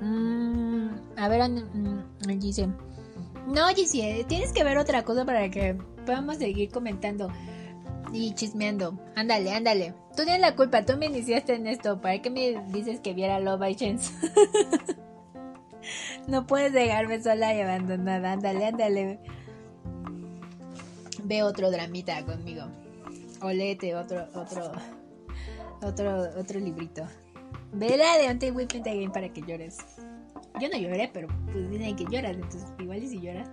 Mm, 0.00 0.88
a 1.16 1.28
ver, 1.28 1.50
mm, 1.50 2.38
dice. 2.38 2.68
No, 3.46 3.66
Giselle, 3.74 4.24
tienes 4.24 4.52
que 4.52 4.64
ver 4.64 4.78
otra 4.78 5.02
cosa 5.04 5.24
para 5.24 5.50
que 5.50 5.76
podamos 6.04 6.36
seguir 6.36 6.70
comentando 6.70 7.30
y 8.12 8.34
chismeando. 8.34 8.98
Ándale, 9.16 9.52
ándale. 9.52 9.94
Tú 10.16 10.24
tienes 10.24 10.40
la 10.40 10.56
culpa, 10.56 10.84
tú 10.84 10.96
me 10.96 11.06
iniciaste 11.06 11.54
en 11.54 11.66
esto. 11.66 12.00
¿Para 12.00 12.20
qué 12.20 12.30
me 12.30 12.62
dices 12.68 13.00
que 13.00 13.14
viera 13.14 13.40
Love 13.40 13.60
by 13.60 13.74
Chance? 13.74 14.12
no 16.26 16.46
puedes 16.46 16.72
dejarme 16.72 17.22
sola 17.22 17.54
y 17.54 17.60
abandonada. 17.60 18.32
Ándale, 18.32 18.66
ándale. 18.66 19.18
Ve 21.24 21.42
otro 21.42 21.70
dramita 21.70 22.24
conmigo. 22.24 22.64
O 23.42 23.50
léete 23.50 23.94
otro, 23.94 24.26
otro, 24.34 24.72
otro, 25.82 26.22
otro 26.38 26.60
librito. 26.60 27.06
Ve 27.72 27.96
la 27.96 28.18
de 28.18 28.26
Ante 28.26 28.50
Whipping 28.50 28.82
Again 28.82 29.12
para 29.12 29.32
que 29.32 29.42
llores. 29.42 29.78
Yo 30.60 30.68
no 30.68 30.76
lloré, 30.76 31.10
pero 31.12 31.28
pues 31.52 31.70
dicen 31.70 31.96
que 31.96 32.04
lloras, 32.04 32.32
entonces 32.32 32.66
igual 32.78 33.02
y 33.02 33.08
si 33.08 33.20
lloras. 33.20 33.48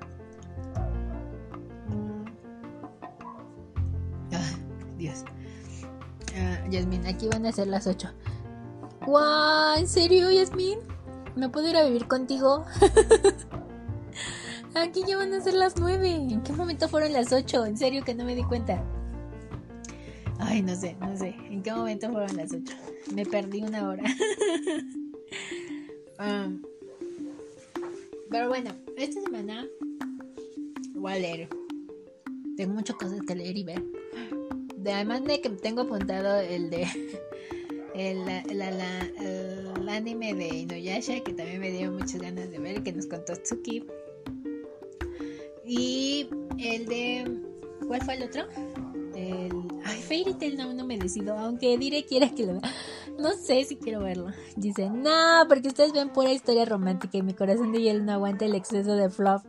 Mm. 1.88 2.26
Ah, 4.34 4.52
Dios. 4.98 5.24
Ah, 6.36 6.68
Yasmin, 6.70 7.06
aquí 7.06 7.28
van 7.28 7.46
a 7.46 7.52
ser 7.52 7.68
las 7.68 7.88
8. 7.88 8.10
¡Guau! 9.06 9.78
¿En 9.78 9.88
serio, 9.88 10.32
Yasmin? 10.32 10.80
¿Me 11.38 11.50
puedo 11.50 11.70
ir 11.70 11.78
a 11.78 11.86
vivir 11.86 12.08
contigo? 12.08 12.66
aquí 14.74 15.04
ya 15.08 15.18
van 15.18 15.32
a 15.36 15.42
ser 15.42 15.54
las 15.54 15.78
9. 15.78 16.10
¿En 16.10 16.42
qué 16.42 16.52
momento 16.52 16.90
fueron 16.90 17.14
las 17.14 17.32
8? 17.32 17.68
En 17.68 17.78
serio 17.78 18.04
que 18.04 18.16
no 18.16 18.26
me 18.26 18.36
di 18.36 18.44
cuenta. 18.44 18.84
Ay, 20.40 20.64
no 20.64 20.76
sé, 20.76 20.96
no 21.00 21.16
sé. 21.16 21.36
¿En 21.50 21.62
qué 21.62 21.72
momento 21.72 22.12
fueron 22.12 22.36
las 22.38 22.52
8? 22.52 22.74
Me 23.14 23.24
perdí 23.24 23.62
una 23.62 23.88
hora. 23.88 24.04
Um, 26.20 26.64
pero 28.32 28.50
bueno, 28.50 28.72
esta 28.98 29.22
semana 29.22 29.68
voy 30.96 31.12
a 31.12 31.20
leer. 31.20 31.50
Tengo 32.56 32.74
muchas 32.74 32.96
cosas 32.96 33.20
que 33.28 33.36
leer 33.36 33.56
y 33.58 33.64
ver. 33.64 33.84
además 34.86 35.24
de 35.24 35.40
que 35.40 35.50
tengo 35.52 35.82
apuntado 35.82 36.40
el 36.40 36.72
de 36.72 36.88
el, 37.98 38.28
el, 38.50 39.90
anime 39.90 40.34
de 40.34 40.48
Inuyasha 40.48 41.22
que 41.22 41.34
también 41.34 41.60
me 41.60 41.72
dio 41.72 41.92
muchas 41.92 42.22
ganas 42.22 42.50
de 42.52 42.60
ver 42.60 42.84
que 42.84 42.94
nos 42.94 43.08
contó 43.08 43.34
Tsuki. 43.34 43.86
Y 45.66 46.30
el 46.60 46.86
de 46.86 47.42
¿cuál 47.88 48.02
fue 48.04 48.16
el 48.16 48.24
otro? 48.24 48.44
el 49.16 49.52
ay 49.86 50.02
Fairy 50.02 50.34
Tail 50.36 50.58
no, 50.58 50.72
no 50.74 50.86
me 50.86 50.98
decido 50.98 51.38
aunque 51.38 51.78
diré 51.78 52.06
quiera 52.06 52.30
que 52.30 52.46
lo 52.46 52.60
vea. 52.60 52.72
No 53.18 53.34
sé 53.34 53.64
si 53.64 53.78
quiero 53.78 54.02
verlo. 54.02 54.28
Dice 54.56 54.90
no 54.90 55.46
porque 55.48 55.70
ustedes 55.70 55.94
ven 55.94 56.10
pura 56.10 56.32
historia 56.32 56.66
romántica 56.66 57.18
y 57.18 57.24
mi 57.24 57.34
corazón 57.34 57.72
de 57.72 57.82
hielo 57.82 58.04
no 58.04 58.14
aguanta 58.14 58.46
el 58.46 58.56
exceso 58.56 58.96
de 58.96 59.10
fluff 59.10 59.44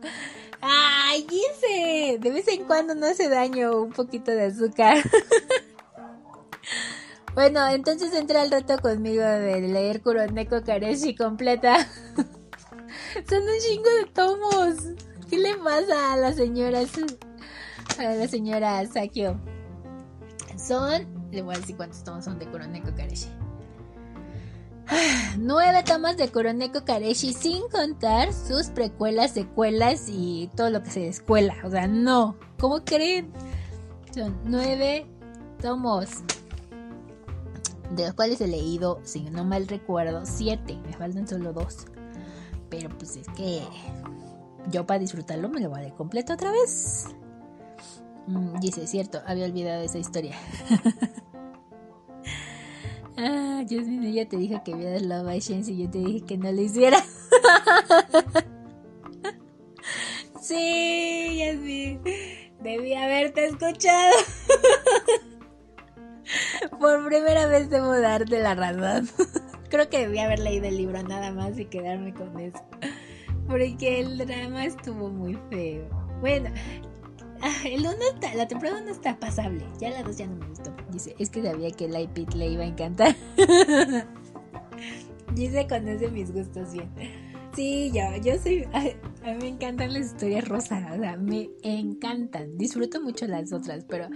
ay 0.61 1.25
dice 1.29 2.17
de 2.19 2.31
vez 2.31 2.47
en 2.47 2.65
cuando 2.65 2.95
no 2.95 3.05
hace 3.05 3.29
daño 3.29 3.81
un 3.81 3.91
poquito 3.91 4.31
de 4.31 4.45
azúcar 4.45 4.97
Bueno, 7.39 7.65
entonces 7.69 8.13
entra 8.13 8.41
al 8.41 8.51
rato 8.51 8.77
conmigo 8.81 9.23
de 9.23 9.61
leer 9.61 10.01
Kuroneko 10.01 10.61
Kareshi 10.61 11.15
completa. 11.15 11.87
Son 13.29 13.43
un 13.43 13.59
chingo 13.65 13.89
de 13.89 14.05
tomos. 14.13 14.75
¿Qué 15.29 15.37
le 15.37 15.55
pasa 15.55 16.11
a 16.11 16.17
la 16.17 16.33
señora 16.33 16.81
a 17.97 18.03
la 18.03 18.27
señora 18.27 18.85
Sakio? 18.87 19.39
Son, 20.57 21.07
le 21.31 21.41
voy 21.41 21.55
a 21.55 21.59
decir 21.59 21.77
cuántos 21.77 22.03
tomos 22.03 22.25
son 22.25 22.39
de 22.39 22.45
Kuroneko 22.45 22.93
Kareshi. 22.93 23.29
Nueve 25.37 25.81
tomos 25.83 26.17
de 26.17 26.27
Kuroneko 26.27 26.83
Kareshi 26.83 27.31
sin 27.31 27.69
contar 27.69 28.33
sus 28.33 28.67
precuelas, 28.67 29.31
secuelas 29.31 30.09
y 30.09 30.49
todo 30.57 30.71
lo 30.71 30.83
que 30.83 30.89
se 30.89 30.99
descuela. 30.99 31.55
O 31.63 31.71
sea, 31.71 31.87
no. 31.87 32.35
¿Cómo 32.59 32.83
creen? 32.83 33.31
Son 34.13 34.37
nueve 34.43 35.05
tomos 35.61 36.21
de 37.91 38.05
los 38.05 38.13
cuales 38.13 38.39
he 38.41 38.47
leído, 38.47 38.99
si 39.03 39.29
no 39.29 39.43
mal 39.43 39.67
recuerdo, 39.67 40.25
siete. 40.25 40.77
Me 40.85 40.93
faltan 40.93 41.27
solo 41.27 41.53
dos. 41.53 41.85
Pero 42.69 42.89
pues 42.97 43.15
es 43.15 43.27
que 43.35 43.63
yo 44.71 44.85
para 44.85 44.99
disfrutarlo 44.99 45.49
me 45.49 45.59
lo 45.59 45.69
voy 45.69 45.79
a 45.79 45.81
leer 45.83 45.95
completo 45.95 46.33
otra 46.33 46.51
vez. 46.51 47.07
Mm, 48.27 48.59
dice, 48.59 48.85
cierto, 48.85 49.21
había 49.25 49.45
olvidado 49.45 49.81
esa 49.81 49.97
historia. 49.97 50.35
ah, 53.17 53.63
yo 53.67 53.81
ya 53.81 54.27
te 54.27 54.37
dije 54.37 54.61
que 54.63 54.75
vieras 54.75 55.01
la 55.01 55.23
Shensi 55.37 55.73
y 55.73 55.83
yo 55.83 55.89
te 55.89 55.97
dije 55.97 56.25
que 56.25 56.37
no 56.37 56.51
lo 56.51 56.61
hiciera. 56.61 56.99
sí, 60.41 61.37
ya 61.39 61.53
sí. 61.53 61.99
Debí 62.61 62.93
haberte 62.93 63.45
escuchado. 63.45 64.13
Por 66.79 67.05
primera 67.05 67.45
vez 67.47 67.69
debo 67.69 67.99
darte 67.99 68.39
la 68.41 68.55
razón. 68.55 69.09
Creo 69.69 69.89
que 69.89 69.99
debí 69.99 70.19
haber 70.19 70.39
leído 70.39 70.65
el 70.65 70.77
libro 70.77 71.01
nada 71.03 71.31
más 71.31 71.57
y 71.59 71.65
quedarme 71.65 72.13
con 72.13 72.39
eso. 72.39 72.63
Porque 73.47 73.99
el 73.99 74.17
drama 74.17 74.65
estuvo 74.65 75.09
muy 75.09 75.37
feo. 75.49 75.87
Bueno, 76.21 76.49
ah, 77.41 77.55
el 77.65 77.81
uno 77.81 77.97
está, 78.13 78.33
la 78.35 78.47
temporada 78.47 78.81
1 78.81 78.91
está 78.91 79.19
pasable. 79.19 79.65
Ya 79.79 79.89
la 79.89 80.03
2 80.03 80.17
ya 80.17 80.27
no 80.27 80.35
me 80.35 80.47
gustó. 80.47 80.75
Dice, 80.91 81.15
es 81.19 81.29
que 81.29 81.43
sabía 81.43 81.71
que 81.71 81.85
el 81.85 81.99
iPad 81.99 82.33
le 82.33 82.47
iba 82.47 82.63
a 82.63 82.67
encantar. 82.67 83.15
Dice, 85.35 85.67
conoce 85.67 86.09
mis 86.09 86.31
gustos 86.31 86.73
bien. 86.73 86.89
Sí, 87.55 87.91
yo, 87.93 88.03
yo 88.23 88.37
soy. 88.41 88.67
A, 88.73 88.81
mí 88.81 89.37
me 89.41 89.47
encantan 89.49 89.93
las 89.93 90.07
historias 90.07 90.47
rosas, 90.47 90.83
o 90.91 90.99
sea, 90.99 91.17
me 91.17 91.49
encantan. 91.61 92.57
Disfruto 92.57 93.01
mucho 93.01 93.27
las 93.27 93.51
otras, 93.51 93.85
pero 93.87 94.07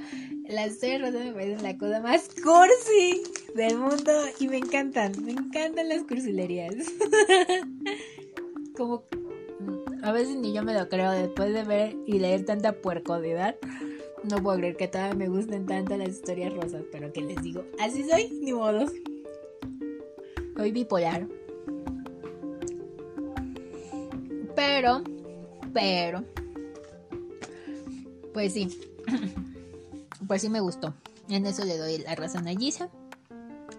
las 0.48 0.80
rosas 1.00 1.26
me 1.26 1.32
parecen 1.32 1.64
la 1.64 1.78
cosa 1.78 2.00
más 2.02 2.30
cursi 2.42 3.24
del 3.56 3.78
mundo 3.78 4.12
y 4.40 4.48
me 4.48 4.58
encantan. 4.58 5.14
Me 5.24 5.32
encantan 5.32 5.90
las 5.90 6.04
cursilerías. 6.04 6.76
Como 8.78 9.04
a 10.04 10.12
veces 10.12 10.36
ni 10.36 10.54
yo 10.54 10.64
me 10.64 10.74
lo 10.74 10.90
creo 10.90 11.12
después 11.12 11.54
de 11.54 11.64
ver 11.64 11.96
y 12.06 12.20
leer 12.20 12.46
tanta 12.46 12.74
puercodidad. 12.74 13.56
No 14.24 14.42
puedo 14.42 14.58
creer 14.58 14.78
que 14.78 14.88
todavía 14.88 15.16
me 15.16 15.28
gusten 15.28 15.66
tanto 15.66 15.98
las 15.98 16.10
historias 16.10 16.54
rosas, 16.54 16.84
pero 16.92 17.12
que 17.12 17.22
les 17.22 17.42
digo, 17.42 17.66
así 17.80 18.04
soy, 18.04 18.30
ni 18.42 18.54
modos. 18.54 18.92
Soy 20.56 20.72
bipolar. 20.72 21.28
Pero, 24.56 25.04
pero, 25.74 26.24
pues 28.34 28.54
sí, 28.54 28.70
pues 30.28 30.42
sí 30.42 30.50
me 30.50 30.60
gustó. 30.60 30.94
En 31.30 31.46
eso 31.46 31.64
le 31.64 31.78
doy 31.78 32.00
la 32.00 32.16
razón 32.16 32.48
a 32.48 32.52
Gisa. 32.52 32.90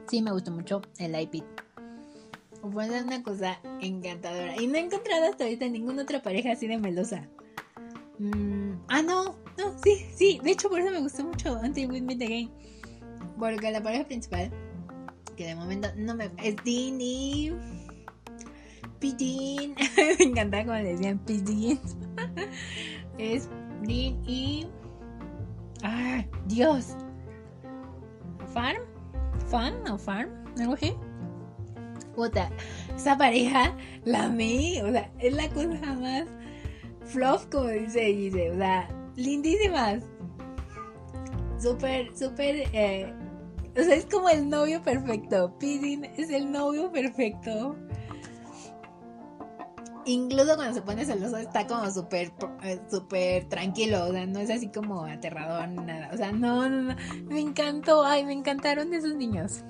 Sí 0.09 0.23
me 0.23 0.33
gustó 0.33 0.51
mucho 0.51 0.83
el 0.99 1.19
iPad. 1.19 1.45
Fue 2.73 2.89
una 2.89 3.23
cosa 3.23 3.61
encantadora. 3.81 4.61
Y 4.61 4.67
no 4.67 4.77
he 4.77 4.81
encontrado 4.81 5.27
hasta 5.27 5.45
ahorita 5.45 5.69
ninguna 5.69 6.03
otra 6.03 6.23
pareja 6.23 6.53
así 6.53 6.67
de 6.67 6.79
melosa. 6.79 7.29
Mm, 8.19 8.73
ah, 8.89 9.03
no, 9.03 9.37
no, 9.59 9.79
sí, 9.83 10.07
sí. 10.15 10.41
De 10.43 10.53
hecho, 10.53 10.71
por 10.71 10.81
eso 10.81 10.91
me 10.91 11.01
gustó 11.01 11.25
mucho 11.25 11.59
Until 11.63 11.91
We 11.91 12.01
Meet 12.01 12.23
Again. 12.23 12.51
Porque 13.39 13.71
la 13.71 13.83
pareja 13.83 14.05
principal, 14.05 14.51
que 15.37 15.47
de 15.47 15.55
momento 15.57 15.89
no 15.97 16.15
me. 16.15 16.31
es 16.43 16.57
Dean 16.65 17.01
y. 17.01 17.53
Pidin. 18.99 19.75
Me 20.19 20.25
encantaba 20.25 20.65
cuando 20.65 20.85
le 20.85 20.93
decían 20.93 21.19
Pidin. 21.19 21.79
es 23.19 23.49
Dean 23.83 24.23
y. 24.27 24.67
¡Ay, 25.87 26.27
Dios! 26.47 26.97
¿Farm? 28.55 28.83
¿Fan 29.51 29.87
o 29.87 29.99
Farm? 29.99 30.31
¿Algo 30.59 30.73
así? 30.73 30.95
Puta, 32.17 32.51
esa 32.97 33.19
pareja 33.19 33.77
la 34.05 34.25
amé. 34.25 34.83
O 34.83 34.91
sea, 34.91 35.13
es 35.19 35.35
la 35.35 35.47
cosa 35.51 35.93
más 36.01 36.25
fluff, 37.05 37.45
como 37.53 37.69
dice 37.69 38.01
dice 38.01 38.51
O 38.51 38.57
sea, 38.57 38.89
lindísimas. 39.17 40.05
Súper, 41.59 42.17
súper. 42.17 42.67
Eh, 42.73 43.13
o 43.79 43.83
sea, 43.83 43.95
es 43.95 44.07
como 44.07 44.31
el 44.31 44.49
novio 44.49 44.83
perfecto. 44.83 45.55
Pidin 45.59 46.07
es 46.17 46.31
el 46.31 46.51
novio 46.51 46.91
perfecto 46.93 47.77
incluso 50.07 50.57
cuando 50.57 50.75
se 50.75 50.83
pone 50.83 51.05
celoso 51.05 51.37
está 51.37 51.67
como 51.67 51.91
súper 51.91 52.33
eh, 52.63 52.81
súper 52.91 53.49
tranquilo, 53.49 54.07
o 54.07 54.13
sea, 54.13 54.27
no 54.27 54.39
es 54.39 54.51
así 54.51 54.69
como 54.69 55.05
aterrador 55.05 55.69
ni 55.69 55.85
nada, 55.85 56.11
o 56.13 56.17
sea, 56.17 56.33
no, 56.33 56.69
no, 56.69 56.83
no, 56.83 56.97
me 57.27 57.41
encantó, 57.41 58.05
ay, 58.05 58.25
me 58.25 58.33
encantaron 58.33 58.93
esos 58.95 59.15
niños. 59.15 59.65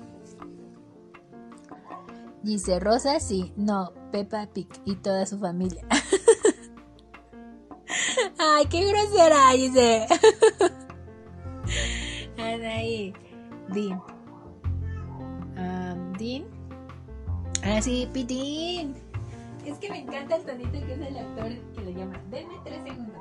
Dice 2.43 2.79
Rosa, 2.79 3.19
sí, 3.19 3.53
no, 3.55 3.91
Peppa 4.11 4.47
Pig 4.53 4.67
y 4.85 4.95
toda 4.97 5.25
su 5.25 5.39
familia. 5.39 5.83
ay, 8.37 8.65
qué 8.67 8.85
grosera, 8.85 9.51
dice. 9.53 10.05
Anaí, 12.37 13.13
Dean. 13.69 13.99
Um, 15.57 16.13
Dean. 16.13 16.45
Ah, 17.63 17.81
sí, 17.81 18.07
Pitín. 18.13 19.04
Es 19.65 19.79
que 19.79 19.89
me 19.89 19.99
encanta 19.99 20.35
el 20.35 20.43
tonito 20.43 20.71
que 20.71 20.93
es 20.93 21.01
el 21.01 21.17
actor 21.17 21.51
que 21.73 21.81
lo 21.81 21.89
llama. 21.89 22.21
Denme 22.29 22.53
tres 22.63 22.83
segundos. 22.83 23.15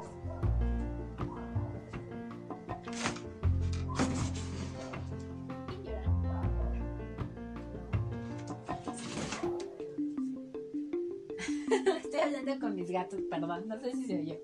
hablando 12.22 12.60
con 12.60 12.74
mis 12.74 12.90
gatos, 12.90 13.20
perdón, 13.30 13.64
no 13.66 13.78
sé 13.80 13.92
si 13.92 14.04
se 14.04 14.18
oyó. 14.18 14.36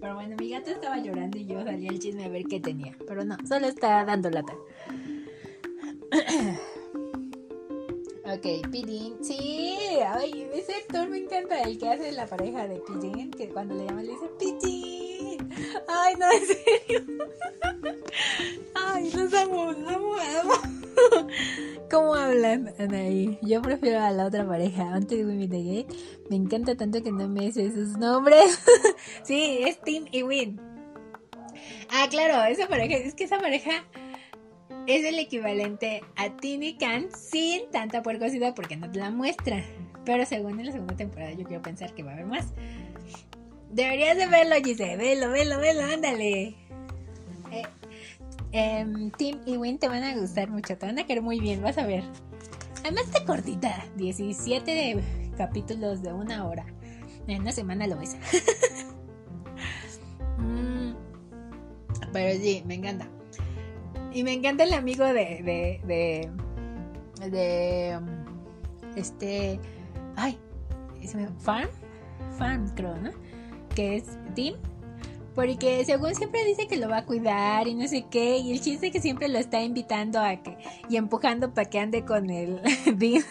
Pero 0.00 0.14
bueno, 0.14 0.36
mi 0.38 0.50
gato 0.50 0.70
estaba 0.70 0.98
llorando 0.98 1.38
y 1.38 1.46
yo 1.46 1.62
salí 1.64 1.88
al 1.88 1.98
chisme 1.98 2.24
a 2.24 2.28
ver 2.28 2.44
qué 2.44 2.60
tenía. 2.60 2.96
Pero 3.06 3.24
no, 3.24 3.36
solo 3.46 3.66
está 3.66 4.04
dando 4.04 4.30
lata. 4.30 4.54
ok, 8.40 8.70
Pidin. 8.70 9.22
Sí, 9.22 9.76
ay, 10.06 10.48
ese 10.54 10.74
actor 10.74 11.08
me 11.08 11.18
encanta, 11.18 11.60
el 11.62 11.78
que 11.78 11.88
hace 11.88 12.10
la 12.12 12.26
pareja 12.26 12.66
de 12.66 12.80
Pidin, 12.80 13.30
que 13.30 13.48
cuando 13.48 13.74
le 13.74 13.84
llaman 13.84 14.06
le 14.06 14.12
dice 14.12 14.30
Pidin. 14.38 15.50
Ay, 15.88 16.14
no, 16.18 16.26
en 16.32 16.46
serio. 16.46 17.28
ay, 18.74 19.10
los 19.12 19.34
amo, 19.34 19.70
amo, 19.70 20.14
amo. 20.40 20.54
¿Cómo 21.90 22.14
hablan 22.14 22.72
ahí? 22.94 23.38
Yo 23.42 23.60
prefiero 23.60 24.00
a 24.00 24.10
la 24.10 24.26
otra 24.26 24.46
pareja, 24.46 24.94
antes 24.94 25.26
de 25.26 25.48
the 25.48 25.62
Gate. 25.62 25.96
Me 26.30 26.36
encanta 26.36 26.76
tanto 26.76 27.02
que 27.02 27.12
no 27.12 27.28
me 27.28 27.52
sé 27.52 27.70
sus 27.72 27.98
nombres. 27.98 28.58
sí, 29.22 29.58
es 29.66 29.80
Tim 29.82 30.06
y 30.12 30.22
Win. 30.22 30.60
Ah, 31.90 32.06
claro, 32.08 32.42
esa 32.44 32.68
pareja, 32.68 32.96
es 32.96 33.14
que 33.14 33.24
esa 33.24 33.38
pareja 33.38 33.84
es 34.96 35.04
el 35.04 35.18
equivalente 35.18 36.02
a 36.16 36.36
Tim 36.36 36.62
y 36.62 36.76
Can 36.76 37.08
sin 37.12 37.70
tanta 37.70 38.02
puercosidad 38.02 38.54
porque 38.54 38.76
no 38.76 38.90
te 38.90 38.98
la 38.98 39.10
muestra. 39.10 39.64
Pero 40.04 40.24
según 40.24 40.58
en 40.60 40.66
la 40.66 40.72
segunda 40.72 40.96
temporada 40.96 41.32
yo 41.32 41.44
quiero 41.44 41.62
pensar 41.62 41.94
que 41.94 42.02
va 42.02 42.10
a 42.10 42.14
haber 42.14 42.26
más. 42.26 42.52
Deberías 43.70 44.16
de 44.16 44.26
verlo, 44.26 44.56
Gise. 44.64 44.96
Velo, 44.96 45.30
velo, 45.30 45.58
velo, 45.58 45.82
ándale. 45.82 46.56
Eh, 47.52 47.62
Em, 48.52 49.10
Tim 49.12 49.38
y 49.46 49.56
Win 49.56 49.78
te 49.78 49.86
van 49.88 50.02
a 50.02 50.16
gustar 50.16 50.50
mucho, 50.50 50.76
te 50.76 50.86
van 50.86 50.98
a 50.98 51.06
querer 51.06 51.22
muy 51.22 51.38
bien, 51.38 51.62
vas 51.62 51.78
a 51.78 51.86
ver. 51.86 52.02
Además 52.82 53.04
está 53.04 53.24
cortita, 53.24 53.84
17 53.96 54.98
capítulos 55.36 56.02
de 56.02 56.12
una 56.12 56.46
hora. 56.46 56.66
En 57.28 57.42
una 57.42 57.52
semana 57.52 57.86
lo 57.86 57.96
ves. 57.96 58.16
Mm, 60.38 60.94
pero 62.14 62.40
sí, 62.40 62.62
me 62.64 62.76
encanta. 62.76 63.06
Y 64.12 64.22
me 64.24 64.32
encanta 64.32 64.64
el 64.64 64.72
amigo 64.72 65.04
de, 65.04 65.80
de, 65.84 66.28
de, 67.30 68.00
este, 68.96 69.60
ay, 70.16 70.38
Farm, 71.38 71.68
Farm 72.38 72.68
creo, 72.74 72.96
¿no? 72.96 73.10
Que 73.74 73.96
es 73.96 74.18
Tim 74.34 74.54
porque 75.34 75.84
según 75.84 76.14
siempre 76.14 76.44
dice 76.44 76.66
que 76.66 76.76
lo 76.76 76.88
va 76.88 76.98
a 76.98 77.06
cuidar 77.06 77.68
y 77.68 77.74
no 77.74 77.86
sé 77.86 78.06
qué. 78.10 78.38
Y 78.38 78.52
el 78.52 78.60
chiste 78.60 78.90
que 78.90 79.00
siempre 79.00 79.28
lo 79.28 79.38
está 79.38 79.62
invitando 79.62 80.20
a 80.20 80.36
que. 80.36 80.58
y 80.88 80.96
empujando 80.96 81.54
para 81.54 81.70
que 81.70 81.78
ande 81.78 82.04
con 82.04 82.30
el 82.30 82.60
Dean. 82.96 83.22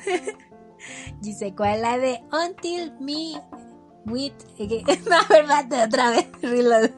Dice, 1.21 1.53
¿cuál 1.55 1.81
la 1.81 1.97
de 1.97 2.21
Until 2.31 2.93
Me 2.99 3.41
With. 4.05 4.33
no, 5.09 5.17
verdad, 5.29 5.85
otra 5.85 6.11
vez. 6.11 6.27
Reload. 6.41 6.91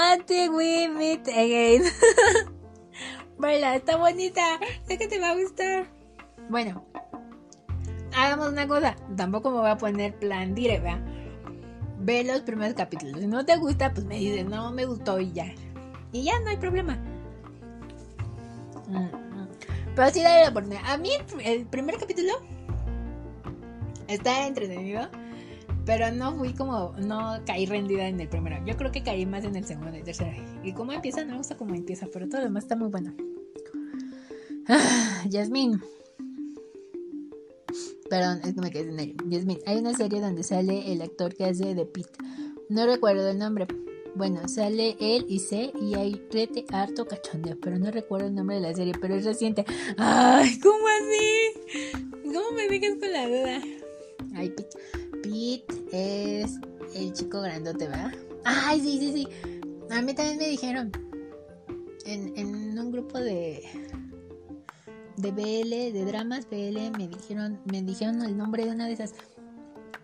Until 0.00 0.50
We 0.52 0.88
Meet 0.88 1.28
Again. 1.28 1.84
Vela, 3.38 3.76
está 3.76 3.96
bonita. 3.96 4.58
Sé 4.86 4.96
que 4.96 5.08
te 5.08 5.18
va 5.18 5.30
a 5.30 5.34
gustar. 5.34 5.86
Bueno, 6.48 6.84
hagamos 8.16 8.48
una 8.48 8.66
cosa. 8.66 8.96
Tampoco 9.16 9.50
me 9.50 9.58
voy 9.58 9.70
a 9.70 9.76
poner 9.76 10.18
plan 10.18 10.54
dire, 10.54 10.80
¿verdad? 10.80 11.00
ve 12.00 12.24
los 12.24 12.40
primeros 12.40 12.74
capítulos. 12.74 13.20
Si 13.20 13.26
no 13.26 13.44
te 13.44 13.56
gusta, 13.56 13.92
pues 13.92 14.06
me 14.06 14.16
dices, 14.16 14.46
no 14.46 14.72
me 14.72 14.86
gustó 14.86 15.20
y 15.20 15.32
ya. 15.32 15.52
Y 16.12 16.24
ya 16.24 16.38
no 16.40 16.48
hay 16.48 16.56
problema. 16.56 16.96
Mm, 18.88 18.96
mm. 18.96 19.48
Pero 19.94 20.10
sí 20.10 20.22
dale 20.22 20.44
la 20.44 20.50
oportunidad. 20.50 20.82
A 20.86 20.96
mí 20.96 21.10
el 21.44 21.66
primer 21.66 21.96
capítulo 21.98 22.32
está 24.08 24.46
entretenido. 24.46 25.08
Pero 25.90 26.12
no 26.12 26.36
fui 26.36 26.52
como, 26.52 26.94
no 27.00 27.42
caí 27.44 27.66
rendida 27.66 28.06
en 28.06 28.20
el 28.20 28.28
primero. 28.28 28.64
Yo 28.64 28.76
creo 28.76 28.92
que 28.92 29.02
caí 29.02 29.26
más 29.26 29.42
en 29.42 29.56
el 29.56 29.64
segundo 29.66 29.98
y 29.98 30.04
tercero. 30.04 30.30
Y 30.62 30.72
cómo 30.72 30.92
empieza, 30.92 31.24
no 31.24 31.32
me 31.32 31.38
gusta 31.38 31.56
cómo 31.56 31.74
empieza, 31.74 32.06
pero 32.12 32.28
todo 32.28 32.42
lo 32.42 32.46
demás 32.46 32.62
está 32.62 32.76
muy 32.76 32.90
bueno. 32.90 33.12
Ah, 34.68 35.24
Yasmin. 35.28 35.82
Perdón, 38.08 38.40
es 38.44 38.54
que 38.54 38.60
me 38.60 38.70
quedé 38.70 38.88
en 38.88 39.00
ello. 39.00 39.14
Yasmin, 39.26 39.58
hay 39.66 39.78
una 39.78 39.92
serie 39.92 40.20
donde 40.20 40.44
sale 40.44 40.92
el 40.92 41.02
actor 41.02 41.34
que 41.34 41.46
hace 41.46 41.74
de 41.74 41.84
Pete. 41.84 42.16
No 42.68 42.86
recuerdo 42.86 43.28
el 43.28 43.38
nombre. 43.38 43.66
Bueno, 44.14 44.46
sale 44.46 44.96
él 45.00 45.26
y 45.28 45.40
C 45.40 45.72
y 45.82 45.96
hay 45.96 46.24
rete 46.30 46.66
harto 46.70 47.08
cachondeo, 47.08 47.58
pero 47.60 47.80
no 47.80 47.90
recuerdo 47.90 48.28
el 48.28 48.36
nombre 48.36 48.60
de 48.60 48.62
la 48.62 48.74
serie, 48.74 48.92
pero 49.00 49.16
es 49.16 49.24
reciente. 49.24 49.64
¡Ay! 49.96 50.56
¿Cómo 50.60 50.86
así? 50.86 51.98
¿Cómo 52.22 52.52
me 52.52 52.68
dejas 52.68 52.96
con 53.00 53.12
la 53.12 53.26
duda? 53.26 53.60
Ay, 54.36 54.50
Pete. 54.50 54.78
Pete 55.22 56.42
es 56.42 56.58
el 56.94 57.12
chico 57.12 57.40
grandote, 57.40 57.88
¿verdad? 57.88 58.12
¡Ay, 58.44 58.80
sí, 58.80 58.98
sí, 58.98 59.12
sí! 59.12 59.28
A 59.90 60.02
mí 60.02 60.14
también 60.14 60.38
me 60.38 60.48
dijeron 60.48 60.92
en, 62.04 62.78
un 62.78 62.92
grupo 62.92 63.18
de, 63.18 63.62
de 65.16 65.30
BL, 65.30 65.92
de 65.92 66.04
dramas 66.04 66.48
BL, 66.48 66.96
me 66.96 67.08
dijeron, 67.08 67.60
me 67.64 67.82
dijeron 67.82 68.22
el 68.22 68.36
nombre 68.36 68.64
de 68.64 68.70
una 68.70 68.86
de 68.86 68.94
esas. 68.94 69.14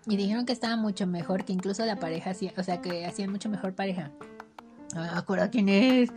Y 0.06 0.16
dijeron 0.16 0.47
que 0.47 0.52
estaba 0.52 0.76
mucho 0.76 1.06
mejor, 1.06 1.44
que 1.44 1.52
incluso 1.52 1.84
la 1.84 1.97
pareja 1.97 2.30
hacía, 2.30 2.52
o 2.56 2.62
sea, 2.62 2.80
que 2.80 3.06
hacían 3.06 3.30
mucho 3.30 3.48
mejor 3.48 3.74
pareja. 3.74 4.12
No 4.94 5.02
me 5.02 5.51
quién 5.51 5.68
es. 5.68 6.10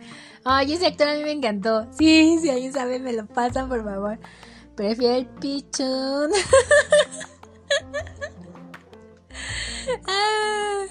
Ay, 0.44 0.72
ese 0.72 0.86
actor 0.86 1.08
a 1.08 1.14
mí 1.14 1.24
me 1.24 1.32
encantó. 1.32 1.88
Sí, 1.92 2.38
si 2.40 2.48
alguien 2.50 2.72
sabe, 2.72 3.00
me 3.00 3.12
lo 3.12 3.26
pasan, 3.26 3.68
por 3.68 3.84
favor. 3.84 4.18
Prefiero 4.76 5.16
el 5.16 5.26
pichón. 5.26 6.30
ah, 10.06 10.84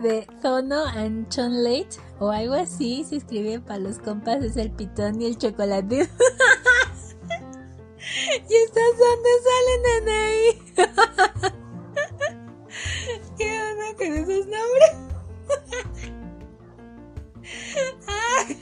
de 0.00 0.26
Zono 0.42 0.84
and 0.84 1.28
Chon 1.28 1.62
Late 1.62 1.96
o 2.18 2.30
algo 2.30 2.54
así 2.54 3.04
se 3.04 3.16
escribe 3.16 3.60
para 3.60 3.78
los 3.78 3.98
compas 3.98 4.42
es 4.44 4.56
el 4.56 4.70
pitón 4.70 5.20
y 5.20 5.26
el 5.26 5.36
chocolate. 5.38 6.08
¿Y 8.48 8.54
estas 8.54 8.98
dónde 8.98 9.30
salen, 9.46 10.08
ahí? 10.08 10.62
¿Qué 13.36 13.62
onda 13.62 13.94
con 13.96 14.12
esos 14.12 14.46
nombres? 14.46 15.06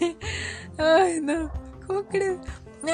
Ay, 0.79 1.21
no. 1.21 1.51
¿Cómo 1.87 2.05
crees? 2.07 2.39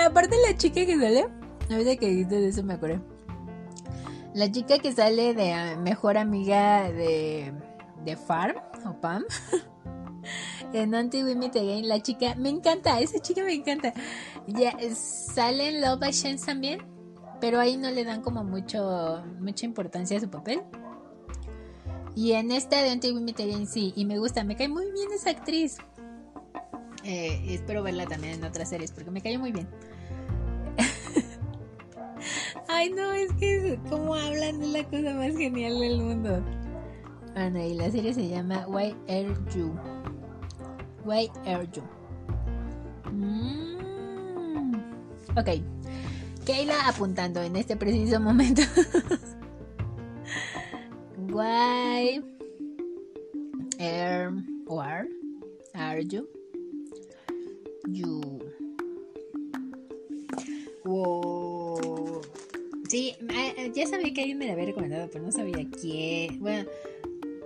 Aparte 0.04 0.36
la 0.46 0.56
chica 0.56 0.86
que 0.86 0.98
sale, 0.98 1.28
ahorita 1.70 1.96
que 1.96 2.08
dices 2.08 2.54
eso 2.54 2.62
me 2.62 2.74
acuerdo. 2.74 3.00
La 4.34 4.50
chica 4.50 4.78
que 4.78 4.92
sale 4.92 5.34
de 5.34 5.52
ah, 5.52 5.76
mejor 5.76 6.16
amiga 6.16 6.90
de, 6.90 7.52
de 8.04 8.16
Farm 8.16 8.56
o 8.86 9.00
Pam. 9.00 9.24
en 10.72 10.94
Anti 10.94 11.22
Women 11.22 11.50
Again, 11.50 11.88
la 11.88 12.00
chica, 12.00 12.34
me 12.36 12.48
encanta, 12.48 13.00
esa 13.00 13.18
chica 13.20 13.42
me 13.42 13.54
encanta. 13.54 13.92
Ya 14.46 14.76
sale 14.94 15.68
en 15.68 15.80
Love 15.80 16.00
by 16.00 16.12
Chance 16.12 16.46
también, 16.46 16.80
pero 17.40 17.58
ahí 17.58 17.76
no 17.76 17.90
le 17.90 18.04
dan 18.04 18.22
como 18.22 18.44
mucho 18.44 19.22
mucha 19.40 19.66
importancia 19.66 20.16
a 20.16 20.20
su 20.20 20.30
papel. 20.30 20.62
Y 22.14 22.32
en 22.32 22.50
esta 22.50 22.82
de 22.82 22.90
Anti 22.90 23.12
Women 23.12 23.34
Again 23.34 23.66
sí, 23.66 23.92
y 23.96 24.04
me 24.04 24.18
gusta, 24.18 24.44
me 24.44 24.56
cae 24.56 24.68
muy 24.68 24.90
bien 24.92 25.08
esa 25.12 25.30
actriz. 25.30 25.78
Eh, 27.04 27.42
espero 27.48 27.82
verla 27.82 28.06
también 28.06 28.34
en 28.34 28.44
otras 28.44 28.68
series 28.68 28.92
porque 28.92 29.10
me 29.10 29.22
cae 29.22 29.38
muy 29.38 29.52
bien. 29.52 29.68
Ay, 32.68 32.90
no, 32.90 33.12
es 33.12 33.32
que 33.34 33.78
como 33.88 34.14
hablan 34.14 34.62
es 34.62 34.68
la 34.68 34.84
cosa 34.84 35.14
más 35.14 35.36
genial 35.36 35.78
del 35.78 36.00
mundo. 36.00 36.42
Bueno, 37.34 37.64
y 37.64 37.74
la 37.74 37.90
serie 37.90 38.12
se 38.12 38.28
llama 38.28 38.66
Why 38.68 38.94
Are 39.08 39.34
You? 39.54 39.72
Why 41.04 41.30
Are 41.46 41.68
You? 41.72 41.82
Mm. 43.12 43.80
Ok. 45.36 45.62
Kayla 46.44 46.88
apuntando 46.88 47.42
en 47.42 47.56
este 47.56 47.76
preciso 47.76 48.18
momento. 48.20 48.62
Why 51.30 52.20
are, 53.78 54.32
are, 54.68 55.08
are 55.74 56.04
you? 56.04 56.26
You. 57.86 58.40
Wow. 60.84 61.49
Sí, 62.90 63.14
eh, 63.20 63.70
ya 63.72 63.86
sabía 63.86 64.12
que 64.12 64.22
alguien 64.22 64.38
me 64.38 64.46
la 64.46 64.54
había 64.54 64.66
recomendado, 64.66 65.08
pero 65.12 65.24
no 65.24 65.30
sabía 65.30 65.64
quién. 65.80 66.40
Bueno, 66.40 66.68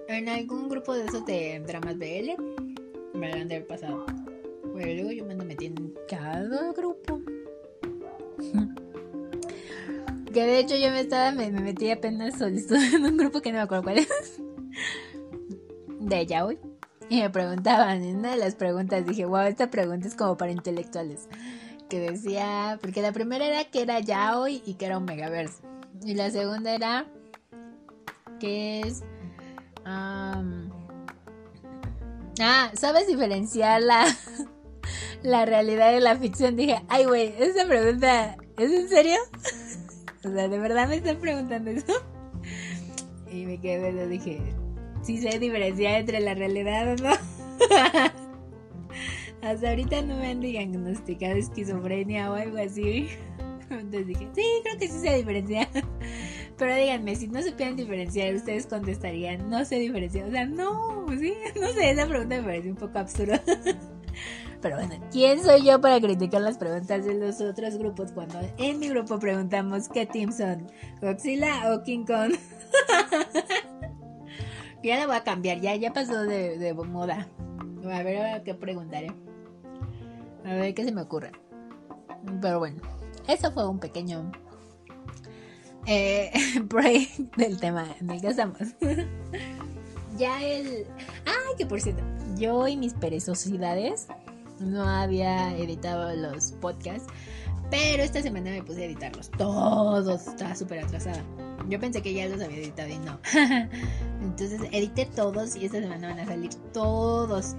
en 0.08 0.26
algún 0.30 0.70
grupo 0.70 0.94
de 0.94 1.04
esos 1.04 1.26
de 1.26 1.62
dramas 1.66 1.98
BL 1.98 2.30
me 3.12 3.28
lo 3.28 3.34
han 3.34 3.48
de 3.48 3.56
haber 3.56 3.66
pasado. 3.66 4.06
Pero 4.74 4.94
luego 4.94 5.10
yo 5.10 5.26
me 5.26 5.32
ando 5.32 5.44
metiendo 5.44 5.82
en 5.82 5.92
cada 6.08 6.72
grupo. 6.72 7.20
Que 10.32 10.46
de 10.46 10.58
hecho 10.58 10.74
yo 10.76 10.90
me 10.90 11.00
estaba, 11.00 11.30
me, 11.30 11.48
metí 11.52 11.90
apenas 11.90 12.38
solicitud 12.38 12.76
en 12.94 13.04
un 13.04 13.16
grupo 13.16 13.40
que 13.40 13.52
no 13.52 13.58
me 13.58 13.62
acuerdo 13.62 13.84
cuál 13.84 13.98
es. 13.98 14.08
De 16.00 16.26
yaoi. 16.26 16.58
Y 17.10 17.20
me 17.20 17.28
preguntaban, 17.30 18.02
en 18.02 18.16
una 18.16 18.32
de 18.32 18.38
las 18.38 18.54
preguntas 18.54 19.06
dije, 19.06 19.26
wow, 19.26 19.42
esta 19.42 19.70
pregunta 19.70 20.08
es 20.08 20.16
como 20.16 20.36
para 20.38 20.50
intelectuales. 20.50 21.28
Decía, 21.98 22.78
porque 22.80 23.02
la 23.02 23.12
primera 23.12 23.44
era 23.46 23.64
que 23.64 23.82
era 23.82 24.00
yaoi 24.00 24.62
y 24.64 24.74
que 24.74 24.86
era 24.86 24.98
un 24.98 25.04
megaverse. 25.04 25.62
Y 26.04 26.14
la 26.14 26.30
segunda 26.30 26.74
era 26.74 27.06
que 28.40 28.80
es... 28.80 29.02
am, 29.84 30.70
ah, 32.40 32.70
¿sabes 32.74 33.06
diferenciar 33.06 33.82
la, 33.82 34.06
la 35.22 35.44
realidad 35.44 35.92
de 35.92 36.00
la 36.00 36.16
ficción? 36.16 36.56
Dije, 36.56 36.82
ay, 36.88 37.04
güey, 37.04 37.34
esa 37.38 37.66
pregunta, 37.66 38.36
¿es 38.58 38.72
en 38.72 38.88
serio? 38.88 39.18
o 40.24 40.28
sea, 40.30 40.48
¿de 40.48 40.58
verdad 40.58 40.88
me 40.88 40.96
están 40.96 41.16
preguntando 41.18 41.70
eso? 41.70 41.92
Y 43.30 43.46
me 43.46 43.60
quedé, 43.60 44.06
dije, 44.06 44.40
sí 45.02 45.18
sé 45.18 45.40
diferenciar 45.40 45.94
entre 45.94 46.20
la 46.20 46.34
realidad 46.34 46.92
o 46.92 47.02
no. 47.02 48.23
Hasta 49.44 49.68
ahorita 49.68 50.00
no 50.00 50.16
me 50.16 50.28
han 50.28 50.40
diagnosticado 50.40 51.34
esquizofrenia 51.34 52.32
o 52.32 52.34
algo 52.34 52.56
así. 52.56 53.10
Entonces 53.70 54.06
dije, 54.06 54.28
sí, 54.34 54.42
creo 54.62 54.78
que 54.78 54.88
sí 54.88 54.98
sé 54.98 55.16
diferenciar. 55.18 55.68
Pero 56.56 56.74
díganme, 56.74 57.14
si 57.14 57.28
no 57.28 57.42
supieran 57.42 57.76
diferenciar, 57.76 58.34
ustedes 58.34 58.66
contestarían, 58.66 59.50
no 59.50 59.62
sé 59.66 59.80
diferenciar. 59.80 60.28
O 60.28 60.30
sea, 60.30 60.46
no, 60.46 61.06
sí, 61.18 61.34
no 61.60 61.68
sé, 61.72 61.90
esa 61.90 62.06
pregunta 62.06 62.36
me 62.36 62.42
parece 62.42 62.70
un 62.70 62.76
poco 62.76 62.98
absurda. 62.98 63.42
Pero 64.62 64.76
bueno, 64.76 64.94
¿quién 65.12 65.42
soy 65.42 65.62
yo 65.62 65.78
para 65.78 66.00
criticar 66.00 66.40
las 66.40 66.56
preguntas 66.56 67.04
de 67.04 67.12
los 67.12 67.38
otros 67.42 67.76
grupos 67.76 68.12
cuando 68.12 68.40
en 68.56 68.78
mi 68.78 68.88
grupo 68.88 69.18
preguntamos 69.18 69.90
qué 69.90 70.06
team 70.06 70.32
son? 70.32 70.66
¿Godzilla 71.02 71.70
o 71.74 71.82
King 71.82 72.06
Kong? 72.06 72.32
ya 74.82 74.96
la 74.96 75.06
voy 75.06 75.16
a 75.16 75.22
cambiar, 75.22 75.60
ya, 75.60 75.76
ya 75.76 75.92
pasó 75.92 76.22
de, 76.22 76.56
de 76.56 76.72
moda. 76.72 77.28
A 77.84 78.02
ver 78.02 78.42
qué 78.42 78.54
preguntaré. 78.54 79.12
A 80.44 80.54
ver 80.54 80.74
qué 80.74 80.84
se 80.84 80.92
me 80.92 81.02
ocurre. 81.02 81.32
Pero 82.40 82.58
bueno, 82.58 82.80
eso 83.28 83.50
fue 83.52 83.68
un 83.68 83.78
pequeño 83.78 84.30
eh, 85.86 86.30
break 86.64 87.36
del 87.36 87.58
tema 87.58 87.86
en 88.00 88.10
el 88.10 88.20
que 88.20 88.28
estamos. 88.28 88.58
ya 90.18 90.42
el... 90.42 90.86
Ay, 91.26 91.56
que 91.58 91.66
por 91.66 91.80
cierto, 91.80 92.02
yo 92.36 92.66
y 92.68 92.76
mis 92.76 92.94
perezosidades 92.94 94.08
no 94.60 94.84
había 94.84 95.56
editado 95.56 96.14
los 96.14 96.52
podcasts, 96.52 97.06
pero 97.70 98.02
esta 98.02 98.22
semana 98.22 98.50
me 98.50 98.62
puse 98.62 98.82
a 98.82 98.86
editarlos 98.86 99.30
todos. 99.32 100.26
Estaba 100.26 100.54
súper 100.54 100.80
atrasada. 100.80 101.22
Yo 101.68 101.80
pensé 101.80 102.02
que 102.02 102.12
ya 102.12 102.28
los 102.28 102.40
había 102.42 102.58
editado 102.58 102.88
y 102.88 102.98
no. 102.98 103.18
Entonces 104.22 104.60
edité 104.70 105.06
todos 105.06 105.56
y 105.56 105.66
esta 105.66 105.80
semana 105.80 106.08
van 106.08 106.20
a 106.20 106.26
salir 106.26 106.54
todos. 106.72 107.56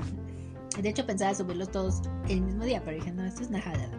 De 0.81 0.89
hecho 0.89 1.05
pensaba 1.05 1.33
subirlos 1.33 1.71
todos 1.71 2.01
el 2.29 2.41
mismo 2.41 2.65
día, 2.65 2.81
pero 2.83 2.97
dije, 2.97 3.11
no, 3.11 3.25
esto 3.25 3.43
es 3.43 3.49
una 3.49 3.61
jalada. 3.61 3.91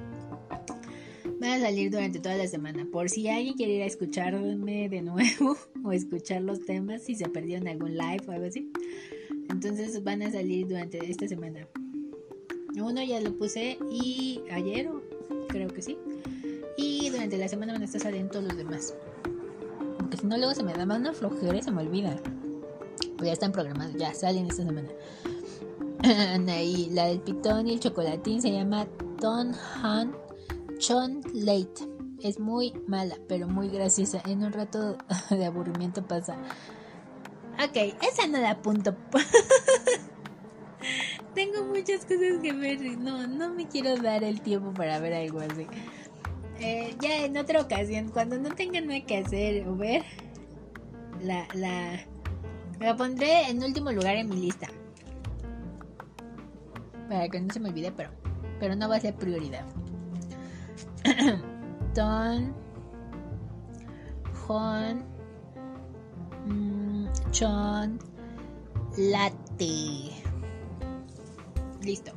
Van 1.40 1.50
a 1.50 1.60
salir 1.60 1.90
durante 1.90 2.18
toda 2.18 2.36
la 2.36 2.46
semana. 2.46 2.86
Por 2.90 3.10
si 3.10 3.28
alguien 3.28 3.54
quiere 3.54 3.74
ir 3.74 3.82
a 3.82 3.86
escucharme 3.86 4.88
de 4.88 5.02
nuevo 5.02 5.56
o 5.84 5.92
escuchar 5.92 6.42
los 6.42 6.64
temas, 6.64 7.02
si 7.02 7.14
se 7.14 7.28
perdió 7.28 7.58
en 7.58 7.68
algún 7.68 7.96
live 7.96 8.24
o 8.26 8.32
algo 8.32 8.46
así. 8.46 8.70
Entonces 9.48 10.02
van 10.02 10.22
a 10.22 10.30
salir 10.30 10.66
durante 10.66 10.98
esta 11.10 11.28
semana. 11.28 11.66
Uno 12.74 13.02
ya 13.02 13.20
lo 13.20 13.36
puse 13.36 13.78
y 13.90 14.42
ayer, 14.50 14.90
creo 15.48 15.68
que 15.68 15.82
sí. 15.82 15.96
Y 16.76 17.08
durante 17.10 17.38
la 17.38 17.48
semana 17.48 17.72
van 17.72 17.82
a 17.82 17.84
estar 17.86 18.00
saliendo 18.00 18.32
todos 18.32 18.44
los 18.46 18.56
demás. 18.56 18.94
Porque 19.98 20.18
si 20.18 20.26
no, 20.26 20.36
luego 20.36 20.54
se 20.54 20.62
me 20.62 20.74
da 20.74 20.84
más 20.84 20.98
una 20.98 21.12
flojera 21.12 21.56
y 21.56 21.62
se 21.62 21.70
me 21.70 21.82
olvida. 21.82 22.20
Pues 23.16 23.28
ya 23.28 23.32
están 23.32 23.52
programados, 23.52 23.94
ya 23.96 24.12
salen 24.14 24.46
esta 24.46 24.64
semana. 24.64 24.88
Y 26.02 26.90
la 26.90 27.06
del 27.06 27.20
pitón 27.20 27.68
y 27.68 27.74
el 27.74 27.80
chocolatín 27.80 28.42
se 28.42 28.52
llama 28.52 28.86
Ton 29.20 29.52
Han 29.82 30.14
Chon 30.78 31.22
Late. 31.32 31.86
Es 32.22 32.38
muy 32.38 32.72
mala, 32.86 33.16
pero 33.28 33.46
muy 33.46 33.68
graciosa. 33.68 34.22
En 34.26 34.42
un 34.42 34.52
rato 34.52 34.96
de 35.30 35.44
aburrimiento 35.44 36.06
pasa. 36.06 36.36
Ok, 37.62 37.94
esa 38.02 38.26
no 38.28 38.38
la 38.38 38.52
apunto. 38.52 38.96
Tengo 41.34 41.64
muchas 41.64 42.04
cosas 42.04 42.40
que 42.42 42.52
ver. 42.52 42.80
No, 42.98 43.26
no 43.26 43.52
me 43.52 43.68
quiero 43.68 43.96
dar 43.96 44.24
el 44.24 44.40
tiempo 44.40 44.72
para 44.72 44.98
ver 44.98 45.14
algo 45.14 45.40
así. 45.40 45.66
Eh, 46.58 46.96
ya 47.00 47.24
en 47.24 47.36
otra 47.36 47.60
ocasión, 47.60 48.08
cuando 48.08 48.38
no 48.38 48.54
tenga 48.54 48.80
nada 48.80 49.04
que 49.04 49.18
hacer 49.18 49.68
o 49.68 49.76
ver, 49.76 50.04
la, 51.22 51.46
la, 51.54 52.00
la 52.80 52.96
pondré 52.96 53.50
en 53.50 53.62
último 53.62 53.92
lugar 53.92 54.16
en 54.16 54.30
mi 54.30 54.36
lista. 54.36 54.68
Para 57.08 57.28
que 57.28 57.40
no 57.40 57.52
se 57.52 57.60
me 57.60 57.68
olvide, 57.68 57.92
pero, 57.92 58.10
pero 58.58 58.74
no 58.74 58.88
va 58.88 58.96
a 58.96 59.00
ser 59.00 59.14
prioridad. 59.14 59.64
Don, 61.94 62.54
Juan, 64.46 65.04
mm, 66.46 67.06
Chon, 67.30 67.98
Latte. 68.96 70.12
Listo. 71.82 72.12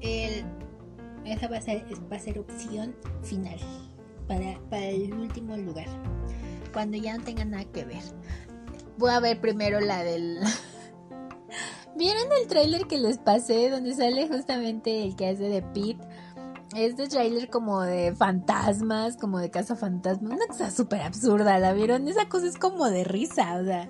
El, 0.00 0.44
esa 1.24 1.48
va 1.48 1.56
a, 1.56 1.60
ser, 1.60 1.84
va 2.10 2.16
a 2.16 2.20
ser 2.20 2.38
opción 2.38 2.94
final 3.22 3.58
para, 4.28 4.58
para 4.70 4.86
el 4.86 5.12
último 5.14 5.56
lugar. 5.56 5.86
Cuando 6.72 6.96
ya 6.96 7.16
no 7.16 7.24
tenga 7.24 7.44
nada 7.44 7.64
que 7.64 7.84
ver. 7.84 8.02
Voy 8.98 9.10
a 9.10 9.20
ver 9.20 9.40
primero 9.40 9.80
la 9.80 10.02
del... 10.02 10.40
¿Vieron 11.96 12.24
el 12.42 12.46
tráiler 12.46 12.86
que 12.86 12.98
les 12.98 13.16
pasé 13.16 13.70
donde 13.70 13.94
sale 13.94 14.28
justamente 14.28 15.02
el 15.02 15.16
que 15.16 15.28
hace 15.28 15.44
de 15.44 15.62
Pete? 15.62 15.96
Este 16.76 17.08
tráiler 17.08 17.48
como 17.48 17.80
de 17.80 18.14
fantasmas, 18.14 19.16
como 19.16 19.38
de 19.38 19.50
casa 19.50 19.76
fantasma, 19.76 20.34
una 20.34 20.46
cosa 20.46 20.70
súper 20.70 21.00
absurda, 21.00 21.58
¿la 21.58 21.72
vieron? 21.72 22.06
Esa 22.06 22.28
cosa 22.28 22.48
es 22.48 22.58
como 22.58 22.84
de 22.90 23.04
risa, 23.04 23.56
o 23.56 23.64
sea, 23.64 23.88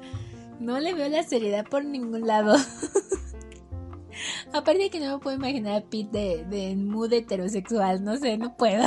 no 0.60 0.78
le 0.78 0.94
veo 0.94 1.08
la 1.08 1.24
seriedad 1.24 1.66
por 1.68 1.84
ningún 1.84 2.28
lado. 2.28 2.54
Aparte 4.52 4.84
de 4.84 4.90
que 4.90 5.00
no 5.00 5.16
me 5.16 5.18
puedo 5.18 5.36
imaginar 5.36 5.82
a 5.82 5.84
Pete 5.84 6.16
de, 6.16 6.44
de 6.44 6.76
mood 6.76 7.12
heterosexual, 7.12 8.04
no 8.04 8.16
sé, 8.18 8.38
no 8.38 8.56
puedo. 8.56 8.84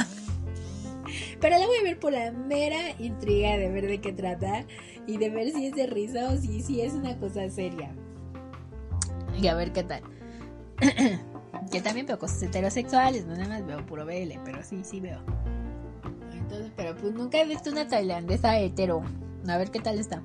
Pero 1.42 1.58
la 1.58 1.68
voy 1.68 1.78
a 1.78 1.84
ver 1.84 2.00
por 2.00 2.14
la 2.14 2.32
mera 2.32 2.92
intriga 3.00 3.58
de 3.58 3.70
ver 3.70 3.86
de 3.86 4.00
qué 4.00 4.14
trata 4.14 4.66
y 5.08 5.18
de 5.18 5.30
ver 5.30 5.52
si 5.52 5.66
es 5.66 5.76
de 5.76 5.88
risa 5.88 6.30
o 6.30 6.38
si, 6.38 6.62
si 6.62 6.80
es 6.80 6.94
una 6.94 7.18
cosa 7.18 7.50
seria. 7.50 7.94
Y 9.38 9.48
a 9.48 9.56
ver 9.56 9.72
qué 9.74 9.84
tal. 9.84 10.02
Yo 11.72 11.84
también 11.84 12.06
veo 12.06 12.18
cosas 12.18 12.42
heterosexuales, 12.44 13.26
no 13.26 13.36
nada 13.36 13.50
más 13.50 13.66
veo 13.66 13.86
puro 13.86 14.06
BL, 14.06 14.40
pero 14.46 14.64
sí, 14.64 14.82
sí 14.84 15.00
veo. 15.00 15.20
Entonces, 16.32 16.72
pero 16.76 16.96
pues 16.96 17.14
nunca 17.14 17.42
he 17.42 17.46
visto 17.46 17.70
una 17.70 17.88
tailandesa 17.88 18.60
hetero. 18.60 19.04
A 19.48 19.58
ver 19.58 19.70
qué 19.72 19.80
tal 19.80 20.00
está. 20.00 20.24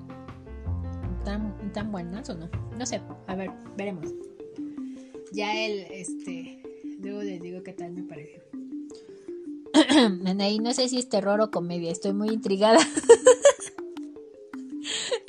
¿Tan, 1.24 1.72
tan 1.72 1.90
buenas 1.93 2.28
o 2.31 2.35
no? 2.35 2.48
No 2.78 2.86
sé, 2.86 3.01
a 3.26 3.35
ver, 3.35 3.51
veremos. 3.76 4.10
Ya 5.32 5.55
el, 5.64 5.81
este, 5.90 6.62
luego 7.01 7.22
les 7.22 7.40
digo 7.43 7.62
qué 7.62 7.72
tal 7.72 7.93
me 7.93 8.02
pareció. 8.05 8.43
Ahí 10.40 10.59
no 10.60 10.72
sé 10.72 10.89
si 10.89 10.98
es 10.98 11.09
terror 11.09 11.40
o 11.40 11.51
comedia, 11.51 11.90
estoy 11.90 12.12
muy 12.12 12.28
intrigada. 12.28 12.78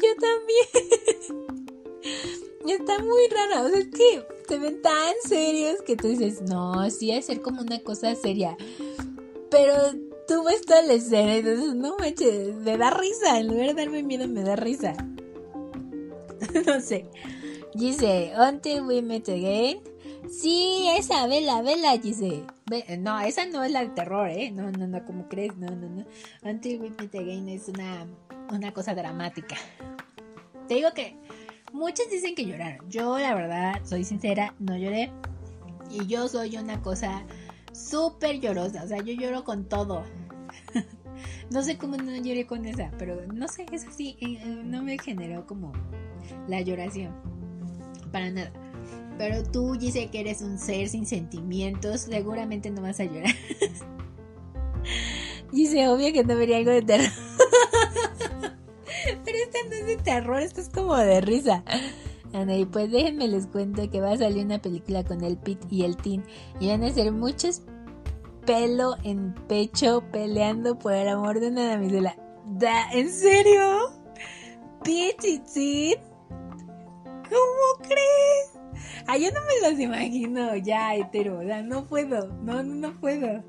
Yo 0.02 0.10
también. 0.20 1.66
Está 2.68 3.00
muy 3.00 3.28
rara, 3.30 3.64
o 3.64 3.70
sea, 3.70 3.80
es 3.80 3.88
que 3.88 4.26
se 4.48 4.58
ven 4.58 4.82
tan 4.82 5.14
serios 5.24 5.82
que 5.82 5.96
tú 5.96 6.08
dices, 6.08 6.42
no, 6.42 6.90
sí, 6.90 7.12
hay 7.12 7.22
ser 7.22 7.42
como 7.42 7.62
una 7.62 7.80
cosa 7.80 8.14
seria. 8.16 8.58
Pero 9.50 9.76
tú 10.28 10.44
ves 10.44 10.62
toda 10.62 10.82
la 10.82 10.94
escena 10.94 11.36
dices, 11.36 11.76
no 11.76 11.98
manches, 11.98 12.56
me 12.56 12.78
da 12.78 12.90
risa, 12.92 13.40
en 13.40 13.48
lugar 13.48 13.68
de 13.68 13.74
darme 13.74 14.04
miedo, 14.04 14.28
me 14.28 14.44
da 14.44 14.56
risa. 14.56 14.94
no 16.66 16.82
sé. 16.82 17.06
Dice, 17.74 18.34
Until 18.38 18.84
We 18.84 19.02
Meet 19.02 19.30
Again. 19.30 19.80
Sí, 20.30 20.88
esa, 20.98 21.28
vela, 21.28 21.62
vela, 21.62 21.98
dice. 21.98 22.44
No, 22.98 23.20
esa 23.20 23.46
no 23.46 23.64
es 23.64 23.72
la 23.72 23.82
de 23.82 23.90
terror, 23.90 24.30
¿eh? 24.30 24.50
No, 24.52 24.72
no, 24.72 24.88
no, 24.88 25.06
como 25.06 25.28
crees, 25.30 25.56
no, 25.58 25.68
no, 25.68 25.88
no. 25.88 26.06
Until 26.44 26.82
We 26.82 26.90
Meet 26.90 27.16
Again 27.16 27.50
es 27.50 27.68
una, 27.68 28.08
una 28.52 28.74
cosa 28.74 28.96
dramática. 28.96 29.56
Te 30.68 30.76
digo 30.76 30.92
que 30.96 31.16
muchos 31.76 32.10
dicen 32.10 32.36
que 32.36 32.46
lloraron. 32.46 32.90
Yo, 32.90 33.20
la 33.20 33.36
verdad, 33.36 33.82
soy 33.84 34.04
sincera, 34.04 34.56
no 34.60 34.78
lloré. 34.78 35.12
Y 35.92 36.08
yo 36.08 36.28
soy 36.28 36.58
una 36.58 36.82
cosa 36.82 37.24
súper 37.74 38.40
llorosa. 38.40 38.84
O 38.84 38.88
sea, 38.88 38.98
yo 38.98 39.14
lloro 39.14 39.44
con 39.44 39.66
todo. 39.66 40.04
no 41.52 41.62
sé 41.62 41.78
cómo 41.78 41.98
no 41.98 42.16
lloré 42.16 42.48
con 42.48 42.66
esa, 42.66 42.92
pero 42.98 43.22
no 43.28 43.48
sé, 43.48 43.66
es 43.72 43.86
así. 43.86 44.18
No 44.64 44.82
me 44.82 44.98
generó 44.98 45.46
como 45.46 45.74
la 46.48 46.62
lloración. 46.62 47.14
Para 48.12 48.32
nada. 48.32 48.52
Pero 49.18 49.44
tú, 49.44 49.78
dice 49.78 50.10
que 50.10 50.22
eres 50.22 50.42
un 50.42 50.58
ser 50.58 50.90
sin 50.90 51.06
sentimientos, 51.06 52.02
seguramente 52.02 52.70
no 52.70 52.82
vas 52.82 53.00
a 53.00 53.06
llorar. 53.06 53.34
Dice, 55.52 55.88
obvio 55.88 56.12
que 56.12 56.24
no 56.24 56.36
vería 56.36 56.58
algo 56.58 56.72
de 56.72 56.82
terror. 56.82 57.12
No 59.70 59.76
es 59.76 59.88
de 59.88 59.98
terror, 59.98 60.42
esto 60.42 60.62
es 60.62 60.70
como 60.70 60.96
de 60.96 61.22
risa. 61.22 61.64
y 62.34 62.66
pues 62.66 62.92
déjenme 62.92 63.28
les 63.28 63.48
cuento 63.48 63.90
que 63.90 64.02
va 64.02 64.12
a 64.12 64.18
salir 64.18 64.46
una 64.46 64.62
película 64.62 65.04
con 65.04 65.24
el 65.24 65.38
Pete 65.38 65.68
y 65.70 65.84
el 65.84 65.98
Tin. 65.98 66.24
Y 66.60 66.68
van 66.70 66.84
a 66.84 66.92
ser 66.92 67.12
muchos 67.12 67.62
pelo 68.46 68.96
en 69.04 69.34
pecho 69.48 70.04
peleando 70.12 70.78
por 70.78 70.94
el 70.94 71.08
amor 71.08 71.40
de 71.40 71.48
una 71.48 71.68
damisela. 71.70 72.16
¿En 72.94 73.10
serio? 73.10 73.92
Pichichín. 74.84 75.96
¿Cómo 77.24 77.88
crees? 77.88 78.56
Ay, 79.08 79.24
yo 79.24 79.32
no 79.32 79.40
me 79.42 79.70
los 79.70 79.80
imagino 79.80 80.56
ya 80.56 80.96
hetero, 80.96 81.40
o 81.40 81.44
sea, 81.44 81.62
no 81.62 81.86
puedo, 81.86 82.28
no, 82.44 82.62
no, 82.64 83.00
puedo. 83.00 83.44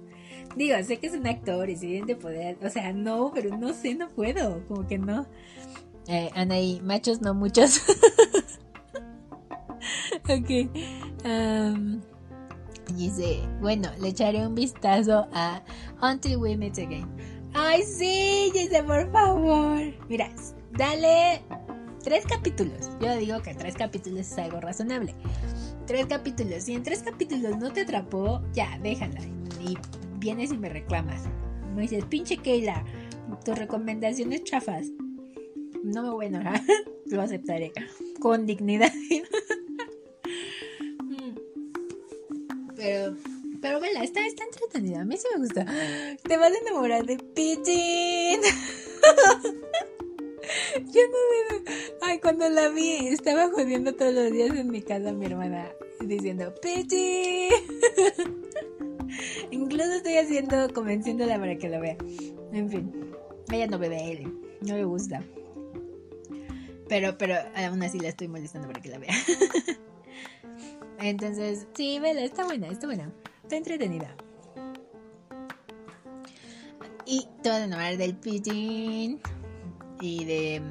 Digo, 0.57 0.77
sé 0.83 0.99
que 0.99 1.09
es 1.09 1.15
un 1.15 1.27
actor 1.27 1.69
y 1.69 1.77
si 1.77 2.01
de 2.01 2.17
poder, 2.17 2.57
o 2.63 2.71
sea, 2.71 2.93
no, 2.93 3.33
pero 3.35 3.57
no 3.57 3.75
sé, 3.75 3.95
no 3.95 4.09
puedo, 4.09 4.67
como 4.67 4.87
que 4.87 4.99
no. 4.99 5.27
Eh, 6.09 6.31
Anaí, 6.35 6.81
machos 6.83 7.21
no 7.21 7.35
muchos. 7.35 7.81
ok. 10.29 10.71
dice, 12.95 13.43
bueno, 13.61 13.89
le 14.01 14.09
echaré 14.09 14.47
un 14.47 14.55
vistazo 14.55 15.27
a 15.33 15.63
Until 16.01 16.37
We 16.37 16.57
Meet 16.57 16.79
Again. 16.79 17.09
Ay, 17.55 17.83
sí, 17.83 18.51
dice, 18.53 18.83
por 18.85 19.11
favor. 19.11 19.81
Mira, 20.09 20.31
dale 20.73 21.43
tres 22.05 22.25
capítulos. 22.27 22.91
Yo 23.01 23.17
digo 23.17 23.41
que 23.43 23.55
tres 23.55 23.75
capítulos 23.75 24.21
es 24.21 24.39
algo 24.39 24.61
razonable. 24.61 25.15
Tres 25.87 26.07
capítulos. 26.07 26.65
Si 26.65 26.75
en 26.75 26.83
tres 26.83 27.03
capítulos 27.03 27.57
no 27.59 27.73
te 27.73 27.81
atrapó, 27.81 28.43
ya, 28.53 28.79
déjala. 28.83 29.21
Y 29.61 29.77
vienes 30.19 30.53
y 30.53 30.59
me 30.59 30.69
reclamas. 30.69 31.23
Me 31.75 31.83
dices, 31.83 32.05
pinche 32.05 32.37
Keila, 32.37 32.85
tus 33.45 33.59
recomendaciones 33.59 34.45
chafas. 34.45 34.87
No 35.85 36.03
me 36.03 36.11
voy 36.11 36.25
a 36.27 36.29
enojar, 36.29 36.61
lo 37.07 37.23
aceptaré. 37.23 37.73
Con 38.21 38.45
dignidad. 38.47 38.93
pero, 42.77 43.17
pero 43.61 43.81
vela, 43.81 44.05
está, 44.05 44.25
está 44.27 44.45
entretenida. 44.45 45.03
A 45.03 45.05
mí 45.05 45.17
sí 45.17 45.27
me 45.35 45.41
gusta. 45.41 45.67
Te 46.23 46.37
vas 46.37 46.53
a 46.53 46.59
enamorar 46.59 47.05
de 47.07 47.19
Pigeon. 47.19 48.41
Yo 50.93 51.01
no 51.09 51.17
sé. 51.65 51.97
Ay, 52.03 52.21
cuando 52.21 52.49
la 52.49 52.69
vi, 52.69 53.09
estaba 53.09 53.51
jodiendo 53.51 53.93
todos 53.95 54.15
los 54.15 54.31
días 54.31 54.55
en 54.55 54.71
mi 54.71 54.81
casa 54.83 55.13
mi 55.13 55.27
hermana 55.27 55.73
diciendo 56.01 56.55
Pidgey. 56.61 57.49
Incluso 59.51 59.93
estoy 59.93 60.17
haciendo, 60.17 60.73
convenciéndola 60.73 61.39
para 61.39 61.57
que 61.57 61.69
lo 61.69 61.81
vea. 61.81 61.97
En 62.53 62.71
fin, 62.71 62.93
ella 63.53 63.67
no 63.67 63.79
ve 63.79 63.89
de 63.89 64.13
él, 64.13 64.39
no 64.63 64.77
le 64.77 64.85
gusta. 64.85 65.23
Pero, 66.89 67.19
pero 67.19 67.37
aún 67.57 67.83
así 67.83 67.99
la 67.99 68.09
estoy 68.09 68.29
molestando 68.29 68.69
para 68.69 68.81
que 68.81 68.89
la 68.89 68.99
vea. 68.99 69.15
Entonces, 71.01 71.67
sí, 71.75 71.99
vela, 71.99 72.23
está 72.23 72.45
buena, 72.45 72.69
está 72.69 72.87
buena. 72.87 73.13
Está 73.43 73.57
entretenida. 73.57 74.15
Y 77.05 77.29
te 77.43 77.49
vas 77.49 77.61
a 77.61 77.65
enamorar 77.65 77.97
del 77.97 78.17
Pigeon 78.17 79.21
y 80.01 80.25
de, 80.25 80.63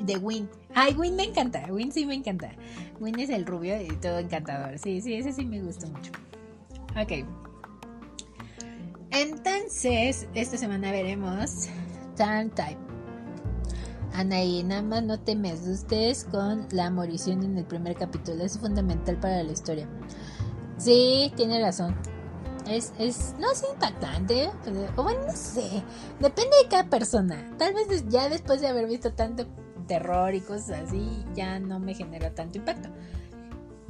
de 0.00 0.16
Win. 0.16 0.48
Ay, 0.74 0.94
Win 0.94 1.16
me 1.16 1.24
encanta. 1.24 1.66
Win 1.70 1.92
sí 1.92 2.06
me 2.06 2.14
encanta. 2.14 2.52
Win 2.98 3.18
es 3.20 3.30
el 3.30 3.46
rubio 3.46 3.80
y 3.80 3.88
todo 3.96 4.18
encantador. 4.18 4.78
Sí, 4.78 5.00
sí, 5.00 5.14
ese 5.14 5.32
sí 5.32 5.44
me 5.44 5.60
gustó 5.60 5.86
mucho. 5.88 6.12
Ok. 7.00 7.24
Entonces, 9.12 10.28
esta 10.34 10.56
semana 10.56 10.90
veremos 10.92 11.68
Turn 12.16 12.50
Type. 12.50 12.89
Anaí, 14.12 14.62
nada 14.64 14.82
más 14.82 15.02
no 15.02 15.20
te 15.20 15.36
me 15.36 15.52
asustes 15.52 16.24
con 16.24 16.66
la 16.72 16.90
morición 16.90 17.42
en 17.44 17.56
el 17.56 17.64
primer 17.64 17.94
capítulo. 17.94 18.44
Es 18.44 18.58
fundamental 18.58 19.18
para 19.18 19.42
la 19.42 19.52
historia. 19.52 19.88
Sí, 20.78 21.32
tiene 21.36 21.60
razón. 21.60 21.94
Es, 22.68 22.92
es, 22.98 23.34
no 23.38 23.50
es 23.50 23.64
impactante, 23.72 24.50
o 24.96 25.02
bueno, 25.02 25.20
no 25.26 25.32
sé, 25.34 25.82
depende 26.20 26.56
de 26.62 26.68
cada 26.68 26.84
persona. 26.84 27.50
Tal 27.58 27.74
vez 27.74 28.04
ya 28.08 28.28
después 28.28 28.60
de 28.60 28.68
haber 28.68 28.86
visto 28.86 29.12
tanto 29.12 29.46
terror 29.86 30.34
y 30.34 30.40
cosas 30.40 30.82
así, 30.86 31.24
ya 31.34 31.58
no 31.58 31.80
me 31.80 31.94
genera 31.94 32.32
tanto 32.34 32.58
impacto. 32.58 32.90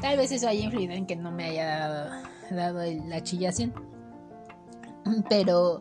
Tal 0.01 0.17
vez 0.17 0.33
eso 0.33 0.49
haya 0.49 0.65
influido 0.65 0.95
en 0.95 1.07
que 1.07 1.15
no 1.15 1.31
me 1.31 1.45
haya 1.45 2.11
dado, 2.51 2.83
la 3.07 3.23
chillación. 3.23 3.75
Pero, 5.29 5.81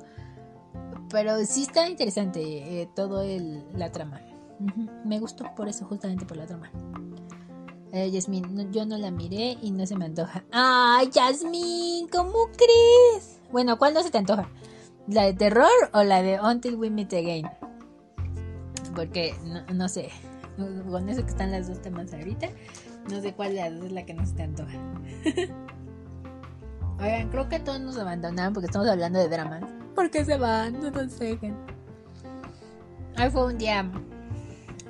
pero 1.12 1.44
sí 1.46 1.64
está 1.64 1.88
interesante 1.90 2.42
eh, 2.82 2.90
todo 2.96 3.22
el, 3.22 3.66
la 3.78 3.92
trama. 3.92 4.22
Me 5.06 5.20
gustó 5.20 5.46
por 5.56 5.68
eso, 5.70 5.86
justamente 5.86 6.26
por 6.26 6.38
la 6.38 6.46
trama. 6.46 6.70
Eh, 7.92 8.12
Yasmin, 8.12 8.72
yo 8.72 8.86
no 8.86 8.98
la 8.98 9.10
miré 9.10 9.58
y 9.62 9.72
no 9.72 9.86
se 9.86 9.96
me 9.96 10.06
antoja. 10.06 10.44
¡Ay, 10.52 11.10
Yasmin! 11.10 12.08
¿Cómo 12.10 12.48
crees? 12.56 13.40
Bueno, 13.52 13.78
¿cuál 13.80 13.94
no 13.96 14.04
se 14.04 14.12
te 14.12 14.20
antoja? 14.20 14.48
¿La 15.08 15.24
de 15.24 15.34
terror 15.34 15.72
o 15.94 16.04
la 16.04 16.22
de 16.22 16.40
Until 16.40 16.76
We 16.76 16.92
Meet 16.92 17.14
Again? 17.14 17.50
Porque 18.94 19.34
no, 19.74 19.88
sé. 19.90 20.10
Con 20.58 21.10
eso 21.10 21.24
que 21.24 21.30
están 21.30 21.52
las 21.52 21.68
dos 21.68 21.82
temas 21.82 22.14
ahorita, 22.14 22.48
no 23.10 23.22
sé 23.22 23.34
cuál 23.34 23.56
de 23.56 23.62
las 23.62 23.74
dos 23.74 23.86
es 23.86 23.92
la 23.94 24.06
que 24.06 24.14
no 24.14 24.26
se 24.26 24.34
te 24.34 24.44
antoja. 24.44 24.78
Oigan, 27.00 27.30
creo 27.30 27.48
que 27.48 27.60
todos 27.60 27.80
nos 27.80 27.98
abandonaron 27.98 28.54
porque 28.54 28.68
estamos 28.68 28.88
hablando 28.88 29.20
de 29.20 29.30
dramas. 29.30 29.64
¿Por 29.96 30.12
qué 30.12 30.26
se 30.26 30.38
van? 30.38 30.80
No 30.80 30.92
nos 30.92 31.18
dejen. 31.18 31.56
Hoy 33.18 33.30
fue 33.32 33.46
un 33.46 33.58
día 33.58 33.90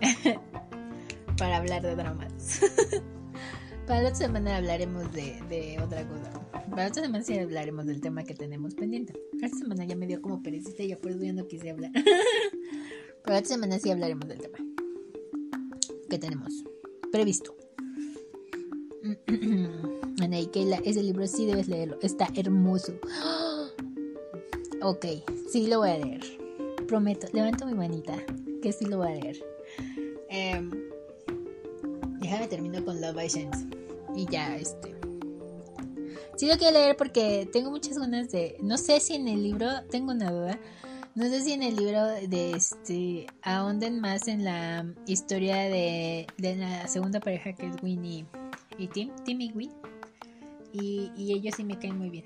para 1.38 1.57
hablar 1.57 1.81
de 1.81 1.95
dramas. 1.95 2.61
para 3.88 4.01
la 4.01 4.09
otra 4.09 4.15
semana 4.15 4.57
hablaremos 4.57 5.11
de, 5.13 5.80
otra 5.84 6.07
cosa. 6.07 6.31
Para 6.51 6.84
la 6.84 6.89
otra 6.89 7.03
semana 7.03 7.23
sí 7.23 7.38
hablaremos 7.38 7.85
del 7.85 8.01
tema 8.01 8.23
que 8.23 8.34
tenemos 8.34 8.76
pendiente. 8.76 9.13
Esta 9.41 9.57
semana 9.57 9.85
ya 9.85 9.95
me 9.95 10.07
dio 10.07 10.21
como 10.21 10.43
perecita 10.43 10.84
y 10.84 10.89
ya 10.89 10.97
por 10.97 11.11
eso 11.11 11.21
ya 11.21 11.34
no 11.34 11.47
quise 11.47 11.69
hablar. 11.69 11.91
para 13.23 13.35
la 13.35 13.39
otra 13.39 13.55
semana 13.55 13.80
sí 13.80 13.89
hablaremos 13.89 14.27
del 14.27 14.39
tema 14.39 14.57
que 16.09 16.17
tenemos 16.17 16.63
previsto. 17.11 17.55
Ana 20.21 20.38
ese 20.38 21.03
libro 21.03 21.26
sí 21.27 21.45
debes 21.45 21.67
leerlo. 21.67 21.97
Está 22.01 22.27
hermoso. 22.35 22.93
Ok, 24.81 25.05
sí 25.51 25.67
lo 25.67 25.80
voy 25.80 25.89
a 25.89 25.97
leer. 25.97 26.21
Prometo, 26.88 27.27
levanto 27.34 27.65
mi 27.65 27.73
manita 27.73 28.15
que 28.61 28.71
sí 28.71 28.85
lo 28.85 28.99
voy 28.99 29.07
a 29.07 29.15
leer. 29.15 29.48
Eh, 30.30 30.69
déjame 32.19 32.47
termino 32.47 32.84
con 32.84 33.01
Love 33.01 33.27
Chance. 33.27 33.65
Y 34.15 34.26
ya, 34.27 34.56
este. 34.56 34.95
Sí 36.38 36.47
lo 36.47 36.57
quiero 36.57 36.77
leer 36.77 36.95
porque 36.95 37.49
tengo 37.51 37.72
muchas 37.72 37.97
ganas 37.97 38.31
de. 38.31 38.56
No 38.61 38.77
sé 38.77 38.99
si 38.99 39.15
en 39.15 39.27
el 39.27 39.43
libro. 39.43 39.68
Tengo 39.89 40.11
una 40.11 40.31
duda. 40.31 40.60
No 41.15 41.26
sé 41.26 41.41
si 41.41 41.53
en 41.53 41.64
el 41.64 41.76
libro 41.76 42.06
de 42.06 42.51
este. 42.51 43.27
ahonden 43.41 43.99
más 43.99 44.27
en 44.27 44.43
la 44.43 44.85
historia 45.06 45.57
de, 45.57 46.27
de 46.38 46.56
la 46.56 46.88
segunda 46.88 47.19
pareja 47.19 47.53
que 47.53 47.68
es 47.68 47.76
Winnie 47.84 48.26
y 48.77 48.88
Tim. 48.88 49.11
Tim 49.26 49.41
y 49.41 49.51
Win. 49.51 49.72
Y, 50.72 51.11
ellos 51.18 51.56
sí 51.56 51.64
me 51.64 51.77
caen 51.77 51.97
muy 51.97 52.10
bien. 52.10 52.26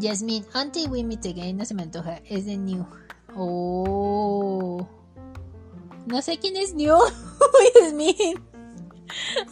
Jasmine, 0.00 0.44
Until 0.54 0.90
We 0.90 1.04
Meet 1.04 1.26
Again 1.26 1.56
no 1.56 1.64
se 1.64 1.74
me 1.74 1.82
antoja. 1.82 2.20
Es 2.28 2.44
de 2.46 2.56
New. 2.56 2.86
Oh. 3.34 4.86
No 6.06 6.22
sé 6.22 6.38
quién 6.38 6.56
es 6.56 6.72
New. 6.72 6.96
Yasmin. 7.80 8.38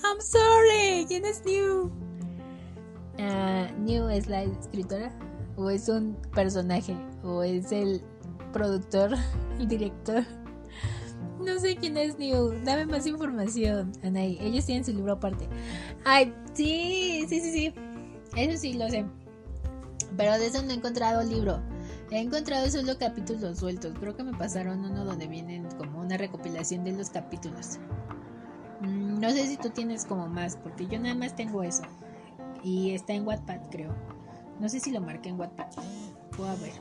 I'm 0.05 0.21
sorry. 0.21 1.05
¿Quién 1.09 1.25
es 1.25 1.45
New? 1.45 1.91
Uh, 3.19 3.81
New 3.81 4.09
es 4.09 4.29
la 4.29 4.45
escritora. 4.45 5.13
O 5.57 5.69
es 5.69 5.89
un 5.89 6.17
personaje. 6.33 6.97
O 7.25 7.43
es 7.43 7.73
el 7.73 8.03
productor. 8.53 9.17
El 9.59 9.69
director. 9.69 10.25
No 11.41 11.59
sé 11.59 11.77
quién 11.77 11.97
es 11.97 12.19
New. 12.19 12.53
Dame 12.65 12.87
más 12.87 13.07
información, 13.07 13.93
Anaí. 14.03 14.39
Ellos 14.41 14.65
tienen 14.65 14.85
su 14.85 14.93
libro 14.93 15.13
aparte. 15.13 15.49
Ay, 16.05 16.33
sí, 16.55 17.25
sí, 17.29 17.41
sí, 17.41 17.53
sí. 17.53 17.75
Eso 18.37 18.59
sí 18.59 18.75
lo 18.75 18.89
sé. 18.89 19.05
Pero 20.17 20.39
de 20.39 20.47
eso 20.47 20.63
no 20.63 20.71
he 20.71 20.75
encontrado 20.75 21.23
libro. 21.23 21.61
He 22.11 22.21
encontrado 22.21 22.69
solo 22.71 22.97
capítulos 22.99 23.59
sueltos. 23.59 23.93
Creo 23.99 24.17
que 24.17 24.23
me 24.23 24.37
pasaron 24.37 24.85
uno 24.85 25.05
donde 25.05 25.27
vienen 25.27 25.64
como 25.85 26.01
una 26.01 26.17
recopilación 26.17 26.85
de 26.85 26.93
los 26.93 27.11
capítulos. 27.11 27.79
Mm, 28.81 29.21
no 29.21 29.31
sé 29.31 29.47
si 29.47 29.57
tú 29.57 29.71
tienes 29.71 30.05
como 30.05 30.27
más, 30.29 30.57
porque 30.57 30.87
yo 30.87 30.99
nada 30.99 31.15
más 31.15 31.37
tengo 31.37 31.63
eso. 31.63 31.83
Y 32.63 32.93
está 32.93 33.13
en 33.13 33.27
Wattpad, 33.27 33.69
creo. 33.71 33.95
No 34.61 34.69
sé 34.69 34.81
si 34.81 34.91
lo 34.91 35.01
marqué 35.01 35.29
en 35.29 35.39
Wattpad. 35.39 35.67
Puedo 36.37 36.57
ver. 36.59 36.73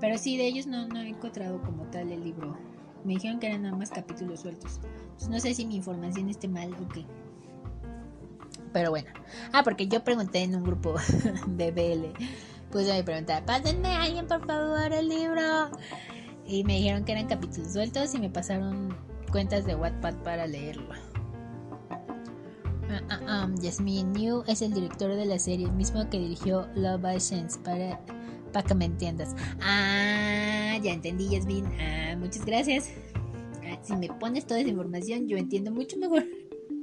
Pero 0.00 0.18
sí, 0.18 0.36
de 0.36 0.46
ellos 0.46 0.66
no, 0.66 0.86
no 0.86 1.00
he 1.00 1.08
encontrado 1.08 1.62
como 1.62 1.84
tal 1.84 2.10
el 2.10 2.24
libro. 2.24 2.56
Me 3.04 3.14
dijeron 3.14 3.38
que 3.38 3.48
eran 3.48 3.62
nada 3.62 3.76
más 3.76 3.90
capítulos 3.90 4.40
sueltos. 4.40 4.80
no 5.28 5.38
sé 5.38 5.54
si 5.54 5.66
mi 5.66 5.76
información 5.76 6.28
esté 6.28 6.48
mal 6.48 6.72
o 6.74 6.88
qué. 6.88 7.04
Pero 8.72 8.90
bueno. 8.90 9.10
Ah, 9.52 9.62
porque 9.62 9.86
yo 9.86 10.02
pregunté 10.02 10.42
en 10.42 10.56
un 10.56 10.64
grupo 10.64 10.94
de 11.46 11.70
BL 11.70 12.24
puse 12.70 12.92
mi 12.92 13.02
pregunta, 13.02 13.42
pásenme 13.46 13.88
alguien 13.88 14.26
por 14.26 14.44
favor 14.46 14.92
el 14.92 15.08
libro. 15.08 15.70
Y 16.46 16.64
me 16.64 16.76
dijeron 16.76 17.04
que 17.04 17.12
eran 17.12 17.26
capítulos 17.26 17.72
sueltos 17.72 18.14
y 18.14 18.18
me 18.18 18.30
pasaron 18.30 18.96
cuentas 19.30 19.66
de 19.66 19.74
Wattpad 19.74 20.14
para 20.22 20.46
leerlo. 20.46 20.94
Uh, 22.88 23.02
uh, 23.12 23.44
um, 23.44 24.12
New 24.12 24.44
es 24.46 24.62
el 24.62 24.72
director 24.72 25.14
de 25.14 25.26
la 25.26 25.38
serie, 25.40 25.70
mismo 25.72 26.08
que 26.08 26.20
dirigió 26.20 26.68
Love 26.76 27.00
by 27.00 27.18
Chance 27.18 27.58
para, 27.64 28.00
para 28.52 28.64
que 28.64 28.74
me 28.74 28.84
entiendas. 28.84 29.34
Ah, 29.60 30.78
ya 30.80 30.92
entendí, 30.92 31.28
Yasmin. 31.30 31.66
Ah, 31.80 32.16
muchas 32.16 32.46
gracias. 32.46 32.90
Ah, 33.64 33.78
si 33.82 33.96
me 33.96 34.08
pones 34.08 34.46
toda 34.46 34.60
esa 34.60 34.70
información, 34.70 35.26
yo 35.26 35.36
entiendo 35.36 35.72
mucho 35.72 35.96
mejor. 35.98 36.24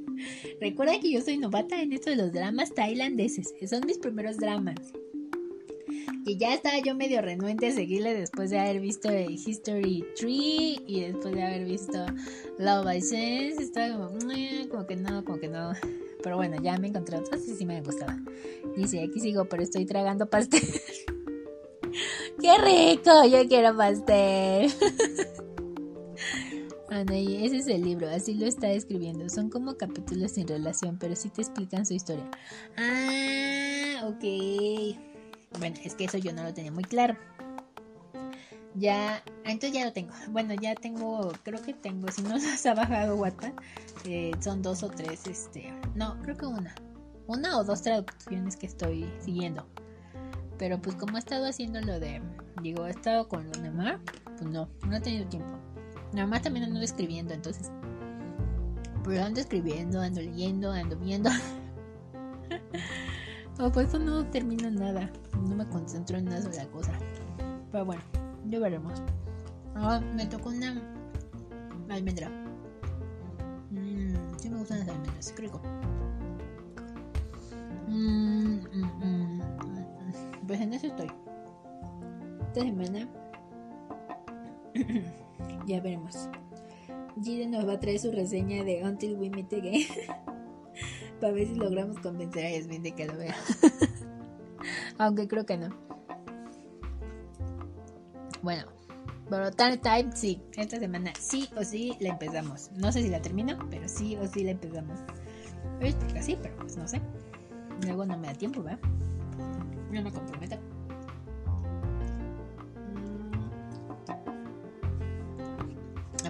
Recuerda 0.60 1.00
que 1.00 1.10
yo 1.10 1.22
soy 1.22 1.38
novata 1.38 1.80
en 1.80 1.94
esto 1.94 2.10
de 2.10 2.16
los 2.16 2.32
dramas 2.32 2.74
tailandeses. 2.74 3.54
Son 3.66 3.80
mis 3.86 3.98
primeros 3.98 4.36
dramas. 4.36 4.92
Y 6.26 6.38
ya 6.38 6.54
estaba 6.54 6.78
yo 6.78 6.94
medio 6.94 7.20
renuente 7.20 7.66
a 7.66 7.72
seguirle 7.72 8.14
después 8.14 8.50
de 8.50 8.58
haber 8.58 8.80
visto 8.80 9.10
History 9.12 10.04
Tree 10.18 10.80
y 10.86 11.00
después 11.00 11.34
de 11.34 11.42
haber 11.42 11.64
visto 11.66 12.06
Love 12.58 12.84
by 12.84 13.00
Sense. 13.00 13.62
Estaba 13.62 14.08
como, 14.08 14.18
como 14.70 14.86
que 14.86 14.96
no, 14.96 15.24
como 15.24 15.38
que 15.38 15.48
no. 15.48 15.72
Pero 16.22 16.36
bueno, 16.36 16.56
ya 16.62 16.78
me 16.78 16.88
encontré 16.88 17.18
otros 17.18 17.46
y 17.46 17.54
sí 17.54 17.66
me 17.66 17.82
gustaba. 17.82 18.18
Dice, 18.76 19.02
aquí 19.02 19.20
sigo, 19.20 19.44
pero 19.44 19.62
estoy 19.62 19.84
tragando 19.84 20.26
pastel. 20.26 20.62
¡Qué 22.40 22.58
rico! 22.58 23.24
Yo 23.30 23.46
quiero 23.46 23.76
pastel. 23.76 24.72
Anaí, 26.90 27.44
ese 27.44 27.58
es 27.58 27.66
el 27.66 27.82
libro, 27.82 28.08
así 28.08 28.34
lo 28.34 28.46
está 28.46 28.70
escribiendo. 28.70 29.28
Son 29.28 29.50
como 29.50 29.76
capítulos 29.76 30.32
sin 30.32 30.46
relación, 30.46 30.96
pero 30.98 31.16
sí 31.16 31.28
te 31.28 31.42
explican 31.42 31.84
su 31.84 31.94
historia. 31.94 32.30
Ah, 32.76 34.08
ok. 34.08 35.13
Bueno, 35.58 35.76
es 35.84 35.94
que 35.94 36.04
eso 36.04 36.18
yo 36.18 36.32
no 36.32 36.42
lo 36.42 36.52
tenía 36.52 36.72
muy 36.72 36.84
claro. 36.84 37.16
Ya, 38.74 39.22
entonces 39.44 39.72
ya 39.72 39.84
lo 39.84 39.92
tengo. 39.92 40.12
Bueno, 40.30 40.54
ya 40.54 40.74
tengo, 40.74 41.32
creo 41.44 41.62
que 41.62 41.74
tengo, 41.74 42.10
si 42.10 42.22
no 42.22 42.38
se 42.40 42.68
ha 42.68 42.74
bajado 42.74 43.16
Wattpad, 43.16 43.52
eh, 44.04 44.32
son 44.40 44.62
dos 44.62 44.82
o 44.82 44.88
tres, 44.88 45.26
este, 45.26 45.72
no, 45.94 46.20
creo 46.22 46.36
que 46.36 46.46
una. 46.46 46.74
Una 47.26 47.56
o 47.56 47.64
dos 47.64 47.82
traducciones 47.82 48.56
que 48.56 48.66
estoy 48.66 49.10
siguiendo. 49.20 49.66
Pero 50.58 50.80
pues 50.80 50.96
como 50.96 51.16
he 51.16 51.20
estado 51.20 51.46
haciendo 51.46 51.80
lo 51.80 51.98
de, 51.98 52.20
digo, 52.62 52.86
he 52.86 52.90
estado 52.90 53.28
con 53.28 53.46
lo 53.46 53.60
Neymar, 53.60 54.00
pues 54.24 54.42
no, 54.42 54.68
no 54.86 54.96
he 54.96 55.00
tenido 55.00 55.26
tiempo. 55.28 55.48
Nada 56.12 56.40
también 56.40 56.64
ando 56.66 56.80
escribiendo, 56.80 57.32
entonces. 57.34 57.70
Pero 59.04 59.24
ando 59.24 59.40
escribiendo, 59.40 60.00
ando 60.00 60.20
leyendo, 60.20 60.70
ando 60.70 60.96
viendo. 60.96 61.30
o 63.58 63.70
pues 63.70 63.88
eso 63.88 63.98
no 63.98 64.26
termino 64.26 64.70
nada. 64.70 65.10
No 65.48 65.54
me 65.54 65.66
concentro 65.68 66.18
en 66.18 66.28
una 66.28 66.40
sola 66.40 66.66
cosa. 66.66 66.92
Pero 67.70 67.84
bueno, 67.84 68.02
ya 68.46 68.58
veremos. 68.58 69.02
Ahora 69.74 70.00
me 70.00 70.26
tocó 70.26 70.50
una 70.50 70.80
almendra. 71.88 72.30
Mmm, 73.70 74.38
sí 74.38 74.50
me 74.50 74.58
gustan 74.58 74.80
las 74.80 74.88
almendras, 74.88 75.32
creo. 75.36 75.60
Mmm, 77.88 78.58
mmm, 78.72 79.40
pues 80.46 80.60
en 80.60 80.72
eso 80.72 80.86
estoy. 80.86 81.10
Esta 82.48 82.60
semana 82.60 83.08
ya 85.66 85.80
veremos. 85.80 86.28
Gide 87.22 87.46
nos 87.46 87.66
va 87.66 87.74
a 87.74 87.80
traer 87.80 87.98
su 87.98 88.10
reseña 88.10 88.64
de 88.64 88.82
Until 88.84 89.16
We 89.16 89.30
Meet 89.30 89.52
Again. 89.52 89.86
Para 91.20 91.32
ver 91.32 91.46
si 91.46 91.54
logramos 91.54 91.98
convencer 91.98 92.46
a 92.46 92.50
Yasmin 92.50 92.82
de 92.82 92.92
que 92.92 93.06
lo 93.06 93.16
vea. 93.16 93.36
Aunque 94.98 95.28
creo 95.28 95.46
que 95.46 95.56
no. 95.56 95.68
Bueno, 98.42 98.64
pero 99.30 99.50
Time 99.50 100.10
sí. 100.14 100.42
Esta 100.56 100.78
semana 100.78 101.12
sí 101.18 101.48
o 101.56 101.64
sí 101.64 101.96
la 102.00 102.10
empezamos. 102.10 102.70
No 102.72 102.92
sé 102.92 103.02
si 103.02 103.08
la 103.08 103.22
termino, 103.22 103.58
pero 103.70 103.88
sí 103.88 104.16
o 104.16 104.26
sí 104.26 104.44
la 104.44 104.52
empezamos. 104.52 104.98
Sí, 106.20 106.38
pero 106.40 106.56
pues 106.56 106.76
no 106.76 106.86
sé. 106.86 107.00
Luego 107.82 108.06
no 108.06 108.18
me 108.18 108.28
da 108.28 108.34
tiempo, 108.34 108.62
¿verdad? 108.62 108.80
No 109.90 110.02
me 110.02 110.12
comprometo. 110.12 110.58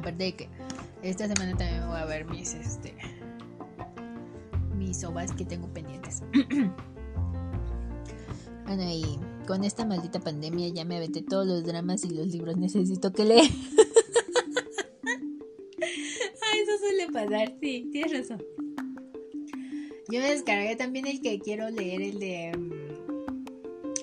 aparte 0.05 0.24
de 0.24 0.35
que 0.35 0.48
esta 1.02 1.27
semana 1.27 1.56
también 1.56 1.86
voy 1.89 1.98
a 1.98 2.05
ver 2.05 2.27
mis 2.27 2.52
este 2.55 2.94
mis 4.94 5.04
ovas 5.04 5.32
que 5.32 5.44
tengo 5.44 5.66
pendientes. 5.68 6.22
bueno, 8.66 8.82
y 8.90 9.18
con 9.46 9.64
esta 9.64 9.84
maldita 9.84 10.20
pandemia 10.20 10.68
ya 10.68 10.84
me 10.84 10.96
aventé 10.96 11.22
todos 11.22 11.46
los 11.46 11.64
dramas 11.64 12.04
y 12.04 12.10
los 12.10 12.28
libros 12.28 12.56
necesito 12.56 13.12
que 13.12 13.24
leer. 13.24 13.50
ah, 15.82 16.56
eso 16.62 16.78
suele 16.78 17.08
pasar, 17.12 17.56
sí, 17.60 17.88
tienes 17.90 18.12
razón. 18.12 18.40
Yo 20.10 20.20
me 20.20 20.30
descargué 20.30 20.76
también 20.76 21.06
el 21.06 21.20
que 21.20 21.40
quiero 21.40 21.70
leer, 21.70 22.02
el 22.02 22.18
de... 22.20 22.52
Mm, 22.56 22.72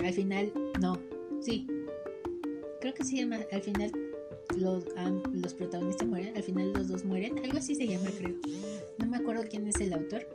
al 0.05 0.13
final, 0.13 0.51
no, 0.81 0.99
sí. 1.41 1.68
Creo 2.81 2.93
que 2.95 3.03
se 3.03 3.18
llama 3.18 3.38
Al 3.51 3.61
final 3.61 3.91
los, 4.57 4.84
los 5.31 5.53
protagonistas 5.53 6.07
mueren, 6.07 6.35
al 6.35 6.43
final 6.43 6.73
los 6.73 6.88
dos 6.89 7.05
mueren, 7.05 7.38
algo 7.39 7.59
así 7.59 7.76
se 7.76 7.88
llama 7.88 8.09
creo. 8.18 8.35
No 8.97 9.05
me 9.05 9.18
acuerdo 9.18 9.43
quién 9.49 9.68
es 9.68 9.80
el 9.80 9.93
autor. 9.93 10.27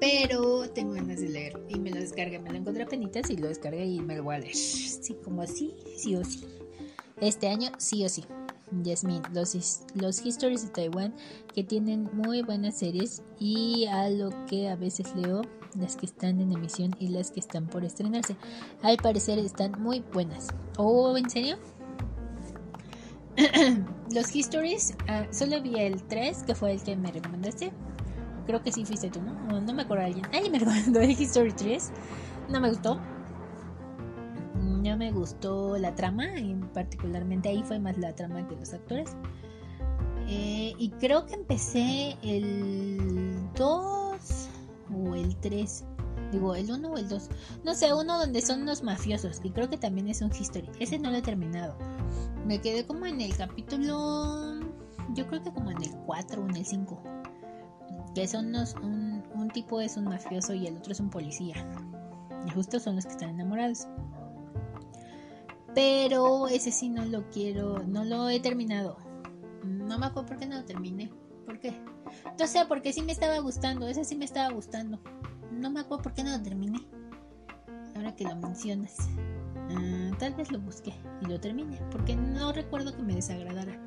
Pero 0.00 0.68
tengo 0.70 0.94
ganas 0.94 1.20
de 1.20 1.28
leer 1.28 1.60
y 1.68 1.78
me 1.78 1.90
lo 1.90 2.00
descargué, 2.00 2.38
me 2.38 2.50
lo 2.50 2.56
encontré 2.56 2.86
penitas 2.86 3.28
y 3.30 3.36
lo 3.36 3.48
descargué 3.48 3.84
y 3.84 4.00
me 4.00 4.16
lo 4.16 4.24
voy 4.24 4.36
a 4.36 4.38
leer. 4.38 4.54
Sí, 4.54 5.14
como 5.22 5.42
así, 5.42 5.74
sí 5.96 6.16
o 6.16 6.24
sí. 6.24 6.44
Este 7.20 7.48
año 7.48 7.70
sí 7.78 8.04
o 8.04 8.08
sí. 8.08 8.24
Yasmin, 8.82 9.22
los, 9.32 9.82
los 9.94 10.24
Histories 10.24 10.62
de 10.62 10.68
Taiwán 10.70 11.14
que 11.54 11.64
tienen 11.64 12.08
muy 12.12 12.42
buenas 12.42 12.78
series 12.78 13.22
y 13.38 13.86
a 13.86 14.08
lo 14.08 14.30
que 14.46 14.68
a 14.68 14.76
veces 14.76 15.14
leo 15.14 15.42
las 15.78 15.96
que 15.96 16.06
están 16.06 16.40
en 16.40 16.52
emisión 16.52 16.94
y 16.98 17.08
las 17.08 17.30
que 17.30 17.40
están 17.40 17.66
por 17.66 17.84
estrenarse. 17.84 18.36
Al 18.82 18.96
parecer 18.96 19.38
están 19.38 19.80
muy 19.82 20.00
buenas. 20.12 20.48
¿Oh, 20.78 21.16
en 21.16 21.28
serio? 21.28 21.58
los 24.14 24.34
Histories, 24.34 24.94
ah, 25.08 25.26
solo 25.30 25.60
vi 25.60 25.78
el 25.78 26.02
3, 26.04 26.44
que 26.44 26.54
fue 26.54 26.72
el 26.72 26.82
que 26.82 26.96
me 26.96 27.10
recomendaste. 27.12 27.72
Creo 28.46 28.62
que 28.62 28.72
sí 28.72 28.84
fuiste 28.84 29.10
tú, 29.10 29.20
¿no? 29.22 29.60
No, 29.60 29.72
me 29.72 29.82
acuerdo 29.82 30.02
de 30.02 30.08
alguien. 30.08 30.26
Alguien 30.26 30.52
me 30.52 30.58
recomendó 30.58 31.00
el 31.00 31.10
History 31.10 31.52
3. 31.52 31.90
No 32.48 32.60
me 32.60 32.70
gustó. 32.70 33.00
No 34.54 34.96
me 34.96 35.12
gustó 35.12 35.76
la 35.78 35.94
trama, 35.94 36.26
y 36.38 36.54
particularmente 36.74 37.48
ahí 37.48 37.62
fue 37.62 37.78
más 37.78 37.98
la 37.98 38.14
trama 38.14 38.46
que 38.48 38.56
los 38.56 38.72
actores. 38.72 39.16
Eh, 40.26 40.74
y 40.78 40.90
creo 40.90 41.26
que 41.26 41.34
empecé 41.34 42.16
el 42.22 43.36
2 43.56 44.48
o 44.94 45.14
el 45.14 45.36
3. 45.36 45.84
Digo, 46.32 46.54
el 46.54 46.70
1 46.70 46.88
o 46.88 46.96
el 46.96 47.08
2. 47.08 47.28
No 47.64 47.74
sé, 47.74 47.92
uno 47.92 48.18
donde 48.18 48.40
son 48.40 48.64
los 48.64 48.82
mafiosos. 48.82 49.40
Y 49.42 49.50
creo 49.50 49.68
que 49.68 49.76
también 49.76 50.08
es 50.08 50.22
un 50.22 50.30
history. 50.30 50.68
Ese 50.78 50.98
no 50.98 51.10
lo 51.10 51.16
he 51.16 51.22
terminado. 51.22 51.74
Me 52.46 52.60
quedé 52.60 52.86
como 52.86 53.06
en 53.06 53.20
el 53.20 53.36
capítulo. 53.36 54.60
Yo 55.14 55.26
creo 55.26 55.42
que 55.42 55.52
como 55.52 55.72
en 55.72 55.82
el 55.82 55.90
4 56.06 56.42
o 56.42 56.48
en 56.48 56.56
el 56.56 56.64
5. 56.64 57.02
Que 58.14 58.26
son 58.26 58.52
los, 58.52 58.74
un, 58.74 59.22
un 59.34 59.48
tipo 59.50 59.80
es 59.80 59.96
un 59.96 60.04
mafioso 60.04 60.54
y 60.54 60.66
el 60.66 60.76
otro 60.76 60.92
es 60.92 61.00
un 61.00 61.10
policía. 61.10 61.54
Y 62.46 62.50
justo 62.50 62.80
son 62.80 62.96
los 62.96 63.06
que 63.06 63.12
están 63.12 63.30
enamorados. 63.30 63.86
Pero 65.74 66.48
ese 66.48 66.72
sí 66.72 66.88
no 66.88 67.04
lo 67.04 67.28
quiero. 67.30 67.84
No 67.86 68.04
lo 68.04 68.28
he 68.28 68.40
terminado. 68.40 68.96
No 69.64 69.98
me 69.98 70.06
acuerdo 70.06 70.28
por 70.28 70.38
qué 70.38 70.46
no 70.46 70.56
lo 70.56 70.64
terminé. 70.64 71.10
¿Por 71.46 71.60
qué? 71.60 71.80
No 72.38 72.46
sé, 72.46 72.64
porque 72.66 72.92
sí 72.92 73.02
me 73.02 73.12
estaba 73.12 73.38
gustando. 73.38 73.86
Ese 73.86 74.04
sí 74.04 74.16
me 74.16 74.24
estaba 74.24 74.52
gustando 74.52 74.98
no 75.60 75.70
me 75.70 75.80
acuerdo 75.80 76.02
por 76.02 76.14
qué 76.14 76.24
no 76.24 76.30
lo 76.30 76.42
terminé. 76.42 76.78
Ahora 77.96 78.14
que 78.14 78.24
lo 78.24 78.36
mencionas. 78.36 78.96
Ah, 79.70 80.10
tal 80.18 80.34
vez 80.34 80.50
lo 80.50 80.60
busqué 80.60 80.94
y 81.20 81.26
lo 81.26 81.38
terminé. 81.40 81.80
Porque 81.90 82.16
no 82.16 82.52
recuerdo 82.52 82.96
que 82.96 83.02
me 83.02 83.14
desagradara. 83.14 83.78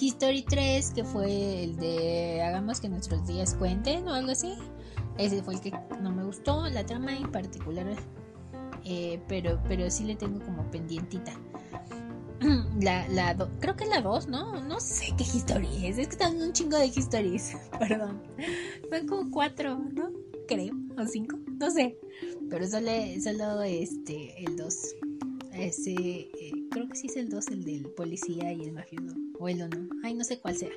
History 0.00 0.42
3, 0.42 0.92
que 0.92 1.04
fue 1.04 1.64
el 1.64 1.76
de 1.76 2.42
hagamos 2.42 2.80
que 2.80 2.88
nuestros 2.88 3.26
días 3.26 3.54
cuenten 3.54 4.06
o 4.08 4.14
algo 4.14 4.32
así. 4.32 4.54
Ese 5.16 5.42
fue 5.42 5.54
el 5.54 5.60
que 5.60 5.72
no 6.00 6.10
me 6.10 6.24
gustó, 6.24 6.68
la 6.68 6.84
trama 6.86 7.16
en 7.16 7.30
particular. 7.30 7.86
Eh, 8.84 9.20
pero, 9.28 9.60
pero 9.68 9.90
sí 9.90 10.04
le 10.04 10.14
tengo 10.14 10.44
como 10.44 10.70
pendientita. 10.70 11.32
La, 12.80 13.08
la 13.08 13.36
creo 13.58 13.74
que 13.74 13.84
la 13.84 14.00
2, 14.00 14.28
¿no? 14.28 14.60
No 14.60 14.78
sé 14.78 15.12
qué 15.16 15.24
historia 15.24 15.68
es. 15.82 15.98
Es 15.98 16.06
que 16.06 16.12
están 16.12 16.40
un 16.40 16.52
chingo 16.52 16.78
de 16.78 16.86
historias. 16.86 17.56
Perdón. 17.80 18.22
Son 18.88 19.08
como 19.08 19.30
cuatro, 19.32 19.76
¿no? 19.76 20.12
creo, 20.48 20.74
o 20.96 21.06
cinco, 21.06 21.38
no 21.46 21.70
sé. 21.70 21.96
Pero 22.50 22.66
solo, 22.66 22.90
solo 23.22 23.62
este, 23.62 24.42
el 24.42 24.56
2. 24.56 24.74
Ese, 25.58 25.92
eh, 25.92 26.52
creo 26.70 26.88
que 26.88 26.96
sí 26.96 27.08
es 27.08 27.16
el 27.16 27.28
2, 27.28 27.48
el 27.48 27.64
del 27.64 27.86
policía 27.90 28.52
y 28.52 28.62
el 28.62 28.72
mafioso. 28.72 29.16
O 29.38 29.48
el 29.48 29.62
1. 29.62 29.88
Ay, 30.04 30.14
no 30.14 30.24
sé 30.24 30.38
cuál 30.38 30.56
sea. 30.56 30.70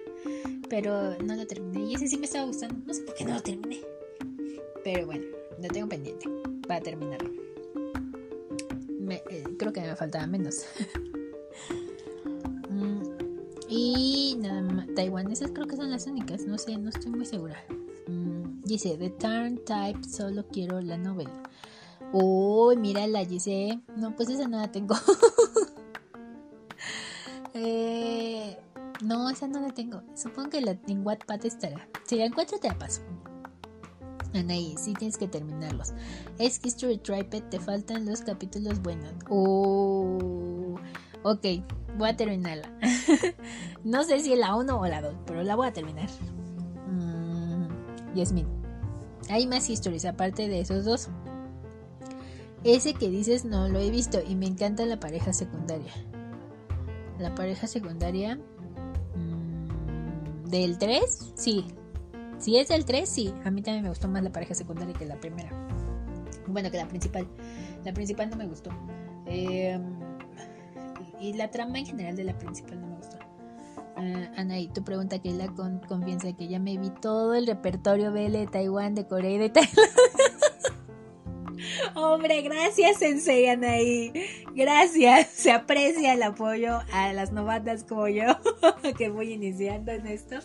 Pero 0.70 1.18
no 1.20 1.36
lo 1.36 1.46
terminé. 1.46 1.86
Y 1.86 1.96
ese 1.96 2.08
sí 2.08 2.18
me 2.18 2.26
estaba 2.26 2.46
gustando. 2.46 2.76
No 2.86 2.94
sé 2.94 3.02
por 3.04 3.14
qué 3.14 3.26
no 3.26 3.36
lo 3.36 3.42
terminé. 3.42 3.82
Pero 4.84 5.06
bueno, 5.06 5.26
lo 5.62 5.68
tengo 5.68 5.88
pendiente 5.88 6.28
para 6.68 6.82
terminarlo. 6.82 7.30
Eh, 9.10 9.44
creo 9.58 9.74
que 9.74 9.82
me 9.82 9.96
faltaba 9.96 10.28
menos. 10.28 10.66
Mm, 12.70 13.04
y 13.68 14.38
nada 14.40 14.62
más. 14.62 14.88
esas 15.30 15.52
creo 15.52 15.68
que 15.68 15.76
son 15.76 15.92
las 15.92 16.08
únicas. 16.08 16.46
No 16.46 16.58
sé, 16.58 16.78
no 16.78 16.90
estoy 16.90 17.12
muy 17.12 17.26
segura. 17.26 17.62
Dice, 18.64 18.96
The 18.98 19.10
Turn 19.10 19.58
Type, 19.66 20.08
solo 20.08 20.46
quiero 20.48 20.80
la 20.80 20.98
novela. 20.98 21.44
Uy, 22.14 22.78
mira 22.78 23.08
la 23.08 23.26
dice. 23.26 23.82
No, 23.96 24.16
pues 24.16 24.30
esa 24.30 24.48
no 24.48 24.58
la 24.58 24.72
tengo. 24.72 24.96
Eh, 27.54 28.58
No, 29.04 29.30
esa 29.30 29.48
no 29.48 29.60
la 29.60 29.74
tengo. 29.74 30.02
Supongo 30.16 30.50
que 30.52 30.62
la 30.62 30.78
en 30.88 31.06
Wattpad 31.06 31.46
estará. 31.46 31.88
Si 32.06 32.16
la 32.16 32.26
encuentro 32.26 32.58
te 32.60 32.70
la 32.70 32.80
paso. 32.80 33.02
Anaí, 34.34 34.76
sí 34.78 34.94
tienes 34.94 35.18
que 35.18 35.28
terminarlos. 35.28 35.94
Es 36.40 36.60
History 36.64 36.98
Triped, 36.98 37.44
te 37.50 37.60
faltan 37.60 38.06
los 38.06 38.22
capítulos 38.22 38.82
buenos. 38.82 39.14
Oh, 39.30 40.76
ok, 41.24 41.46
voy 41.98 42.10
a 42.10 42.16
terminarla. 42.16 42.72
no 43.84 44.04
sé 44.06 44.20
si 44.22 44.34
es 44.34 44.40
la 44.40 44.56
1 44.56 44.80
o 44.80 44.86
la 44.88 45.02
2, 45.02 45.16
pero 45.26 45.44
la 45.44 45.56
voy 45.56 45.68
a 45.68 45.74
terminar. 45.74 46.10
Mm, 46.88 48.16
Yasmin, 48.16 48.48
hay 49.30 49.48
más 49.48 49.70
historias 49.70 50.06
aparte 50.06 50.48
de 50.48 50.62
esos 50.62 50.86
dos. 50.86 51.10
Ese 52.64 52.94
que 52.94 53.10
dices 53.10 53.44
no 53.44 53.68
lo 53.68 53.80
he 53.80 53.90
visto 53.90 54.20
y 54.26 54.36
me 54.36 54.46
encanta 54.46 54.86
la 54.86 55.00
pareja 55.00 55.34
secundaria. 55.34 55.92
La 57.18 57.34
pareja 57.34 57.68
secundaria 57.68 58.38
mm, 59.16 60.50
del 60.50 60.78
3, 60.78 61.34
sí. 61.36 61.66
Si 62.38 62.58
es 62.58 62.70
del 62.70 62.86
3, 62.86 63.08
sí. 63.08 63.34
A 63.46 63.52
mí 63.52 63.62
también 63.62 63.84
me 63.84 63.90
gustó 63.90 64.08
más 64.08 64.24
la 64.24 64.32
pareja 64.32 64.54
secundaria 64.54 64.94
que 64.94 65.06
la 65.06 65.20
primera. 65.20 65.52
Bueno, 66.48 66.70
que 66.72 66.78
la 66.78 66.88
principal. 66.88 67.28
La 67.84 67.94
principal 67.94 68.30
no 68.30 68.36
me 68.36 68.46
gustó. 68.46 68.72
Em, 69.26 69.82
y 71.20 71.34
la 71.34 71.50
trama 71.52 71.80
en 71.80 71.86
general 71.86 72.16
de 72.16 72.24
la 72.24 72.38
principal 72.38 72.82
no 72.82 72.88
me 72.88 72.96
gustó. 72.96 73.18
Uh, 73.98 74.40
Anaí, 74.40 74.68
tu 74.68 74.84
pregunta 74.84 75.20
que 75.20 75.32
la 75.32 75.48
con 75.48 75.80
confianza 75.80 76.34
que 76.34 76.48
ya 76.48 76.60
me 76.60 76.78
vi 76.78 76.90
todo 76.90 77.36
el 77.36 77.46
repertorio 77.46 78.12
BL 78.12 78.32
de 78.32 78.48
Taiwán, 78.48 78.96
de 78.96 79.06
Corea 79.06 79.32
y 79.32 79.38
de 79.38 79.50
Tailandia. 79.50 80.21
Hombre, 81.96 82.42
gracias 82.42 82.98
Sensei 82.98 83.48
Anaí. 83.48 84.12
Gracias. 84.56 85.28
Se 85.30 85.52
aprecia 85.52 86.14
el 86.14 86.24
apoyo 86.24 86.80
a 86.94 87.14
las 87.14 87.32
novatas 87.32 87.84
como 87.84 88.08
yo, 88.08 88.26
que 88.98 89.10
voy 89.10 89.34
iniciando 89.34 89.92
en 89.92 90.08
esto 90.08 90.38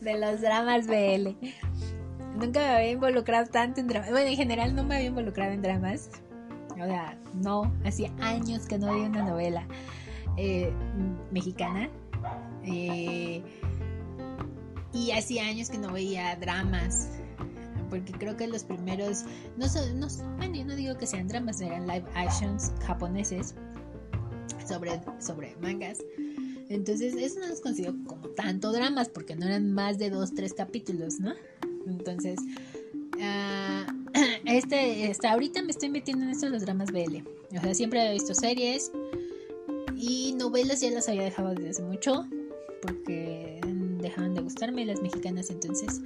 de 0.00 0.18
los 0.18 0.40
dramas 0.40 0.86
BL. 0.86 1.36
Nunca 2.38 2.60
me 2.60 2.66
había 2.66 2.90
involucrado 2.90 3.46
tanto 3.46 3.80
en 3.80 3.86
dramas. 3.86 4.10
Bueno, 4.10 4.28
en 4.28 4.36
general 4.36 4.74
no 4.74 4.84
me 4.84 4.96
había 4.96 5.08
involucrado 5.08 5.52
en 5.52 5.62
dramas. 5.62 6.10
O 6.72 6.84
sea, 6.84 7.16
no, 7.34 7.72
hacía 7.84 8.10
años 8.20 8.66
que 8.66 8.78
no 8.78 8.90
había 8.90 9.04
una 9.04 9.22
novela 9.22 9.66
eh, 10.36 10.72
mexicana. 11.30 11.88
Eh, 12.64 13.42
y 14.92 15.10
hacía 15.10 15.46
años 15.46 15.70
que 15.70 15.78
no 15.78 15.92
veía 15.92 16.36
dramas 16.36 17.10
porque 17.94 18.12
creo 18.12 18.36
que 18.36 18.48
los 18.48 18.64
primeros, 18.64 19.24
no 19.56 19.68
son, 19.68 20.00
no, 20.00 20.08
bueno, 20.36 20.56
yo 20.56 20.64
no 20.64 20.74
digo 20.74 20.98
que 20.98 21.06
sean 21.06 21.28
dramas, 21.28 21.60
eran 21.60 21.86
live 21.86 22.04
actions 22.14 22.72
japoneses 22.84 23.54
sobre, 24.66 25.00
sobre 25.20 25.56
mangas. 25.60 25.98
Entonces, 26.68 27.14
eso 27.14 27.38
no 27.38 27.46
los 27.46 27.60
considero 27.60 27.94
como 28.04 28.28
tanto 28.30 28.72
dramas, 28.72 29.08
porque 29.08 29.36
no 29.36 29.46
eran 29.46 29.72
más 29.72 29.98
de 29.98 30.10
dos, 30.10 30.34
tres 30.34 30.54
capítulos, 30.54 31.20
¿no? 31.20 31.34
Entonces, 31.86 32.40
uh, 33.16 33.92
este, 34.44 35.08
hasta 35.08 35.30
ahorita 35.30 35.62
me 35.62 35.70
estoy 35.70 35.90
metiendo 35.90 36.24
en 36.24 36.32
esto 36.32 36.46
de 36.46 36.52
los 36.52 36.62
dramas 36.62 36.90
BL. 36.90 37.18
O 37.56 37.60
sea, 37.60 37.74
siempre 37.74 38.00
había 38.00 38.12
visto 38.14 38.34
series 38.34 38.90
y 39.96 40.34
novelas 40.36 40.80
ya 40.80 40.90
las 40.90 41.08
había 41.08 41.22
dejado 41.22 41.54
desde 41.54 41.70
hace 41.70 41.82
mucho, 41.84 42.26
porque 42.82 43.60
dejaban 44.00 44.34
de 44.34 44.40
gustarme 44.40 44.84
las 44.84 45.00
mexicanas, 45.00 45.50
entonces 45.50 46.00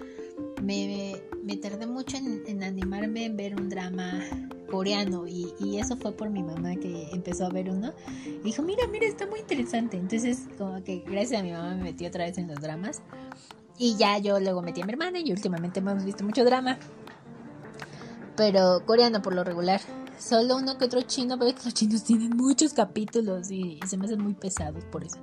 me, 0.68 1.56
tardé 1.56 1.86
mucho 1.86 2.18
en, 2.18 2.62
animarme 2.62 3.24
en 3.24 3.36
ver 3.36 3.54
un 3.56 3.70
drama 3.70 4.20
coreano 4.70 5.26
y, 5.26 5.78
eso 5.78 5.96
fue 5.96 6.12
por 6.12 6.28
mi 6.28 6.42
mamá 6.42 6.74
que 6.76 7.08
empezó 7.12 7.46
a 7.46 7.48
ver 7.48 7.70
uno. 7.70 7.92
Y 8.26 8.44
dijo 8.44 8.62
mira 8.62 8.86
mira 8.88 9.06
está 9.06 9.26
muy 9.26 9.40
interesante 9.40 9.96
entonces 9.96 10.40
como 10.58 10.82
que 10.84 11.02
gracias 11.06 11.40
a 11.40 11.44
mi 11.44 11.52
mamá 11.52 11.74
me 11.74 11.84
metí 11.84 12.04
otra 12.04 12.24
vez 12.24 12.36
en 12.36 12.48
los 12.48 12.60
dramas. 12.60 13.00
Y 13.78 13.96
ya 13.96 14.18
yo 14.18 14.40
luego 14.40 14.60
metí 14.60 14.82
a 14.82 14.84
mi 14.84 14.92
hermana 14.92 15.20
y 15.20 15.30
últimamente 15.30 15.78
hemos 15.78 16.04
visto 16.04 16.24
mucho 16.24 16.44
drama 16.44 16.78
pero 18.36 18.84
coreano 18.84 19.22
por 19.22 19.34
lo 19.34 19.42
regular. 19.44 19.80
Solo 20.18 20.56
uno 20.56 20.78
que 20.78 20.84
otro 20.84 21.00
chino 21.02 21.38
pero 21.38 21.56
los 21.64 21.74
chinos 21.74 22.04
tienen 22.04 22.36
muchos 22.36 22.74
capítulos 22.74 23.50
y, 23.50 23.78
y 23.82 23.86
se 23.86 23.96
me 23.96 24.04
hacen 24.04 24.20
muy 24.20 24.34
pesados 24.34 24.84
por 24.84 25.04
eso. 25.04 25.18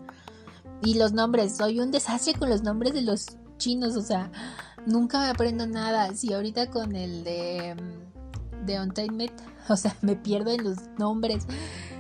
Y 0.82 0.96
los 0.96 1.14
nombres 1.14 1.58
soy 1.58 1.80
un 1.80 1.92
desastre 1.92 2.34
con 2.34 2.50
los 2.50 2.64
nombres 2.64 2.94
de 2.94 3.02
los 3.02 3.38
chinos 3.58 3.96
o 3.96 4.02
sea 4.02 4.32
nunca 4.86 5.20
me 5.20 5.28
aprendo 5.28 5.68
nada. 5.68 6.14
Si 6.14 6.34
ahorita 6.34 6.70
con 6.70 6.96
el 6.96 7.24
de, 7.24 7.76
mm, 7.76 8.66
de 8.66 8.82
Untamed, 8.82 9.32
o 9.70 9.76
sea, 9.76 9.96
me 10.02 10.16
pierdo 10.16 10.52
en 10.52 10.64
los 10.64 10.78
nombres. 10.98 11.46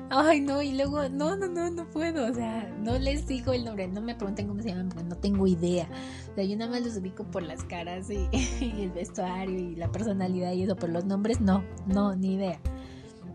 Ay, 0.09 0.39
no, 0.39 0.61
y 0.61 0.73
luego, 0.73 1.09
no, 1.09 1.35
no, 1.35 1.47
no, 1.47 1.71
no 1.71 1.89
puedo, 1.89 2.29
o 2.29 2.33
sea, 2.33 2.71
no 2.79 2.99
les 2.99 3.25
digo 3.25 3.53
el 3.53 3.65
nombre, 3.65 3.87
no 3.87 4.01
me 4.01 4.13
pregunten 4.13 4.47
cómo 4.47 4.61
se 4.61 4.69
llaman 4.69 4.89
porque 4.89 5.03
no 5.03 5.15
tengo 5.15 5.47
idea. 5.47 5.89
O 6.31 6.35
sea, 6.35 6.43
yo 6.43 6.55
nada 6.55 6.69
más 6.69 6.83
los 6.85 6.95
ubico 6.97 7.23
por 7.23 7.41
las 7.41 7.63
caras 7.63 8.09
y, 8.11 8.29
el 8.61 8.91
vestuario 8.91 9.57
y 9.57 9.75
la 9.75 9.91
personalidad 9.91 10.51
y 10.53 10.63
eso, 10.63 10.75
pero 10.75 10.93
los 10.93 11.05
nombres 11.05 11.41
no, 11.41 11.63
no, 11.87 12.15
ni 12.15 12.35
idea. 12.35 12.59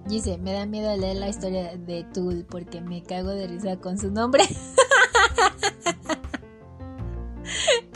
Dice, 0.06 0.38
me 0.38 0.52
da 0.52 0.64
miedo 0.64 0.96
leer 0.96 1.16
la 1.16 1.28
historia 1.28 1.76
de 1.76 2.04
Tool 2.04 2.46
porque 2.48 2.80
me 2.80 3.02
cago 3.02 3.30
de 3.30 3.48
risa 3.48 3.76
con 3.76 3.98
su 3.98 4.10
nombre. 4.10 4.44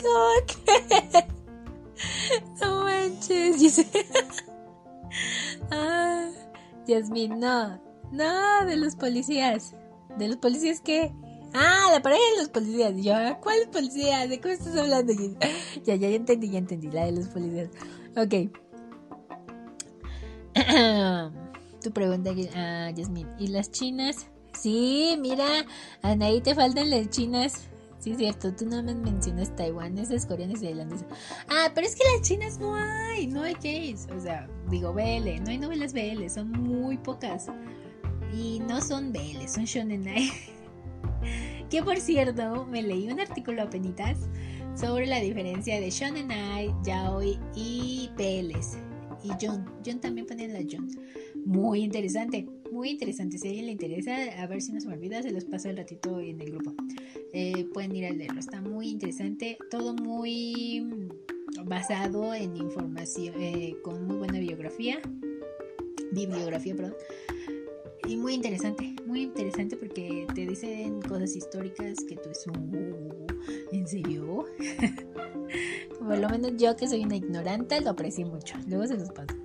¿Cómo 0.01 0.29
que? 0.45 1.25
No 2.61 2.83
manches, 2.83 3.85
ah, 5.71 6.29
Yasmin, 6.87 7.39
no. 7.39 7.79
No, 8.11 8.65
de 8.65 8.77
los 8.77 8.95
policías. 8.95 9.73
¿De 10.17 10.27
los 10.27 10.37
policías 10.37 10.81
qué? 10.81 11.11
Ah, 11.53 11.89
la 11.91 12.01
pareja 12.01 12.21
de 12.35 12.41
los 12.41 12.49
policías. 12.49 12.93
yo, 12.97 13.15
ah, 13.15 13.39
¿cuál 13.41 13.69
policía? 13.71 14.27
¿De 14.27 14.39
cómo 14.39 14.53
estás 14.53 14.75
hablando? 14.75 15.13
Ya, 15.83 15.95
ya, 15.95 16.09
ya 16.09 16.15
entendí, 16.15 16.49
ya 16.49 16.59
entendí. 16.59 16.89
La 16.89 17.05
de 17.05 17.11
los 17.13 17.27
policías. 17.27 17.69
Ok. 18.17 18.51
tu 21.81 21.91
pregunta, 21.91 22.31
ah, 22.55 22.91
Yasmin. 22.91 23.27
¿Y 23.37 23.47
las 23.47 23.71
chinas? 23.71 24.27
Sí, 24.53 25.17
mira, 25.19 25.65
Anaí 26.01 26.41
te 26.41 26.55
faltan 26.55 26.89
las 26.89 27.09
chinas. 27.09 27.67
Sí, 28.05 28.11
es 28.11 28.19
cierto, 28.19 28.53
tú 28.53 28.67
no 28.67 28.83
me 28.83 28.93
mencionas 28.93 29.55
taiwaneses, 29.55 30.27
coreanos 30.27 30.61
y 30.61 30.65
tailandeses. 30.65 31.07
Ah, 31.49 31.71
pero 31.73 31.87
es 31.87 31.95
que 31.95 32.03
las 32.13 32.21
chinas 32.21 32.59
no 32.59 32.75
hay, 32.75 33.25
no 33.25 33.41
hay 33.41 33.55
gays. 33.55 34.07
O 34.15 34.19
sea, 34.19 34.47
digo 34.69 34.93
BL, 34.93 35.43
no 35.43 35.49
hay 35.49 35.57
novelas 35.57 35.91
BL, 35.91 36.29
son 36.29 36.51
muy 36.51 36.99
pocas. 36.99 37.47
Y 38.31 38.59
no 38.59 38.79
son 38.79 39.11
BL, 39.11 39.47
son 39.47 39.65
shonenai. 39.65 40.29
que 41.71 41.81
por 41.81 41.97
cierto, 41.97 42.67
me 42.67 42.83
leí 42.83 43.09
un 43.11 43.19
artículo 43.19 43.63
apenas 43.63 44.19
sobre 44.75 45.07
la 45.07 45.19
diferencia 45.19 45.81
de 45.81 45.89
shonenai, 45.89 46.75
yaoi 46.83 47.39
y 47.55 48.11
BLs. 48.15 48.77
Y 49.23 49.31
John, 49.43 49.65
John 49.83 49.99
también 49.99 50.27
pone 50.27 50.47
la 50.47 50.59
John. 50.71 50.87
Muy 51.43 51.81
interesante 51.81 52.47
muy 52.75 52.89
interesante. 52.89 53.37
Si 53.37 53.47
a 53.47 53.49
alguien 53.49 53.65
le 53.67 53.71
interesa, 53.71 54.15
a 54.37 54.47
ver 54.47 54.61
si 54.61 54.73
no 54.73 54.81
se 54.81 54.87
me 54.87 54.95
olvida, 54.95 55.21
se 55.23 55.31
los 55.31 55.45
paso 55.45 55.69
el 55.69 55.77
ratito 55.77 56.19
en 56.19 56.41
el 56.41 56.51
grupo. 56.51 56.73
Eh, 57.33 57.65
pueden 57.73 57.95
ir 57.95 58.05
a 58.05 58.11
leerlo. 58.11 58.39
Está 58.39 58.61
muy 58.61 58.89
interesante. 58.89 59.57
Todo 59.71 59.95
muy 59.95 61.09
basado 61.63 62.33
en 62.33 62.55
información, 62.57 63.33
eh, 63.39 63.77
con 63.81 64.05
muy 64.05 64.17
buena 64.17 64.39
biografía. 64.39 64.99
Bibliografía, 66.11 66.75
perdón. 66.75 66.95
Y 68.07 68.17
muy 68.17 68.33
interesante, 68.35 68.93
muy 69.07 69.23
interesante 69.23 69.77
porque 69.77 70.27
te 70.35 70.45
dicen 70.45 71.01
cosas 71.01 71.35
históricas 71.35 71.97
que 72.07 72.15
tú 72.17 72.29
es 72.29 72.45
un... 72.45 73.25
¿En 73.71 73.87
serio? 73.87 74.45
Por 75.99 76.17
lo 76.19 76.29
menos 76.29 76.51
yo 76.57 76.75
que 76.75 76.87
soy 76.87 77.03
una 77.03 77.15
ignorante 77.15 77.81
lo 77.81 77.91
aprecié 77.91 78.25
mucho. 78.25 78.55
Luego 78.67 78.85
se 78.85 78.95
los 78.95 79.09
paso 79.09 79.35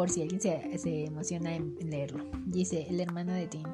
por 0.00 0.08
si 0.08 0.22
alguien 0.22 0.40
se, 0.40 1.04
emociona 1.04 1.54
en, 1.54 1.76
leerlo. 1.90 2.24
Dice, 2.46 2.86
el 2.88 3.00
hermano 3.00 3.34
de 3.34 3.46
Tim. 3.46 3.64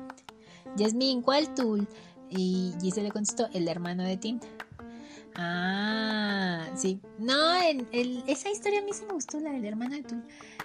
Jasmine, 0.77 1.23
¿cuál 1.23 1.55
tú? 1.55 1.87
Y 2.29 2.75
Giselle 2.81 3.07
le 3.07 3.13
contestó, 3.13 3.47
el 3.55 3.69
hermano 3.69 4.03
de 4.03 4.17
Tim. 4.17 4.41
Ah, 5.37 6.67
sí. 6.75 7.01
No, 7.21 7.63
en, 7.63 7.87
esa 8.27 8.51
historia 8.51 8.81
a 8.81 8.83
mí 8.83 8.93
sí 8.93 9.05
me 9.07 9.13
gustó, 9.13 9.39
la 9.39 9.53
del 9.53 9.67
hermano 9.67 9.95
de 9.95 10.03
Tim. 10.03 10.23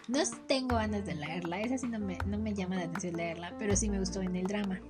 No 0.08 0.20
tengo 0.48 0.78
ganas 0.78 1.06
de 1.06 1.14
leerla, 1.14 1.62
esa 1.62 1.78
sí 1.78 1.86
no 1.88 2.00
me, 2.00 2.18
llama 2.56 2.78
la 2.78 2.86
atención 2.86 3.18
leerla, 3.18 3.54
pero 3.60 3.76
sí 3.76 3.88
me 3.88 4.00
gustó 4.00 4.20
en 4.24 4.36
el 4.36 4.48
drama, 4.48 4.82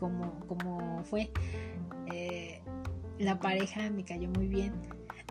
como, 0.00 0.40
como 0.48 1.04
fue. 1.04 1.30
Eh, 2.12 2.60
la 3.20 3.38
pareja 3.38 3.90
me 3.90 4.04
cayó 4.04 4.28
muy 4.30 4.48
bien. 4.48 4.72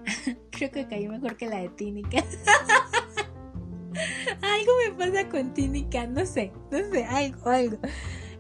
Creo 0.52 0.72
que 0.72 0.88
cayó 0.88 1.12
mejor 1.12 1.36
que 1.36 1.48
la 1.48 1.58
de 1.58 1.68
Tínica. 1.68 2.24
algo 4.42 4.72
me 4.86 4.96
pasa 4.98 5.30
con 5.30 5.54
Tínica, 5.54 6.08
no 6.08 6.26
sé, 6.26 6.52
no 6.72 6.78
sé, 6.92 7.06
algo, 7.06 7.50
algo. 7.50 7.78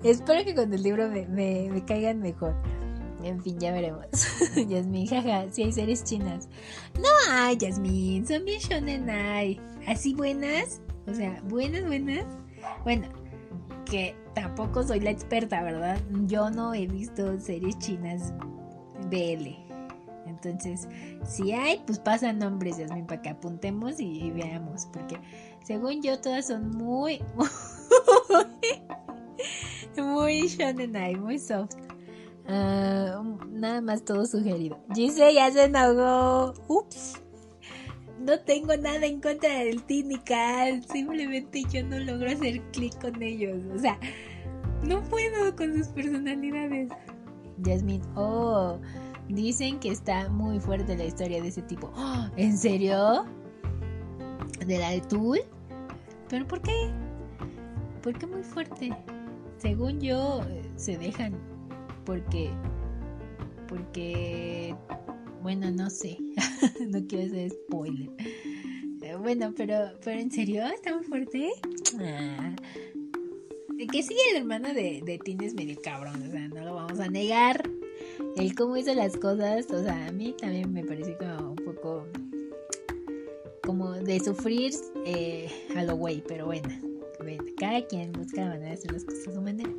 Espero 0.03 0.43
que 0.45 0.53
con 0.53 0.73
el 0.73 0.83
libro 0.83 1.09
me, 1.09 1.25
me, 1.25 1.83
caigan 1.85 2.19
mejor. 2.19 2.55
En 3.23 3.41
fin, 3.41 3.59
ya 3.59 3.71
veremos. 3.71 4.05
Yasmin, 4.67 5.07
jaja, 5.07 5.45
si 5.51 5.63
hay 5.63 5.71
series 5.71 6.03
chinas. 6.03 6.47
No 6.95 7.09
hay, 7.31 7.57
Yasmin, 7.57 8.27
son 8.27 8.45
bien 8.45 8.59
shonen 8.59 9.09
hay. 9.09 9.59
Así 9.87 10.13
buenas, 10.13 10.81
o 11.07 11.13
sea, 11.13 11.41
buenas, 11.45 11.85
buenas. 11.85 12.25
Bueno, 12.83 13.07
que 13.85 14.15
tampoco 14.35 14.83
soy 14.83 14.99
la 14.99 15.11
experta, 15.11 15.63
¿verdad? 15.63 15.99
Yo 16.27 16.49
no 16.49 16.73
he 16.73 16.87
visto 16.87 17.39
series 17.39 17.77
chinas 17.79 18.33
BL. 19.09 19.64
Entonces, 20.45 20.87
si 21.25 21.51
hay, 21.51 21.81
pues 21.85 21.99
pasan 21.99 22.39
nombres, 22.39 22.77
Yasmin, 22.77 23.05
para 23.05 23.21
que 23.21 23.29
apuntemos 23.29 23.99
y, 23.99 24.31
veamos. 24.31 24.87
Porque 24.93 25.19
según 25.63 26.01
yo, 26.01 26.19
todas 26.19 26.47
son 26.47 26.71
muy, 26.71 27.21
muy 29.97 30.47
shonen 30.47 31.21
muy 31.21 31.39
soft. 31.39 31.75
Ah, 32.47 33.23
nada 33.49 33.81
más 33.81 34.03
todo 34.03 34.25
sugerido. 34.25 34.79
Gise 34.93 35.33
ya 35.33 35.51
se 35.51 35.65
enahogó. 35.65 36.53
Ups. 36.67 37.21
No 38.19 38.39
tengo 38.39 38.75
nada 38.77 39.05
en 39.05 39.21
contra 39.21 39.59
del 39.59 39.83
Tinical. 39.83 40.83
Simplemente 40.85 41.63
yo 41.71 41.83
no 41.83 41.99
logro 41.99 42.31
hacer 42.31 42.61
clic 42.71 42.99
con 42.99 43.21
ellos. 43.21 43.57
O 43.75 43.79
sea, 43.79 43.99
no 44.87 45.03
puedo 45.03 45.55
con 45.55 45.75
sus 45.75 45.87
personalidades. 45.89 46.89
Jasmine, 47.63 48.03
oh, 48.15 48.79
dicen 49.29 49.79
que 49.79 49.89
está 49.89 50.29
muy 50.29 50.59
fuerte 50.59 50.97
la 50.97 51.05
historia 51.05 51.41
de 51.41 51.49
ese 51.49 51.61
tipo. 51.63 51.91
¡Oh! 51.95 52.27
¿En 52.37 52.57
serio? 52.57 53.25
¿De 54.65 54.77
la 54.77 54.91
de 54.91 55.01
Tool? 55.01 55.39
¿Pero 56.29 56.47
por 56.47 56.61
qué? 56.61 56.89
¿Por 58.01 58.17
qué 58.17 58.27
muy 58.27 58.43
fuerte? 58.43 58.95
Según 59.57 59.99
yo, 59.99 60.41
se 60.75 60.97
dejan. 60.97 61.33
Porque. 62.05 62.49
Porque. 63.67 64.75
Bueno, 65.41 65.71
no 65.71 65.89
sé. 65.89 66.17
no 66.89 67.05
quiero 67.07 67.25
hacer 67.25 67.51
spoiler. 67.51 68.09
Bueno, 69.21 69.53
pero, 69.55 69.91
pero 70.03 70.19
en 70.19 70.31
serio, 70.31 70.65
está 70.65 70.95
muy 70.95 71.03
fuerte. 71.03 71.51
Ah, 71.99 72.55
que 73.91 74.03
sí, 74.03 74.15
el 74.31 74.37
hermano 74.37 74.69
de, 74.69 75.01
de 75.05 75.19
es 75.45 75.53
medio 75.53 75.79
cabrón, 75.81 76.21
o 76.27 76.31
sea, 76.31 76.47
no 76.47 76.63
lo 76.63 76.75
vamos 76.75 76.99
a 76.99 77.07
negar. 77.07 77.69
El 78.35 78.55
cómo 78.55 78.77
hizo 78.77 78.93
las 78.93 79.15
cosas, 79.17 79.69
o 79.71 79.83
sea, 79.83 80.07
a 80.07 80.11
mí 80.11 80.35
también 80.37 80.71
me 80.71 80.83
pareció 80.83 81.17
como 81.17 81.51
un 81.51 81.55
poco 81.55 82.07
como 83.65 83.93
de 83.93 84.19
sufrir 84.19 84.73
eh, 85.05 85.49
a 85.75 85.83
lo 85.83 85.95
güey, 85.95 86.23
pero 86.27 86.45
bueno, 86.45 86.69
cada 87.57 87.85
quien 87.87 88.11
busca 88.11 88.41
la 88.41 88.49
manera 88.49 88.67
de 88.67 88.73
hacer 88.73 88.91
las 88.91 89.03
cosas 89.03 89.27
a 89.27 89.33
su 89.33 89.41
manera. 89.41 89.71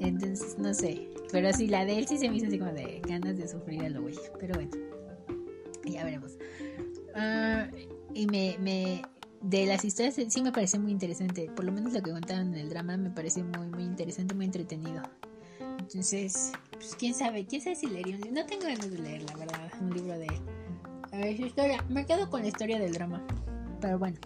Entonces, 0.00 0.58
no 0.58 0.74
sé, 0.74 1.08
pero 1.30 1.52
sí, 1.52 1.68
la 1.68 1.84
de 1.84 1.98
él 1.98 2.08
sí 2.08 2.18
se 2.18 2.28
me 2.28 2.36
hizo 2.36 2.46
así 2.46 2.58
como 2.58 2.72
de 2.72 3.00
ganas 3.06 3.36
de 3.36 3.46
sufrir 3.46 3.82
a 3.82 3.90
lo 3.90 4.02
güey, 4.02 4.16
pero 4.38 4.54
bueno, 4.54 4.70
ya 5.84 6.04
veremos. 6.04 6.32
Ah, 7.14 7.68
y 8.14 8.26
me, 8.26 8.56
me, 8.60 9.02
de 9.40 9.66
las 9.66 9.84
historias 9.84 10.16
sí 10.28 10.42
me 10.42 10.52
parece 10.52 10.78
muy 10.78 10.92
interesante. 10.92 11.50
Por 11.54 11.64
lo 11.64 11.72
menos 11.72 11.92
lo 11.92 12.02
que 12.02 12.10
contaron 12.10 12.54
en 12.54 12.60
el 12.60 12.68
drama 12.68 12.96
me 12.96 13.10
parece 13.10 13.42
muy, 13.42 13.68
muy 13.68 13.84
interesante, 13.84 14.34
muy 14.34 14.46
entretenido. 14.46 15.02
Entonces, 15.78 16.52
pues 16.80 16.96
quién 16.96 17.12
sabe, 17.12 17.44
quién 17.44 17.60
sabe 17.60 17.76
si 17.76 17.86
leería 17.86 18.16
un 18.16 18.22
libro. 18.22 18.40
No 18.40 18.46
tengo 18.46 18.62
ganas 18.62 18.90
de 18.90 18.98
leer, 18.98 19.22
la 19.24 19.36
verdad, 19.36 19.70
un 19.82 19.90
libro 19.90 20.18
de 20.18 20.28
A 21.12 21.16
ver, 21.18 21.36
su 21.36 21.44
historia. 21.44 21.84
Me 21.90 22.06
quedo 22.06 22.30
con 22.30 22.40
la 22.40 22.48
historia 22.48 22.78
del 22.78 22.94
drama. 22.94 23.22
Pero 23.82 23.98
bueno. 23.98 24.16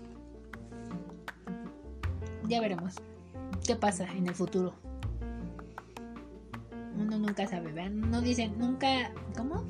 Ya 2.48 2.60
veremos. 2.60 2.94
¿Qué 3.66 3.74
pasa 3.74 4.06
en 4.16 4.28
el 4.28 4.34
futuro? 4.36 4.72
Uno 6.96 7.18
nunca 7.18 7.44
sabe, 7.48 7.72
¿vean? 7.72 8.08
No 8.08 8.20
dicen, 8.20 8.56
nunca. 8.56 9.10
¿Cómo? 9.36 9.64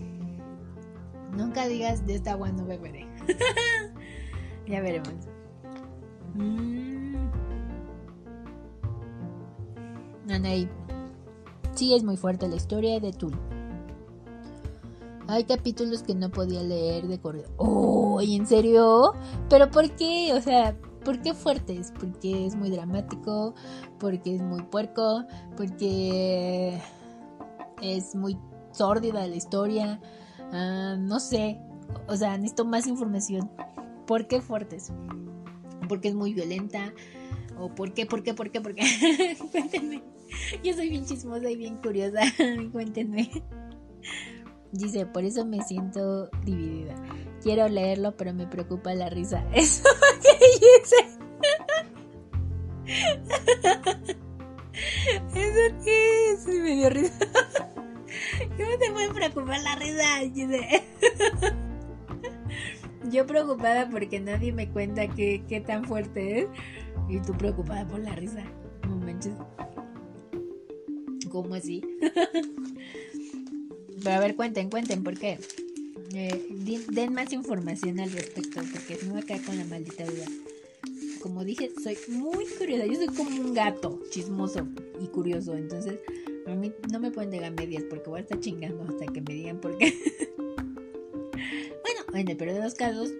Nunca 1.33 1.67
digas 1.67 2.07
de 2.07 2.17
esta 2.17 2.33
agua 2.33 2.53
no 2.53 2.67
beberé. 2.67 3.07
ya 4.67 4.83
veremos. 4.83 5.15
Mm. 6.35 7.15
Anaí. 10.29 10.69
Sí, 11.75 11.95
es 11.95 12.03
muy 12.03 12.17
fuerte 12.17 12.49
la 12.49 12.57
historia 12.57 13.01
de 13.01 13.13
Tul. 13.13 13.37
Hay 15.27 15.45
capítulos 15.45 16.03
que 16.03 16.15
no 16.15 16.31
podía 16.31 16.63
leer 16.63 17.07
de 17.09 17.19
corrido. 17.19 17.51
¡Oh! 17.57 18.21
¿En 18.21 18.47
serio? 18.47 19.15
¿Pero 19.49 19.71
por 19.71 19.91
qué? 19.97 20.33
O 20.35 20.41
sea, 20.41 20.77
¿por 21.05 21.21
qué 21.23 21.35
fuertes? 21.35 21.93
Porque 21.99 22.47
es 22.47 22.55
muy 22.55 22.71
dramático, 22.71 23.55
porque 23.99 24.37
es 24.37 24.43
muy 24.43 24.63
puerco, 24.63 25.25
porque 25.57 26.81
es 27.83 28.15
muy 28.15 28.39
sórdida 28.73 29.27
la 29.27 29.35
historia. 29.35 30.01
Ah, 30.53 30.97
no 30.99 31.19
sé. 31.21 31.59
O 32.07 32.17
sea, 32.17 32.37
necesito 32.37 32.65
más 32.65 32.87
información. 32.87 33.51
¿Por 34.07 34.27
qué 34.27 34.41
fuertes? 34.43 34.93
porque 35.87 36.09
es 36.09 36.15
muy 36.15 36.35
violenta 36.35 36.93
o 37.59 37.69
por 37.69 37.93
qué, 37.95 38.07
por 38.07 38.23
qué, 38.23 38.35
por 38.35 38.51
qué, 38.51 38.61
por 38.61 38.75
qué. 38.75 39.37
Cuéntenme. 39.53 40.03
Yo 40.63 40.75
soy 40.75 40.89
bien 40.89 41.05
chismosa 41.05 41.51
y 41.51 41.57
bien 41.57 41.77
curiosa. 41.77 42.21
Cuéntenme. 42.73 43.31
Dice, 44.73 45.07
por 45.07 45.25
eso 45.25 45.45
me 45.45 45.63
siento 45.63 46.29
dividida. 46.45 46.95
Quiero 47.43 47.69
leerlo, 47.69 48.17
pero 48.17 48.33
me 48.35 48.47
preocupa 48.47 48.95
la 48.95 49.09
risa. 49.09 49.45
Eso 49.55 49.89
que 50.23 50.31
dice. 50.55 50.97
¿Eso 55.35 55.77
qué 55.85 56.31
es? 56.33 56.47
Me 56.47 56.75
dio 56.75 56.91
risa. 56.91 57.29
¿Cómo 58.57 58.79
te 58.79 58.91
puede 58.93 59.15
preocupar 59.15 59.61
la 59.61 59.77
risa? 59.77 60.21
Dice. 60.33 60.83
Yo 63.11 63.27
preocupada 63.27 63.89
porque 63.91 64.19
nadie 64.19 64.53
me 64.53 64.71
cuenta 64.71 65.07
qué, 65.07 65.45
qué 65.49 65.61
tan 65.61 65.85
fuerte 65.85 66.41
es. 66.41 66.47
Y 67.09 67.21
tú 67.21 67.37
preocupada 67.37 67.87
por 67.87 68.01
la 68.01 68.15
risa. 68.17 68.43
No 68.89 68.97
manches. 68.97 69.35
¿Cómo 71.35 71.57
así? 71.57 71.83
Pero 74.05 74.15
a 74.15 74.21
ver, 74.21 74.37
cuenten, 74.37 74.71
cuenten, 74.71 75.03
¿por 75.03 75.19
qué? 75.19 75.41
Eh, 76.15 76.47
den 76.93 77.13
más 77.13 77.33
información 77.33 77.99
al 77.99 78.13
respecto, 78.13 78.61
porque 78.71 79.01
no 79.05 79.21
cae 79.27 79.43
con 79.43 79.59
la 79.59 79.65
maldita 79.65 80.05
duda. 80.05 80.27
Como 81.21 81.43
dije, 81.43 81.73
soy 81.83 81.99
muy 82.07 82.47
curiosa. 82.47 82.87
Yo 82.87 82.95
soy 82.95 83.09
como 83.09 83.31
un 83.31 83.53
gato 83.53 84.01
chismoso 84.11 84.69
y 85.03 85.09
curioso. 85.09 85.57
Entonces, 85.57 85.99
a 86.47 86.55
mí 86.55 86.73
no 86.93 87.01
me 87.01 87.11
pueden 87.11 87.31
negar 87.31 87.51
medias 87.51 87.83
porque 87.91 88.11
voy 88.11 88.21
a 88.21 88.23
estar 88.23 88.39
chingando 88.39 88.85
hasta 88.85 89.07
que 89.07 89.21
me 89.21 89.35
digan 89.35 89.61
por 89.61 89.77
qué. 89.77 89.93
En 92.15 92.29
el 92.29 92.37
peor 92.37 92.53
de 92.53 92.61
los 92.61 92.75
casos, 92.75 93.11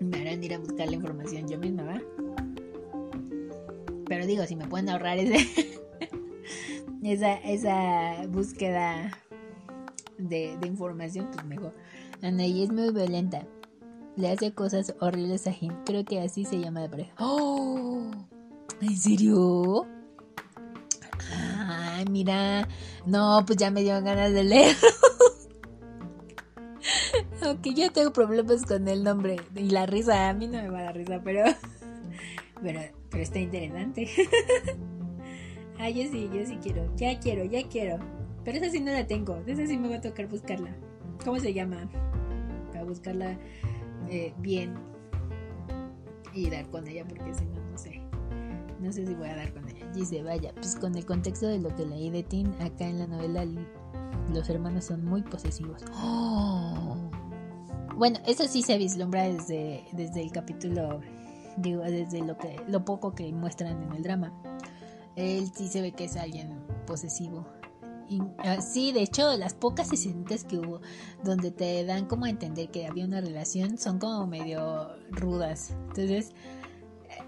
me 0.00 0.20
harán 0.20 0.42
ir 0.42 0.54
a 0.54 0.58
buscar 0.58 0.88
la 0.88 0.96
información 0.96 1.46
yo 1.46 1.56
misma, 1.58 1.84
¿va? 1.84 2.02
Pero 4.08 4.26
digo, 4.26 4.44
si 4.46 4.56
me 4.56 4.66
pueden 4.66 4.88
ahorrar 4.88 5.16
ese, 5.16 5.78
esa, 7.04 7.34
esa 7.34 8.26
búsqueda 8.28 9.10
de, 10.18 10.58
información, 10.64 11.28
pues 11.32 11.44
mejor. 11.44 11.74
Anaí 12.22 12.62
es 12.62 12.70
muy 12.70 12.92
violenta. 12.92 13.46
Le 14.16 14.30
hace 14.30 14.52
cosas 14.52 14.94
horribles 15.00 15.46
a 15.46 15.52
Jim. 15.52 15.72
Creo 15.84 16.04
que 16.04 16.20
así 16.20 16.44
se 16.44 16.58
llama 16.58 16.80
de 16.80 16.88
pareja. 16.88 17.12
¡Oh! 17.18 18.10
¿En 18.80 18.96
serio? 18.96 19.86
Ay, 21.66 22.04
mira. 22.10 22.68
No, 23.06 23.42
pues 23.46 23.58
ya 23.58 23.70
me 23.70 23.82
dio 23.82 24.00
ganas 24.02 24.32
de 24.32 24.44
leerlo. 24.44 24.78
Aunque 27.42 27.74
yo 27.74 27.92
tengo 27.92 28.12
problemas 28.12 28.64
con 28.64 28.88
el 28.88 29.04
nombre 29.04 29.36
y 29.54 29.70
la 29.70 29.84
risa, 29.84 30.28
a 30.28 30.32
mí 30.32 30.46
no 30.46 30.62
me 30.62 30.70
va 30.70 30.78
a 30.78 30.82
dar 30.84 30.96
risa, 30.96 31.20
pero. 31.22 31.44
Pero, 32.62 32.80
pero 33.10 33.22
está 33.22 33.38
interesante. 33.38 34.08
ah, 35.84 35.90
yo 35.90 36.10
sí, 36.10 36.30
yo 36.32 36.44
sí 36.46 36.58
quiero. 36.62 36.88
Ya 36.96 37.18
quiero, 37.18 37.44
ya 37.44 37.66
quiero. 37.68 37.98
Pero 38.44 38.58
esa 38.58 38.70
sí 38.70 38.80
no 38.80 38.92
la 38.92 39.06
tengo. 39.06 39.42
Esa 39.46 39.66
sí 39.66 39.76
me 39.76 39.88
va 39.88 39.96
a 39.96 40.00
tocar 40.00 40.26
buscarla. 40.28 40.74
¿Cómo 41.24 41.38
se 41.38 41.52
llama? 41.52 41.88
Para 42.72 42.84
buscarla 42.84 43.38
eh, 44.08 44.32
bien 44.38 44.74
y 46.34 46.50
dar 46.50 46.68
con 46.70 46.86
ella, 46.86 47.04
porque 47.08 47.32
si 47.34 47.44
no, 47.46 47.60
no 47.70 47.78
sé. 47.78 48.00
No 48.80 48.92
sé 48.92 49.06
si 49.06 49.14
voy 49.14 49.28
a 49.28 49.36
dar 49.36 49.52
con 49.52 49.68
ella. 49.68 49.86
Dice, 49.94 50.22
vaya, 50.22 50.52
pues 50.54 50.76
con 50.76 50.94
el 50.96 51.06
contexto 51.06 51.46
de 51.46 51.58
lo 51.58 51.74
que 51.74 51.86
leí 51.86 52.10
de 52.10 52.22
Tim, 52.22 52.52
acá 52.60 52.86
en 52.86 52.98
la 52.98 53.06
novela 53.06 53.46
los 54.32 54.48
hermanos 54.50 54.86
son 54.86 55.04
muy 55.04 55.22
posesivos. 55.22 55.84
¡Oh! 55.94 56.96
Bueno, 57.96 58.18
eso 58.26 58.46
sí 58.48 58.62
se 58.62 58.76
vislumbra 58.76 59.22
desde, 59.22 59.84
desde 59.92 60.22
el 60.22 60.32
capítulo, 60.32 61.00
digo, 61.56 61.82
desde 61.82 62.22
lo 62.22 62.36
que 62.36 62.56
lo 62.66 62.84
poco 62.84 63.14
que 63.14 63.32
muestran 63.32 63.80
en 63.82 63.92
el 63.92 64.02
drama. 64.02 64.32
Él 65.16 65.50
sí 65.54 65.68
se 65.68 65.80
ve 65.82 65.92
que 65.92 66.04
es 66.04 66.16
alguien 66.16 66.60
posesivo. 66.86 67.46
Y, 68.08 68.20
ah, 68.38 68.60
sí, 68.60 68.92
de 68.92 69.02
hecho, 69.02 69.36
las 69.36 69.54
pocas 69.54 69.92
escenas 69.92 70.44
que 70.44 70.58
hubo 70.58 70.80
donde 71.22 71.50
te 71.50 71.84
dan 71.84 72.06
como 72.06 72.26
a 72.26 72.30
entender 72.30 72.70
que 72.70 72.86
había 72.86 73.06
una 73.06 73.20
relación 73.20 73.78
son 73.78 73.98
como 73.98 74.26
medio 74.26 74.88
rudas. 75.10 75.74
Entonces, 75.88 76.32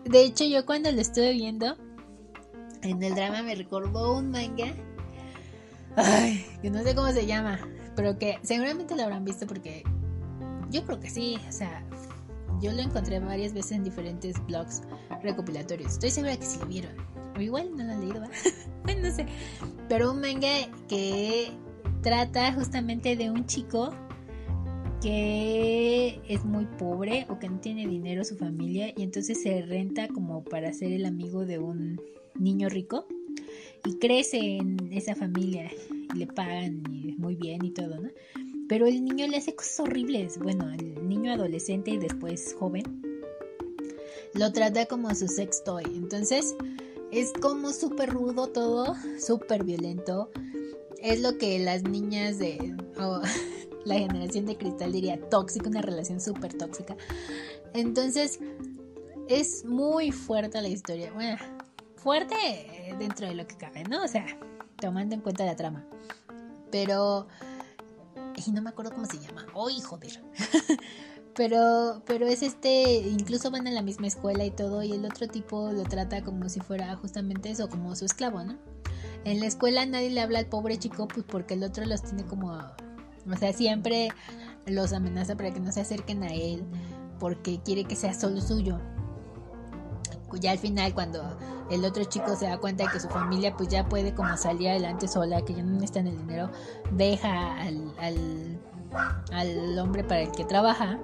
de 0.05 0.23
hecho, 0.23 0.45
yo 0.45 0.67
cuando 0.67 0.93
lo 0.93 1.01
estuve 1.01 1.33
viendo 1.33 1.77
en 2.83 3.03
el 3.03 3.15
drama 3.15 3.43
me 3.43 3.55
recordó 3.55 4.19
un 4.19 4.31
manga. 4.31 4.75
Ay, 5.97 6.45
que 6.61 6.71
no 6.71 6.83
sé 6.83 6.95
cómo 6.95 7.11
se 7.11 7.27
llama, 7.27 7.59
pero 7.95 8.19
que 8.19 8.39
seguramente 8.43 8.95
lo 8.95 9.03
habrán 9.03 9.25
visto 9.25 9.47
porque 9.47 9.83
yo 10.71 10.85
creo 10.85 11.01
que 11.01 11.09
sí, 11.09 11.39
o 11.49 11.53
sea, 11.53 11.83
yo 12.61 12.73
lo 12.73 12.83
encontré 12.83 13.19
varias 13.19 13.55
veces 13.55 13.73
en 13.73 13.85
diferentes 13.85 14.45
blogs 14.47 14.83
recopilatorios. 15.23 15.93
Estoy 15.93 16.11
segura 16.11 16.37
que 16.37 16.45
sí 16.45 16.59
lo 16.59 16.67
vieron. 16.67 16.93
Igual 17.41 17.77
no 17.77 17.85
lo 17.85 17.93
han 17.93 18.01
leído, 18.01 18.23
bueno, 18.85 19.09
no 19.09 19.15
sé. 19.15 19.27
Pero 19.89 20.13
un 20.13 20.21
manga 20.21 20.49
que 20.89 21.51
trata 22.03 22.53
justamente 22.53 23.17
de 23.17 23.31
un 23.31 23.47
chico 23.47 23.93
que 25.03 26.21
es 26.29 26.45
muy 26.45 26.67
pobre 26.79 27.27
o 27.29 27.39
que 27.39 27.49
no 27.49 27.61
tiene 27.61 27.87
dinero 27.87 28.25
su 28.25 28.37
familia 28.37 28.93
y 28.97 29.03
entonces 29.03 29.43
se 29.43 29.63
renta 29.63 30.09
como 30.09 30.43
para 30.43 30.73
ser 30.73 30.93
el 30.93 31.05
amigo 31.05 31.45
de 31.45 31.59
un 31.59 32.01
niño 32.35 32.69
rico 32.69 33.07
y 33.85 33.99
crece 33.99 34.57
en 34.57 34.93
esa 34.93 35.15
familia 35.15 35.71
y 36.15 36.19
le 36.19 36.27
pagan 36.27 36.83
muy 37.19 37.37
bien 37.37 37.65
y 37.65 37.71
todo, 37.71 38.01
¿no? 38.01 38.09
Pero 38.69 38.87
el 38.87 39.05
niño 39.05 39.29
le 39.29 39.37
hace 39.37 39.55
cosas 39.55 39.81
horribles. 39.81 40.39
Bueno, 40.39 40.73
el 40.73 41.09
niño 41.09 41.33
adolescente 41.33 41.93
y 41.93 41.99
después 41.99 42.55
joven 42.59 43.03
lo 44.35 44.53
trata 44.53 44.87
como 44.87 45.15
su 45.15 45.29
sex 45.29 45.63
toy. 45.65 45.85
Entonces 45.85 46.55
es 47.13 47.33
como 47.33 47.73
súper 47.73 48.11
rudo 48.11 48.49
todo, 48.49 48.95
súper 49.19 49.65
violento. 49.65 50.31
Es 50.99 51.21
lo 51.21 51.39
que 51.39 51.59
las 51.59 51.83
niñas 51.85 52.39
de 52.39 52.75
la 53.85 53.95
generación 53.95 54.47
de 54.47 54.57
cristal 54.57 54.93
diría 54.93 55.21
tóxica, 55.29 55.69
una 55.69 55.83
relación 55.83 56.21
súper 56.21 56.55
tóxica. 56.55 56.97
Entonces 57.75 58.41
es 59.29 59.65
muy 59.65 60.13
fuerte 60.13 60.61
la 60.61 60.69
historia. 60.69 61.13
Bueno, 61.13 61.37
fuerte 61.97 62.35
dentro 62.99 63.27
de 63.27 63.35
lo 63.35 63.47
que 63.47 63.57
cabe, 63.57 63.85
¿no? 63.85 64.03
O 64.03 64.09
sea, 64.09 64.27
tomando 64.81 65.15
en 65.15 65.21
cuenta 65.21 65.45
la 65.45 65.57
trama. 65.57 65.85
Pero... 66.71 67.27
Y 68.47 68.51
no 68.51 68.61
me 68.61 68.69
acuerdo 68.71 68.93
cómo 68.93 69.07
se 69.07 69.19
llama. 69.19 69.47
¡Ay, 69.55 69.81
joder! 69.81 70.23
pero, 71.37 72.03
pero 72.07 72.27
es 72.27 72.43
este, 72.43 72.99
incluso 73.09 73.51
van 73.51 73.67
a 73.67 73.71
la 73.71 73.83
misma 73.83 74.07
escuela 74.07 74.45
y 74.45 74.51
todo, 74.51 74.83
y 74.83 74.93
el 74.93 75.05
otro 75.05 75.29
tipo 75.29 75.71
lo 75.73 75.85
trata 75.85 76.23
como 76.23 76.49
si 76.49 76.61
fuera 76.61 76.97
justamente 76.97 77.51
eso, 77.51 77.69
como 77.69 77.95
su 77.95 78.05
esclavo, 78.05 78.43
¿no? 78.43 78.57
En 79.25 79.41
la 79.41 79.47
escuela 79.47 79.85
nadie 79.87 80.11
le 80.11 80.21
habla 80.21 80.39
al 80.39 80.47
pobre 80.47 80.79
chico, 80.79 81.09
pues 81.09 81.25
porque 81.29 81.55
el 81.55 81.65
otro 81.65 81.85
los 81.85 82.03
tiene 82.03 82.25
como, 82.25 82.53
o 82.53 83.37
sea, 83.39 83.53
siempre 83.53 84.09
los 84.67 84.93
amenaza 84.93 85.37
para 85.37 85.53
que 85.53 85.61
no 85.61 85.73
se 85.73 85.81
acerquen 85.81 86.23
a 86.23 86.33
él, 86.33 86.65
porque 87.19 87.61
quiere 87.63 87.85
que 87.85 87.97
sea 87.97 88.15
solo 88.15 88.41
suyo 88.41 88.81
ya 90.41 90.53
al 90.53 90.59
final 90.59 90.95
cuando 90.95 91.37
el 91.71 91.85
otro 91.85 92.05
chico 92.05 92.37
se 92.37 92.47
da 92.47 92.59
cuenta 92.59 92.85
de 92.85 92.91
que 92.91 93.01
su 93.01 93.09
familia 93.09 93.57
pues 93.57 93.69
ya 93.69 93.89
puede 93.89 94.15
como 94.15 94.37
salir 94.37 94.69
adelante 94.69 95.09
sola, 95.09 95.43
que 95.43 95.55
ya 95.55 95.63
no 95.63 95.73
necesitan 95.73 96.07
el 96.07 96.17
dinero, 96.19 96.51
deja 96.93 97.57
al, 97.61 97.93
al, 97.99 98.56
hombre 99.79 100.05
para 100.05 100.23
el 100.23 100.33
que 100.33 100.45
trabaja. 100.45 100.99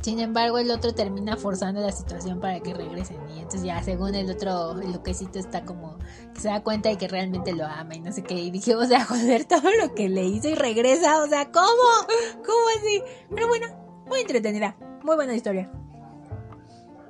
Sin 0.00 0.20
embargo, 0.20 0.58
el 0.58 0.70
otro 0.70 0.94
termina 0.94 1.36
forzando 1.36 1.80
la 1.80 1.90
situación 1.90 2.38
para 2.38 2.60
que 2.60 2.72
regresen. 2.72 3.18
Y 3.30 3.38
entonces 3.38 3.64
ya 3.64 3.82
según 3.82 4.14
el 4.14 4.30
otro, 4.30 4.80
el 4.80 4.92
loquecito 4.92 5.38
está 5.38 5.64
como 5.64 5.98
que 6.32 6.40
se 6.40 6.48
da 6.48 6.62
cuenta 6.62 6.88
de 6.88 6.96
que 6.96 7.08
realmente 7.08 7.52
lo 7.52 7.66
ama 7.66 7.96
y 7.96 8.00
no 8.00 8.12
sé 8.12 8.22
qué. 8.22 8.34
Y 8.34 8.50
dije, 8.50 8.76
o 8.76 8.84
sea, 8.84 9.04
joder, 9.06 9.46
todo 9.46 9.68
lo 9.82 9.94
que 9.94 10.08
le 10.08 10.24
hizo 10.24 10.48
y 10.48 10.54
regresa. 10.54 11.22
O 11.24 11.26
sea, 11.26 11.50
¿cómo? 11.50 11.66
¿Cómo 12.36 12.68
así? 12.78 13.02
Pero 13.34 13.48
bueno, 13.48 13.66
muy 14.06 14.20
entretenida. 14.20 14.76
Muy 15.02 15.16
buena 15.16 15.34
historia. 15.34 15.70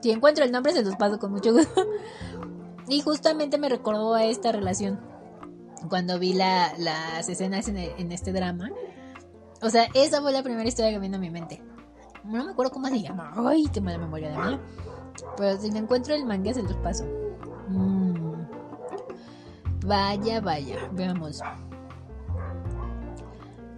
Si 0.01 0.11
encuentro 0.11 0.45
el 0.45 0.53
nombre 0.53 0.73
se 0.73 0.83
los 0.83 0.97
paso 0.97 1.19
con 1.19 1.33
mucho 1.33 1.53
gusto. 1.53 1.87
y 2.89 3.01
justamente 3.01 3.59
me 3.59 3.69
recordó 3.69 4.15
a 4.15 4.25
esta 4.25 4.53
relación 4.53 5.01
cuando 5.89 6.19
vi 6.19 6.33
las 6.33 7.29
escenas 7.29 7.69
en, 7.69 8.13
este 8.13 8.33
drama. 8.33 8.71
O 9.63 9.71
sea, 9.71 9.89
esa 9.95 10.21
fue 10.21 10.33
la 10.33 10.43
primera 10.43 10.69
historia 10.69 10.91
que 10.91 10.99
vino 10.99 11.17
a 11.17 11.21
mi 11.21 11.31
mente. 11.31 11.63
No 12.25 12.45
me 12.45 12.51
acuerdo 12.51 12.73
cómo 12.73 12.89
se 12.89 13.01
llama. 13.01 13.33
Ay, 13.37 13.67
qué 13.73 13.81
mala 13.81 13.99
memoria 13.99 14.31
de 14.31 14.39
mí. 14.39 14.59
Pero 15.37 15.59
si 15.61 15.71
me 15.71 15.79
encuentro 15.79 16.15
el 16.15 16.27
manga 16.27 16.53
se 16.53 16.63
los 16.63 16.75
paso. 16.77 17.05
Mm. 17.69 18.35
Vaya, 19.87 20.41
vaya. 20.41 20.77
Veamos. 20.93 21.41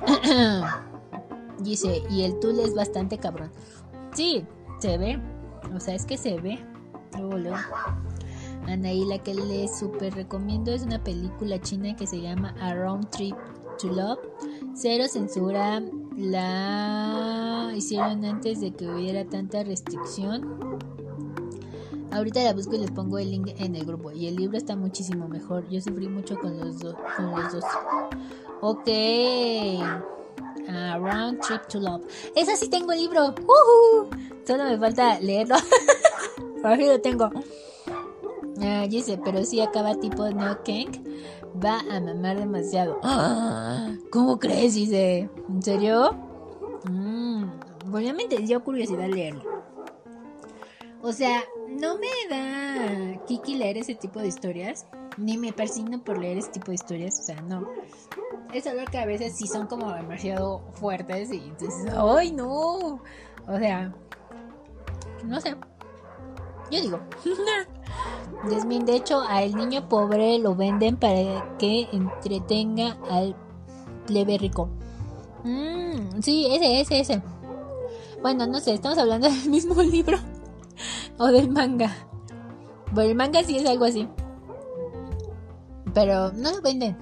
Dice, 1.60 2.02
y 2.08 2.22
el 2.22 2.38
tul 2.40 2.58
es 2.60 2.74
bastante 2.74 3.18
cabrón. 3.18 3.50
Sí, 4.12 4.46
se 4.78 4.96
ve. 4.96 5.20
O 5.74 5.80
sea, 5.80 5.94
es 5.94 6.06
que 6.06 6.16
se 6.16 6.40
ve. 6.40 6.58
Luego, 7.16 7.36
luego. 7.38 7.56
Anaí, 8.66 9.04
la 9.04 9.18
que 9.18 9.34
le 9.34 9.68
super 9.68 10.14
recomiendo 10.14 10.72
es 10.72 10.82
una 10.82 11.02
película 11.02 11.60
china 11.60 11.94
que 11.96 12.06
se 12.06 12.20
llama 12.20 12.54
A 12.60 12.74
Round 12.74 13.08
Trip 13.10 13.36
to 13.78 13.88
Love. 13.88 14.18
Cero 14.80 15.04
censura. 15.08 15.82
La 16.16 17.72
hicieron 17.74 18.24
antes 18.24 18.60
de 18.60 18.72
que 18.72 18.86
hubiera 18.86 19.24
tanta 19.24 19.64
restricción. 19.64 20.78
Ahorita 22.12 22.44
la 22.44 22.52
busco 22.52 22.76
y 22.76 22.78
les 22.78 22.90
pongo 22.92 23.18
el 23.18 23.32
link 23.32 23.48
en 23.58 23.74
el 23.74 23.84
grupo. 23.84 24.12
Y 24.12 24.28
el 24.28 24.36
libro 24.36 24.56
está 24.56 24.76
muchísimo 24.76 25.26
mejor. 25.26 25.68
Yo 25.68 25.80
sufrí 25.80 26.08
mucho 26.08 26.38
con 26.38 26.58
los, 26.60 26.78
dos 26.78 26.94
con 27.16 27.30
los 27.32 27.52
dos. 27.52 27.64
Ok. 28.60 28.88
Round 30.68 31.40
Trip 31.40 31.66
to 31.66 31.80
Love. 31.80 32.04
Esa 32.36 32.54
sí 32.54 32.68
tengo 32.68 32.92
el 32.92 33.00
libro. 33.00 33.34
Solo 34.46 34.64
me 34.64 34.78
falta 34.78 35.18
leerlo. 35.18 35.56
Por 36.62 36.78
lo 36.78 37.00
tengo. 37.00 37.30
Ah, 38.60 38.86
dice, 38.88 39.18
pero 39.24 39.44
si 39.44 39.60
acaba 39.60 39.96
tipo 39.96 40.30
No 40.30 40.58
Kang. 40.64 41.04
Va 41.64 41.80
a 41.90 42.00
mamar 42.00 42.38
demasiado. 42.38 43.00
¿Cómo 44.12 44.38
crees? 44.38 44.74
Dice. 44.74 45.28
¿En 45.48 45.62
serio? 45.62 46.12
Mm, 46.84 47.44
obviamente 47.92 48.38
dio 48.38 48.62
curiosidad 48.62 49.08
leerlo. 49.08 49.42
O 51.02 51.12
sea, 51.12 51.42
no 51.68 51.96
me 51.98 52.08
da 52.28 53.24
kiki 53.26 53.56
leer 53.56 53.78
ese 53.78 53.94
tipo 53.94 54.20
de 54.20 54.28
historias. 54.28 54.86
Ni 55.16 55.36
me 55.36 55.52
persigno 55.52 56.02
por 56.02 56.18
leer 56.18 56.38
ese 56.38 56.50
tipo 56.50 56.70
de 56.70 56.76
historias. 56.76 57.18
O 57.20 57.22
sea, 57.22 57.40
no 57.42 57.66
es 58.52 58.66
algo 58.66 58.84
que 58.90 58.98
a 58.98 59.06
veces 59.06 59.36
sí 59.36 59.46
son 59.46 59.66
como 59.66 59.92
demasiado 59.92 60.60
fuertes 60.74 61.32
y 61.32 61.38
entonces, 61.38 61.92
¡ay 61.94 62.32
no! 62.32 63.00
O 63.46 63.58
sea, 63.58 63.92
no 65.24 65.40
sé. 65.40 65.54
Yo 66.70 66.80
digo. 66.80 67.00
Desmin, 68.48 68.84
de 68.84 68.96
hecho, 68.96 69.20
al 69.20 69.54
niño 69.54 69.88
pobre 69.88 70.38
lo 70.38 70.54
venden 70.54 70.96
para 70.96 71.56
que 71.58 71.88
entretenga 71.92 72.96
al 73.10 73.34
plebe 74.06 74.38
rico. 74.38 74.68
Mm, 75.44 76.20
sí, 76.22 76.46
ese, 76.50 76.80
ese, 76.80 77.00
ese. 77.00 77.22
Bueno, 78.22 78.46
no 78.46 78.60
sé, 78.60 78.74
estamos 78.74 78.98
hablando 78.98 79.28
del 79.30 79.50
mismo 79.50 79.82
libro 79.82 80.18
o 81.18 81.26
del 81.26 81.50
manga. 81.50 81.94
Bueno, 82.92 83.10
el 83.10 83.16
manga 83.16 83.42
sí 83.42 83.56
es 83.56 83.66
algo 83.66 83.84
así. 83.84 84.08
Pero 85.94 86.32
no 86.32 86.52
lo 86.52 86.60
venden 86.60 86.96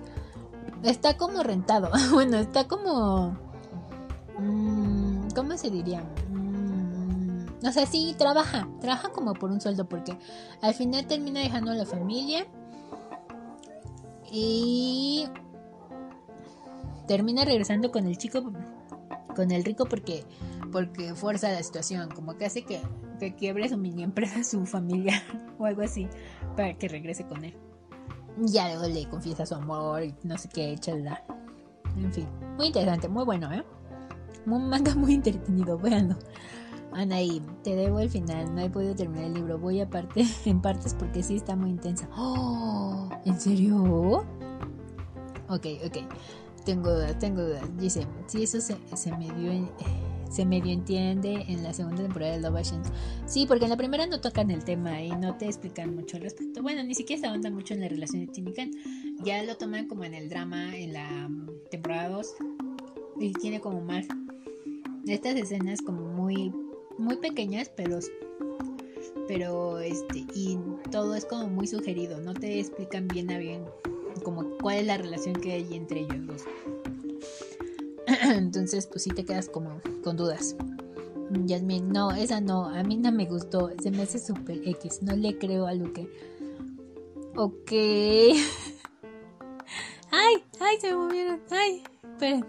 está 0.91 1.17
como 1.17 1.43
rentado. 1.43 1.91
bueno, 2.13 2.39
está 2.39 2.67
como... 2.67 3.37
Mm, 4.39 5.29
¿Cómo 5.35 5.57
se 5.57 5.71
diría? 5.71 6.03
O 7.67 7.73
sea, 7.73 7.87
sí, 7.87 8.15
trabaja. 8.17 8.69
Trabaja 8.81 9.11
como 9.11 9.35
por 9.35 9.51
un 9.51 9.61
sueldo 9.61 9.89
porque 9.89 10.17
al 10.63 10.75
final 10.75 11.07
termina 11.07 11.41
dejando 11.41 11.71
a 11.71 11.75
la 11.75 11.87
familia. 11.87 12.47
Y 14.31 15.27
termina 17.07 17.45
regresando 17.45 17.93
con 17.93 18.07
el 18.07 18.19
chico, 18.19 18.53
con 19.35 19.51
el 19.53 19.65
rico 19.65 19.87
porque 19.87 20.25
porque 20.73 21.15
fuerza 21.15 21.51
la 21.51 21.63
situación, 21.63 22.11
como 22.11 22.37
que 22.37 22.45
hace 22.45 22.65
que, 22.65 22.83
que 23.21 23.37
quiebre 23.37 23.69
su 23.69 23.79
mini 23.79 24.03
empresa, 24.03 24.43
su 24.43 24.67
familia 24.67 25.23
o 25.59 25.65
algo 25.65 25.83
así, 25.83 26.09
para 26.57 26.77
que 26.77 26.89
regrese 26.89 27.25
con 27.25 27.45
él 27.45 27.57
ya 28.39 28.69
luego 28.69 28.93
le 28.93 29.09
confiesa 29.09 29.47
su 29.47 29.55
amor 29.55 30.03
y 30.05 30.15
no 30.23 30.37
sé 30.37 30.49
qué, 30.49 30.77
chalala. 30.79 31.23
En 31.97 32.13
fin, 32.13 32.29
muy 32.57 32.67
interesante, 32.67 33.09
muy 33.09 33.25
bueno, 33.25 33.51
¿eh? 33.53 33.65
Un 34.47 34.69
manga 34.69 34.95
muy 34.95 35.15
entretenido, 35.15 35.79
véanlo. 35.79 36.17
Anaí, 36.93 37.43
te 37.63 37.77
debo 37.77 38.01
el 38.01 38.11
final, 38.11 38.55
no 38.55 38.61
he 38.61 38.71
podido 38.71 38.95
terminar 38.95 39.25
el 39.25 39.35
libro, 39.35 39.59
voy 39.59 39.81
a 39.81 39.89
parte, 39.89 40.25
en 40.45 40.61
partes 40.61 40.95
porque 40.95 41.23
sí 41.23 41.37
está 41.37 41.57
muy 41.57 41.71
intensa. 41.71 42.09
¡Oh! 42.17 43.09
¿En 43.25 43.41
serio? 43.41 44.25
Ok, 45.49 45.67
ok. 45.85 45.99
Tengo 46.65 46.93
dudas, 46.93 47.19
tengo 47.19 47.43
dudas. 47.43 47.65
Dice, 47.77 48.07
si 48.27 48.43
eso 48.43 48.61
se, 48.61 48.77
se 48.95 49.17
me 49.17 49.31
dio 49.33 49.53
en 49.53 49.69
se 50.31 50.45
medio 50.45 50.73
entiende 50.73 51.45
en 51.49 51.63
la 51.63 51.73
segunda 51.73 52.03
temporada 52.03 52.33
de 52.33 52.41
Love 52.41 52.57
Ashen. 52.57 52.83
Sí, 53.27 53.47
porque 53.47 53.65
en 53.65 53.71
la 53.71 53.77
primera 53.77 54.07
no 54.07 54.21
tocan 54.21 54.51
el 54.51 54.65
tema 54.65 55.01
y 55.01 55.11
no 55.11 55.37
te 55.37 55.47
explican 55.47 55.95
mucho 55.95 56.17
al 56.17 56.25
respecto. 56.25 56.63
Bueno, 56.63 56.83
ni 56.83 56.95
siquiera 56.95 57.21
se 57.21 57.27
ahonda 57.27 57.51
mucho 57.51 57.75
en 57.75 57.81
la 57.81 57.89
relación 57.89 58.27
de 58.27 58.33
Tim 58.33 58.49
y 58.49 59.25
Ya 59.25 59.43
lo 59.43 59.57
toman 59.57 59.87
como 59.87 60.05
en 60.05 60.15
el 60.15 60.29
drama 60.29 60.77
en 60.77 60.93
la 60.93 61.29
mm, 61.29 61.49
temporada 61.71 62.09
2 62.11 62.35
y 63.21 63.33
tiene 63.35 63.61
como 63.61 63.81
más 63.81 64.07
estas 65.07 65.37
escenas 65.37 65.81
como 65.81 66.03
muy 66.03 66.53
muy 66.99 67.17
pequeñas, 67.17 67.71
pero 67.75 67.99
pero 69.29 69.79
este 69.81 70.25
y 70.35 70.59
todo 70.91 71.15
es 71.15 71.25
como 71.25 71.49
muy 71.49 71.67
sugerido, 71.67 72.21
no 72.21 72.35
te 72.35 72.61
explican 72.61 73.09
bien 73.09 73.31
a 73.33 73.39
bien 73.39 73.65
como 74.23 74.45
cuál 74.59 74.77
es 74.79 74.87
la 74.87 74.97
relación 74.97 75.35
que 75.35 75.53
hay 75.53 75.75
entre 75.75 76.01
ellos. 76.01 76.45
Entonces, 78.23 78.87
pues 78.87 79.03
sí 79.03 79.11
te 79.11 79.25
quedas 79.25 79.49
como 79.49 79.81
con 80.03 80.17
dudas. 80.17 80.57
Yasmin, 81.45 81.89
no, 81.89 82.13
esa 82.13 82.41
no, 82.41 82.67
a 82.67 82.85
mí 82.85 82.97
no 82.97 83.11
me 83.11 83.27
gustó, 83.27 83.71
se 83.83 83.91
me 83.91 84.03
hace 84.03 84.19
super 84.19 84.57
X, 84.65 85.03
no 85.03 85.17
le 85.17 85.37
creo 85.39 85.67
a 85.67 85.75
lo 85.75 85.93
que... 85.93 86.09
Ok. 87.35 87.73
ay, 90.13 90.45
ay, 90.61 90.81
se 90.81 90.95
movieron, 90.95 91.41
ay, 91.51 91.83
esperen. 92.13 92.47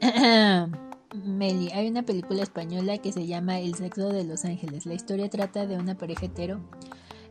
Meli, 1.14 1.70
hay 1.72 1.88
una 1.88 2.02
película 2.02 2.42
española 2.42 2.98
que 2.98 3.12
se 3.12 3.26
llama 3.26 3.60
El 3.60 3.74
sexo 3.74 4.10
de 4.10 4.24
los 4.24 4.44
ángeles. 4.44 4.84
La 4.84 4.92
historia 4.92 5.30
trata 5.30 5.66
de 5.66 5.78
una 5.78 5.96
pareja 5.96 6.26
hetero. 6.26 6.60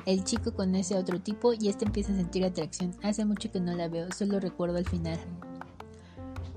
El 0.07 0.23
chico 0.23 0.53
conoce 0.53 0.95
a 0.95 0.99
otro 0.99 1.21
tipo 1.21 1.53
y 1.53 1.69
este 1.69 1.85
empieza 1.85 2.11
a 2.11 2.15
sentir 2.15 2.43
atracción. 2.43 2.95
Hace 3.03 3.23
mucho 3.25 3.51
que 3.51 3.59
no 3.59 3.75
la 3.75 3.87
veo, 3.87 4.11
solo 4.11 4.39
recuerdo 4.39 4.77
al 4.77 4.85
final. 4.85 5.19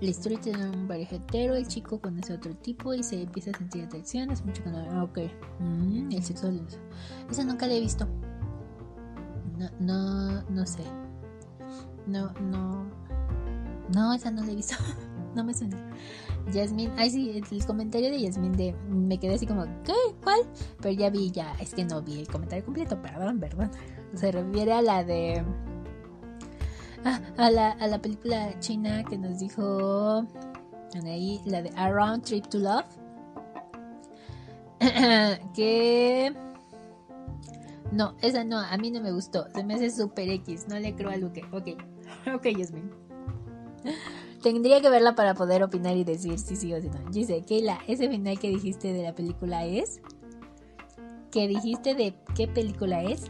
La 0.01 0.09
historia 0.09 0.41
tiene 0.41 0.71
un 0.71 0.89
pareja 0.89 1.17
hetero, 1.17 1.57
el 1.57 1.69
chico 1.69 2.01
conoce 2.01 2.33
a 2.33 2.37
otro 2.37 2.55
tipo 2.57 2.95
y 2.95 3.03
se 3.03 3.23
empieza 3.23 3.51
a 3.51 3.59
sentir 3.59 3.85
atracción. 3.85 4.31
Hace 4.31 4.45
mucho 4.45 4.63
que 4.63 4.71
no 4.71 4.79
la 4.79 4.89
veo. 4.89 5.05
Ok. 5.05 5.19
Mm, 5.59 6.13
el 6.13 6.23
sexo 6.23 6.47
de 6.47 6.53
los... 6.53 6.79
Esa 7.31 7.45
nunca 7.45 7.67
la 7.67 7.75
he 7.75 7.81
visto. 7.81 8.09
No, 9.59 9.69
no, 9.79 10.43
no 10.49 10.67
sé. 10.67 10.85
No, 12.07 12.33
no. 12.41 12.87
No, 13.95 14.15
esa 14.15 14.31
no 14.31 14.43
la 14.43 14.53
he 14.53 14.57
visto. 14.57 14.77
no 15.35 15.45
me 15.45 15.53
suena. 15.53 15.77
Yasmin, 16.53 16.91
ay 16.97 17.11
sí, 17.11 17.43
el 17.51 17.67
comentario 17.67 18.11
de 18.11 18.21
Yasmin 18.21 18.53
de 18.53 18.75
me 18.89 19.19
quedé 19.19 19.35
así 19.35 19.47
como, 19.47 19.65
¿qué? 19.85 19.95
¿Cuál? 20.23 20.41
Pero 20.81 20.95
ya 20.95 21.11
vi, 21.11 21.31
ya, 21.31 21.55
es 21.61 21.75
que 21.75 21.85
no 21.85 22.03
vi 22.03 22.21
el 22.21 22.29
comentario 22.29 22.65
completo, 22.65 23.01
perdón, 23.01 23.39
perdón. 23.39 23.71
Se 24.15 24.33
refiere 24.33 24.73
a 24.73 24.83
la 24.83 25.05
de 25.05 25.45
ah, 27.05 27.21
a 27.37 27.51
la, 27.51 27.71
a 27.73 27.87
la 27.87 28.01
película 28.01 28.59
china 28.59 29.05
que 29.05 29.17
nos 29.19 29.39
dijo 29.39 30.27
ahí, 31.05 31.41
la 31.45 31.63
de 31.63 31.71
Around 31.77 32.25
Trip 32.25 32.47
to 32.47 32.59
Love. 32.59 32.85
que 35.55 36.35
no, 37.93 38.15
esa 38.23 38.45
no, 38.45 38.59
a 38.59 38.77
mí 38.77 38.91
no 38.91 39.01
me 39.01 39.13
gustó. 39.13 39.47
Se 39.55 39.65
me 39.65 39.75
hace 39.75 39.91
super 39.91 40.29
X, 40.29 40.69
no 40.69 40.79
le 40.79 40.95
creo 40.95 41.11
a 41.11 41.17
Luke. 41.17 41.43
Ok, 41.53 41.69
ok, 42.35 42.45
Yasmin. 42.57 42.91
Tendría 44.43 44.81
que 44.81 44.89
verla 44.89 45.15
para 45.15 45.35
poder 45.35 45.63
opinar 45.63 45.97
y 45.97 46.05
decir 46.05 46.39
si 46.39 46.57
sí 46.57 46.73
o 46.73 46.81
si 46.81 46.89
no. 46.89 46.99
Dice, 47.11 47.43
Keila, 47.43 47.79
ese 47.87 48.09
final 48.09 48.39
que 48.39 48.49
dijiste 48.49 48.93
de 48.93 49.03
la 49.03 49.15
película 49.15 49.67
es. 49.67 50.01
¿Qué 51.31 51.47
dijiste 51.47 51.95
de 51.95 52.15
qué 52.35 52.49
película 52.49 53.03
es? 53.03 53.25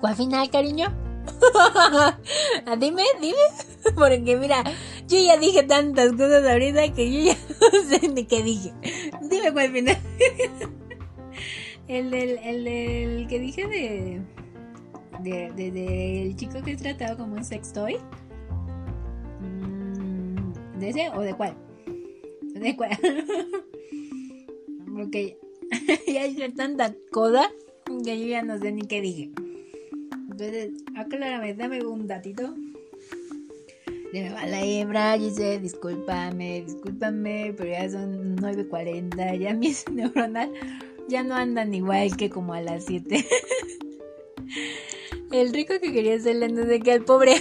¿Cuál 0.00 0.14
final, 0.14 0.48
cariño? 0.50 0.86
dime, 2.78 3.02
dime. 3.20 3.36
Porque 3.94 4.36
mira, 4.36 4.62
yo 5.06 5.18
ya 5.18 5.36
dije 5.36 5.64
tantas 5.64 6.12
cosas 6.12 6.46
ahorita 6.46 6.92
que 6.94 7.12
yo 7.12 7.32
ya 7.32 7.36
no 7.72 7.88
sé 7.88 8.08
ni 8.08 8.24
qué 8.24 8.42
dije. 8.42 8.72
Dime 9.22 9.52
cuál 9.52 9.72
final. 9.72 9.98
el, 11.88 12.10
del, 12.10 12.38
el 12.38 12.64
del 12.64 13.26
que 13.28 13.38
dije 13.38 13.66
de. 13.66 14.22
De, 15.20 15.50
de, 15.50 15.72
de, 15.72 16.22
el 16.22 16.36
chico 16.36 16.62
que 16.62 16.70
es 16.70 16.80
tratado 16.80 17.16
como 17.16 17.34
un 17.34 17.44
sex 17.44 17.72
toy. 17.72 17.98
¿De 20.78 20.90
ese 20.90 21.10
o 21.10 21.20
de 21.20 21.34
cuál? 21.34 21.56
¿De 22.54 22.76
cuál? 22.76 22.90
Porque 24.94 25.38
ya 26.06 26.26
hice 26.26 26.48
tanta 26.50 26.94
coda 27.10 27.50
que 28.04 28.20
yo 28.20 28.26
ya 28.26 28.42
no 28.42 28.58
sé 28.58 28.72
ni 28.72 28.82
qué 28.82 29.00
dije. 29.00 29.30
Entonces, 30.30 30.70
aclárame, 30.96 31.54
dame 31.54 31.84
un 31.84 32.06
datito. 32.06 32.54
De 34.12 34.30
va 34.30 34.46
la 34.46 34.64
hebra, 34.64 35.18
dice, 35.18 35.58
discúlpame, 35.58 36.62
discúlpame, 36.62 37.54
pero 37.56 37.70
ya 37.70 37.90
son 37.90 38.36
9.40, 38.36 39.38
ya 39.38 39.52
mis 39.52 39.86
neuronal 39.90 40.50
ya 41.08 41.22
no 41.22 41.34
andan 41.34 41.74
igual 41.74 42.16
que 42.16 42.30
como 42.30 42.54
a 42.54 42.60
las 42.60 42.84
7. 42.84 43.26
El 45.32 45.52
rico 45.52 45.74
que 45.80 45.92
quería 45.92 46.14
hacerle 46.14 46.48
no 46.48 46.64
sé 46.66 46.80
qué 46.80 46.92
al 46.92 47.04
pobre. 47.04 47.36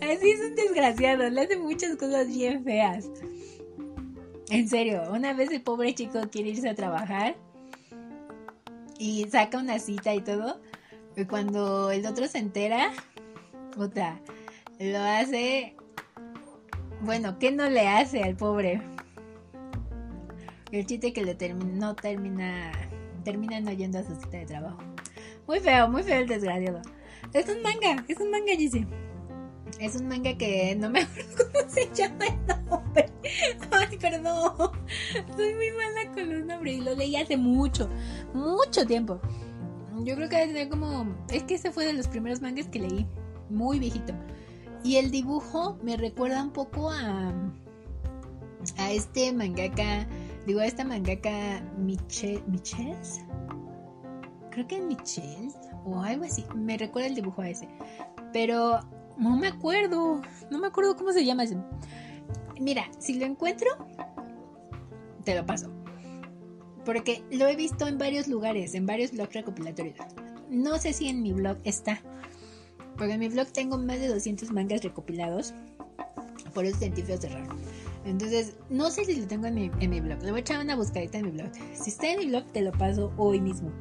Así 0.00 0.30
es 0.30 0.40
un 0.40 0.54
desgraciado, 0.54 1.28
le 1.30 1.40
hace 1.40 1.56
muchas 1.56 1.96
cosas 1.96 2.28
bien 2.28 2.64
feas. 2.64 3.10
En 4.50 4.68
serio, 4.68 5.02
una 5.10 5.32
vez 5.32 5.50
el 5.50 5.62
pobre 5.62 5.94
chico 5.94 6.20
quiere 6.30 6.50
irse 6.50 6.68
a 6.68 6.74
trabajar 6.74 7.36
y 8.98 9.24
saca 9.30 9.58
una 9.58 9.78
cita 9.78 10.14
y 10.14 10.20
todo. 10.20 10.60
Y 11.16 11.24
cuando 11.24 11.90
el 11.90 12.06
otro 12.06 12.26
se 12.26 12.38
entera, 12.38 12.92
puta, 13.72 14.20
lo 14.78 14.98
hace. 14.98 15.74
Bueno, 17.00 17.38
¿qué 17.38 17.50
no 17.50 17.68
le 17.68 17.88
hace 17.88 18.22
al 18.22 18.36
pobre? 18.36 18.82
El 20.72 20.86
chiste 20.86 21.12
que 21.12 21.24
le 21.24 21.34
termina, 21.34 21.72
no 21.72 21.94
termina, 21.94 22.72
termina 23.24 23.60
no 23.60 23.72
yendo 23.72 23.98
a 23.98 24.04
su 24.04 24.14
cita 24.16 24.38
de 24.38 24.46
trabajo. 24.46 24.78
Muy 25.46 25.60
feo, 25.60 25.88
muy 25.88 26.02
feo 26.02 26.20
el 26.20 26.28
desgraciado. 26.28 26.82
Es 27.32 27.48
un 27.48 27.62
manga, 27.62 28.04
es 28.08 28.18
un 28.18 28.30
manga, 28.30 28.56
dice. 28.56 28.86
Es 29.80 29.96
un 29.96 30.08
manga 30.08 30.36
que 30.36 30.76
no 30.76 30.88
me 30.90 31.00
acuerdo 31.02 31.44
cómo 31.52 31.68
se 31.68 31.90
llama 31.94 32.26
el 32.26 32.46
nombre. 32.46 33.10
Ay, 33.70 33.98
perdón. 33.98 34.70
Soy 35.36 35.54
muy 35.54 35.70
mala 35.72 36.12
con 36.12 36.32
los 36.32 36.46
nombres 36.46 36.76
y 36.76 36.80
lo 36.80 36.94
leí 36.94 37.16
hace 37.16 37.36
mucho, 37.36 37.88
mucho 38.32 38.86
tiempo. 38.86 39.20
Yo 40.02 40.14
creo 40.16 40.28
que 40.28 40.46
debe 40.46 40.68
como. 40.68 41.14
Es 41.30 41.44
que 41.44 41.54
ese 41.54 41.70
fue 41.70 41.86
de 41.86 41.92
los 41.92 42.08
primeros 42.08 42.40
mangas 42.40 42.68
que 42.68 42.80
leí. 42.80 43.06
Muy 43.50 43.78
viejito. 43.78 44.12
Y 44.82 44.96
el 44.96 45.10
dibujo 45.10 45.78
me 45.82 45.96
recuerda 45.96 46.42
un 46.42 46.52
poco 46.52 46.90
a. 46.90 47.32
A 48.78 48.92
este 48.92 49.32
mangaka. 49.32 50.06
Digo, 50.46 50.60
a 50.60 50.66
esta 50.66 50.84
mangaka 50.84 51.62
Michelle. 51.78 52.42
¿Michelle? 52.46 52.96
Creo 54.50 54.66
que 54.66 54.76
es 54.76 54.82
Michelle. 54.82 55.52
O 55.84 56.00
algo 56.00 56.24
así. 56.24 56.44
Me 56.54 56.76
recuerda 56.76 57.08
el 57.08 57.14
dibujo 57.14 57.42
a 57.42 57.48
ese. 57.48 57.68
Pero 58.32 58.80
no 59.18 59.36
me 59.36 59.48
acuerdo. 59.48 60.20
No 60.50 60.58
me 60.58 60.66
acuerdo 60.66 60.96
cómo 60.96 61.12
se 61.12 61.24
llama. 61.24 61.44
Mira, 62.60 62.88
si 62.98 63.18
lo 63.18 63.26
encuentro, 63.26 63.68
te 65.24 65.34
lo 65.34 65.44
paso. 65.46 65.70
Porque 66.84 67.24
lo 67.30 67.46
he 67.48 67.56
visto 67.56 67.86
en 67.88 67.98
varios 67.98 68.28
lugares, 68.28 68.74
en 68.74 68.86
varios 68.86 69.12
blogs 69.12 69.34
recopilatorios. 69.34 69.96
No 70.50 70.78
sé 70.78 70.92
si 70.92 71.08
en 71.08 71.22
mi 71.22 71.32
blog 71.32 71.58
está. 71.64 72.02
Porque 72.96 73.14
en 73.14 73.20
mi 73.20 73.28
blog 73.28 73.48
tengo 73.48 73.78
más 73.78 73.98
de 73.98 74.08
200 74.08 74.52
mangas 74.52 74.82
recopilados. 74.82 75.54
Por 76.52 76.64
eso 76.64 76.78
sentí 76.78 77.02
feo 77.02 77.20
cerrar. 77.20 77.48
Entonces, 78.04 78.56
no 78.68 78.90
sé 78.90 79.06
si 79.06 79.16
lo 79.16 79.26
tengo 79.26 79.46
en 79.46 79.54
mi, 79.54 79.70
en 79.80 79.90
mi 79.90 80.00
blog. 80.00 80.22
Le 80.22 80.30
voy 80.30 80.38
a 80.38 80.42
echar 80.42 80.62
una 80.62 80.76
buscadita 80.76 81.18
en 81.18 81.24
mi 81.24 81.30
blog. 81.30 81.50
Si 81.72 81.90
está 81.90 82.12
en 82.12 82.18
mi 82.18 82.26
blog, 82.26 82.44
te 82.52 82.60
lo 82.60 82.70
paso 82.72 83.12
hoy 83.16 83.40
mismo. 83.40 83.72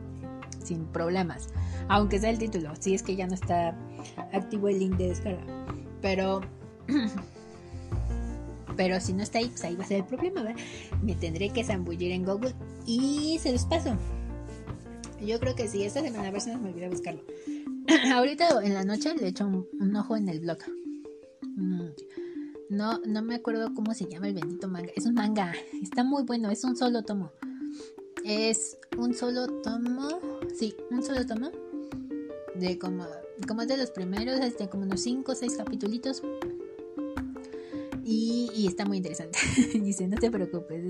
Sin 0.64 0.85
problemas 0.85 1.49
aunque 1.90 2.19
sea 2.19 2.30
el 2.30 2.38
título, 2.38 2.73
si 2.80 2.94
es 2.94 3.03
que 3.03 3.15
ya 3.15 3.27
no 3.27 3.34
está 3.34 3.76
activo 4.31 4.69
el 4.69 4.80
link 4.80 4.98
de 4.98 5.10
descarga. 5.10 5.44
Pero 6.02 6.41
pero 8.77 8.99
si 8.99 9.14
no 9.14 9.23
está 9.23 9.40
ahí, 9.40 9.48
pues 9.48 9.64
ahí 9.64 9.76
va 9.76 9.84
a 9.84 9.88
ser 9.88 9.98
el 9.98 10.06
problema, 10.06 10.44
¿verdad? 10.44 10.61
Me 11.02 11.15
tendré 11.15 11.49
que 11.49 11.64
zambullir 11.64 12.11
en 12.11 12.26
Google 12.26 12.53
y 12.85 13.38
se 13.40 13.52
los 13.52 13.65
paso. 13.65 13.95
Yo 15.22 15.40
creo 15.40 15.56
que 15.56 15.68
sí, 15.68 15.84
esta 15.84 16.02
semana 16.02 16.27
a 16.27 16.31
ver 16.31 16.41
si 16.41 16.56
me 16.56 16.69
olvida 16.69 16.90
buscarlo. 16.90 17.23
Ahorita 18.14 18.64
en 18.64 18.73
la 18.73 18.84
noche 18.84 19.14
le 19.15 19.27
echo 19.27 19.48
un, 19.48 19.68
un, 19.80 19.95
ojo 19.95 20.18
en 20.18 20.27
el 20.30 20.40
blog. 20.40 20.57
Mm, 21.56 21.90
no, 22.69 22.99
no 23.06 23.22
me 23.22 23.35
acuerdo 23.35 23.73
cómo 23.73 23.94
se 23.94 24.06
llama 24.06 24.27
el 24.27 24.34
bendito 24.34 24.68
manga. 24.68 24.91
Es 24.95 25.06
un 25.06 25.14
manga. 25.14 25.53
Está 25.81 26.03
muy 26.03 26.23
bueno. 26.23 26.49
Es 26.49 26.64
un 26.64 26.76
solo 26.76 27.03
tomo. 27.03 27.31
Es 28.24 28.78
un 28.98 29.14
solo 29.14 29.48
tomo. 29.62 30.08
Sí, 30.56 30.76
un 30.91 31.04
solo 31.04 31.26
tomo 31.26 31.52
de 32.56 32.78
como, 32.78 33.06
como 33.48 33.62
es 33.62 33.68
de 33.68 33.78
los 33.78 33.91
primeros, 33.91 34.40
este, 34.40 34.70
como 34.70 34.84
unos 34.84 35.02
5 35.02 35.32
o 35.32 35.36
6 35.36 35.58
capítulos. 35.58 36.22
Y, 38.06 38.52
y, 38.54 38.68
está 38.68 38.86
muy 38.86 38.98
interesante. 38.98 39.40
Dice, 39.74 40.08
no 40.08 40.18
te 40.18 40.30
preocupes, 40.30 40.84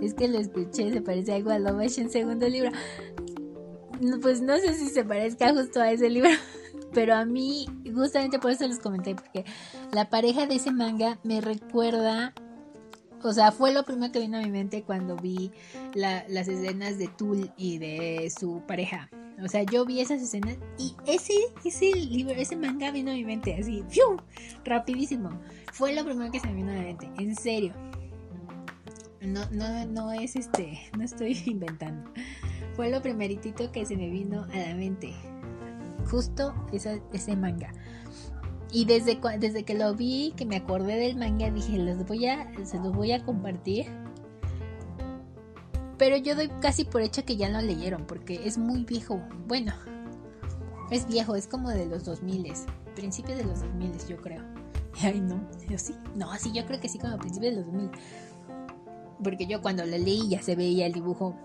es 0.00 0.14
que 0.14 0.28
lo 0.28 0.38
escuché, 0.38 0.92
se 0.92 1.02
parece 1.02 1.32
algo 1.32 1.50
a 1.50 1.58
Love 1.58 1.98
en 1.98 2.10
segundo 2.10 2.48
libro. 2.48 2.70
Pues 4.22 4.40
no 4.40 4.56
sé 4.58 4.74
si 4.74 4.88
se 4.88 5.04
parezca 5.04 5.52
justo 5.52 5.80
a 5.80 5.90
ese 5.90 6.10
libro, 6.10 6.30
pero 6.92 7.14
a 7.14 7.24
mí 7.24 7.66
justamente 7.92 8.38
por 8.38 8.50
eso 8.50 8.66
les 8.66 8.78
comenté, 8.78 9.14
porque 9.14 9.44
la 9.92 10.10
pareja 10.10 10.46
de 10.46 10.56
ese 10.56 10.72
manga 10.72 11.18
me 11.24 11.40
recuerda, 11.40 12.34
o 13.24 13.32
sea, 13.32 13.52
fue 13.52 13.72
lo 13.72 13.84
primero 13.84 14.12
que 14.12 14.20
vino 14.20 14.36
a 14.36 14.42
mi 14.42 14.50
mente 14.50 14.82
cuando 14.82 15.16
vi 15.16 15.50
las 15.94 16.46
escenas 16.46 16.98
de 16.98 17.08
Tul 17.08 17.50
y 17.56 17.78
de 17.78 18.30
su 18.38 18.62
pareja. 18.66 19.08
O 19.42 19.48
sea, 19.48 19.62
yo 19.62 19.84
vi 19.84 20.00
esas 20.00 20.22
escenas 20.22 20.58
y 20.78 20.94
ese, 21.06 21.32
ese 21.64 21.90
libro, 21.92 22.34
ese 22.34 22.54
manga 22.54 22.90
vino 22.90 23.10
a 23.10 23.14
mi 23.14 23.24
mente 23.24 23.56
así, 23.58 23.82
¡fium! 23.88 24.18
rapidísimo. 24.64 25.30
Fue 25.72 25.94
lo 25.94 26.04
primero 26.04 26.30
que 26.30 26.38
se 26.38 26.46
me 26.48 26.54
vino 26.54 26.70
a 26.70 26.76
la 26.76 26.82
mente, 26.82 27.10
en 27.18 27.34
serio. 27.34 27.72
No, 29.22 29.40
no, 29.50 29.86
no 29.86 30.12
es 30.12 30.36
este, 30.36 30.78
no 30.96 31.02
estoy 31.02 31.42
inventando. 31.46 32.10
Fue 32.76 32.90
lo 32.90 33.00
primeritito 33.00 33.72
que 33.72 33.86
se 33.86 33.96
me 33.96 34.10
vino 34.10 34.44
a 34.52 34.56
la 34.56 34.74
mente. 34.74 35.14
Justo 36.10 36.54
ese 36.72 37.36
manga. 37.36 37.72
Y 38.74 38.84
desde, 38.84 39.18
desde 39.38 39.62
que 39.62 39.74
lo 39.74 39.94
vi, 39.94 40.34
que 40.36 40.44
me 40.44 40.56
acordé 40.56 40.96
del 40.96 41.16
manga, 41.16 41.50
dije, 41.50 41.78
se 42.64 42.78
los 42.78 42.92
voy 42.92 43.12
a 43.12 43.24
compartir 43.24 43.86
pero 45.96 46.16
yo 46.16 46.34
doy 46.34 46.48
casi 46.60 46.84
por 46.84 47.02
hecho 47.02 47.24
que 47.24 47.36
ya 47.36 47.48
lo 47.48 47.60
leyeron 47.60 48.04
porque 48.06 48.46
es 48.46 48.58
muy 48.58 48.84
viejo. 48.84 49.20
Bueno, 49.46 49.72
es 50.90 51.06
viejo, 51.06 51.36
es 51.36 51.46
como 51.46 51.70
de 51.70 51.86
los 51.86 52.04
2000, 52.04 52.52
principios 52.94 53.38
de 53.38 53.44
los 53.44 53.60
2000 53.60 53.92
yo 54.08 54.16
creo. 54.18 54.42
Ay, 55.02 55.20
no, 55.20 55.48
yo 55.68 55.78
sí. 55.78 55.94
No, 56.14 56.34
sí, 56.38 56.52
yo 56.52 56.66
creo 56.66 56.80
que 56.80 56.88
sí, 56.88 56.98
como 56.98 57.18
principios 57.18 57.54
de 57.54 57.60
los 57.60 57.66
2000. 57.66 57.90
Porque 59.22 59.46
yo 59.46 59.62
cuando 59.62 59.84
lo 59.86 59.96
leí 59.96 60.28
ya 60.28 60.42
se 60.42 60.56
veía 60.56 60.86
el 60.86 60.92
dibujo 60.92 61.36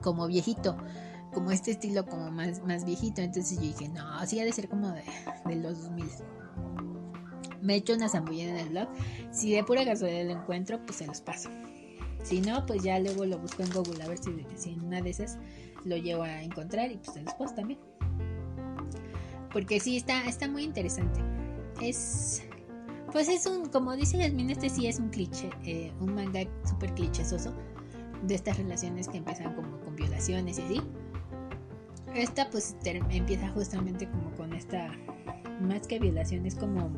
como 0.00 0.26
viejito, 0.26 0.76
como 1.32 1.50
este 1.50 1.72
estilo 1.72 2.06
como 2.06 2.30
más, 2.30 2.62
más 2.64 2.84
viejito. 2.84 3.20
Entonces 3.20 3.58
yo 3.58 3.62
dije, 3.64 3.88
no, 3.88 4.26
sí 4.26 4.40
ha 4.40 4.44
de 4.44 4.52
ser 4.52 4.68
como 4.68 4.90
de, 4.90 5.02
de 5.46 5.56
los 5.56 5.82
2000. 5.82 6.06
Me 7.60 7.74
he 7.74 7.76
hecho 7.76 7.94
una 7.94 8.08
zambullida 8.08 8.50
en 8.50 8.56
el 8.56 8.68
blog. 8.70 8.88
Si 9.30 9.52
de 9.52 9.62
pura 9.64 9.84
casualidad 9.84 10.24
lo 10.26 10.40
encuentro, 10.40 10.84
pues 10.84 10.98
se 10.98 11.06
los 11.06 11.20
paso. 11.20 11.48
Si 12.22 12.40
no, 12.40 12.64
pues 12.66 12.82
ya 12.82 12.98
luego 12.98 13.24
lo 13.24 13.38
busco 13.38 13.62
en 13.62 13.70
Google 13.70 14.02
a 14.02 14.08
ver 14.08 14.18
si, 14.18 14.30
si 14.56 14.70
en 14.70 14.84
una 14.84 15.00
de 15.00 15.10
esas 15.10 15.38
lo 15.84 15.96
llevo 15.96 16.22
a 16.22 16.42
encontrar 16.42 16.90
y 16.90 16.96
pues 16.96 17.14
se 17.14 17.22
los 17.22 17.34
paso 17.34 17.54
también. 17.54 17.78
Porque 19.52 19.80
sí, 19.80 19.96
está, 19.96 20.24
está 20.26 20.48
muy 20.48 20.64
interesante. 20.64 21.20
Es. 21.80 22.42
Pues 23.12 23.28
es 23.28 23.46
un, 23.46 23.68
como 23.68 23.94
dice 23.94 24.16
Yasmin, 24.16 24.50
este 24.50 24.70
sí 24.70 24.86
es 24.86 24.98
un 24.98 25.10
cliché, 25.10 25.50
eh, 25.64 25.92
un 26.00 26.14
manga 26.14 26.40
súper 26.64 26.94
clichésoso 26.94 27.52
de 28.22 28.34
estas 28.34 28.56
relaciones 28.56 29.06
que 29.06 29.18
empiezan 29.18 29.54
como 29.54 29.78
con 29.80 29.94
violaciones 29.96 30.58
y 30.58 30.62
así. 30.62 30.80
Esta 32.14 32.50
pues 32.50 32.76
empieza 33.10 33.48
justamente 33.50 34.08
como 34.08 34.30
con 34.36 34.52
esta, 34.52 34.94
más 35.60 35.86
que 35.86 35.98
violación, 35.98 36.44
es 36.44 36.54
como, 36.54 36.90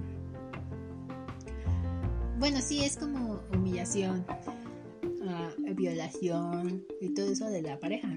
bueno, 2.38 2.60
sí, 2.60 2.82
es 2.82 2.96
como 2.96 3.40
humillación, 3.54 4.26
uh, 5.02 5.74
violación 5.74 6.84
y 7.00 7.10
todo 7.10 7.30
eso 7.30 7.48
de 7.48 7.62
la 7.62 7.78
pareja. 7.78 8.08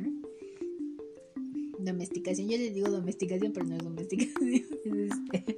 Domesticación, 1.80 2.50
yo 2.50 2.58
les 2.58 2.74
digo 2.74 2.90
domesticación, 2.90 3.54
pero 3.54 3.68
no 3.68 3.76
es 3.76 3.84
domesticación, 3.84 4.54
es 4.54 4.72
este... 4.84 5.58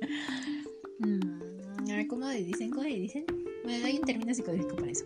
¿Cómo 2.07 2.27
le 2.27 2.43
dicen? 2.43 2.71
¿Cómo 2.71 2.83
le 2.83 2.95
dicen? 2.95 3.25
Bueno, 3.63 3.85
hay 3.85 3.97
un 3.97 4.05
término 4.05 4.33
psicológico 4.33 4.75
para 4.75 4.91
eso. 4.91 5.05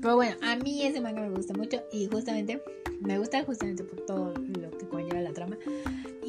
Pero 0.00 0.16
bueno, 0.16 0.36
a 0.42 0.56
mí 0.56 0.82
ese 0.82 1.00
manga 1.00 1.22
me 1.22 1.30
gusta 1.30 1.54
mucho 1.54 1.82
y 1.92 2.06
justamente 2.06 2.60
me 3.00 3.18
gusta 3.18 3.44
justamente 3.44 3.84
por 3.84 4.00
todo 4.06 4.34
lo 4.34 4.70
que 4.70 4.88
conlleva. 4.88 5.21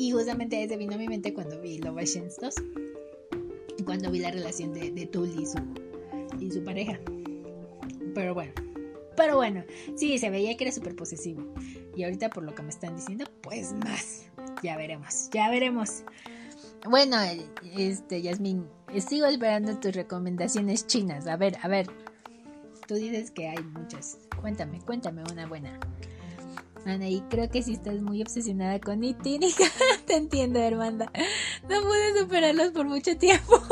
Y 0.03 0.11
justamente 0.11 0.61
ese 0.61 0.75
vino 0.75 0.95
a 0.95 0.97
mi 0.97 1.07
mente 1.07 1.33
cuando 1.33 1.61
vi 1.61 1.77
Love 1.77 1.99
Ashes 1.99 2.35
2. 2.41 2.55
Cuando 3.85 4.11
vi 4.11 4.19
la 4.19 4.31
relación 4.31 4.73
de, 4.73 4.91
de 4.91 5.05
Tully 5.05 5.43
y 5.43 5.45
su, 5.45 5.57
y 6.41 6.51
su 6.51 6.61
pareja. 6.61 6.99
Pero 8.13 8.33
bueno. 8.33 8.51
Pero 9.15 9.37
bueno, 9.37 9.63
sí, 9.95 10.17
se 10.17 10.29
veía 10.29 10.57
que 10.57 10.65
era 10.65 10.73
súper 10.73 10.97
posesivo. 10.97 11.45
Y 11.95 12.03
ahorita 12.03 12.29
por 12.31 12.43
lo 12.43 12.53
que 12.53 12.63
me 12.63 12.69
están 12.69 12.97
diciendo, 12.97 13.23
pues 13.39 13.71
más. 13.71 14.25
Ya 14.61 14.75
veremos, 14.75 15.29
ya 15.31 15.49
veremos. 15.49 16.03
Bueno, 16.85 17.15
este, 17.77 18.21
Yasmin, 18.21 18.67
sigo 19.07 19.25
esperando 19.27 19.79
tus 19.79 19.95
recomendaciones 19.95 20.85
chinas. 20.85 21.27
A 21.27 21.37
ver, 21.37 21.57
a 21.61 21.69
ver. 21.69 21.87
Tú 22.89 22.95
dices 22.95 23.31
que 23.31 23.47
hay 23.47 23.63
muchas. 23.63 24.17
Cuéntame, 24.41 24.81
cuéntame 24.81 25.23
una 25.31 25.47
buena. 25.47 25.79
Y 26.85 27.21
creo 27.29 27.49
que 27.49 27.63
sí 27.63 27.73
estás 27.73 28.01
muy 28.01 28.21
obsesionada 28.21 28.79
con 28.79 29.03
Itínica. 29.03 29.63
Te 30.05 30.15
entiendo, 30.15 30.59
hermana. 30.59 31.11
No 31.69 31.81
pude 31.81 32.19
superarlos 32.19 32.71
por 32.71 32.85
mucho 32.87 33.17
tiempo. 33.17 33.61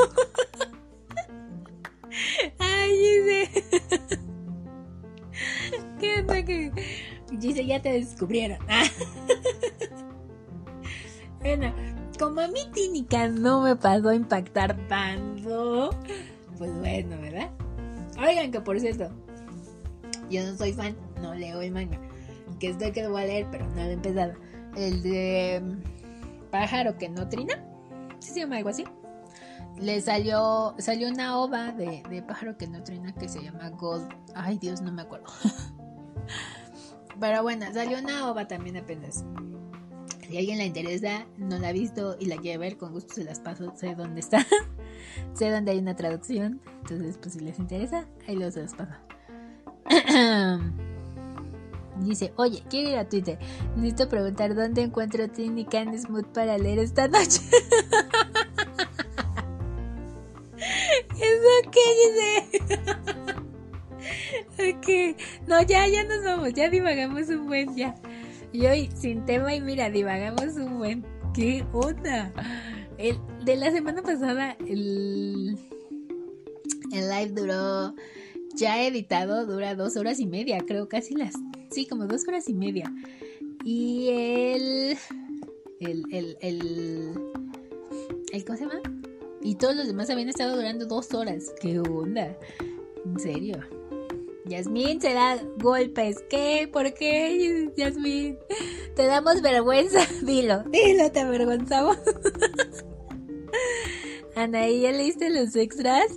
Ay, 2.59 2.91
dice. 2.97 3.63
¿Qué 5.99 6.19
onda 6.19 6.43
que.? 6.43 6.71
Dice, 7.31 7.65
ya 7.65 7.81
te 7.81 7.93
descubrieron. 7.93 8.59
bueno, 11.39 11.73
como 12.19 12.41
a 12.41 12.47
mí 12.47 12.59
Tínica 12.73 13.29
no 13.29 13.61
me 13.61 13.75
pasó 13.77 14.09
a 14.09 14.15
impactar 14.15 14.75
tanto, 14.87 15.91
pues 16.57 16.77
bueno, 16.79 17.17
¿verdad? 17.21 17.49
Oigan, 18.21 18.51
que 18.51 18.59
por 18.59 18.77
cierto, 18.81 19.09
yo 20.29 20.45
no 20.45 20.57
soy 20.57 20.73
fan, 20.73 20.95
no 21.21 21.33
leo 21.33 21.61
el 21.61 21.71
manga. 21.71 22.10
Que 22.61 22.69
estoy 22.69 22.91
que 22.91 23.01
lo 23.01 23.09
voy 23.09 23.23
a 23.23 23.25
leer, 23.25 23.47
pero 23.51 23.67
no 23.71 23.81
he 23.81 23.91
empezado. 23.91 24.33
El 24.77 25.01
de 25.01 25.63
mm, 25.63 26.51
Pájaro 26.51 26.95
que 26.95 27.09
no 27.09 27.27
trina. 27.27 27.55
¿Sí 28.19 28.33
se 28.33 28.41
llama 28.41 28.57
algo 28.57 28.69
así? 28.69 28.85
Le 29.79 29.99
salió, 29.99 30.75
salió 30.77 31.09
una 31.09 31.39
ova 31.39 31.71
de, 31.71 32.23
Pájaro 32.27 32.59
que 32.59 32.67
no 32.67 32.83
trina 32.83 33.15
que 33.15 33.27
se 33.27 33.41
llama 33.41 33.71
Gold. 33.71 34.07
Ay, 34.35 34.59
Dios, 34.59 34.79
no 34.79 34.91
me 34.91 35.01
acuerdo. 35.01 35.25
pero 37.19 37.41
bueno, 37.41 37.65
salió 37.73 37.97
una 37.97 38.29
ova 38.29 38.47
también 38.47 38.77
apenas. 38.77 39.25
Si 40.29 40.37
alguien 40.37 40.59
la 40.59 40.65
interesa, 40.65 41.25
no 41.37 41.57
la 41.57 41.69
ha 41.69 41.73
visto 41.73 42.15
y 42.19 42.27
la 42.27 42.37
quiere 42.37 42.59
ver, 42.59 42.77
con 42.77 42.93
gusto 42.93 43.15
se 43.15 43.23
las 43.23 43.39
paso, 43.39 43.73
sé 43.75 43.95
dónde 43.95 44.19
está. 44.19 44.45
sé 45.33 45.49
dónde 45.49 45.71
hay 45.71 45.79
una 45.79 45.95
traducción. 45.95 46.61
Entonces, 46.81 47.17
pues 47.17 47.33
si 47.33 47.39
les 47.39 47.57
interesa, 47.57 48.05
ahí 48.27 48.35
los 48.35 48.53
se 48.53 48.61
los 48.61 48.75
paso. 48.75 48.93
Dice, 52.01 52.33
oye, 52.35 52.63
quiero 52.69 52.89
ir 52.89 52.97
a 52.97 53.07
Twitter. 53.07 53.37
Necesito 53.75 54.09
preguntar 54.09 54.55
dónde 54.55 54.81
encuentro 54.81 55.29
Tiny 55.29 55.65
Can 55.65 55.97
Smooth 55.97 56.27
para 56.27 56.57
leer 56.57 56.79
esta 56.79 57.07
noche. 57.07 57.41
¿Eso 61.21 61.69
qué 61.71 61.81
dice? 62.01 62.83
ok. 64.71 64.87
No, 65.47 65.61
ya, 65.61 65.87
ya 65.87 66.03
nos 66.03 66.23
vamos. 66.23 66.53
Ya 66.53 66.69
divagamos 66.69 67.29
un 67.29 67.47
buen 67.47 67.75
ya. 67.75 67.95
Y 68.51 68.65
hoy 68.65 68.89
sin 68.95 69.25
tema 69.25 69.53
y 69.53 69.61
mira, 69.61 69.89
divagamos 69.89 70.55
un 70.55 70.77
buen. 70.79 71.05
¿Qué 71.33 71.63
onda? 71.71 72.33
El, 72.97 73.17
de 73.45 73.55
la 73.55 73.71
semana 73.71 74.01
pasada 74.01 74.57
el, 74.59 75.57
el 76.91 77.09
live 77.09 77.31
duró, 77.33 77.95
ya 78.55 78.83
editado, 78.85 79.45
dura 79.45 79.75
dos 79.75 79.95
horas 79.95 80.19
y 80.19 80.27
media, 80.27 80.59
creo, 80.67 80.87
casi 80.87 81.15
las, 81.15 81.33
sí, 81.71 81.85
como 81.85 82.05
dos 82.05 82.27
horas 82.27 82.49
y 82.49 82.53
media. 82.53 82.93
Y 83.63 84.09
el, 84.09 84.97
el, 85.79 86.03
el, 86.11 86.37
el, 86.41 87.13
¿cómo 88.45 88.57
se 88.57 88.65
llama? 88.65 88.81
Y 89.41 89.55
todos 89.55 89.75
los 89.75 89.87
demás 89.87 90.09
habían 90.09 90.29
estado 90.29 90.55
durando 90.55 90.85
dos 90.85 91.13
horas. 91.13 91.53
¿Qué 91.61 91.79
onda? 91.79 92.37
¿En 93.05 93.19
serio? 93.19 93.59
Yasmín 94.45 95.01
se 95.01 95.13
da 95.13 95.41
golpes. 95.57 96.23
¿Qué? 96.29 96.69
¿Por 96.71 96.93
qué, 96.93 97.71
Yasmín? 97.75 98.37
Te 98.95 99.05
damos 99.05 99.41
vergüenza. 99.41 100.05
Dilo, 100.23 100.63
dilo, 100.63 101.11
te 101.11 101.21
avergonzamos. 101.21 101.97
Anaí, 104.35 104.81
¿ya 104.81 104.91
leíste 104.91 105.29
los 105.29 105.55
extras? 105.55 106.07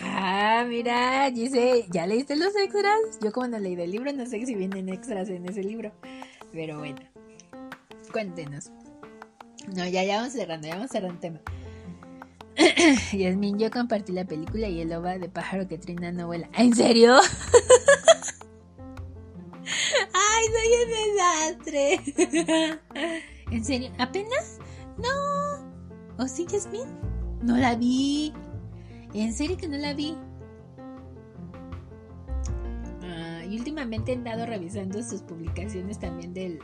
Ah, 0.00 0.64
mira, 0.68 1.30
dice, 1.30 1.86
¿ya 1.90 2.06
leíste 2.06 2.36
los 2.36 2.54
extras? 2.56 2.98
Yo 3.20 3.32
como 3.32 3.48
no 3.48 3.58
leí 3.58 3.74
el 3.74 3.90
libro, 3.90 4.12
no 4.12 4.26
sé 4.26 4.44
si 4.46 4.54
vienen 4.54 4.88
extras 4.88 5.28
en 5.28 5.48
ese 5.48 5.62
libro. 5.62 5.92
Pero 6.52 6.78
bueno, 6.78 7.00
cuéntenos. 8.12 8.70
No, 9.74 9.86
ya, 9.86 10.04
ya 10.04 10.18
vamos 10.18 10.32
cerrando, 10.32 10.68
ya 10.68 10.74
vamos 10.76 10.90
cerrando 10.90 11.14
el 11.14 11.20
tema. 11.20 11.40
Yasmin, 13.12 13.58
yo 13.58 13.70
compartí 13.70 14.12
la 14.12 14.24
película 14.24 14.68
y 14.68 14.80
el 14.80 14.90
loba 14.90 15.18
de 15.18 15.28
pájaro 15.28 15.68
que 15.68 15.78
trina 15.78 16.12
no 16.12 16.26
vuela. 16.26 16.48
¿En 16.56 16.74
serio? 16.74 17.16
¡Ay, 20.14 20.46
soy 20.54 20.68
un 20.84 20.90
desastre! 20.90 22.00
¿En 23.50 23.64
serio? 23.64 23.90
¿Apenas? 23.98 24.58
No. 24.96 25.08
¿O 26.18 26.26
sí, 26.26 26.46
Yasmin? 26.46 26.88
No 27.42 27.56
la 27.56 27.74
vi. 27.74 28.32
¿En 29.14 29.32
serio 29.32 29.56
que 29.56 29.68
no 29.68 29.78
la 29.78 29.94
vi? 29.94 30.16
Ah, 33.02 33.42
y 33.48 33.56
últimamente 33.56 34.12
he 34.12 34.16
andado 34.16 34.46
revisando 34.46 35.02
sus 35.02 35.22
publicaciones 35.22 35.98
también 35.98 36.34
del, 36.34 36.58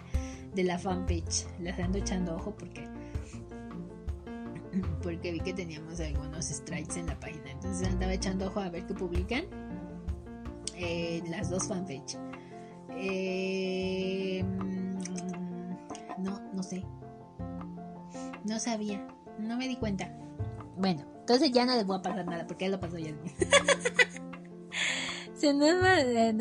de 0.54 0.64
la 0.64 0.78
fanpage. 0.78 1.46
Las 1.60 1.78
ando 1.78 1.98
echando 1.98 2.36
ojo 2.36 2.54
porque 2.56 2.86
porque 5.02 5.32
vi 5.32 5.40
que 5.40 5.54
teníamos 5.54 6.00
algunos 6.00 6.46
strikes 6.46 6.98
en 6.98 7.06
la 7.06 7.18
página. 7.18 7.50
Entonces 7.50 7.88
andaba 7.88 8.12
echando 8.12 8.46
ojo 8.46 8.60
a 8.60 8.68
ver 8.68 8.86
qué 8.86 8.94
publican. 8.94 9.44
Eh, 10.76 11.22
las 11.28 11.50
dos 11.50 11.66
fanpage. 11.68 12.18
Eh, 12.90 14.44
no, 16.18 16.40
no 16.52 16.62
sé. 16.62 16.84
No 18.44 18.58
sabía. 18.58 19.06
No 19.38 19.56
me 19.56 19.66
di 19.66 19.76
cuenta. 19.76 20.12
Bueno, 20.76 21.13
entonces 21.24 21.52
ya 21.52 21.64
no 21.64 21.74
les 21.74 21.86
voy 21.86 21.96
a 21.96 22.02
pasar 22.02 22.26
nada 22.26 22.46
porque 22.46 22.66
ya 22.66 22.72
lo 22.72 22.80
pasó 22.80 22.98
ya. 22.98 23.14
se 25.34 25.54
nos 25.54 25.82
va, 25.82 25.94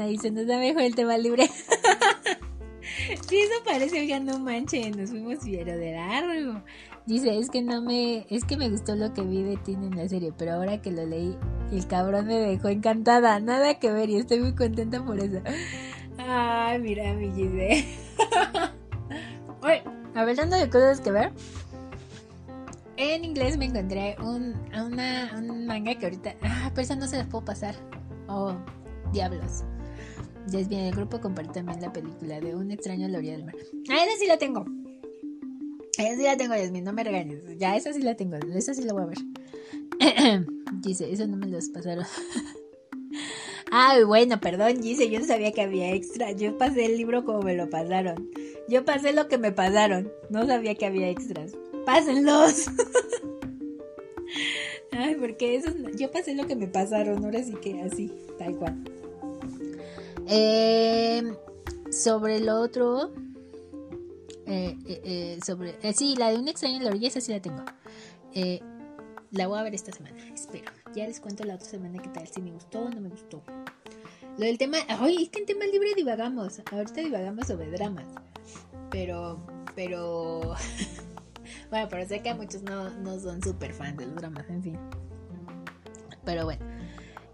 ahí 0.04 0.18
se 0.18 0.30
nos 0.30 0.46
da 0.46 0.58
mejor 0.58 0.82
el 0.82 0.94
tema 0.94 1.18
libre. 1.18 1.50
Si 3.28 3.38
eso 3.38 3.54
parece, 3.66 4.00
oiga, 4.00 4.20
no 4.20 4.40
manche, 4.40 4.90
nos 4.92 5.10
fuimos 5.10 5.40
fiero 5.40 5.76
de 5.78 5.94
largo. 5.94 6.62
Dice, 7.06 7.38
es 7.38 7.50
que 7.50 7.62
no 7.62 7.82
me, 7.82 8.26
es 8.30 8.46
que 8.46 8.56
me 8.56 8.70
gustó 8.70 8.96
lo 8.96 9.14
que 9.14 9.22
vi 9.22 9.42
de 9.42 9.58
Tina 9.58 9.88
en 9.88 9.98
la 9.98 10.08
serie, 10.08 10.32
pero 10.38 10.54
ahora 10.54 10.82
que 10.82 10.92
lo 10.92 11.06
leí, 11.06 11.36
el 11.72 11.88
cabrón 11.88 12.28
me 12.28 12.36
dejó 12.36 12.70
encantada, 12.70 13.40
nada 13.40 13.80
que 13.80 13.92
ver 13.92 14.10
y 14.10 14.18
estoy 14.18 14.40
muy 14.40 14.54
contenta 14.54 15.04
por 15.04 15.20
eso. 15.20 15.42
Ay, 16.18 16.80
mira 16.80 17.14
mi 17.14 17.32
Gise. 17.32 17.86
Oye, 19.64 19.84
hablando 20.14 20.58
de 20.58 20.70
cosas 20.70 21.02
que 21.02 21.12
ver, 21.12 21.32
en 22.98 23.26
inglés 23.26 23.58
me 23.58 23.66
encontré 23.66 24.16
un, 24.20 24.56
una, 24.74 25.32
un 25.38 25.66
manga 25.66 25.96
que 25.96 26.06
ahorita. 26.06 26.36
Ah, 26.42 26.72
pero 26.74 26.84
esa 26.84 26.96
no 26.96 27.08
se 27.08 27.18
las 27.18 27.28
puedo 27.28 27.46
pasar. 27.46 27.76
Oh, 28.28 28.56
diablos. 29.12 29.64
Desviene 30.48 30.90
el 30.90 30.96
grupo 30.96 31.22
comparte 31.22 31.54
también 31.54 31.82
la 31.82 31.94
película 31.94 32.40
de 32.40 32.56
Un 32.56 32.72
extraño 32.72 33.06
a 33.06 33.10
la 33.10 33.18
orilla 33.18 33.34
del 33.34 33.46
mar. 33.46 33.56
Ah, 33.90 34.04
esa 34.06 34.18
sí 34.20 34.28
la 34.28 34.38
tengo. 34.38 34.66
Esa 35.98 36.16
sí 36.16 36.24
la 36.24 36.38
tengo, 36.38 36.56
Yasmin, 36.56 36.84
no 36.84 36.94
me 36.94 37.04
regañes. 37.04 37.44
Ya, 37.58 37.76
esa 37.76 37.94
sí 37.94 38.02
la 38.02 38.16
tengo. 38.16 38.38
Esa 38.38 38.74
sí 38.74 38.84
la 38.84 38.94
voy 38.94 39.04
a 39.04 39.06
ver. 39.06 39.18
Dice, 40.82 41.12
eso 41.12 41.28
no 41.28 41.38
me 41.38 41.48
los 41.48 41.70
pasaron. 41.70 42.06
Ay, 43.72 44.04
bueno, 44.04 44.40
perdón, 44.40 44.82
dice, 44.82 45.10
yo 45.10 45.20
no 45.20 45.26
sabía 45.26 45.52
que 45.52 45.62
había 45.62 45.94
extra. 45.94 46.32
Yo 46.32 46.60
pasé 46.60 46.86
el 46.86 46.96
libro 46.96 47.26
como 47.26 47.40
me 47.40 47.56
lo 47.56 47.72
pasaron. 47.72 48.30
Yo 48.70 48.86
pasé 48.86 49.14
lo 49.14 49.28
que 49.28 49.40
me 49.40 49.52
pasaron. 49.52 50.12
No 50.30 50.46
sabía 50.46 50.76
que 50.76 50.86
había 50.86 51.10
extras. 51.10 51.54
Pásenlos. 51.86 52.66
Ay, 54.92 55.16
porque 55.16 55.56
eso 55.56 55.72
yo 55.98 56.12
pasé 56.12 56.36
lo 56.36 56.46
que 56.46 56.56
me 56.56 56.68
pasaron, 56.68 57.26
ahora 57.26 57.44
sí 57.44 57.54
que 57.54 57.82
así, 57.82 58.12
tal 58.38 58.56
cual. 58.58 58.84
Eh, 60.28 61.34
sobre 61.92 62.40
lo 62.40 62.62
otro, 62.62 63.12
eh, 64.46 64.78
eh, 64.86 65.40
sobre, 65.46 65.76
sí, 65.94 66.16
la 66.16 66.32
de 66.32 66.38
un 66.38 66.48
extraño 66.48 66.78
en 66.78 66.84
la 66.84 66.92
orilla, 66.92 67.08
esa 67.08 67.22
sí 67.22 67.32
la 67.32 67.42
tengo. 67.42 67.64
la 69.32 69.48
voy 69.48 69.60
a 69.60 69.64
ver 69.64 69.76
esta 69.76 69.92
semana, 69.92 70.18
espero. 70.34 70.72
Ya 70.96 71.08
les 71.08 71.20
cuento 71.20 71.44
la 71.44 71.56
otra 71.56 71.68
semana 71.68 72.00
qué 72.00 72.10
tal, 72.10 72.28
si 72.28 72.42
me 72.42 72.52
gustó 72.52 72.82
o 72.82 72.90
no 72.90 73.02
me 73.02 73.10
gustó. 73.10 73.42
Lo 74.38 74.46
del 74.46 74.58
tema, 74.58 74.78
ay, 74.88 75.24
es 75.24 75.30
que 75.30 75.40
en 75.40 75.46
tema 75.46 75.66
libre 75.66 75.94
divagamos. 75.96 76.62
Ahorita 76.72 77.02
divagamos 77.02 77.48
sobre 77.48 77.70
dramas. 77.70 78.08
Pero, 78.90 79.40
pero. 79.76 80.56
bueno, 81.70 81.88
pero 81.90 82.08
sé 82.08 82.22
que 82.22 82.30
a 82.30 82.36
muchos 82.36 82.64
no, 82.64 82.90
no 82.90 83.20
son 83.20 83.42
súper 83.42 83.74
fans 83.74 83.98
de 83.98 84.06
los 84.06 84.16
dramas, 84.16 84.46
en 84.50 84.64
fin. 84.64 84.78
Pero 86.26 86.46
bueno. 86.46 86.66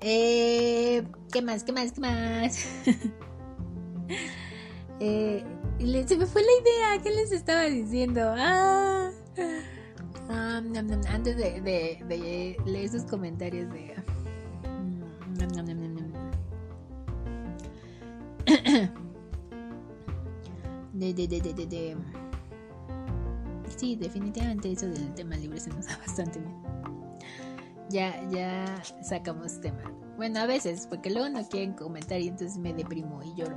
Eh, 0.01 1.03
¿Qué 1.31 1.41
más? 1.41 1.63
¿Qué 1.63 1.71
más? 1.71 1.91
¿Qué 1.91 2.01
más? 2.01 2.65
eh, 4.99 5.43
se 6.07 6.17
me 6.17 6.25
fue 6.25 6.41
la 6.41 6.51
idea. 6.61 7.03
¿Qué 7.03 7.11
les 7.11 7.31
estaba 7.31 7.63
diciendo? 7.63 8.33
Ah, 8.37 9.11
ah 10.29 10.61
antes 11.09 11.37
de, 11.37 11.61
de, 11.61 12.57
leer 12.65 12.89
sus 12.89 13.03
comentarios 13.03 13.71
de. 13.73 13.95
de, 20.93 21.13
de, 21.13 21.27
de, 21.27 21.53
de, 21.53 21.65
de, 21.65 21.97
Sí, 23.79 23.95
definitivamente 23.95 24.69
eso 24.69 24.87
del 24.87 25.13
tema 25.13 25.37
libre 25.37 25.57
se 25.57 25.69
nos 25.69 25.85
da 25.85 25.97
bastante 26.05 26.39
bien. 26.39 26.53
Ya, 27.89 28.21
ya 28.29 28.83
sacamos 29.01 29.61
tema. 29.61 29.79
Bueno, 30.17 30.41
a 30.41 30.45
veces, 30.45 30.85
porque 30.85 31.09
luego 31.09 31.29
no 31.29 31.47
quieren 31.47 31.73
comentar 31.73 32.19
y 32.19 32.27
entonces 32.27 32.57
me 32.57 32.73
deprimo 32.73 33.23
y 33.23 33.33
lloro. 33.35 33.55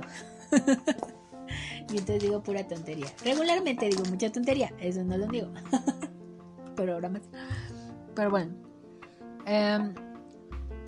y 1.89 1.97
entonces 1.97 2.23
digo 2.23 2.41
pura 2.41 2.65
tontería. 2.65 3.07
Regularmente 3.25 3.89
digo 3.89 4.03
mucha 4.09 4.31
tontería, 4.31 4.71
eso 4.79 5.03
no 5.03 5.17
lo 5.17 5.27
digo. 5.27 5.49
Pero 6.77 6.93
ahora 6.93 7.09
más. 7.09 7.23
Pero 8.15 8.31
bueno. 8.31 8.53
Em, 9.45 9.93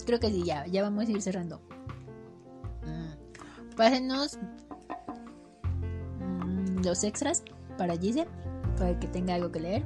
creo 0.05 0.17
que 0.21 0.29
sí, 0.29 0.43
ya, 0.45 0.65
ya 0.65 0.81
vamos 0.81 1.09
a 1.09 1.11
ir 1.11 1.21
cerrando. 1.21 1.59
Mm, 2.85 3.75
pásenos 3.75 4.39
los 6.85 7.03
extras 7.03 7.43
para 7.77 7.97
Gise, 7.97 8.27
para 8.75 8.99
que 8.99 9.07
tenga 9.07 9.35
algo 9.35 9.51
que 9.51 9.59
leer. 9.59 9.83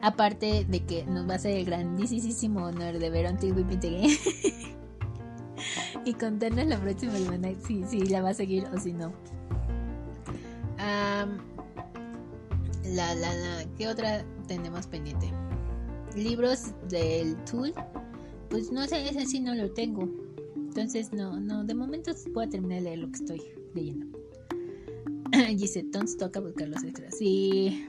Aparte 0.00 0.66
de 0.68 0.80
que 0.84 1.04
nos 1.06 1.28
va 1.28 1.34
a 1.34 1.38
ser 1.38 1.56
el 1.56 1.64
grandísimo 1.64 2.64
honor 2.66 2.98
de 2.98 3.10
ver 3.10 3.30
Until 3.30 3.52
We 3.52 3.64
Meet 3.64 3.84
Again. 3.84 4.10
y 6.04 6.14
contarnos 6.14 6.66
la 6.66 6.78
próxima 6.80 7.12
semana 7.12 7.50
si, 7.66 7.84
si 7.84 8.00
la 8.06 8.22
va 8.22 8.30
a 8.30 8.34
seguir 8.34 8.66
o 8.74 8.78
si 8.78 8.92
no. 8.92 9.12
la, 12.84 13.14
la, 13.14 13.34
la, 13.34 13.64
¿qué 13.78 13.88
otra 13.88 14.24
tenemos 14.46 14.86
pendiente? 14.86 15.30
Libros 16.16 16.72
del 16.88 17.36
Tool. 17.44 17.72
Pues 18.50 18.70
no 18.70 18.86
sé, 18.86 19.08
ese 19.08 19.24
sí 19.24 19.40
no 19.40 19.54
lo 19.54 19.70
tengo. 19.70 20.08
Entonces 20.56 21.12
no, 21.12 21.38
no, 21.38 21.64
de 21.64 21.74
momento 21.74 22.12
voy 22.32 22.46
a 22.46 22.48
terminar 22.48 22.78
de 22.78 22.84
leer 22.84 22.98
lo 22.98 23.08
que 23.08 23.16
estoy 23.16 23.42
leyendo. 23.74 24.21
Dice, 25.56 25.82
Tons 25.84 26.16
toca 26.16 26.40
buscar 26.40 26.68
los 26.68 26.82
extras. 26.84 27.16
Sí. 27.16 27.86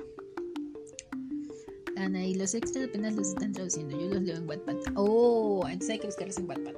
Ana, 1.96 2.26
y 2.26 2.36
los 2.36 2.54
extras 2.54 2.86
apenas 2.86 3.16
los 3.16 3.30
están 3.30 3.54
traduciendo. 3.54 4.00
Yo 4.00 4.08
los 4.08 4.24
leo 4.24 4.38
en 4.38 4.48
Wattpad. 4.48 4.78
Oh, 4.96 5.64
entonces 5.66 5.92
hay 5.92 6.00
que 6.00 6.08
buscarlos 6.08 6.38
en 6.38 6.50
Wattpad. 6.50 6.74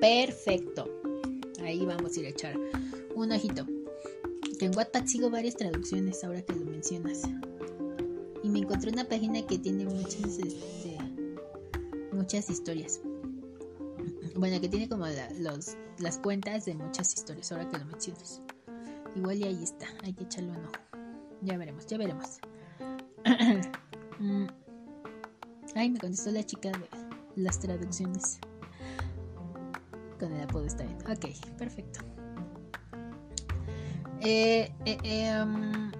Perfecto. 0.00 0.88
Ahí 1.62 1.84
vamos 1.84 2.16
a 2.16 2.20
ir 2.20 2.26
a 2.26 2.28
echar 2.30 2.58
un 3.14 3.32
ojito. 3.32 3.66
en 4.60 4.76
Wattpad 4.76 5.06
sigo 5.06 5.30
varias 5.30 5.56
traducciones 5.56 6.22
ahora 6.24 6.42
que 6.42 6.54
lo 6.54 6.64
mencionas. 6.64 7.22
Y 8.42 8.48
me 8.48 8.60
encontré 8.60 8.90
una 8.90 9.04
página 9.04 9.46
que 9.46 9.58
tiene 9.58 9.84
muchas, 9.84 10.38
este, 10.38 10.98
muchas 12.12 12.48
historias. 12.50 13.00
Bueno, 14.36 14.60
que 14.60 14.68
tiene 14.68 14.88
como 14.88 15.06
los, 15.38 15.76
las 15.98 16.18
cuentas 16.18 16.64
de 16.64 16.74
muchas 16.74 17.12
historias, 17.14 17.52
ahora 17.52 17.68
que 17.68 17.78
lo 17.78 17.84
mencionas. 17.86 18.40
Igual 19.14 19.38
y 19.38 19.44
ahí 19.44 19.62
está, 19.62 19.86
hay 20.04 20.12
que 20.12 20.24
echarle 20.24 20.50
un 20.50 20.64
ojo. 20.64 20.72
Ya 21.42 21.56
veremos, 21.56 21.86
ya 21.86 21.98
veremos. 21.98 22.38
Mm. 24.20 24.48
Ay, 25.74 25.88
me 25.88 25.98
contestó 25.98 26.30
la 26.30 26.44
chica 26.44 26.68
de 26.68 26.86
las 27.36 27.58
traducciones. 27.58 28.38
Con 30.18 30.30
el 30.30 30.42
apodo 30.42 30.66
está 30.66 30.84
bien. 30.84 30.98
Ok, 31.10 31.24
perfecto. 31.56 32.00
Eh, 34.20 34.70
eh, 34.84 34.98
eh, 35.02 35.90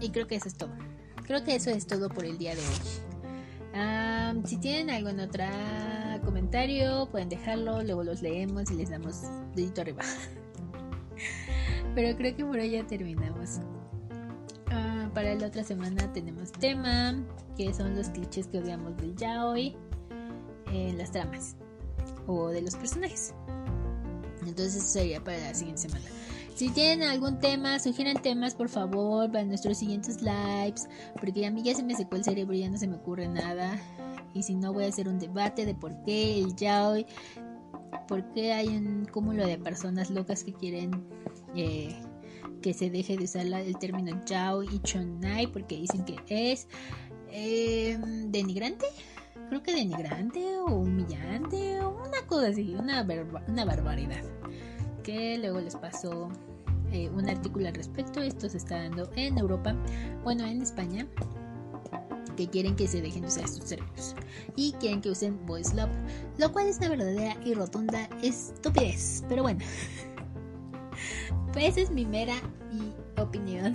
y 0.00 0.10
creo 0.10 0.26
que 0.26 0.34
eso 0.34 0.48
es 0.48 0.56
todo. 0.56 0.72
Creo 1.24 1.44
que 1.44 1.54
eso 1.54 1.70
es 1.70 1.86
todo 1.86 2.08
por 2.08 2.24
el 2.24 2.38
día 2.38 2.56
de 2.56 2.62
hoy. 2.62 4.42
si 4.46 4.56
tienen 4.56 4.90
algún 4.90 5.20
otro 5.20 5.44
comentario, 6.24 7.08
pueden 7.10 7.28
dejarlo, 7.28 7.82
luego 7.82 8.02
los 8.02 8.22
leemos 8.22 8.70
y 8.72 8.74
les 8.74 8.90
damos 8.90 9.22
dedito 9.54 9.82
arriba. 9.82 10.02
Pero 11.94 12.16
creo 12.16 12.36
que 12.36 12.44
por 12.44 12.56
hoy 12.56 12.70
ya 12.70 12.86
terminamos. 12.86 13.60
Ah, 14.70 15.10
para 15.14 15.34
la 15.34 15.46
otra 15.46 15.64
semana 15.64 16.12
tenemos 16.12 16.52
tema, 16.52 17.14
que 17.56 17.72
son 17.74 17.96
los 17.96 18.08
clichés 18.10 18.46
que 18.46 18.58
odiamos 18.58 18.96
del 18.98 19.16
yaoi 19.16 19.76
en 20.72 20.98
las 20.98 21.10
tramas 21.10 21.56
o 22.26 22.48
de 22.48 22.62
los 22.62 22.76
personajes. 22.76 23.34
Entonces 24.46 24.76
eso 24.76 24.86
sería 24.86 25.22
para 25.22 25.38
la 25.38 25.54
siguiente 25.54 25.82
semana. 25.82 26.04
Si 26.54 26.70
tienen 26.70 27.08
algún 27.08 27.38
tema, 27.38 27.78
sugieran 27.78 28.20
temas 28.20 28.54
por 28.54 28.68
favor 28.68 29.30
para 29.30 29.44
nuestros 29.44 29.78
siguientes 29.78 30.20
lives, 30.22 30.88
porque 31.20 31.46
a 31.46 31.50
mí 31.50 31.62
ya 31.62 31.74
se 31.74 31.84
me 31.84 31.94
secó 31.94 32.16
el 32.16 32.24
cerebro 32.24 32.54
y 32.54 32.60
ya 32.60 32.68
no 32.68 32.78
se 32.78 32.88
me 32.88 32.96
ocurre 32.96 33.28
nada. 33.28 33.78
Y 34.34 34.42
si 34.42 34.54
no 34.56 34.72
voy 34.72 34.84
a 34.84 34.88
hacer 34.88 35.08
un 35.08 35.18
debate 35.18 35.66
de 35.66 35.74
por 35.74 36.02
qué 36.02 36.40
el 36.40 36.56
yaoi, 36.56 37.06
por 38.08 38.24
qué 38.32 38.52
hay 38.52 38.68
un 38.68 39.06
cúmulo 39.06 39.46
de 39.46 39.56
personas 39.58 40.10
locas 40.10 40.42
que 40.42 40.52
quieren 40.52 40.90
que 41.54 42.74
se 42.74 42.90
deje 42.90 43.16
de 43.16 43.24
usar 43.24 43.46
el 43.46 43.78
término 43.78 44.20
Yao 44.24 44.62
y 44.62 44.80
Chonai 44.80 45.46
porque 45.46 45.76
dicen 45.76 46.04
que 46.04 46.52
es 46.52 46.68
em, 47.30 48.30
denigrante, 48.30 48.86
creo 49.48 49.62
que 49.62 49.74
denigrante 49.74 50.58
o 50.58 50.74
humillante 50.74 51.80
o 51.80 51.90
una 51.90 52.26
cosa 52.26 52.48
así, 52.48 52.74
una, 52.74 53.06
una 53.48 53.64
barbaridad. 53.64 54.22
Que 55.02 55.38
luego 55.38 55.60
les 55.60 55.74
pasó 55.76 56.28
eh, 56.92 57.10
un 57.10 57.28
artículo 57.28 57.68
al 57.68 57.74
respecto. 57.74 58.20
Esto 58.20 58.48
se 58.48 58.58
está 58.58 58.82
dando 58.82 59.10
en 59.16 59.38
Europa, 59.38 59.74
bueno, 60.24 60.44
en 60.44 60.62
España, 60.62 61.06
que 62.36 62.48
quieren 62.48 62.76
que 62.76 62.86
se 62.86 63.00
dejen 63.00 63.22
de 63.22 63.28
usar 63.28 63.44
estos 63.44 63.64
términos 63.64 64.14
y 64.54 64.72
quieren 64.72 65.00
que 65.00 65.10
usen 65.10 65.44
voice 65.46 65.74
love, 65.74 65.90
lo 66.38 66.52
cual 66.52 66.68
es 66.68 66.78
una 66.78 66.90
verdadera 66.90 67.36
y 67.44 67.54
rotunda 67.54 68.08
estupidez. 68.22 69.24
Pero 69.28 69.42
bueno. 69.42 69.60
Pues 71.52 71.66
esa 71.66 71.80
es 71.80 71.90
mi 71.90 72.04
mera 72.04 72.36
opinión. 73.16 73.74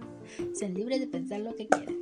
Sean 0.54 0.74
libres 0.74 1.00
de 1.00 1.06
pensar 1.06 1.40
lo 1.40 1.54
que 1.54 1.66
quieran. 1.66 1.96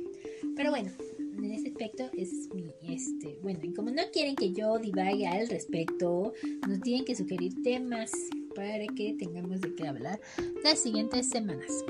Pero 0.55 0.71
bueno, 0.71 0.91
en 1.17 1.51
ese 1.51 1.69
aspecto 1.69 2.09
es 2.17 2.49
mi, 2.53 2.71
este, 2.83 3.39
bueno, 3.41 3.59
y 3.63 3.73
como 3.73 3.91
no 3.91 4.03
quieren 4.11 4.35
que 4.35 4.51
yo 4.51 4.77
divague 4.77 5.25
al 5.27 5.47
respecto, 5.47 6.33
nos 6.67 6.81
tienen 6.81 7.05
que 7.05 7.15
sugerir 7.15 7.61
temas 7.63 8.11
para 8.55 8.85
que 8.95 9.15
tengamos 9.17 9.61
de 9.61 9.73
qué 9.75 9.87
hablar 9.87 10.19
las 10.63 10.79
siguientes 10.79 11.29
semanas. 11.29 11.85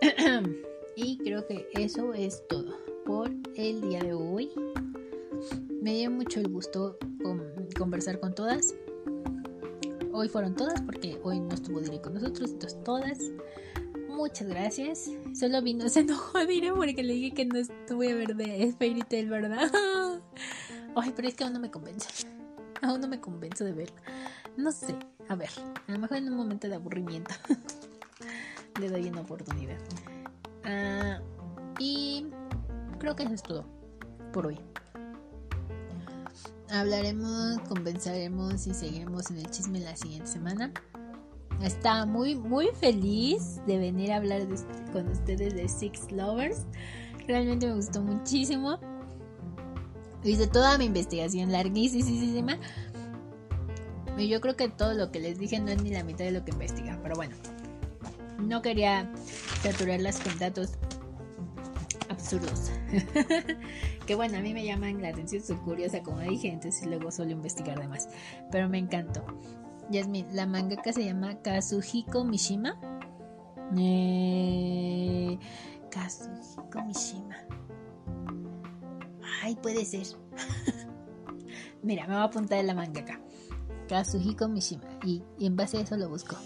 y 0.96 1.18
creo 1.18 1.46
que 1.46 1.68
eso 1.74 2.14
es 2.14 2.42
todo 2.48 2.78
por 3.04 3.30
el 3.56 3.80
día 3.82 4.00
de 4.00 4.14
hoy. 4.14 4.50
Me 5.82 5.94
dio 5.94 6.10
mucho 6.10 6.40
el 6.40 6.48
gusto 6.48 6.96
conversar 7.76 8.20
con 8.20 8.34
todas. 8.34 8.74
Hoy 10.14 10.28
fueron 10.28 10.54
todas 10.54 10.80
porque 10.82 11.18
hoy 11.22 11.40
no 11.40 11.54
estuvo 11.54 11.80
Diri 11.80 11.98
con 11.98 12.14
nosotros, 12.14 12.50
entonces 12.50 12.84
todas. 12.84 13.18
muchas 14.08 14.46
gracias. 14.46 15.10
Solo 15.34 15.62
vino, 15.62 15.88
se 15.88 16.00
enojó 16.00 16.44
Dire 16.46 16.72
porque 16.72 17.02
le 17.02 17.14
dije 17.14 17.34
que 17.34 17.46
no 17.46 17.58
estuve 17.58 18.12
a 18.12 18.14
ver 18.14 18.36
de 18.36 18.74
Fairy 18.78 19.02
Tail, 19.02 19.30
¿verdad? 19.30 19.70
Ay, 20.96 21.12
pero 21.16 21.28
es 21.28 21.34
que 21.34 21.44
aún 21.44 21.54
no 21.54 21.60
me 21.60 21.70
convence. 21.70 22.26
Aún 22.82 23.00
no 23.00 23.08
me 23.08 23.20
convenzo 23.20 23.64
de 23.64 23.72
verla. 23.72 24.02
No 24.56 24.70
sé, 24.70 24.94
a 25.28 25.34
ver, 25.34 25.50
a 25.88 25.92
lo 25.92 25.98
mejor 25.98 26.18
en 26.18 26.28
un 26.28 26.36
momento 26.36 26.68
de 26.68 26.74
aburrimiento 26.74 27.34
le 28.80 28.90
doy 28.90 29.08
una 29.08 29.22
oportunidad. 29.22 29.78
Ah, 30.64 31.20
y 31.78 32.26
creo 32.98 33.16
que 33.16 33.22
eso 33.22 33.34
es 33.34 33.42
todo 33.42 33.64
por 34.32 34.46
hoy. 34.46 34.58
Hablaremos, 36.72 37.58
conversaremos 37.68 38.66
y 38.66 38.72
seguiremos 38.72 39.30
en 39.30 39.36
el 39.36 39.50
chisme 39.50 39.78
la 39.78 39.94
siguiente 39.94 40.26
semana. 40.26 40.72
Estaba 41.62 42.06
muy, 42.06 42.34
muy 42.34 42.68
feliz 42.80 43.60
de 43.66 43.76
venir 43.76 44.10
a 44.10 44.16
hablar 44.16 44.48
con 44.90 45.06
ustedes 45.08 45.54
de 45.54 45.68
Six 45.68 46.10
Lovers. 46.10 46.64
Realmente 47.28 47.66
me 47.66 47.74
gustó 47.74 48.00
muchísimo. 48.00 48.78
Hice 50.24 50.46
toda 50.46 50.78
mi 50.78 50.86
investigación 50.86 51.52
larguísima. 51.52 52.56
Y 54.16 54.28
yo 54.28 54.40
creo 54.40 54.56
que 54.56 54.70
todo 54.70 54.94
lo 54.94 55.12
que 55.12 55.20
les 55.20 55.38
dije 55.38 55.60
no 55.60 55.70
es 55.70 55.82
ni 55.82 55.90
la 55.90 56.04
mitad 56.04 56.24
de 56.24 56.32
lo 56.32 56.42
que 56.42 56.52
investiga. 56.52 56.98
Pero 57.02 57.16
bueno, 57.16 57.36
no 58.38 58.62
quería 58.62 59.12
saturarlas 59.62 60.20
con 60.20 60.38
datos 60.38 60.70
que 64.06 64.14
bueno, 64.14 64.38
a 64.38 64.40
mí 64.40 64.54
me 64.54 64.64
llaman 64.64 65.02
la 65.02 65.08
atención, 65.08 65.42
soy 65.42 65.56
curiosa 65.56 66.02
como 66.02 66.20
dije, 66.20 66.48
entonces 66.48 66.86
luego 66.86 67.10
suelo 67.10 67.32
investigar 67.32 67.80
de 67.80 67.88
más. 67.88 68.08
Pero 68.50 68.68
me 68.68 68.78
encantó. 68.78 69.24
Yasmin, 69.90 70.26
la 70.34 70.46
mangaka 70.46 70.92
se 70.92 71.04
llama 71.04 71.40
Kazuhiko 71.42 72.24
Mishima. 72.24 72.78
Eh, 73.76 75.38
Kazuhiko 75.90 76.82
Mishima. 76.86 77.36
Ay, 79.42 79.56
puede 79.56 79.84
ser. 79.84 80.06
Mira, 81.82 82.06
me 82.06 82.14
voy 82.14 82.22
a 82.22 82.24
apuntar 82.24 82.58
en 82.58 82.68
la 82.68 82.74
mangaka. 82.74 83.20
Kazuhiko 83.88 84.48
Mishima. 84.48 84.84
Y, 85.04 85.22
en 85.40 85.56
base 85.56 85.78
a 85.78 85.80
eso 85.80 85.96
lo 85.96 86.08
busco. 86.08 86.36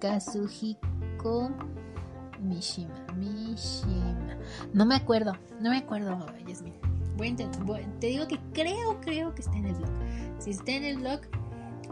Kazuhiko 0.00 1.50
Mishima. 2.44 2.94
Mishima. 3.16 4.36
No 4.72 4.84
me 4.84 4.94
acuerdo. 4.94 5.32
No 5.60 5.70
me 5.70 5.78
acuerdo, 5.78 6.26
Yasmin. 6.46 6.74
Voy 7.16 7.28
a 7.28 7.30
intentar. 7.30 7.64
te 8.00 8.08
digo 8.08 8.26
que 8.26 8.38
creo, 8.52 9.00
creo 9.00 9.34
que 9.34 9.42
está 9.42 9.56
en 9.56 9.66
el 9.66 9.74
blog. 9.74 9.90
Si 10.38 10.50
está 10.50 10.72
en 10.72 10.84
el 10.84 10.98
blog, 10.98 11.20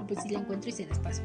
pues 0.07 0.23
si 0.23 0.29
la 0.29 0.41
encuentro 0.41 0.69
y 0.69 0.73
se 0.73 0.87
les 0.87 0.99
paso. 0.99 1.23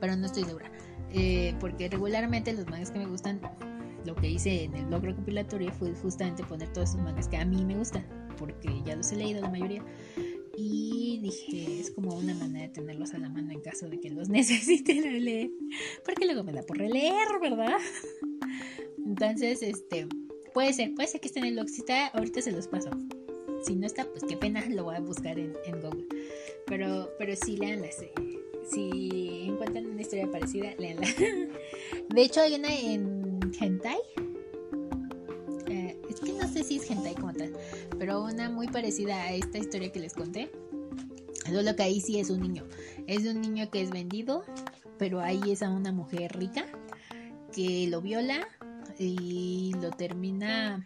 Pero 0.00 0.16
no 0.16 0.26
estoy 0.26 0.44
segura. 0.44 0.70
Eh, 1.10 1.54
porque 1.60 1.88
regularmente 1.88 2.52
los 2.52 2.66
mangas 2.68 2.90
que 2.90 2.98
me 2.98 3.06
gustan, 3.06 3.40
lo 4.04 4.14
que 4.14 4.28
hice 4.28 4.64
en 4.64 4.74
el 4.74 4.86
blog 4.86 5.04
recopilatorio 5.04 5.72
fue 5.72 5.94
justamente 5.94 6.42
poner 6.44 6.72
todos 6.72 6.90
esos 6.90 7.00
mangas 7.02 7.28
que 7.28 7.36
a 7.36 7.44
mí 7.44 7.64
me 7.64 7.76
gustan. 7.76 8.04
Porque 8.38 8.82
ya 8.84 8.96
los 8.96 9.12
he 9.12 9.16
leído 9.16 9.40
la 9.40 9.50
mayoría. 9.50 9.82
Y 10.60 11.20
dije, 11.22 11.78
es 11.78 11.92
como 11.92 12.16
una 12.16 12.34
manera 12.34 12.66
de 12.66 12.72
tenerlos 12.74 13.14
a 13.14 13.18
la 13.18 13.28
mano 13.28 13.52
en 13.52 13.60
caso 13.60 13.88
de 13.88 14.00
que 14.00 14.10
los 14.10 14.28
necesiten 14.28 15.24
leer. 15.24 15.50
Porque 16.04 16.26
luego 16.26 16.42
me 16.42 16.52
da 16.52 16.62
por 16.62 16.78
releer, 16.78 17.28
¿verdad? 17.40 17.76
Entonces, 19.06 19.62
este, 19.62 20.08
puede 20.52 20.72
ser, 20.72 20.96
puede 20.96 21.06
ser 21.06 21.20
que 21.20 21.28
esté 21.28 21.38
en 21.38 21.46
el 21.46 21.58
está, 21.60 22.08
ahorita 22.08 22.42
se 22.42 22.50
los 22.50 22.66
paso. 22.66 22.90
Si 23.64 23.76
no 23.76 23.86
está, 23.86 24.04
pues 24.10 24.24
qué 24.24 24.36
pena, 24.36 24.68
lo 24.68 24.82
voy 24.82 24.96
a 24.96 25.00
buscar 25.00 25.38
en, 25.38 25.52
Google. 25.80 26.06
Pero, 26.66 27.08
pero 27.18 27.36
sí, 27.36 27.56
leanla. 27.56 27.88
Si 28.68 29.44
encuentran 29.46 29.86
una 29.86 30.00
historia 30.00 30.28
parecida, 30.28 30.74
leanla. 30.76 31.06
De 32.08 32.20
hecho, 32.20 32.40
hay 32.40 32.54
una 32.54 32.76
en 32.76 33.38
Hentai. 33.60 33.98
Eh, 35.68 35.96
es 36.10 36.18
que 36.18 36.32
no 36.32 36.48
sé 36.48 36.64
si 36.64 36.78
es 36.78 36.90
Hentai 36.90 37.07
pero 37.98 38.22
una 38.22 38.48
muy 38.50 38.68
parecida 38.68 39.16
a 39.22 39.32
esta 39.32 39.58
historia 39.58 39.90
que 39.92 40.00
les 40.00 40.14
conté. 40.14 40.50
Solo 41.46 41.74
que 41.74 41.82
ahí 41.82 42.00
sí 42.00 42.18
es 42.18 42.30
un 42.30 42.40
niño. 42.40 42.64
Es 43.06 43.26
un 43.26 43.40
niño 43.40 43.70
que 43.70 43.80
es 43.80 43.90
vendido, 43.90 44.44
pero 44.98 45.20
ahí 45.20 45.40
es 45.50 45.62
a 45.62 45.70
una 45.70 45.92
mujer 45.92 46.36
rica 46.36 46.66
que 47.52 47.86
lo 47.88 48.02
viola 48.02 48.46
y 48.98 49.72
lo 49.80 49.90
termina 49.90 50.84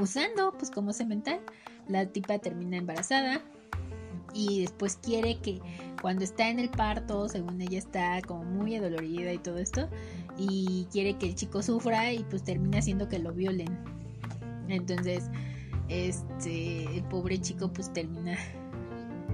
usando 0.00 0.52
pues 0.52 0.70
como 0.70 0.92
semental. 0.92 1.40
La 1.88 2.06
tipa 2.06 2.38
termina 2.38 2.76
embarazada 2.76 3.42
y 4.34 4.60
después 4.60 4.96
quiere 4.96 5.38
que 5.38 5.60
cuando 6.02 6.24
está 6.24 6.50
en 6.50 6.58
el 6.58 6.68
parto, 6.68 7.28
según 7.28 7.60
ella 7.60 7.78
está 7.78 8.20
como 8.26 8.44
muy 8.44 8.76
adolorida 8.76 9.32
y 9.32 9.38
todo 9.38 9.58
esto, 9.58 9.88
y 10.36 10.86
quiere 10.90 11.16
que 11.16 11.26
el 11.26 11.34
chico 11.34 11.62
sufra 11.62 12.12
y 12.12 12.24
pues 12.24 12.42
termina 12.42 12.78
haciendo 12.78 13.08
que 13.08 13.18
lo 13.18 13.32
violen. 13.32 13.78
Entonces, 14.68 15.30
este, 15.88 16.84
el 16.96 17.04
pobre 17.04 17.40
chico 17.40 17.72
pues 17.72 17.92
termina 17.92 18.36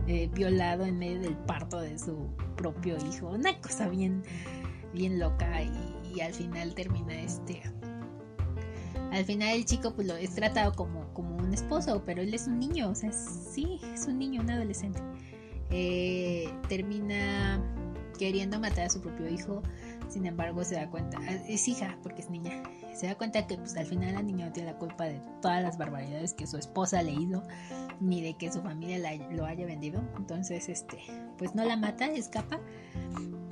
eh, 0.07 0.29
violado 0.35 0.85
en 0.85 0.99
medio 0.99 1.21
del 1.21 1.37
parto 1.37 1.81
de 1.81 1.99
su 1.99 2.29
propio 2.57 2.97
hijo. 3.09 3.29
Una 3.29 3.59
cosa 3.61 3.89
bien, 3.89 4.23
bien 4.93 5.19
loca 5.19 5.63
y, 5.63 6.21
al 6.21 6.35
final 6.35 6.75
termina 6.75 7.15
este 7.15 7.63
al 9.13 9.25
final 9.25 9.57
el 9.57 9.65
chico 9.65 9.95
pues 9.95 10.09
lo 10.09 10.17
es 10.17 10.35
tratado 10.35 10.73
como, 10.73 11.13
como 11.15 11.37
un 11.37 11.55
esposo, 11.55 12.03
pero 12.05 12.21
él 12.23 12.35
es 12.35 12.47
un 12.47 12.59
niño, 12.59 12.91
o 12.91 12.95
sea, 12.95 13.13
sí, 13.13 13.81
es 13.95 14.07
un 14.07 14.19
niño, 14.19 14.41
un 14.41 14.51
adolescente. 14.51 15.01
Eh, 15.71 16.53
termina 16.69 17.61
queriendo 18.19 18.61
matar 18.61 18.87
a 18.87 18.91
su 18.91 19.01
propio 19.01 19.29
hijo, 19.29 19.63
sin 20.11 20.27
embargo 20.27 20.65
se 20.65 20.74
da 20.74 20.91
cuenta, 20.91 21.19
es 21.49 21.69
hija 21.69 21.97
porque 22.03 22.23
es 22.23 22.31
niña, 22.31 22.62
se 22.95 23.07
da 23.07 23.16
cuenta 23.16 23.47
que 23.47 23.57
pues 23.57 23.77
al 23.77 23.87
final 23.87 24.15
la 24.15 24.23
niña 24.23 24.47
no 24.47 24.53
tiene 24.53 24.73
la 24.73 24.78
culpa 24.78 25.05
de 25.05 25.20
todas 25.41 25.62
las 25.62 25.78
barbaridades 25.78 26.35
que 26.35 26.47
su 26.47 26.57
esposa 26.57 27.03
le 27.03 27.12
hizo, 27.12 27.43
ni 28.01 28.20
de 28.20 28.35
que 28.35 28.51
su 28.53 28.61
familia 28.62 28.99
lo 29.31 29.47
haya 29.47 29.66
vendido, 29.66 30.03
entonces 30.16 30.69
este, 30.69 30.99
pues 31.39 31.55
no 31.55 31.65
la 31.65 31.77
mata, 31.77 32.07
escapa. 32.07 32.61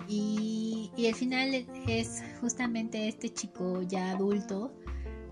Y, 0.08 0.90
y 0.96 1.06
al 1.06 1.14
final 1.14 1.66
es 1.86 2.22
justamente 2.40 3.08
este 3.08 3.28
chico 3.28 3.82
ya 3.82 4.12
adulto 4.12 4.72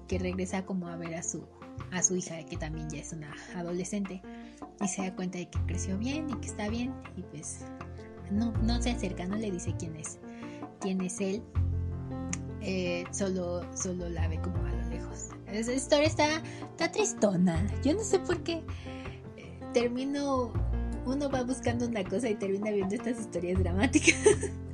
que 0.07 0.19
regresa 0.19 0.65
como 0.65 0.89
a 0.89 0.97
ver 0.97 1.15
a 1.15 1.23
su, 1.23 1.47
a 1.91 2.03
su 2.03 2.15
hija, 2.17 2.45
que 2.45 2.57
también 2.57 2.89
ya 2.91 2.99
es 2.99 3.13
una 3.13 3.35
adolescente, 3.55 4.23
y 4.81 4.89
se 4.89 5.03
da 5.03 5.17
cuenta 5.17 5.39
de 5.39 5.49
que 5.49 5.59
creció 5.67 5.99
bien 5.99 6.29
y 6.31 6.35
que 6.35 6.49
está 6.49 6.69
bien, 6.69 6.95
y 7.17 7.23
pues 7.23 7.65
no, 8.31 8.53
no 8.63 8.81
se 8.83 8.91
acerca, 8.91 9.27
no 9.27 9.37
le 9.37 9.51
dice 9.51 9.75
quién 9.79 9.97
es, 9.97 10.19
quién 10.81 11.01
es 11.01 11.21
él, 11.21 11.43
eh, 12.61 13.05
solo, 13.13 13.63
solo 13.77 14.09
la 14.09 14.29
ve 14.29 14.41
como 14.41 14.65
a 14.65 14.71
lo 14.71 14.89
lejos. 14.91 15.29
Esa 15.47 15.73
historia 15.73 16.07
está, 16.07 16.43
está 16.71 16.91
tristona, 16.91 17.67
yo 17.83 17.95
no 17.95 18.01
sé 18.01 18.19
por 18.19 18.43
qué 18.43 18.63
eh, 19.37 19.61
termino, 19.73 20.53
uno 21.05 21.31
va 21.31 21.43
buscando 21.43 21.87
una 21.87 22.05
cosa 22.05 22.29
y 22.29 22.35
termina 22.35 22.71
viendo 22.71 22.95
estas 22.95 23.21
historias 23.21 23.59
dramáticas. 23.59 24.17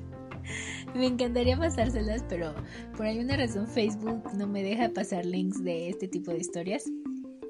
Me 0.95 1.07
encantaría 1.07 1.57
pasárselas, 1.57 2.23
pero 2.29 2.55
por 2.97 3.07
alguna 3.07 3.37
razón 3.37 3.67
Facebook 3.67 4.23
no 4.35 4.47
me 4.47 4.63
deja 4.63 4.91
pasar 4.91 5.25
links 5.25 5.63
de 5.65 5.89
este 5.89 6.07
tipo 6.07 6.31
de 6.31 6.39
historias. 6.39 6.85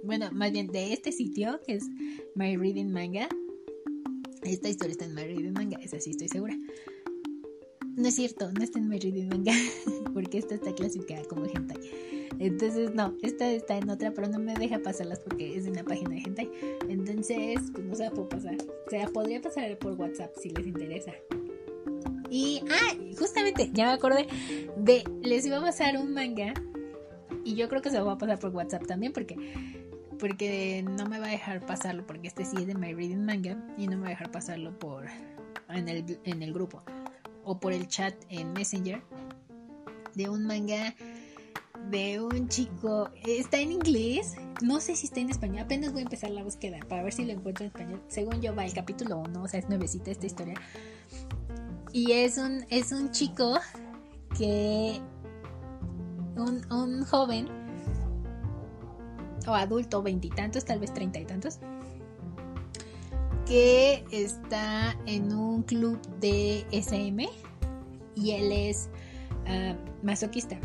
Bueno, 0.04 0.30
más 0.32 0.52
bien 0.52 0.68
de 0.68 0.92
este 0.92 1.10
sitio 1.10 1.60
que 1.66 1.74
es 1.74 1.88
My 2.36 2.56
Reading 2.56 2.92
Manga. 2.92 3.28
Esta 4.42 4.68
historia 4.68 4.92
está 4.92 5.06
en 5.06 5.14
My 5.14 5.22
Reading 5.22 5.52
Manga, 5.52 5.78
esa 5.82 5.98
sí 5.98 6.10
estoy 6.10 6.28
segura. 6.28 6.56
No 7.94 8.08
es 8.08 8.14
cierto, 8.14 8.50
no 8.52 8.62
está 8.62 8.78
en 8.78 8.88
My 8.88 8.98
Reading 8.98 9.28
Manga, 9.28 9.52
porque 10.14 10.38
esta 10.38 10.54
está 10.54 10.74
clasificada 10.74 11.22
como 11.24 11.44
hentai. 11.44 11.78
Entonces, 12.38 12.94
no, 12.94 13.14
esta 13.22 13.50
está 13.50 13.76
en 13.76 13.90
otra, 13.90 14.12
pero 14.12 14.28
no 14.28 14.38
me 14.38 14.54
deja 14.54 14.78
pasarlas 14.80 15.20
porque 15.20 15.56
es 15.56 15.64
de 15.64 15.70
una 15.72 15.84
página 15.84 16.10
de 16.10 16.22
hentai. 16.22 16.50
Entonces, 16.88 17.60
pues 17.72 17.84
no 17.84 17.94
se 17.94 18.04
la 18.04 18.10
puedo 18.10 18.30
pasar. 18.30 18.56
O 18.86 18.90
sea, 18.90 19.06
podría 19.08 19.40
pasar 19.42 19.78
por 19.78 19.92
WhatsApp 19.92 20.34
si 20.40 20.50
les 20.50 20.66
interesa. 20.66 21.12
Y, 22.30 22.62
ah, 22.70 22.96
justamente, 23.18 23.70
ya 23.74 23.86
me 23.86 23.92
acordé 23.92 24.26
de, 24.76 25.04
les 25.20 25.44
iba 25.44 25.58
a 25.58 25.60
pasar 25.60 25.98
un 25.98 26.14
manga 26.14 26.54
y 27.44 27.56
yo 27.56 27.68
creo 27.68 27.82
que 27.82 27.90
se 27.90 27.98
lo 27.98 28.04
voy 28.04 28.14
a 28.14 28.18
pasar 28.18 28.38
por 28.38 28.54
WhatsApp 28.54 28.86
también 28.86 29.12
porque 29.12 29.36
porque 30.18 30.84
no 30.88 31.08
me 31.08 31.18
va 31.18 31.26
a 31.26 31.30
dejar 31.30 31.66
pasarlo 31.66 32.06
porque 32.06 32.28
este 32.28 32.44
sí 32.44 32.56
es 32.60 32.66
de 32.68 32.74
My 32.74 32.94
Reading 32.94 33.24
Manga 33.24 33.62
y 33.76 33.88
no 33.88 33.96
me 33.96 34.02
va 34.02 34.06
a 34.06 34.10
dejar 34.10 34.30
pasarlo 34.30 34.78
por 34.78 35.06
en 35.68 35.88
el, 35.88 36.18
en 36.24 36.42
el 36.42 36.52
grupo 36.52 36.82
o 37.44 37.58
por 37.58 37.72
el 37.72 37.88
chat 37.88 38.14
en 38.28 38.52
Messenger 38.52 39.02
de 40.14 40.28
un 40.28 40.46
manga 40.46 40.94
de 41.90 42.20
un 42.20 42.48
chico 42.48 43.10
está 43.26 43.58
en 43.58 43.72
inglés 43.72 44.36
no 44.62 44.80
sé 44.80 44.94
si 44.94 45.06
está 45.06 45.20
en 45.20 45.30
español 45.30 45.60
apenas 45.60 45.92
voy 45.92 46.02
a 46.02 46.04
empezar 46.04 46.30
la 46.30 46.44
búsqueda 46.44 46.78
para 46.88 47.02
ver 47.02 47.12
si 47.12 47.24
lo 47.24 47.32
encuentro 47.32 47.64
en 47.64 47.72
español 47.72 48.02
según 48.08 48.40
yo 48.40 48.54
va 48.54 48.64
el 48.64 48.72
capítulo 48.72 49.18
1 49.18 49.42
o 49.42 49.48
sea 49.48 49.60
es 49.60 49.68
nuevecita 49.68 50.10
esta 50.10 50.26
historia 50.26 50.54
y 51.92 52.12
es 52.12 52.38
un, 52.38 52.64
es 52.70 52.90
un 52.90 53.10
chico 53.10 53.58
que. 54.36 55.00
Un, 56.36 56.64
un 56.72 57.04
joven. 57.04 57.48
O 59.46 59.54
adulto, 59.54 60.02
veintitantos, 60.02 60.64
tal 60.64 60.78
vez 60.78 60.94
treinta 60.94 61.18
y 61.18 61.26
tantos. 61.26 61.58
Que 63.52 64.02
está 64.10 64.96
en 65.04 65.30
un 65.34 65.62
club 65.62 66.00
de 66.20 66.64
SM. 66.72 67.28
y 68.14 68.30
él 68.30 68.50
es 68.50 68.88
ah, 69.46 69.76
masoquista. 70.02 70.58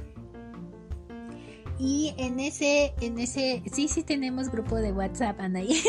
Y 1.77 2.13
en 2.17 2.39
ese, 2.39 2.93
en 3.01 3.19
ese, 3.19 3.61
sí, 3.73 3.89
sí 3.89 4.03
tenemos 4.03 4.49
grupo 4.49 4.77
de 4.77 4.93
WhatsApp, 4.93 5.37
Anaí. 5.41 5.81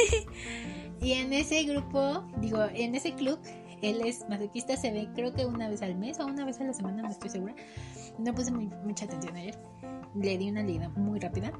y 1.00 1.12
en 1.12 1.32
ese 1.32 1.62
grupo, 1.62 2.24
digo, 2.40 2.64
en 2.74 2.96
ese 2.96 3.14
club, 3.14 3.38
él 3.80 4.00
es 4.04 4.28
masoquista, 4.28 4.76
se 4.76 4.90
ve 4.90 5.08
creo 5.14 5.32
que 5.32 5.46
una 5.46 5.68
vez 5.68 5.82
al 5.82 5.94
mes 5.94 6.18
o 6.18 6.26
una 6.26 6.44
vez 6.44 6.60
a 6.60 6.64
la 6.64 6.74
semana, 6.74 7.02
no 7.02 7.10
estoy 7.10 7.30
segura. 7.30 7.54
No 8.18 8.34
puse 8.34 8.50
mucha 8.50 9.04
atención 9.04 9.36
a 9.36 9.44
él. 9.44 9.54
Le 10.16 10.36
di 10.36 10.50
una 10.50 10.64
leída 10.64 10.88
muy 10.88 11.20
rápida. 11.20 11.52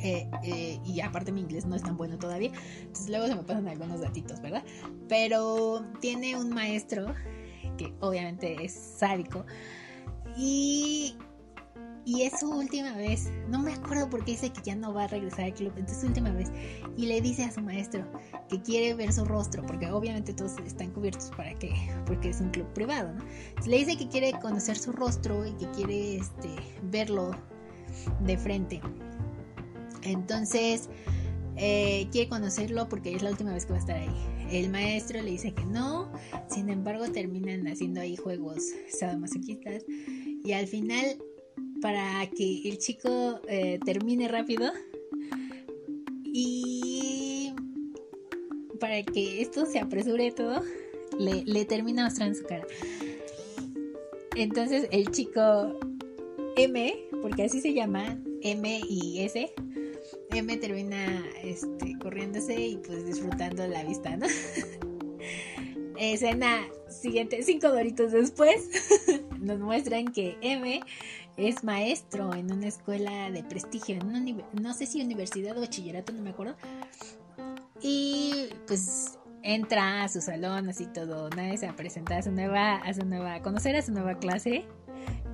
Eh, 0.00 0.28
eh, 0.42 0.80
y 0.84 1.00
aparte 1.00 1.32
mi 1.32 1.40
inglés 1.40 1.66
no 1.66 1.76
es 1.76 1.82
tan 1.82 1.96
bueno 1.96 2.18
todavía. 2.18 2.52
Entonces 2.80 3.08
luego 3.08 3.26
se 3.26 3.34
me 3.34 3.42
pasan 3.42 3.68
algunos 3.68 4.00
datitos, 4.00 4.40
¿verdad? 4.40 4.64
Pero 5.08 5.84
tiene 6.00 6.36
un 6.36 6.50
maestro 6.50 7.14
que 7.76 7.92
obviamente 8.00 8.64
es 8.64 8.72
sádico. 8.72 9.44
Y 10.36 11.16
y 12.08 12.22
es 12.22 12.40
su 12.40 12.50
última 12.50 12.96
vez. 12.96 13.30
No 13.50 13.60
me 13.60 13.74
acuerdo 13.74 14.08
por 14.08 14.24
qué 14.24 14.30
dice 14.30 14.50
que 14.50 14.62
ya 14.62 14.74
no 14.74 14.94
va 14.94 15.04
a 15.04 15.06
regresar 15.08 15.44
al 15.44 15.52
club. 15.52 15.74
Entonces 15.76 15.96
es 15.96 16.00
su 16.00 16.06
última 16.06 16.30
vez. 16.30 16.50
Y 16.96 17.04
le 17.04 17.20
dice 17.20 17.44
a 17.44 17.52
su 17.52 17.60
maestro 17.60 18.02
que 18.48 18.62
quiere 18.62 18.94
ver 18.94 19.12
su 19.12 19.26
rostro. 19.26 19.62
Porque 19.66 19.90
obviamente 19.90 20.32
todos 20.32 20.52
están 20.64 20.90
cubiertos 20.92 21.30
para 21.36 21.52
que. 21.58 21.70
Porque 22.06 22.30
es 22.30 22.40
un 22.40 22.48
club 22.48 22.66
privado, 22.72 23.12
¿no? 23.12 23.22
le 23.66 23.76
dice 23.76 23.98
que 23.98 24.08
quiere 24.08 24.32
conocer 24.40 24.78
su 24.78 24.92
rostro 24.92 25.44
y 25.44 25.52
que 25.52 25.70
quiere 25.72 26.16
este, 26.16 26.48
verlo 26.84 27.32
de 28.20 28.38
frente. 28.38 28.80
Entonces. 30.02 30.88
Eh, 31.60 32.06
quiere 32.12 32.28
conocerlo 32.28 32.88
porque 32.88 33.12
es 33.16 33.22
la 33.22 33.30
última 33.30 33.52
vez 33.52 33.66
que 33.66 33.72
va 33.72 33.78
a 33.78 33.80
estar 33.80 33.96
ahí. 33.96 34.08
El 34.52 34.70
maestro 34.70 35.20
le 35.20 35.32
dice 35.32 35.52
que 35.52 35.64
no, 35.64 36.10
sin 36.48 36.70
embargo 36.70 37.10
terminan 37.10 37.66
haciendo 37.66 38.00
ahí 38.00 38.14
juegos 38.14 38.62
sadomasoquistas 38.96 39.84
y 39.88 40.52
al 40.52 40.68
final 40.68 41.18
para 41.82 42.26
que 42.30 42.68
el 42.68 42.78
chico 42.78 43.40
eh, 43.48 43.80
termine 43.84 44.28
rápido 44.28 44.70
y 46.24 47.52
para 48.78 49.02
que 49.02 49.42
esto 49.42 49.66
se 49.66 49.80
apresure 49.80 50.30
todo, 50.30 50.62
le, 51.18 51.44
le 51.44 51.64
termina 51.64 52.04
mostrando 52.04 52.38
su 52.38 52.44
cara. 52.44 52.66
Entonces 54.36 54.86
el 54.92 55.10
chico 55.10 55.78
M, 56.56 56.94
porque 57.20 57.44
así 57.44 57.60
se 57.60 57.74
llama, 57.74 58.16
M 58.42 58.80
y 58.88 59.20
S, 59.22 59.52
M 60.32 60.56
termina 60.56 61.24
este, 61.42 61.98
corriéndose 61.98 62.54
y 62.54 62.76
pues 62.78 63.06
disfrutando 63.06 63.66
la 63.66 63.84
vista, 63.84 64.16
¿no? 64.16 64.26
Escena 65.98 66.64
siguiente, 66.88 67.42
cinco 67.42 67.68
doritos 67.68 68.12
después, 68.12 68.68
nos 69.40 69.58
muestran 69.58 70.06
que 70.06 70.36
M 70.40 70.80
es 71.36 71.64
maestro 71.64 72.34
en 72.34 72.52
una 72.52 72.68
escuela 72.68 73.30
de 73.30 73.42
prestigio, 73.42 73.96
en 73.96 74.42
no 74.60 74.74
sé 74.74 74.86
si 74.86 75.00
universidad 75.00 75.56
o 75.56 75.60
bachillerato, 75.60 76.12
no 76.12 76.22
me 76.22 76.30
acuerdo. 76.30 76.56
Y 77.80 78.48
pues 78.66 79.18
entra 79.42 80.02
a 80.02 80.08
su 80.08 80.20
salón, 80.20 80.68
así 80.68 80.86
todo, 80.86 81.30
nadie 81.30 81.56
se 81.56 81.72
presenta 81.72 82.18
a 82.18 82.22
su 82.22 82.32
nueva, 82.32 82.76
a 82.76 82.92
su 82.92 83.04
nueva, 83.04 83.34
a 83.34 83.42
conocer 83.42 83.76
a 83.76 83.82
su 83.82 83.92
nueva 83.92 84.18
clase. 84.18 84.66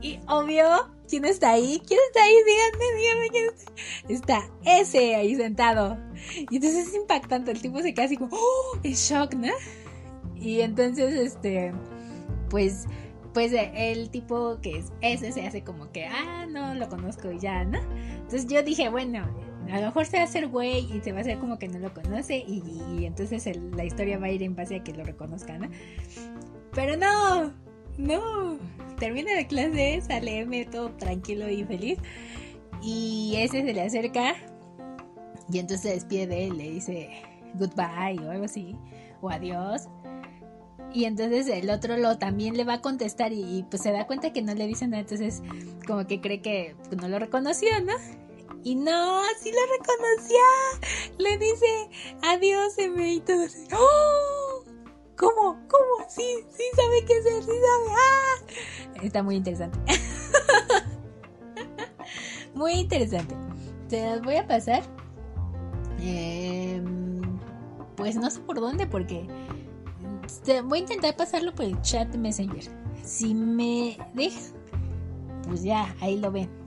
Y 0.01 0.19
obvio, 0.29 0.67
¿quién 1.09 1.25
está 1.25 1.53
ahí? 1.53 1.81
¿Quién 1.87 2.01
está 2.09 2.23
ahí? 2.23 2.35
Díganme, 2.47 3.01
díganme 3.01 3.29
quién 3.31 3.47
está. 4.09 4.39
Está 4.39 4.51
ese 4.65 5.15
ahí 5.15 5.35
sentado. 5.35 5.99
Y 6.51 6.57
entonces 6.57 6.89
es 6.89 6.95
impactante, 6.95 7.51
el 7.51 7.61
tipo 7.61 7.81
se 7.81 7.95
queda 7.95 8.07
así 8.07 8.17
como, 8.17 8.37
¡oh! 8.37 8.79
Es 8.83 9.09
shock, 9.09 9.35
¿no? 9.35 9.53
Y 10.37 10.61
entonces, 10.61 11.15
este, 11.15 11.73
pues 12.51 12.87
pues 13.35 13.53
el 13.53 14.11
tipo 14.11 14.61
que 14.63 14.79
es 14.79 14.93
ese 15.01 15.33
se 15.33 15.45
hace 15.45 15.65
como 15.65 15.91
que, 15.91 16.07
ah, 16.07 16.47
no, 16.49 16.75
lo 16.75 16.89
conozco 16.89 17.33
y 17.33 17.41
ya, 17.41 17.65
¿no? 17.65 17.81
Entonces 18.15 18.47
yo 18.47 18.63
dije, 18.63 18.89
bueno, 18.89 19.27
a 19.71 19.81
lo 19.81 19.87
mejor 19.87 20.07
se 20.07 20.19
va 20.19 20.23
a 20.23 20.27
hacer 20.27 20.47
güey 20.47 20.87
y 20.97 21.01
se 21.01 21.13
va 21.13 21.19
a 21.19 21.21
hacer 21.23 21.39
como 21.39 21.59
que 21.59 21.69
no 21.69 21.81
lo 21.81 21.93
conoce 21.93 22.37
y, 22.37 23.05
entonces 23.05 23.45
la 23.73 23.85
historia 23.85 24.19
va 24.19 24.27
a 24.27 24.31
ir 24.31 24.43
en 24.45 24.55
base 24.55 24.77
a 24.77 24.85
que 24.85 24.93
lo 24.93 25.05
reconozca, 25.05 25.59
¿no? 25.59 25.69
Pero 26.73 26.97
no, 26.97 27.53
no, 27.99 28.59
termina 28.99 29.33
de 29.35 29.47
clase, 29.47 30.01
sale 30.01 30.41
M 30.41 30.65
todo 30.67 30.91
tranquilo 30.93 31.49
y 31.49 31.65
feliz 31.65 31.99
y 32.83 33.35
ese 33.39 33.63
se 33.63 33.73
le 33.73 33.83
acerca 33.83 34.35
y 35.51 35.59
entonces 35.59 35.83
se 35.83 35.95
despide 35.95 36.27
de 36.27 36.47
él, 36.47 36.59
le 36.59 36.71
dice 36.71 37.11
goodbye 37.55 38.27
o 38.27 38.31
algo 38.31 38.45
así, 38.45 38.77
o 39.21 39.31
adiós. 39.31 39.89
Y 40.93 41.07
entonces 41.07 41.49
el 41.49 41.71
otro 41.71 41.97
lo 41.97 42.19
también 42.19 42.57
le 42.57 42.65
va 42.65 42.75
a 42.75 42.81
contestar 42.81 43.33
y, 43.33 43.65
pues 43.69 43.83
se 43.83 43.91
da 43.91 44.07
cuenta 44.07 44.33
que 44.33 44.43
no 44.43 44.55
le 44.55 44.67
dice 44.67 44.87
nada, 44.87 45.01
entonces 45.01 45.43
como 45.87 46.07
que 46.07 46.21
cree 46.21 46.41
que 46.41 46.77
pues, 46.89 47.01
no 47.01 47.09
lo 47.09 47.19
reconoció, 47.19 47.69
¿no? 47.83 47.95
Y 48.63 48.77
no, 48.77 49.23
sí 49.41 49.51
lo 49.51 49.59
reconoció. 49.79 50.39
Le 51.19 51.37
dice 51.37 51.89
adiós, 52.23 52.79
M 52.79 53.13
y 53.13 53.21
todo. 53.21 53.45
¡Oh! 53.73 54.44
¿Cómo? 55.17 55.59
¿Cómo? 55.69 56.09
Sí, 56.09 56.45
sí 56.51 56.65
sabe 56.75 57.05
qué 57.07 57.19
él, 57.19 57.43
sí 57.43 57.47
sabe. 57.47 57.91
¡Ah! 57.91 58.35
Está 59.03 59.23
muy 59.23 59.37
interesante. 59.37 59.79
muy 62.55 62.73
interesante. 62.73 63.37
Te 63.89 64.03
las 64.03 64.23
voy 64.23 64.37
a 64.37 64.47
pasar. 64.47 64.83
Em, 66.01 67.21
pues 67.97 68.17
no 68.17 68.31
sé 68.31 68.41
por 68.41 68.61
dónde, 68.61 68.87
porque 68.87 69.27
voy 70.65 70.79
a 70.79 70.83
intentar 70.83 71.17
pasarlo 71.17 71.55
por 71.55 71.65
el 71.65 71.81
chat 71.83 72.15
Messenger. 72.15 72.65
Si 73.03 73.35
me 73.35 73.99
deja, 74.15 74.41
pues 75.47 75.63
ya, 75.63 75.95
ahí 76.01 76.19
lo 76.19 76.33
ven. 76.33 76.64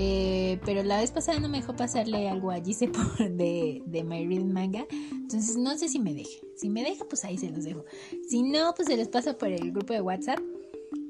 Eh, 0.00 0.60
pero 0.64 0.84
la 0.84 1.00
vez 1.00 1.10
pasada 1.10 1.40
no 1.40 1.48
me 1.48 1.58
dejó 1.58 1.74
pasarle 1.74 2.28
algo 2.28 2.52
a 2.52 2.60
Gise 2.60 2.86
de, 3.18 3.82
de 3.84 4.04
My 4.04 4.24
Reading 4.24 4.52
Manga. 4.52 4.86
Entonces 5.10 5.56
no 5.56 5.76
sé 5.76 5.88
si 5.88 5.98
me 5.98 6.14
deje. 6.14 6.40
Si 6.54 6.70
me 6.70 6.84
deja, 6.84 7.04
pues 7.04 7.24
ahí 7.24 7.36
se 7.36 7.50
los 7.50 7.64
dejo. 7.64 7.84
Si 8.28 8.44
no, 8.44 8.72
pues 8.76 8.86
se 8.86 8.96
les 8.96 9.08
pasa 9.08 9.36
por 9.36 9.48
el 9.48 9.72
grupo 9.72 9.92
de 9.92 10.00
WhatsApp. 10.00 10.38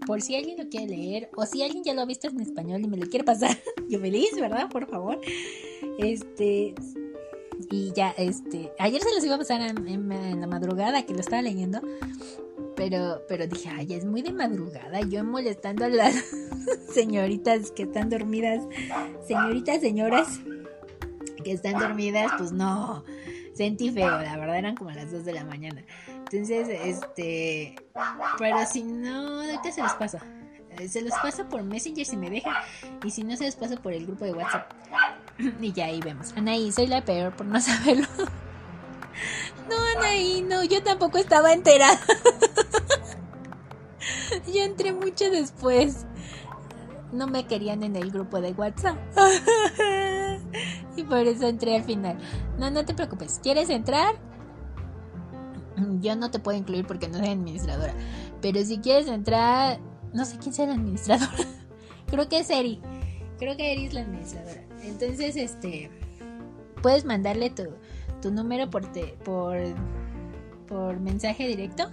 Por 0.06 0.22
si 0.22 0.36
alguien 0.36 0.56
lo 0.56 0.70
quiere 0.70 0.86
leer. 0.86 1.28
O 1.36 1.44
si 1.44 1.62
alguien 1.62 1.84
ya 1.84 1.92
lo 1.92 2.00
ha 2.00 2.06
visto 2.06 2.28
en 2.28 2.40
español 2.40 2.80
y 2.82 2.88
me 2.88 2.96
lo 2.96 3.06
quiere 3.10 3.24
pasar. 3.24 3.58
Yo 3.90 4.00
feliz, 4.00 4.30
¿verdad? 4.40 4.70
Por 4.70 4.88
favor. 4.88 5.20
Este. 5.98 6.74
Y 7.70 7.92
ya, 7.92 8.10
este, 8.16 8.72
ayer 8.78 9.02
se 9.02 9.14
los 9.14 9.22
iba 9.22 9.34
a 9.34 9.38
pasar 9.38 9.60
en, 9.60 10.40
la 10.40 10.46
madrugada 10.46 11.04
que 11.04 11.12
lo 11.12 11.20
estaba 11.20 11.42
leyendo. 11.42 11.82
Pero, 12.78 13.22
pero 13.28 13.46
dije, 13.48 13.68
ay, 13.68 13.92
es 13.92 14.04
muy 14.04 14.22
de 14.22 14.32
madrugada. 14.32 15.00
Yo 15.00 15.24
molestando 15.24 15.84
a 15.84 15.88
las 15.88 16.14
señoritas 16.94 17.72
que 17.72 17.82
están 17.82 18.08
dormidas. 18.08 18.64
Señoritas, 19.26 19.80
señoras 19.80 20.40
que 21.42 21.52
están 21.52 21.78
dormidas, 21.78 22.30
pues 22.38 22.52
no. 22.52 23.04
Sentí 23.52 23.90
feo, 23.90 24.22
la 24.22 24.36
verdad 24.36 24.56
eran 24.56 24.76
como 24.76 24.92
las 24.92 25.10
2 25.10 25.24
de 25.24 25.32
la 25.32 25.44
mañana. 25.44 25.82
Entonces, 26.06 26.68
este. 26.68 27.74
Pero 28.38 28.58
si 28.64 28.84
no, 28.84 29.40
ahorita 29.40 29.72
se 29.72 29.82
los 29.82 29.92
paso. 29.94 30.18
Se 30.88 31.02
los 31.02 31.14
paso 31.14 31.48
por 31.48 31.64
Messenger 31.64 32.06
si 32.06 32.16
me 32.16 32.30
deja. 32.30 32.62
Y 33.04 33.10
si 33.10 33.24
no, 33.24 33.36
se 33.36 33.46
los 33.46 33.56
paso 33.56 33.74
por 33.82 33.92
el 33.92 34.06
grupo 34.06 34.24
de 34.24 34.32
WhatsApp. 34.32 34.72
y 35.60 35.72
ya 35.72 35.86
ahí 35.86 36.00
vemos. 36.00 36.32
Anaí, 36.36 36.70
soy 36.70 36.86
la 36.86 37.04
peor 37.04 37.34
por 37.34 37.46
no 37.46 37.60
saberlo. 37.60 38.06
No, 39.68 39.76
Anaí, 39.96 40.42
no, 40.42 40.64
yo 40.64 40.82
tampoco 40.82 41.18
estaba 41.18 41.52
enterada. 41.52 42.00
yo 44.52 44.62
entré 44.62 44.92
mucho 44.92 45.30
después. 45.30 46.06
No 47.12 47.26
me 47.26 47.46
querían 47.46 47.82
en 47.82 47.96
el 47.96 48.10
grupo 48.10 48.40
de 48.40 48.52
WhatsApp. 48.52 48.98
y 50.96 51.04
por 51.04 51.18
eso 51.18 51.46
entré 51.46 51.76
al 51.76 51.84
final. 51.84 52.18
No, 52.58 52.70
no 52.70 52.84
te 52.84 52.94
preocupes. 52.94 53.40
¿Quieres 53.42 53.70
entrar? 53.70 54.14
Yo 56.00 56.16
no 56.16 56.30
te 56.30 56.38
puedo 56.38 56.58
incluir 56.58 56.86
porque 56.86 57.08
no 57.08 57.18
soy 57.18 57.28
administradora. 57.28 57.94
Pero 58.40 58.62
si 58.64 58.78
quieres 58.78 59.08
entrar, 59.08 59.78
no 60.12 60.24
sé 60.24 60.38
quién 60.38 60.52
sea 60.52 60.66
la 60.66 60.74
administradora. 60.74 61.30
Creo 62.06 62.28
que 62.28 62.40
es 62.40 62.50
Eri. 62.50 62.80
Creo 63.38 63.56
que 63.56 63.72
Eri 63.72 63.86
es 63.86 63.94
la 63.94 64.00
administradora. 64.02 64.64
Entonces, 64.82 65.36
este, 65.36 65.90
puedes 66.82 67.04
mandarle 67.04 67.50
tu, 67.50 67.68
tu 68.20 68.30
número 68.30 68.70
por, 68.70 68.90
por, 69.24 69.56
por 70.66 71.00
mensaje 71.00 71.46
directo 71.46 71.90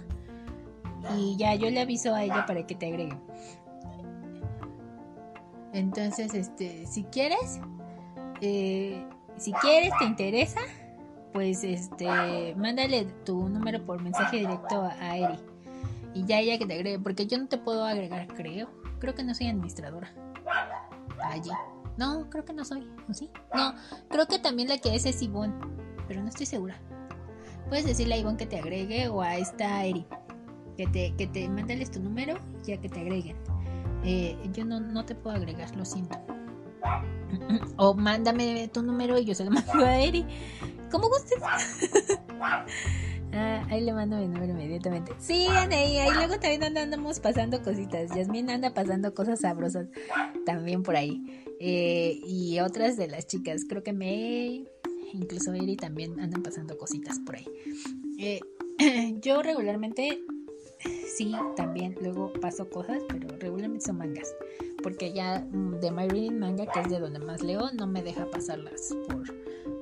y 1.16 1.36
ya 1.36 1.54
yo 1.54 1.70
le 1.70 1.80
aviso 1.80 2.14
a 2.14 2.24
ella 2.24 2.44
para 2.46 2.66
que 2.66 2.74
te 2.74 2.86
agregue. 2.86 3.16
Entonces, 5.72 6.34
este, 6.34 6.86
si 6.86 7.04
quieres, 7.04 7.60
eh, 8.40 9.06
si 9.36 9.52
quieres, 9.52 9.90
te 9.98 10.04
interesa, 10.04 10.60
pues 11.32 11.62
este, 11.64 12.54
mándale 12.56 13.04
tu 13.24 13.48
número 13.48 13.84
por 13.84 14.02
mensaje 14.02 14.38
directo 14.38 14.80
a, 14.80 14.92
a 14.92 15.16
Eri. 15.18 15.38
Y 16.14 16.24
ya 16.24 16.40
ella 16.40 16.58
que 16.58 16.64
te 16.64 16.74
agregue, 16.74 16.98
porque 16.98 17.26
yo 17.26 17.36
no 17.36 17.46
te 17.46 17.58
puedo 17.58 17.84
agregar, 17.84 18.26
creo. 18.28 18.70
Creo 18.98 19.14
que 19.14 19.22
no 19.22 19.34
soy 19.34 19.48
administradora. 19.48 20.14
Allí. 21.22 21.50
No, 21.98 22.30
creo 22.30 22.44
que 22.44 22.54
no 22.54 22.64
soy. 22.64 22.90
¿O 23.08 23.12
sí? 23.12 23.30
No, 23.54 23.74
creo 24.08 24.26
que 24.26 24.38
también 24.38 24.68
la 24.68 24.78
que 24.78 24.94
es 24.94 25.04
es 25.04 25.20
Ivonne. 25.20 25.54
Pero 26.08 26.22
no 26.22 26.28
estoy 26.28 26.46
segura. 26.46 26.76
Puedes 27.68 27.84
decirle 27.84 28.14
a 28.14 28.18
Ivonne 28.18 28.36
que 28.36 28.46
te 28.46 28.58
agregue 28.58 29.08
o 29.08 29.22
a 29.22 29.36
esta 29.36 29.84
Eri. 29.84 30.06
Que 30.76 30.86
te, 30.86 31.14
que 31.16 31.26
te 31.26 31.48
tu 31.86 32.00
número 32.00 32.38
ya 32.64 32.76
que 32.78 32.88
te 32.88 33.00
agreguen. 33.00 33.36
Eh, 34.04 34.36
yo 34.52 34.64
no, 34.64 34.78
no 34.78 35.04
te 35.04 35.14
puedo 35.14 35.36
agregar, 35.36 35.74
lo 35.76 35.84
siento. 35.84 36.18
O 37.76 37.92
mándame 37.92 38.68
tu 38.72 38.82
número 38.82 39.18
y 39.18 39.24
yo 39.24 39.34
se 39.34 39.44
lo 39.44 39.50
mando 39.52 39.84
a 39.84 39.98
Eri. 39.98 40.24
¿Cómo 40.90 41.08
gustes? 41.08 41.38
Ah, 43.32 43.66
ahí 43.68 43.82
le 43.82 43.92
mando 43.92 44.16
mi 44.16 44.28
número 44.28 44.52
inmediatamente. 44.52 45.12
Sí, 45.18 45.46
ahí, 45.48 45.98
ahí 45.98 46.10
luego 46.14 46.40
también 46.40 46.78
andamos 46.78 47.20
pasando 47.20 47.62
cositas. 47.62 48.14
Yasmin 48.14 48.48
anda 48.48 48.72
pasando 48.72 49.12
cosas 49.12 49.40
sabrosas 49.40 49.88
también 50.46 50.82
por 50.82 50.96
ahí. 50.96 51.44
Eh, 51.60 52.18
y 52.24 52.60
otras 52.60 52.96
de 52.96 53.08
las 53.08 53.26
chicas, 53.26 53.62
creo 53.68 53.82
que 53.82 53.92
me 53.92 54.64
incluso 55.16 55.52
Eri 55.52 55.76
también 55.76 56.18
andan 56.20 56.42
pasando 56.42 56.76
cositas 56.76 57.18
por 57.20 57.36
ahí. 57.36 57.46
Eh, 58.18 58.40
yo 59.20 59.42
regularmente 59.42 60.20
sí, 61.16 61.34
también 61.56 61.96
luego 62.00 62.32
paso 62.34 62.68
cosas, 62.68 63.02
pero 63.08 63.28
regularmente 63.38 63.86
son 63.86 63.98
mangas. 63.98 64.34
Porque 64.82 65.12
ya 65.12 65.46
mm, 65.50 65.80
de 65.80 65.90
My 65.90 66.08
Reading 66.08 66.38
Manga, 66.38 66.66
que 66.66 66.80
es 66.80 66.90
de 66.90 67.00
donde 67.00 67.18
más 67.18 67.42
leo, 67.42 67.70
no 67.72 67.86
me 67.86 68.02
deja 68.02 68.30
pasarlas 68.30 68.94
por, 69.08 69.24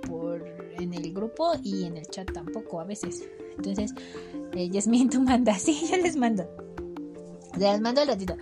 por 0.09 0.44
en 0.78 0.94
el 0.94 1.12
grupo 1.12 1.52
y 1.62 1.85
en 1.85 1.97
el 1.97 2.06
chat 2.06 2.31
tampoco 2.32 2.81
a 2.81 2.85
veces. 2.85 3.24
Entonces, 3.56 3.94
eh, 4.52 4.69
Yasmin, 4.69 5.11
tú 5.11 5.20
mandas. 5.20 5.62
Sí, 5.62 5.86
yo 5.90 5.97
les 5.97 6.16
mando. 6.16 6.48
Las 7.59 7.81
mando 7.81 8.01
al 8.01 8.09
ratito. 8.09 8.36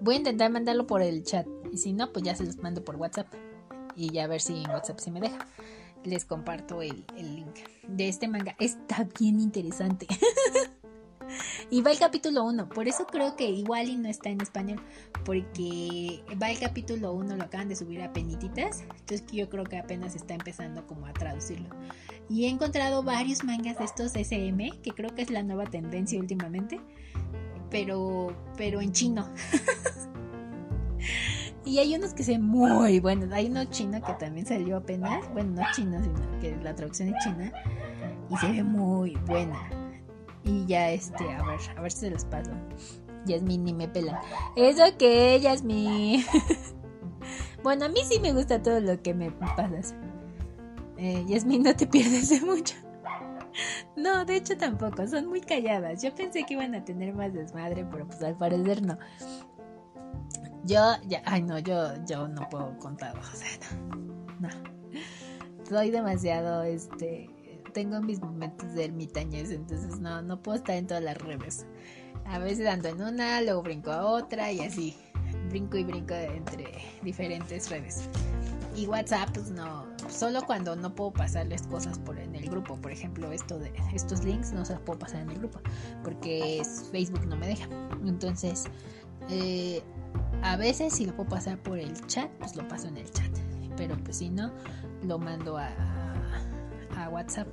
Voy 0.00 0.16
a 0.16 0.18
intentar 0.18 0.50
mandarlo 0.50 0.86
por 0.86 1.02
el 1.02 1.22
chat. 1.22 1.46
Y 1.72 1.78
si 1.78 1.92
no, 1.92 2.12
pues 2.12 2.24
ya 2.24 2.34
se 2.34 2.44
los 2.44 2.58
mando 2.58 2.84
por 2.84 2.96
WhatsApp. 2.96 3.26
Y 3.94 4.10
ya 4.10 4.24
a 4.24 4.26
ver 4.26 4.40
si 4.40 4.62
en 4.62 4.70
WhatsApp 4.70 4.98
sí 4.98 5.10
me 5.10 5.20
deja. 5.20 5.46
Les 6.06 6.24
comparto 6.24 6.80
el, 6.80 7.04
el 7.16 7.36
link 7.36 7.56
de 7.86 8.08
este 8.08 8.28
manga. 8.28 8.56
Está 8.58 9.06
bien 9.18 9.40
interesante. 9.40 10.06
Y 11.70 11.82
va 11.82 11.90
el 11.90 11.98
capítulo 11.98 12.44
1, 12.44 12.68
por 12.68 12.86
eso 12.86 13.06
creo 13.06 13.36
que 13.36 13.50
igual 13.50 13.88
y 13.88 13.96
no 13.96 14.08
está 14.08 14.30
en 14.30 14.40
español, 14.40 14.80
porque 15.24 16.22
va 16.40 16.50
el 16.50 16.58
capítulo 16.58 17.12
1, 17.12 17.36
lo 17.36 17.42
acaban 17.42 17.68
de 17.68 17.76
subir 17.76 18.02
a 18.02 18.12
penititas, 18.12 18.82
entonces 18.82 19.24
yo 19.32 19.48
creo 19.48 19.64
que 19.64 19.76
apenas 19.76 20.14
está 20.14 20.34
empezando 20.34 20.86
como 20.86 21.06
a 21.06 21.12
traducirlo. 21.12 21.68
Y 22.28 22.44
he 22.44 22.48
encontrado 22.48 23.02
varios 23.02 23.44
mangas 23.44 23.78
de 23.78 23.84
estos 23.84 24.14
SM, 24.14 24.70
que 24.82 24.90
creo 24.92 25.14
que 25.14 25.22
es 25.22 25.30
la 25.30 25.42
nueva 25.42 25.64
tendencia 25.64 26.20
últimamente, 26.20 26.80
pero, 27.70 28.36
pero 28.56 28.80
en 28.80 28.92
chino. 28.92 29.28
y 31.66 31.80
hay 31.80 31.96
unos 31.96 32.14
que 32.14 32.22
se 32.22 32.38
muy 32.38 33.00
buenos, 33.00 33.30
hay 33.32 33.46
uno 33.46 33.64
chino 33.64 34.00
que 34.00 34.12
también 34.14 34.46
salió 34.46 34.76
apenas, 34.76 35.30
bueno, 35.32 35.60
no 35.60 35.62
chino, 35.74 36.00
sino 36.00 36.38
que 36.40 36.56
la 36.62 36.74
traducción 36.76 37.08
es 37.08 37.24
china, 37.24 37.52
y 38.30 38.36
se 38.36 38.52
ve 38.52 38.62
muy 38.62 39.16
buena. 39.26 39.58
Y 40.44 40.64
ya 40.66 40.90
este, 40.90 41.28
a 41.28 41.42
ver, 41.44 41.58
a 41.76 41.80
ver 41.82 41.90
si 41.90 41.98
se 41.98 42.10
los 42.10 42.24
paso. 42.24 42.52
Yasmin 43.26 43.64
ni 43.64 43.74
me 43.74 43.88
pela. 43.88 44.22
Eso 44.54 44.84
que, 44.96 45.40
Yasmin. 45.40 46.24
bueno, 47.64 47.86
a 47.86 47.88
mí 47.88 47.98
sí 48.08 48.20
me 48.20 48.32
gusta 48.32 48.62
todo 48.62 48.78
lo 48.78 49.02
que 49.02 49.12
me 49.12 49.32
pasas. 49.32 49.96
Eh, 50.98 51.24
Yasmin, 51.26 51.64
no 51.64 51.74
te 51.74 51.88
pierdes 51.88 52.30
de 52.30 52.40
mucho. 52.40 52.76
No, 53.96 54.26
de 54.26 54.36
hecho 54.36 54.58
tampoco, 54.58 55.08
son 55.08 55.28
muy 55.28 55.40
calladas. 55.40 56.02
Yo 56.02 56.14
pensé 56.14 56.44
que 56.44 56.52
iban 56.52 56.74
a 56.74 56.84
tener 56.84 57.14
más 57.14 57.32
desmadre, 57.32 57.86
pero 57.90 58.06
pues 58.06 58.22
al 58.22 58.36
parecer 58.36 58.82
no. 58.82 58.98
Yo, 60.66 60.96
ya, 61.06 61.22
ay 61.24 61.42
no, 61.42 61.58
yo, 61.60 61.92
yo 62.06 62.26
no 62.26 62.48
puedo 62.48 62.76
contar, 62.78 63.16
o 63.32 63.36
sea, 63.36 63.48
no, 64.40 64.48
no. 64.48 64.48
Soy 65.68 65.90
demasiado, 65.90 66.62
este, 66.62 67.30
tengo 67.72 68.00
mis 68.00 68.20
momentos 68.20 68.72
de 68.74 68.86
ermitañez, 68.86 69.50
entonces 69.50 69.98
no, 70.00 70.22
no 70.22 70.42
puedo 70.42 70.58
estar 70.58 70.76
en 70.76 70.86
todas 70.86 71.02
las 71.02 71.18
redes. 71.18 71.66
A 72.24 72.38
veces 72.38 72.66
ando 72.66 72.88
en 72.88 73.00
una, 73.00 73.40
luego 73.42 73.62
brinco 73.62 73.92
a 73.92 74.04
otra 74.04 74.50
y 74.50 74.60
así. 74.60 74.96
Brinco 75.50 75.76
y 75.76 75.84
brinco 75.84 76.14
entre 76.14 76.66
diferentes 77.02 77.70
redes. 77.70 78.08
Y 78.74 78.86
WhatsApp, 78.86 79.30
pues 79.32 79.50
no, 79.50 79.86
solo 80.08 80.42
cuando 80.44 80.74
no 80.74 80.94
puedo 80.94 81.12
pasarles 81.12 81.62
cosas 81.68 81.98
por 81.98 82.18
en 82.18 82.34
el 82.34 82.50
grupo. 82.50 82.76
Por 82.76 82.90
ejemplo, 82.90 83.30
esto 83.30 83.58
de 83.58 83.72
estos 83.94 84.24
links 84.24 84.52
no 84.52 84.64
se 84.64 84.74
los 84.74 84.82
puedo 84.82 84.98
pasar 84.98 85.20
en 85.22 85.30
el 85.30 85.38
grupo 85.38 85.60
porque 86.02 86.62
Facebook 86.90 87.26
no 87.26 87.36
me 87.36 87.46
deja. 87.48 87.68
Entonces, 88.04 88.64
eh, 89.30 89.82
a 90.42 90.56
veces 90.56 90.94
si 90.94 91.06
lo 91.06 91.14
puedo 91.14 91.28
pasar 91.28 91.62
por 91.62 91.78
el 91.78 91.94
chat, 92.06 92.30
pues 92.38 92.56
lo 92.56 92.66
paso 92.68 92.88
en 92.88 92.96
el 92.96 93.10
chat. 93.10 93.30
Pero 93.76 93.96
pues 94.02 94.18
si 94.18 94.30
no, 94.30 94.52
lo 95.02 95.18
mando 95.18 95.56
a, 95.56 95.70
WhatsApp. 97.12 97.46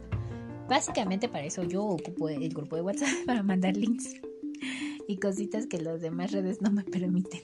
Básicamente 0.68 1.28
para 1.28 1.44
eso 1.45 1.64
yo 1.64 1.84
ocupo 1.84 2.28
el 2.30 2.50
grupo 2.50 2.76
de 2.76 2.82
WhatsApp 2.82 3.10
para 3.26 3.44
mandar 3.44 3.78
links 3.78 4.16
y 5.08 5.18
cositas 5.18 5.68
que 5.68 5.80
las 5.80 6.02
demás 6.02 6.32
redes 6.32 6.62
no 6.62 6.72
me 6.72 6.84
permiten. 6.84 7.42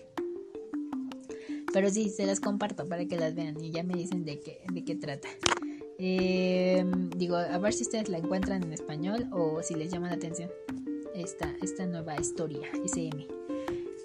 Pero 1.71 1.89
sí, 1.89 2.09
se 2.09 2.25
las 2.25 2.39
comparto 2.39 2.87
para 2.87 3.05
que 3.05 3.17
las 3.17 3.35
vean 3.35 3.63
y 3.63 3.71
ya 3.71 3.83
me 3.83 3.93
dicen 3.93 4.25
de 4.25 4.39
qué, 4.39 4.61
de 4.73 4.83
qué 4.83 4.95
trata. 4.95 5.27
Em, 5.99 7.09
digo, 7.11 7.35
a 7.35 7.57
ver 7.57 7.73
si 7.73 7.83
ustedes 7.83 8.09
la 8.09 8.17
encuentran 8.17 8.63
en 8.63 8.73
español 8.73 9.27
o 9.31 9.61
si 9.61 9.75
les 9.75 9.91
llama 9.91 10.07
la 10.07 10.15
atención 10.15 10.49
esta, 11.13 11.53
esta 11.61 11.85
nueva 11.85 12.19
historia, 12.19 12.67
SM. 12.85 13.38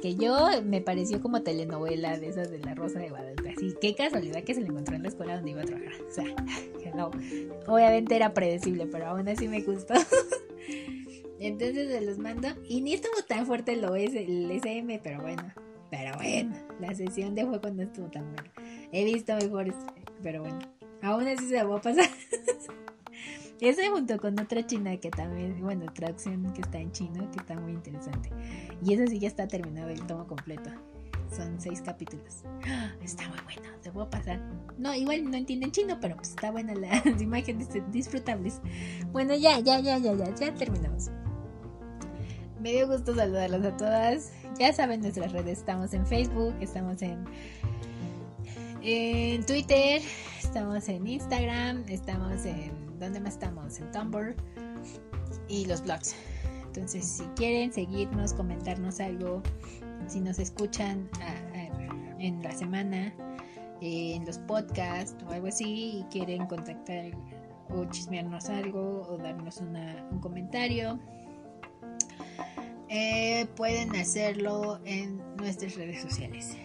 Que 0.04 0.16
yo 0.16 0.36
me 0.62 0.82
pareció 0.82 1.22
como 1.22 1.40
telenovela 1.40 2.18
de 2.18 2.28
esas 2.28 2.50
de 2.50 2.58
la 2.58 2.74
Rosa 2.74 2.98
de 2.98 3.08
Guadalupe. 3.08 3.54
Así, 3.56 3.74
qué 3.80 3.94
casualidad 3.94 4.44
que 4.44 4.52
se 4.52 4.60
la 4.60 4.66
encontró 4.66 4.96
en 4.96 5.02
la 5.02 5.08
escuela 5.08 5.36
donde 5.36 5.52
iba 5.52 5.62
a 5.62 5.64
trabajar. 5.64 5.94
O 6.06 6.12
sea, 6.12 6.24
no, 6.94 7.10
obviamente 7.66 8.14
era 8.14 8.34
predecible, 8.34 8.86
pero 8.86 9.06
aún 9.06 9.26
así 9.26 9.48
me 9.48 9.62
gustó. 9.62 9.94
Entonces 11.40 11.88
se 11.90 12.02
los 12.02 12.18
mando. 12.18 12.48
Y 12.68 12.82
ni 12.82 12.92
estuvo 12.92 13.14
tan 13.26 13.46
fuerte 13.46 13.76
lo 13.76 13.96
es 13.96 14.14
el 14.14 14.50
SM, 14.50 15.00
pero 15.02 15.22
bueno. 15.22 15.42
Pero 15.90 16.14
bueno, 16.16 16.54
la 16.80 16.94
sesión 16.94 17.34
de 17.34 17.44
juego 17.44 17.70
no 17.70 17.84
estuvo 17.84 18.08
tan 18.08 18.30
buena. 18.30 18.52
He 18.92 19.06
visto 19.06 19.34
mejores, 19.34 19.74
pero 20.22 20.42
bueno. 20.42 20.58
Aún 21.00 21.26
así 21.28 21.48
se 21.48 21.54
la 21.54 21.64
voy 21.64 21.78
a 21.78 21.80
pasar. 21.80 22.10
Ese 23.60 23.88
junto 23.88 24.18
con 24.18 24.38
otra 24.40 24.66
china 24.66 24.96
que 24.96 25.10
también, 25.10 25.60
bueno, 25.62 25.86
traducción 25.92 26.52
que 26.52 26.60
está 26.60 26.78
en 26.78 26.92
chino, 26.92 27.30
que 27.30 27.38
está 27.38 27.54
muy 27.58 27.72
interesante. 27.72 28.30
Y 28.84 28.94
ese 28.94 29.06
sí 29.06 29.18
ya 29.18 29.28
está 29.28 29.46
terminado 29.46 29.88
el 29.88 30.04
tomo 30.06 30.26
completo. 30.26 30.70
Son 31.34 31.60
seis 31.60 31.80
capítulos. 31.80 32.42
Está 33.02 33.28
muy 33.28 33.38
bueno, 33.44 34.02
a 34.02 34.10
pasar. 34.10 34.40
No, 34.78 34.94
igual 34.94 35.30
no 35.30 35.36
entienden 35.36 35.72
chino, 35.72 35.98
pero 36.00 36.16
pues 36.16 36.30
está 36.30 36.50
buena 36.50 36.74
las 37.04 37.20
imágenes 37.20 37.68
disfrutables. 37.90 38.60
Bueno, 39.12 39.34
ya, 39.34 39.58
ya, 39.60 39.80
ya, 39.80 39.98
ya, 39.98 40.14
ya, 40.14 40.34
ya 40.34 40.54
terminamos. 40.54 41.10
Me 42.60 42.72
dio 42.72 42.86
gusto 42.86 43.14
saludarlos 43.14 43.64
a 43.64 43.76
todas. 43.76 44.32
Ya 44.58 44.72
saben 44.72 45.00
nuestras 45.00 45.32
redes, 45.32 45.58
estamos 45.58 45.92
en 45.92 46.06
Facebook, 46.06 46.54
estamos 46.60 47.02
en, 47.02 47.24
en 48.82 49.44
Twitter, 49.44 50.00
estamos 50.40 50.88
en 50.88 51.06
Instagram, 51.06 51.84
estamos 51.88 52.44
en... 52.46 52.83
¿Dónde 52.98 53.20
más 53.20 53.34
estamos? 53.34 53.78
En 53.78 53.90
Tumblr 53.90 54.34
y 55.48 55.66
los 55.66 55.82
blogs. 55.82 56.14
Entonces, 56.66 57.04
si 57.04 57.24
quieren 57.36 57.72
seguirnos, 57.72 58.32
comentarnos 58.32 58.98
algo, 59.00 59.42
si 60.08 60.20
nos 60.20 60.38
escuchan 60.38 61.08
en 62.18 62.42
la 62.42 62.52
semana, 62.52 63.14
en 63.80 64.24
los 64.24 64.38
podcasts 64.38 65.16
o 65.24 65.30
algo 65.30 65.46
así, 65.46 65.98
y 66.00 66.04
quieren 66.10 66.46
contactar 66.46 67.12
o 67.68 67.84
chismearnos 67.86 68.48
algo 68.48 69.06
o 69.08 69.18
darnos 69.18 69.58
un 69.58 70.20
comentario, 70.20 70.98
eh, 72.88 73.46
pueden 73.56 73.94
hacerlo 73.96 74.80
en 74.84 75.20
nuestras 75.36 75.76
redes 75.76 76.02
sociales. 76.02 76.56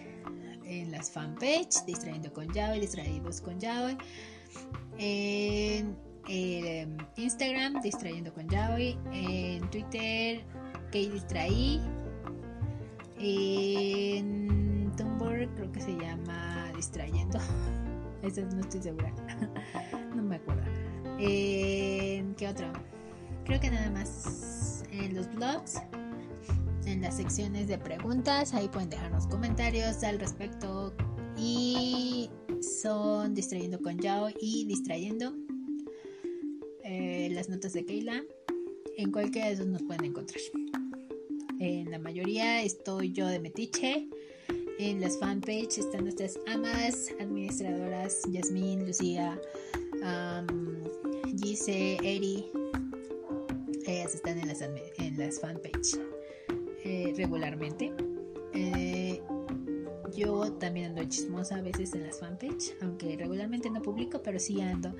En 0.64 0.90
las 0.92 1.10
fanpage, 1.10 1.84
Distrayendo 1.86 2.32
con 2.32 2.52
Yahweh, 2.52 2.80
Distraídos 2.80 3.40
con 3.40 3.58
Yahweh. 3.58 3.96
Instagram, 7.16 7.80
Distrayendo 7.82 8.32
con 8.32 8.48
Yahweh. 8.48 8.96
En 9.12 9.68
Twitter, 9.70 10.42
que 10.90 11.10
distraí. 11.10 11.80
En 13.18 14.92
Tumblr, 14.96 15.48
creo 15.54 15.72
que 15.72 15.80
se 15.80 15.92
llama 15.96 16.72
Distrayendo. 16.76 17.38
Eso 18.22 18.42
no 18.54 18.60
estoy 18.60 18.82
segura. 18.82 19.12
no 20.14 20.22
me 20.22 20.36
acuerdo. 20.36 20.62
En, 21.18 22.34
¿Qué 22.34 22.48
otro? 22.48 22.66
Creo 23.44 23.60
que 23.60 23.70
nada 23.70 23.90
más 23.90 24.84
en 24.90 25.14
los 25.14 25.32
blogs 25.34 25.80
en 26.86 27.02
las 27.02 27.16
secciones 27.16 27.68
de 27.68 27.78
preguntas. 27.78 28.54
Ahí 28.54 28.68
pueden 28.68 28.90
dejarnos 28.90 29.26
comentarios 29.26 30.02
al 30.02 30.18
respecto. 30.18 30.92
Y 31.36 32.30
son 32.60 33.34
Distrayendo 33.34 33.78
con 33.80 33.98
Yao 33.98 34.28
y 34.40 34.66
Distrayendo. 34.66 35.32
Eh, 36.92 37.28
las 37.30 37.48
notas 37.48 37.72
de 37.72 37.84
Keila. 37.84 38.24
En 38.96 39.12
cualquiera 39.12 39.46
de 39.46 39.54
esos 39.54 39.66
nos 39.68 39.80
pueden 39.82 40.06
encontrar. 40.06 40.40
En 41.60 41.88
la 41.88 42.00
mayoría 42.00 42.62
estoy 42.62 43.12
yo 43.12 43.28
de 43.28 43.38
Metiche. 43.38 44.08
En 44.80 45.00
las 45.00 45.16
fanpage 45.16 45.78
están 45.78 46.02
nuestras 46.02 46.36
amas 46.48 47.12
administradoras, 47.20 48.22
Yasmín, 48.32 48.88
Lucía, 48.88 49.40
Gise, 51.38 51.98
Eri. 52.02 52.46
Ellas 53.86 54.16
están 54.16 54.40
en 54.40 54.48
las, 54.48 54.60
en 54.60 55.16
las 55.16 55.38
fanpage. 55.38 55.96
eh, 56.82 57.14
regularmente. 57.16 57.92
Eh, 58.52 59.22
yo 60.16 60.52
también 60.54 60.90
ando 60.90 61.04
chismosa 61.04 61.56
a 61.56 61.62
veces 61.62 61.94
en 61.94 62.06
las 62.06 62.20
fanpage, 62.20 62.74
aunque 62.82 63.16
regularmente 63.16 63.70
no 63.70 63.82
publico, 63.82 64.22
pero 64.22 64.38
sí 64.38 64.60
ando 64.60 64.94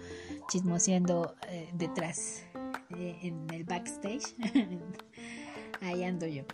chismoseando 0.50 1.34
eh, 1.48 1.70
detrás, 1.74 2.44
en 2.90 3.46
el 3.52 3.64
backstage. 3.64 4.34
Ahí 5.80 6.04
ando 6.04 6.26
yo. 6.26 6.44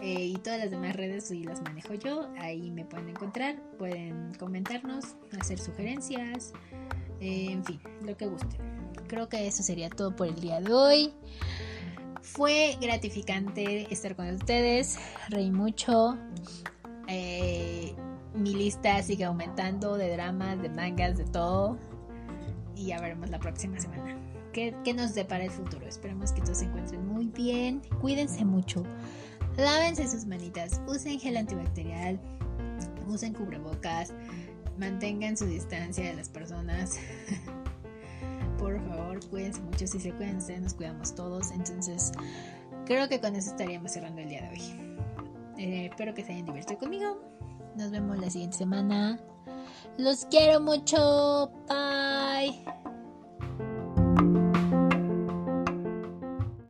y 0.00 0.34
todas 0.38 0.58
las 0.58 0.70
demás 0.70 0.96
redes 0.96 1.24
sí 1.24 1.44
las 1.44 1.60
manejo 1.62 1.94
yo. 1.94 2.30
Ahí 2.38 2.70
me 2.70 2.84
pueden 2.84 3.10
encontrar, 3.10 3.60
pueden 3.78 4.32
comentarnos, 4.34 5.16
hacer 5.38 5.58
sugerencias, 5.58 6.52
en 7.20 7.64
fin, 7.64 7.80
lo 8.04 8.16
que 8.16 8.26
guste 8.26 8.56
Creo 9.06 9.28
que 9.28 9.46
eso 9.46 9.62
sería 9.62 9.90
todo 9.90 10.16
por 10.16 10.26
el 10.26 10.40
día 10.40 10.60
de 10.60 10.72
hoy. 10.72 11.12
Fue 12.22 12.76
gratificante 12.80 13.92
estar 13.92 14.16
con 14.16 14.28
ustedes, 14.34 14.98
reí 15.28 15.50
mucho. 15.50 16.16
Eh, 17.12 17.94
mi 18.34 18.54
lista 18.54 19.02
sigue 19.02 19.24
aumentando 19.24 19.96
de 19.96 20.10
dramas, 20.10 20.60
de 20.62 20.70
mangas, 20.70 21.18
de 21.18 21.24
todo. 21.24 21.78
Y 22.74 22.86
ya 22.86 23.00
veremos 23.00 23.28
la 23.30 23.38
próxima 23.38 23.78
semana. 23.78 24.16
¿Qué, 24.52 24.74
qué 24.84 24.94
nos 24.94 25.14
depara 25.14 25.44
el 25.44 25.50
futuro? 25.50 25.86
Esperemos 25.86 26.32
que 26.32 26.40
todos 26.40 26.58
se 26.58 26.64
encuentren 26.64 27.06
muy 27.06 27.26
bien. 27.26 27.82
Cuídense 28.00 28.44
mucho. 28.44 28.82
Lávense 29.56 30.08
sus 30.08 30.24
manitas. 30.24 30.80
Usen 30.86 31.20
gel 31.20 31.36
antibacterial. 31.36 32.18
Usen 33.06 33.34
cubrebocas. 33.34 34.12
Mantengan 34.78 35.36
su 35.36 35.44
distancia 35.44 36.04
de 36.04 36.14
las 36.14 36.30
personas. 36.30 36.98
por 38.58 38.80
favor, 38.88 39.20
cuídense 39.28 39.60
mucho. 39.60 39.86
Si 39.86 40.00
se 40.00 40.12
cuidan 40.12 40.36
ustedes, 40.36 40.62
nos 40.62 40.74
cuidamos 40.74 41.14
todos. 41.14 41.50
Entonces, 41.50 42.12
creo 42.86 43.08
que 43.08 43.20
con 43.20 43.36
eso 43.36 43.50
estaríamos 43.50 43.92
cerrando 43.92 44.22
el 44.22 44.28
día 44.30 44.42
de 44.42 44.48
hoy. 44.48 44.91
Eh, 45.62 45.86
espero 45.86 46.12
que 46.12 46.24
se 46.24 46.32
hayan 46.32 46.44
divertido 46.44 46.80
conmigo. 46.80 47.20
Nos 47.76 47.92
vemos 47.92 48.18
la 48.18 48.28
siguiente 48.28 48.56
semana. 48.56 49.20
Los 49.96 50.24
quiero 50.24 50.60
mucho. 50.60 51.52
Bye. 51.68 52.64